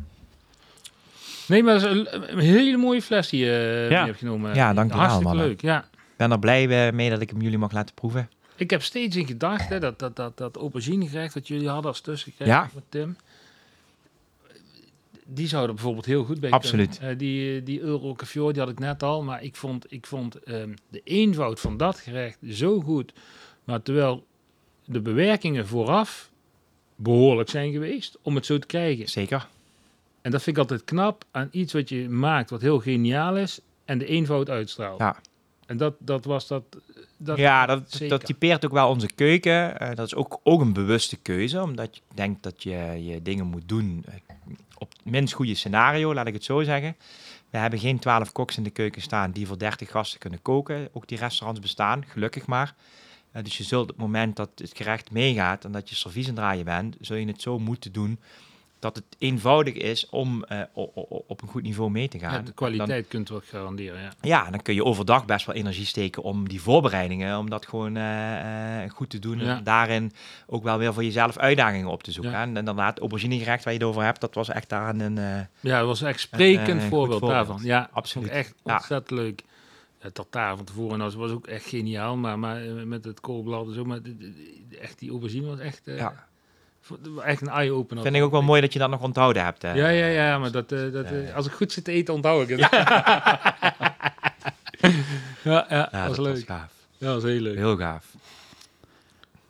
Nee, 1.49 1.62
maar 1.62 1.80
dat 1.80 1.82
is 1.82 1.91
een, 1.91 2.32
een 2.32 2.39
hele 2.39 2.76
mooie 2.76 3.03
fles 3.03 3.28
die 3.28 3.45
je 3.45 3.84
eh, 3.84 3.91
Ja. 3.91 4.05
hebt 4.05 4.18
genomen. 4.18 4.55
Ja, 4.55 4.72
dank 4.74 4.87
je 4.91 4.97
wel, 4.97 4.99
Hartstikke 5.07 5.28
mannen. 5.28 5.47
leuk, 5.47 5.61
ja. 5.61 5.78
Ik 5.95 6.16
ben 6.16 6.30
er 6.30 6.39
blij 6.39 6.93
mee 6.93 7.11
dat 7.11 7.20
ik 7.20 7.30
hem 7.30 7.41
jullie 7.41 7.59
mag 7.59 7.72
laten 7.72 7.95
proeven. 7.95 8.30
Ik 8.57 8.70
heb 8.70 8.82
steeds 8.82 9.16
in 9.16 9.26
gedacht, 9.26 9.68
hè, 9.68 9.78
dat, 9.80 9.99
dat, 9.99 10.16
dat, 10.16 10.37
dat 10.37 10.57
auberginegerecht 10.57 11.34
wat 11.34 11.49
jullie 11.49 11.68
hadden 11.68 11.91
als 11.91 12.01
tussengerecht 12.01 12.51
Ja. 12.51 12.68
met 12.74 12.82
Tim. 12.89 13.16
Die 15.29 15.49
zouden 15.49 15.74
bijvoorbeeld 15.74 16.07
heel 16.07 16.24
goed 16.24 16.41
bij 16.41 16.51
Absoluut. 16.51 16.91
kunnen. 16.99 17.12
Eh, 17.12 17.18
die, 17.18 17.62
die 17.62 17.81
Euro 17.81 18.14
Caviar, 18.14 18.53
die 18.53 18.62
had 18.62 18.70
ik 18.70 18.79
net 18.79 19.03
al. 19.03 19.22
Maar 19.22 19.43
ik 19.43 19.57
vond, 19.57 19.93
ik 19.93 20.07
vond 20.07 20.35
ehm, 20.43 20.74
de 20.89 21.01
eenvoud 21.05 21.61
van 21.61 21.77
dat 21.77 21.99
gerecht 21.99 22.39
zo 22.49 22.81
goed. 22.81 23.12
Maar 23.64 23.83
terwijl 23.83 24.27
de 24.85 25.01
bewerkingen 25.01 25.66
vooraf 25.66 26.31
behoorlijk 26.97 27.49
zijn 27.49 27.72
geweest 27.72 28.18
om 28.22 28.35
het 28.35 28.47
zo 28.47 28.59
te 28.59 28.66
krijgen. 28.66 29.09
Zeker. 29.09 29.49
En 30.20 30.31
dat 30.31 30.43
vind 30.43 30.57
ik 30.57 30.62
altijd 30.62 30.85
knap 30.85 31.24
aan 31.31 31.49
iets 31.51 31.72
wat 31.72 31.89
je 31.89 32.09
maakt 32.09 32.51
wat 32.51 32.61
heel 32.61 32.81
geniaal 32.81 33.37
is 33.37 33.61
en 33.85 33.99
de 33.99 34.07
eenvoud 34.07 34.51
uitstraalt. 34.51 34.99
Ja. 34.99 35.16
En 35.66 35.77
dat, 35.77 35.95
dat 35.99 36.24
was 36.24 36.47
dat... 36.47 36.62
dat 37.16 37.39
ja, 37.39 37.66
dat, 37.66 37.91
zeker. 37.91 38.09
dat 38.09 38.24
typeert 38.24 38.64
ook 38.64 38.72
wel 38.72 38.89
onze 38.89 39.09
keuken. 39.14 39.79
Eh, 39.79 39.95
dat 39.95 40.07
is 40.07 40.14
ook, 40.14 40.41
ook 40.43 40.61
een 40.61 40.72
bewuste 40.72 41.16
keuze, 41.16 41.62
omdat 41.62 41.97
je 41.97 42.03
denkt 42.14 42.43
dat 42.43 42.62
je 42.62 43.05
je 43.05 43.22
dingen 43.22 43.47
moet 43.47 43.68
doen 43.68 44.05
op 44.79 44.93
het 44.93 45.05
minst 45.05 45.35
goede 45.35 45.55
scenario, 45.55 46.14
laat 46.14 46.27
ik 46.27 46.35
het 46.35 46.45
zo 46.45 46.62
zeggen. 46.62 46.97
We 47.51 47.59
hebben 47.59 47.79
geen 47.79 47.99
twaalf 47.99 48.33
koks 48.33 48.57
in 48.57 48.62
de 48.62 48.70
keuken 48.70 49.03
staan 49.03 49.31
die 49.31 49.47
voor 49.47 49.59
30 49.59 49.91
gasten 49.91 50.18
kunnen 50.18 50.43
koken. 50.43 50.89
Ook 50.93 51.09
die 51.09 51.18
restaurants 51.18 51.61
bestaan, 51.61 52.05
gelukkig 52.07 52.47
maar. 52.47 52.74
Eh, 53.33 53.43
dus 53.43 53.57
je 53.57 53.64
zult 53.64 53.89
het 53.89 53.97
moment 53.97 54.37
dat 54.37 54.51
het 54.55 54.72
gerecht 54.74 55.11
meegaat 55.11 55.64
en 55.64 55.72
dat 55.72 55.89
je 55.89 55.95
servies 55.95 56.29
aan 56.29 56.35
draaien 56.35 56.64
bent, 56.64 56.97
zul 57.01 57.16
je 57.16 57.27
het 57.27 57.43
zo 57.43 57.59
moeten 57.59 57.93
doen 57.93 58.18
dat 58.79 58.97
het 58.97 59.05
eenvoudig 59.18 59.74
is 59.74 60.09
om 60.09 60.45
eh, 60.45 60.61
op 61.27 61.43
een 61.43 61.49
goed 61.49 61.62
niveau 61.62 61.91
mee 61.91 62.09
te 62.09 62.18
gaan. 62.18 62.33
Ja, 62.33 62.41
de 62.41 62.53
kwaliteit 62.53 63.09
kunt 63.09 63.29
wel 63.29 63.41
garanderen, 63.45 64.01
ja. 64.01 64.09
Dan, 64.09 64.31
ja, 64.31 64.51
dan 64.51 64.62
kun 64.62 64.74
je 64.74 64.85
overdag 64.85 65.24
best 65.24 65.47
wel 65.47 65.55
energie 65.55 65.87
steken 65.87 66.22
om 66.22 66.49
die 66.49 66.62
voorbereidingen, 66.62 67.39
om 67.39 67.51
dat 67.51 67.66
gewoon 67.66 67.97
eh, 67.97 68.83
eh, 68.85 68.91
goed 68.91 69.11
te 69.11 69.18
doen. 69.18 69.39
Ja. 69.39 69.57
En 69.57 69.64
daarin 69.64 70.12
ook 70.47 70.62
wel 70.62 70.79
weer 70.79 70.95
voor 70.95 71.05
jezelf 71.05 71.37
uitdagingen 71.37 71.89
op 71.89 72.03
te 72.03 72.12
zoeken. 72.12 72.33
Ja. 72.33 72.43
En 72.43 72.57
inderdaad, 72.57 72.99
auberginegerecht 72.99 73.64
waar 73.64 73.72
je 73.72 73.79
het 73.79 73.89
over 73.89 74.03
hebt, 74.03 74.20
dat 74.20 74.35
was 74.35 74.49
echt 74.49 74.68
daar 74.68 74.95
een... 74.95 75.16
Ja, 75.61 75.79
dat 75.79 75.87
was 75.87 76.03
echt 76.03 76.20
sprekend 76.20 76.83
een 76.83 76.89
voorbeeld, 76.89 77.20
voorbeeld. 77.20 77.31
daarvan. 77.47 77.61
Ja, 77.62 77.89
Absoluut. 77.93 78.29
Echt 78.29 78.55
Ja. 78.64 78.74
ontzettend 78.74 79.11
leuk. 79.11 79.43
Ja, 80.03 80.11
tartaar 80.11 80.57
van 80.57 80.64
tevoren 80.64 80.99
was, 80.99 81.14
was 81.14 81.31
ook 81.31 81.47
echt 81.47 81.66
geniaal, 81.66 82.16
maar, 82.16 82.39
maar 82.39 82.61
met 82.87 83.05
het 83.05 83.20
koolblad 83.20 83.66
en 83.66 83.74
zo, 83.74 83.85
maar 83.85 84.01
echt 84.81 84.99
die 84.99 85.11
aubergine 85.11 85.47
was 85.47 85.59
echt, 85.59 85.81
ja. 85.85 86.27
Echt 87.24 87.41
een 87.41 87.49
eye-opener. 87.49 88.03
Vind 88.03 88.16
ik 88.16 88.22
ook 88.22 88.30
wel 88.30 88.43
mooi 88.43 88.61
dat 88.61 88.72
je 88.72 88.78
dat 88.78 88.91
nog 88.91 89.01
onthouden 89.03 89.45
hebt. 89.45 89.64
eh. 89.64 89.74
Ja, 89.74 89.89
ja, 89.89 90.07
ja, 90.07 90.39
maar 90.39 90.51
dat, 90.51 90.72
eh, 90.72 90.78
dat, 90.93 91.05
eh, 91.05 91.28
Ja. 91.28 91.34
als 91.34 91.47
ik 91.47 91.53
goed 91.53 91.72
zit 91.72 91.84
te 91.84 91.93
eten, 91.93 92.14
onthoud 92.14 92.49
ik 92.49 92.59
het. 92.59 92.70
Ja, 92.70 92.70
ja, 95.45 95.66
Ja, 95.68 95.89
dat 95.91 96.07
was 96.07 96.16
was 96.16 96.26
leuk. 96.26 96.45
gaaf. 96.47 96.70
Ja, 96.99 97.07
dat 97.07 97.22
was 97.22 97.30
heel 97.30 97.41
leuk. 97.41 97.57
Heel 97.57 97.76
gaaf. 97.76 98.05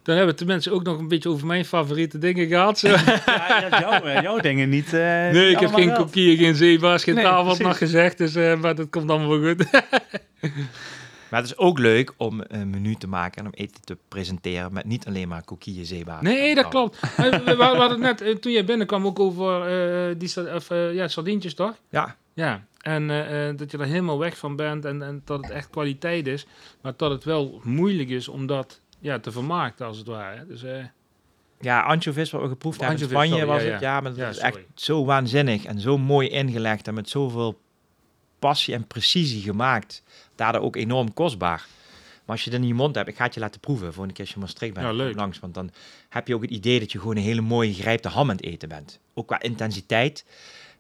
Dan 0.03 0.17
hebben 0.17 0.37
de 0.37 0.45
mensen 0.45 0.73
ook 0.73 0.83
nog 0.83 0.99
een 0.99 1.09
beetje 1.09 1.29
over 1.29 1.47
mijn 1.47 1.65
favoriete 1.65 2.19
dingen 2.19 2.47
gehad. 2.47 2.79
Zo. 2.79 2.89
Ja, 2.89 3.67
jouw, 3.81 4.01
eh, 4.03 4.23
jouw 4.23 4.39
dingen 4.39 4.69
niet. 4.69 4.87
eh, 4.87 5.01
Nee, 5.01 5.33
niet 5.33 5.53
ik 5.55 5.59
heb 5.61 5.75
geen 5.75 5.95
kokieën, 5.95 6.37
geen 6.37 6.55
zeebaars, 6.55 7.05
geen 7.05 7.15
Nee, 7.15 7.25
tafel 7.25 7.57
nog 7.67 7.79
gezegd, 7.79 8.19
dus, 8.19 8.35
eh, 8.35 8.55
maar 8.57 8.75
dat 8.75 8.91
komt 8.91 9.11
allemaal 9.11 9.39
wel 9.41 9.55
goed. 9.55 9.67
Maar 11.31 11.41
het 11.41 11.51
is 11.51 11.57
ook 11.57 11.79
leuk 11.79 12.13
om 12.17 12.43
een 12.49 12.71
menu 12.71 12.95
te 12.95 13.09
maken 13.09 13.39
en 13.41 13.47
om 13.47 13.53
eten 13.55 13.85
te 13.85 13.97
presenteren 14.09 14.73
met 14.73 14.85
niet 14.85 15.07
alleen 15.07 15.29
maar 15.29 15.45
koekieën, 15.45 15.85
zeebaar. 15.87 16.23
Nee, 16.23 16.55
dat 16.55 16.69
klopt. 16.69 17.01
We, 17.17 17.55
we 17.57 17.63
hadden 17.65 17.91
het 17.91 17.99
net, 18.01 18.21
eh, 18.21 18.35
toen 18.37 18.53
jij 18.53 18.65
binnenkwam, 18.65 19.07
ook 19.07 19.19
over 19.21 19.61
eh, 20.09 20.15
die 20.19 20.55
of, 20.55 20.71
eh, 20.71 20.95
ja, 20.95 21.09
sardientjes, 21.09 21.55
toch? 21.55 21.75
Ja, 21.91 22.17
Ja, 22.35 22.65
en 22.81 23.07
dat 23.57 23.71
je 23.71 23.79
er 23.79 23.85
helemaal 23.85 24.19
weg 24.19 24.39
van 24.39 24.57
bent 24.57 24.85
en, 24.85 25.03
en 25.03 25.23
dat 25.25 25.41
het 25.43 25.51
echt 25.51 25.71
kwaliteit 25.71 26.27
is, 26.27 26.47
maar 26.83 26.93
dat 26.97 27.11
het 27.11 27.25
wel 27.25 27.61
moeilijk 27.63 28.09
is 28.09 28.29
om 28.29 28.47
dat 28.47 28.81
ja, 28.99 29.19
te 29.19 29.33
vermarkten, 29.33 29.87
als 29.87 29.99
het 29.99 30.07
ware. 30.07 30.47
Dus, 30.47 30.65
Ja, 31.61 31.81
anchovies 31.81 32.31
wat 32.31 32.43
we 32.43 32.49
geproefd 32.49 32.81
hebben 32.81 32.99
in 33.01 33.09
Spanje 33.09 33.31
sorry, 33.31 33.47
was 33.47 33.63
ja, 33.63 33.71
het. 33.71 33.81
ja. 33.81 34.01
Maar 34.01 34.11
dat 34.11 34.19
Ja, 34.19 34.29
is 34.29 34.39
echt 34.39 34.59
zo 34.75 35.05
waanzinnig 35.05 35.65
en 35.65 35.81
zo 35.81 35.99
mooi 35.99 36.29
ingelegd 36.29 36.89
en 36.89 36.95
met 36.95 37.09
zoveel 37.09 37.61
passie 38.39 38.75
en 38.75 38.87
precisie 38.87 39.43
gemaakt. 39.43 40.03
Daardoor 40.35 40.63
ook 40.63 40.77
enorm 40.77 41.15
kostbaar. 41.15 41.67
Maar 42.25 42.37
als 42.37 42.45
je 42.45 42.51
dat 42.51 42.61
in 42.61 42.67
je 42.67 42.75
mond 42.75 42.95
hebt, 42.95 43.09
ik 43.09 43.17
ga 43.17 43.25
het 43.25 43.35
je 43.35 43.41
laten 43.41 43.61
proeven 43.61 43.93
voor 43.93 44.05
een 44.05 44.13
keer 44.13 44.25
als 44.25 44.35
je 44.35 44.41
Maastricht 44.41 44.75
bent. 44.75 44.87
Ja, 44.87 44.93
leuk. 44.93 45.11
kom 45.11 45.21
Langs, 45.21 45.39
want 45.39 45.55
dan 45.55 45.71
heb 46.09 46.27
je 46.29 46.35
ook 46.35 46.43
het 46.43 46.51
idee 46.51 46.81
dat 46.81 46.93
je 46.93 46.99
gewoon 46.99 47.17
een 47.17 47.23
hele 47.23 47.41
mooie 47.41 47.75
gerijpte 47.75 48.09
ham 48.09 48.31
aan 48.31 48.37
het 48.37 48.45
eten 48.45 48.69
bent. 48.69 48.99
Ook 49.15 49.27
qua 49.27 49.41
intensiteit. 49.41 50.25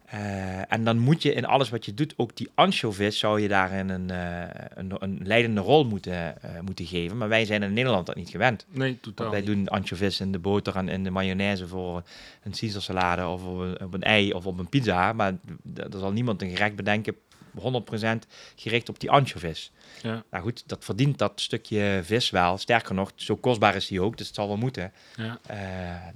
Eh, 0.06 0.72
en 0.72 0.84
dan 0.84 0.98
moet 0.98 1.22
je 1.22 1.32
in 1.32 1.46
alles 1.46 1.70
wat 1.70 1.84
je 1.84 1.94
doet, 1.94 2.14
ook 2.16 2.36
die 2.36 2.48
anchovies 2.54 3.18
zou 3.18 3.40
je 3.40 3.48
daarin 3.48 3.88
een, 3.88 4.10
eh, 4.10 4.64
een, 4.74 4.92
een 4.98 5.20
leidende 5.22 5.60
rol 5.60 5.84
moeten, 5.84 6.42
eh, 6.42 6.60
moeten 6.60 6.86
geven. 6.86 7.16
Maar 7.16 7.28
wij 7.28 7.44
zijn 7.44 7.62
in 7.62 7.72
Nederland 7.72 8.06
dat 8.06 8.16
niet 8.16 8.30
gewend. 8.30 8.66
nee, 8.70 8.98
totaal. 9.00 9.26
Want 9.26 9.38
wij 9.38 9.54
doen 9.54 9.68
anchovies 9.68 10.20
in 10.20 10.32
de 10.32 10.38
boter 10.38 10.76
en 10.76 10.88
in 10.88 11.04
de 11.04 11.10
mayonaise 11.10 11.68
voor 11.68 12.02
een 12.42 12.52
Caesar 12.52 12.82
salade 12.82 13.26
of 13.26 13.44
op 13.44 13.58
een, 13.58 13.80
op 13.80 13.94
een 13.94 14.02
ei 14.02 14.32
of 14.32 14.46
op 14.46 14.58
een 14.58 14.68
pizza. 14.68 15.12
Maar 15.12 15.34
er 15.74 15.98
zal 15.98 16.12
niemand 16.12 16.42
een 16.42 16.50
gerecht 16.50 16.76
bedenken 16.76 17.16
100% 17.60 18.26
gericht 18.56 18.88
op 18.88 19.00
die 19.00 19.10
anchovies. 19.10 19.72
Ja. 20.02 20.22
Nou 20.30 20.42
goed, 20.44 20.62
dat 20.66 20.84
verdient 20.84 21.18
dat 21.18 21.32
stukje 21.40 22.00
vis 22.04 22.30
wel. 22.30 22.58
Sterker 22.58 22.94
nog, 22.94 23.10
zo 23.14 23.36
kostbaar 23.36 23.74
is 23.74 23.86
die 23.86 24.00
ook, 24.00 24.16
dus 24.16 24.26
het 24.26 24.36
zal 24.36 24.46
wel 24.48 24.56
moeten. 24.56 24.92
Ja. 25.16 25.38
Eh, 25.46 25.56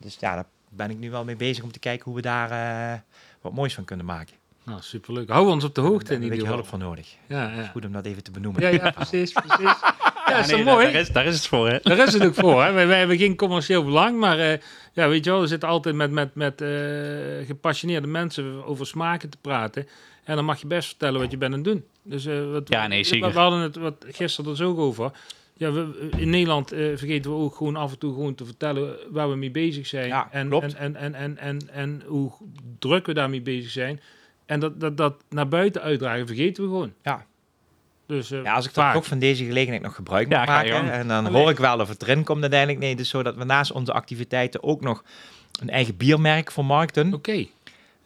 dus 0.00 0.16
ja, 0.20 0.34
daar 0.34 0.46
ben 0.68 0.90
ik 0.90 0.98
nu 0.98 1.10
wel 1.10 1.24
mee 1.24 1.36
bezig 1.36 1.64
om 1.64 1.72
te 1.72 1.78
kijken 1.78 2.04
hoe 2.04 2.14
we 2.14 2.20
daar 2.22 2.50
eh, 2.50 2.98
wat 3.40 3.52
moois 3.52 3.74
van 3.74 3.84
kunnen 3.84 4.06
maken. 4.06 4.34
Nou, 4.64 4.80
superleuk. 4.82 5.28
Hou 5.28 5.48
ons 5.50 5.64
op 5.64 5.74
de 5.74 5.80
hoogte 5.80 6.04
Daar 6.04 6.14
in 6.16 6.22
heb 6.22 6.32
ieder 6.32 6.48
een 6.48 6.54
geval. 6.54 6.78
beetje 6.78 6.86
hulp 6.86 6.96
voor 6.96 7.06
nodig. 7.28 7.52
Ja, 7.56 7.60
ja. 7.62 7.68
Goed 7.68 7.84
om 7.84 7.92
dat 7.92 8.04
even 8.06 8.22
te 8.22 8.30
benoemen. 8.30 8.62
Ja, 8.62 8.68
ja, 8.68 8.90
precies, 8.90 9.32
precies. 9.46 9.74
Ja, 10.26 10.38
is 10.38 10.46
nee, 10.46 10.64
daar- 10.64 10.74
mooi? 10.74 10.92
Daar 10.92 11.00
is, 11.00 11.08
daar 11.12 11.26
is 11.26 11.34
het 11.36 11.46
voor, 11.46 11.68
hè? 11.68 11.78
Daar 11.82 11.98
is 11.98 12.12
het 12.12 12.24
ook 12.24 12.34
voor. 12.34 12.64
Hè? 12.64 12.72
Wij, 12.72 12.86
wij 12.86 12.98
hebben 12.98 13.18
geen 13.18 13.36
commercieel 13.36 13.84
belang, 13.84 14.18
maar 14.18 14.38
eh, 14.38 14.58
ja, 14.92 15.08
weet 15.08 15.24
je 15.24 15.30
wel, 15.30 15.40
we 15.40 15.46
zitten 15.46 15.68
altijd 15.68 15.94
met, 15.94 16.10
met, 16.10 16.34
met 16.34 16.62
gepassioneerde 17.46 18.06
mensen 18.06 18.64
over 18.64 18.86
smaken 18.86 19.28
te 19.30 19.36
praten. 19.40 19.88
En 20.30 20.36
dan 20.36 20.44
mag 20.44 20.60
je 20.60 20.66
best 20.66 20.88
vertellen 20.88 21.20
wat 21.20 21.30
je 21.30 21.36
bent 21.36 21.52
aan 21.52 21.58
het 21.60 21.68
doen. 21.68 21.84
Dus, 22.02 22.24
wat, 22.24 22.68
Ja, 22.68 22.86
nee, 22.86 22.98
we- 23.02 23.06
zeker. 23.08 23.32
We, 23.32 23.38
hadden 23.38 23.60
het 23.60 23.76
wat, 23.76 24.04
gisteren 24.08 24.50
er 24.50 24.56
zo 24.56 24.76
over. 24.76 25.10
Ja, 25.56 25.72
we, 25.72 26.08
in 26.16 26.30
Nederland 26.30 26.72
eh, 26.72 26.78
vergeten 26.78 27.30
we 27.30 27.36
ook 27.36 27.54
gewoon 27.56 27.76
af 27.76 27.92
en 27.92 27.98
toe 27.98 28.12
gewoon 28.14 28.34
te 28.34 28.44
vertellen 28.44 28.96
waar 29.10 29.30
we 29.30 29.36
mee 29.36 29.50
bezig 29.50 29.86
zijn. 29.86 30.06
Ja, 30.06 30.28
en. 30.30 30.52
En, 30.52 30.76
en, 30.76 30.96
en, 30.96 31.14
en, 31.14 31.38
en, 31.38 31.58
en 31.72 32.02
hoe 32.06 32.32
druk 32.78 33.06
we 33.06 33.14
daarmee 33.14 33.40
bezig 33.40 33.70
zijn. 33.70 34.00
En 34.46 34.60
dat, 34.60 34.80
dat, 34.80 34.96
dat 34.96 35.14
naar 35.28 35.48
buiten 35.48 35.82
uitdragen 35.82 36.26
vergeten 36.26 36.62
we 36.62 36.68
gewoon. 36.68 36.92
Ja. 37.02 37.26
Dus, 38.06 38.30
eh, 38.30 38.42
Ja, 38.42 38.54
als 38.54 38.66
ik 38.66 38.72
vaak. 38.72 38.94
toch 38.94 39.06
van 39.06 39.18
deze 39.18 39.44
gelegenheid 39.44 39.82
nog 39.82 39.94
gebruik 39.94 40.28
mag 40.28 40.46
maken. 40.46 40.90
En 40.92 41.08
dan 41.08 41.26
Allee. 41.26 41.40
hoor 41.40 41.50
ik 41.50 41.58
wel 41.58 41.80
of 41.80 41.88
het 41.88 42.02
erin 42.02 42.24
komt 42.24 42.40
uiteindelijk. 42.40 42.80
Nee, 42.80 42.96
dus 42.96 43.08
zodat 43.08 43.36
we 43.36 43.44
naast 43.44 43.72
onze 43.72 43.92
activiteiten 43.92 44.62
ook 44.62 44.80
nog 44.80 45.04
een 45.60 45.70
eigen 45.70 45.96
biermerk 45.96 46.50
vermarkten. 46.50 47.14
Oké. 47.14 47.46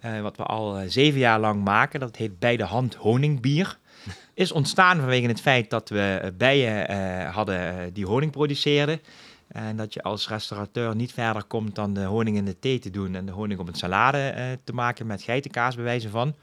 Eh, 0.05 0.21
wat 0.21 0.37
we 0.37 0.43
al 0.43 0.79
eh, 0.79 0.85
zeven 0.89 1.21
jaar 1.21 1.41
lang 1.41 1.65
maken. 1.65 2.01
Dat 2.01 2.17
heet 2.17 2.39
Bij 2.39 2.57
de 2.57 2.65
Hand 2.65 2.95
Honingbier. 2.95 3.79
Is 4.35 4.53
ontstaan 4.53 4.99
vanwege 4.99 5.27
het 5.27 5.41
feit 5.41 5.71
dat 5.71 5.89
we 5.89 6.19
eh, 6.23 6.31
bijen 6.37 7.31
hadden 7.31 7.93
die 7.93 8.07
honing 8.07 8.33
produceerden. 8.33 9.01
En 9.49 9.77
dat 9.77 9.95
je 9.95 10.03
als 10.03 10.29
restaurateur 10.29 10.97
niet 10.97 11.13
verder 11.13 11.45
komt 11.45 11.75
dan 11.75 11.95
de 11.95 12.05
honing 12.05 12.37
in 12.37 12.45
de 12.45 12.59
thee 12.59 12.79
te 12.79 12.91
doen 12.91 13.15
en 13.15 13.27
de 13.27 13.33
honing 13.33 13.61
op 13.61 13.69
een 13.69 13.75
salade 13.75 14.59
te 14.65 14.73
maken 14.73 15.07
met 15.07 15.23
geitenkaas 15.23 15.75
bij 15.75 15.85
wijze 15.85 16.09
van. 16.09 16.35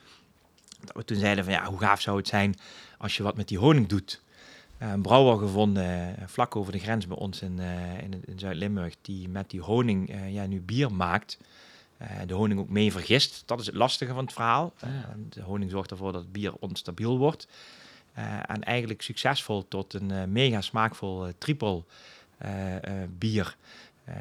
Dat 0.86 0.95
we 0.95 1.05
toen 1.05 1.18
zeiden 1.18 1.43
van 1.43 1.53
ja, 1.53 1.66
hoe 1.66 1.80
gaaf 1.80 2.01
zou 2.01 2.18
het 2.18 2.28
zijn 2.28 2.55
als 2.97 3.18
je 3.18 3.24
wat 3.24 3.38
met 3.38 3.47
die 3.47 3.59
honing 3.59 3.88
doet. 3.88 4.22
Een 4.78 5.01
brouwer 5.01 5.38
gevonden 5.38 6.16
vlak 6.26 6.55
over 6.55 6.72
de 6.72 6.80
grens 6.80 7.07
bij 7.07 7.18
ons 7.18 7.41
in, 7.41 7.59
in, 8.03 8.24
in 8.26 8.39
Zuid-Limburg 8.39 8.95
die 9.01 9.30
met 9.30 9.49
die 9.49 9.62
honing 9.62 10.14
ja, 10.30 10.45
nu 10.45 10.62
bier 10.62 10.93
maakt. 10.93 11.38
Eh, 12.02 12.28
de 12.28 12.34
honing 12.34 12.60
ook 12.60 12.70
mee 12.70 12.91
vergist. 12.91 13.43
Dat 13.45 13.60
is 13.60 13.66
het 13.66 13.76
lastige 13.76 14.14
van 14.14 14.24
het 14.24 14.34
verhaal. 14.34 14.74
Eh, 14.80 14.89
de 15.30 15.41
honing 15.41 15.72
zorgt 15.72 15.91
ervoor 15.91 16.12
dat 16.12 16.22
het 16.22 16.32
bier 16.32 16.54
onstabiel 16.54 17.18
wordt. 17.18 17.47
Eh, 18.14 18.24
en 18.45 18.64
eigenlijk 18.64 19.02
succesvol 19.02 19.68
tot 19.68 19.93
een 19.93 20.32
mega 20.32 20.62
smaakvol 20.62 21.28
triple 21.38 21.84
bier. 23.18 23.56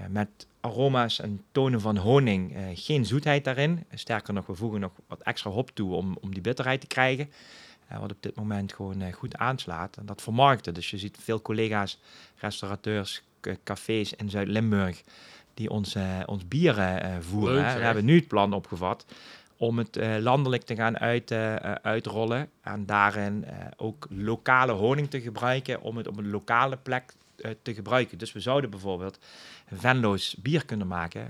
Met 0.08 0.28
aroma's 0.60 1.20
en 1.20 1.44
tonen 1.52 1.80
van 1.80 1.96
honing. 1.96 2.56
Geen 2.74 3.04
zoetheid 3.04 3.44
daarin. 3.44 3.84
Sterker 3.94 4.34
nog, 4.34 4.46
we 4.46 4.54
voegen 4.54 4.80
nog 4.80 4.92
wat 5.06 5.22
extra 5.22 5.50
hop 5.50 5.70
toe 5.74 5.94
om, 5.94 6.16
om 6.20 6.32
die 6.32 6.42
bitterheid 6.42 6.80
te 6.80 6.86
krijgen. 6.86 7.30
Wat 8.00 8.12
op 8.12 8.16
dit 8.22 8.34
moment 8.34 8.72
gewoon 8.72 9.12
goed 9.12 9.36
aanslaat. 9.36 9.96
En 9.96 10.06
dat 10.06 10.22
vermarkten. 10.22 10.74
Dus 10.74 10.90
je 10.90 10.98
ziet 10.98 11.16
veel 11.20 11.42
collega's, 11.42 12.00
restaurateurs, 12.36 13.22
cafés 13.64 14.14
in 14.14 14.30
Zuid-Limburg 14.30 15.02
die 15.60 15.70
ons, 15.70 15.94
eh, 15.94 16.20
ons 16.26 16.48
bieren 16.48 17.02
eh, 17.02 17.16
voeren. 17.20 17.54
Leuk. 17.54 17.76
We 17.76 17.84
hebben 17.84 18.04
nu 18.04 18.16
het 18.16 18.28
plan 18.28 18.52
opgevat 18.52 19.04
om 19.56 19.78
het 19.78 19.96
eh, 19.96 20.16
landelijk 20.18 20.62
te 20.62 20.74
gaan 20.74 20.98
uit, 20.98 21.32
uitrollen. 21.82 22.48
En 22.62 22.86
daarin 22.86 23.44
ook 23.76 24.06
lokale 24.10 24.72
honing 24.72 25.10
te 25.10 25.20
gebruiken 25.20 25.80
om 25.80 25.96
het 25.96 26.06
op 26.06 26.16
een 26.16 26.30
lokale 26.30 26.76
plek 26.76 27.14
te 27.62 27.74
gebruiken. 27.74 28.18
Dus 28.18 28.32
we 28.32 28.40
zouden 28.40 28.70
bijvoorbeeld 28.70 29.18
Venlo's 29.74 30.36
bier 30.38 30.64
kunnen 30.64 30.86
maken 30.86 31.26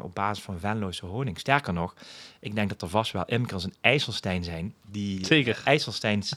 op 0.00 0.14
basis 0.14 0.44
van 0.44 0.60
Venlo's 0.60 1.00
honing. 1.00 1.38
Sterker 1.38 1.72
nog, 1.72 1.94
ik 2.40 2.54
denk 2.54 2.68
dat 2.68 2.82
er 2.82 2.88
vast 2.88 3.12
wel 3.12 3.24
imkers 3.24 3.64
in 3.64 3.74
IJsselstein 3.80 4.44
zijn 4.44 4.74
die 4.90 5.26
Zeker. 5.26 5.62
IJsselsteins 5.64 6.34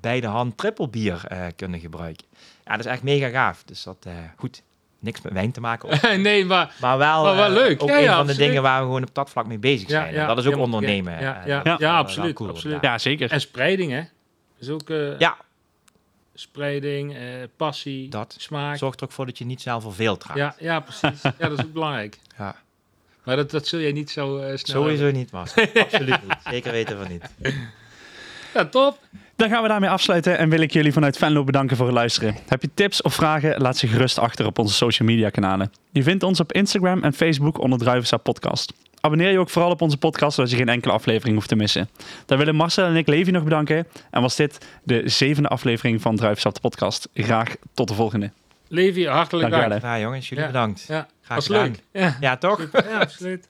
bij 0.00 0.20
de 0.20 0.26
hand 0.26 0.56
trippelbier 0.56 1.24
kunnen 1.56 1.80
gebruiken. 1.80 2.26
Ja, 2.64 2.70
dat 2.76 2.84
is 2.84 2.92
echt 2.92 3.02
mega 3.02 3.28
gaaf. 3.28 3.64
Dus 3.64 3.82
dat, 3.82 4.06
goed, 4.36 4.62
niks 4.98 5.20
met 5.20 5.32
wijn 5.32 5.52
te 5.52 5.60
maken. 5.60 6.20
nee, 6.22 6.44
maar 6.44 6.74
Maar 6.80 6.98
wel, 6.98 7.22
Maar 7.24 7.36
wel 7.36 7.44
eh, 7.46 7.52
leuk. 7.52 7.82
ook 7.82 7.88
Ja, 7.88 7.96
een 7.96 8.02
ja, 8.02 8.16
van 8.16 8.26
de 8.26 8.34
dingen 8.36 8.62
waar 8.62 8.78
we 8.80 8.84
gewoon 8.86 9.02
op 9.02 9.14
dat 9.14 9.30
vlak 9.30 9.46
mee 9.46 9.58
bezig 9.58 9.88
zijn. 9.90 10.14
En 10.14 10.26
dat 10.26 10.38
is 10.38 10.46
ook 10.46 10.54
ja, 10.54 10.60
ondernemen. 10.60 11.20
ja, 11.20 11.42
ja, 11.46 11.62
wel 11.78 11.90
absoluut, 11.90 12.34
cool, 12.34 12.48
absoluut. 12.50 12.78
ja. 12.82 12.90
Ja, 12.90 12.98
zeker. 12.98 13.30
En 13.30 13.40
spreiding, 13.40 13.92
hè? 13.92 14.02
is 14.58 14.68
ook 14.68 14.90
eh, 14.90 15.18
Ja, 15.18 15.36
spreiding, 16.34 17.14
eh, 17.16 17.22
passie, 17.56 18.08
Dat. 18.08 18.34
smaak. 18.38 18.76
zorg 18.76 18.96
er 18.96 19.02
ook 19.04 19.12
voor 19.12 19.26
dat 19.26 19.38
je 19.38 19.44
niet 19.44 19.60
zelf 19.62 19.82
verveeld 19.82 20.24
raakt. 20.24 20.38
Ja, 20.38 20.54
ja, 20.58 20.80
precies. 20.80 21.22
ja, 21.22 21.34
dat 21.48 21.58
is 21.58 21.64
ook 21.64 21.72
belangrijk. 21.72 22.18
Ja. 22.38 22.56
Maar 23.24 23.36
dat, 23.36 23.50
dat 23.50 23.66
zul 23.66 23.80
jij 23.80 23.92
niet 23.92 24.10
zo 24.10 24.38
eh, 24.38 24.56
snel 24.56 24.82
Sowieso 24.82 25.10
niet, 25.10 25.30
Mas. 25.30 25.54
Absoluut 25.74 26.22
niet. 26.22 26.36
Zeker 26.50 26.72
weten 26.72 26.96
van 26.98 27.08
niet. 27.08 27.54
Ja, 28.54 28.64
top. 28.66 28.98
Dan 29.38 29.48
gaan 29.50 29.62
we 29.62 29.68
daarmee 29.68 29.90
afsluiten 29.90 30.38
en 30.38 30.48
wil 30.48 30.60
ik 30.60 30.72
jullie 30.72 30.92
vanuit 30.92 31.16
Venlo 31.16 31.44
bedanken 31.44 31.76
voor 31.76 31.86
het 31.86 31.94
luisteren. 31.94 32.36
Heb 32.48 32.62
je 32.62 32.70
tips 32.74 33.02
of 33.02 33.14
vragen? 33.14 33.60
Laat 33.60 33.76
ze 33.76 33.86
gerust 33.86 34.18
achter 34.18 34.46
op 34.46 34.58
onze 34.58 34.74
social 34.74 35.08
media 35.08 35.30
kanalen. 35.30 35.72
Je 35.92 36.02
vindt 36.02 36.22
ons 36.22 36.40
op 36.40 36.52
Instagram 36.52 37.02
en 37.02 37.12
Facebook 37.12 37.58
onder 37.60 37.78
Druivensap 37.78 38.22
Podcast. 38.22 38.72
Abonneer 39.00 39.30
je 39.30 39.38
ook 39.38 39.50
vooral 39.50 39.70
op 39.70 39.80
onze 39.82 39.96
podcast, 39.96 40.34
zodat 40.34 40.50
je 40.50 40.56
geen 40.56 40.68
enkele 40.68 40.92
aflevering 40.92 41.34
hoeft 41.36 41.48
te 41.48 41.56
missen. 41.56 41.88
Dan 42.26 42.38
willen 42.38 42.54
Marcel 42.54 42.86
en 42.86 42.96
ik 42.96 43.06
Levi 43.06 43.30
nog 43.30 43.44
bedanken. 43.44 43.86
En 44.10 44.20
was 44.22 44.36
dit 44.36 44.58
de 44.82 45.02
zevende 45.04 45.48
aflevering 45.48 46.02
van 46.02 46.16
Druivensap 46.16 46.54
de 46.54 46.60
Podcast. 46.60 47.08
Graag 47.14 47.54
tot 47.74 47.88
de 47.88 47.94
volgende. 47.94 48.30
Levi, 48.68 49.06
hartelijk 49.06 49.50
dank. 49.50 49.82
hè. 49.82 49.88
Ja, 49.94 49.98
jongens, 50.00 50.28
jullie 50.28 50.44
Ja. 50.44 50.50
bedankt. 50.50 50.84
Ja, 50.88 51.06
Graag 51.22 51.36
was 51.36 51.46
gedaan. 51.46 51.64
leuk. 51.64 51.82
Ja, 51.92 52.16
Ja, 52.20 52.36
toch? 52.36 52.68
ja 52.72 52.98
absoluut. 53.00 53.48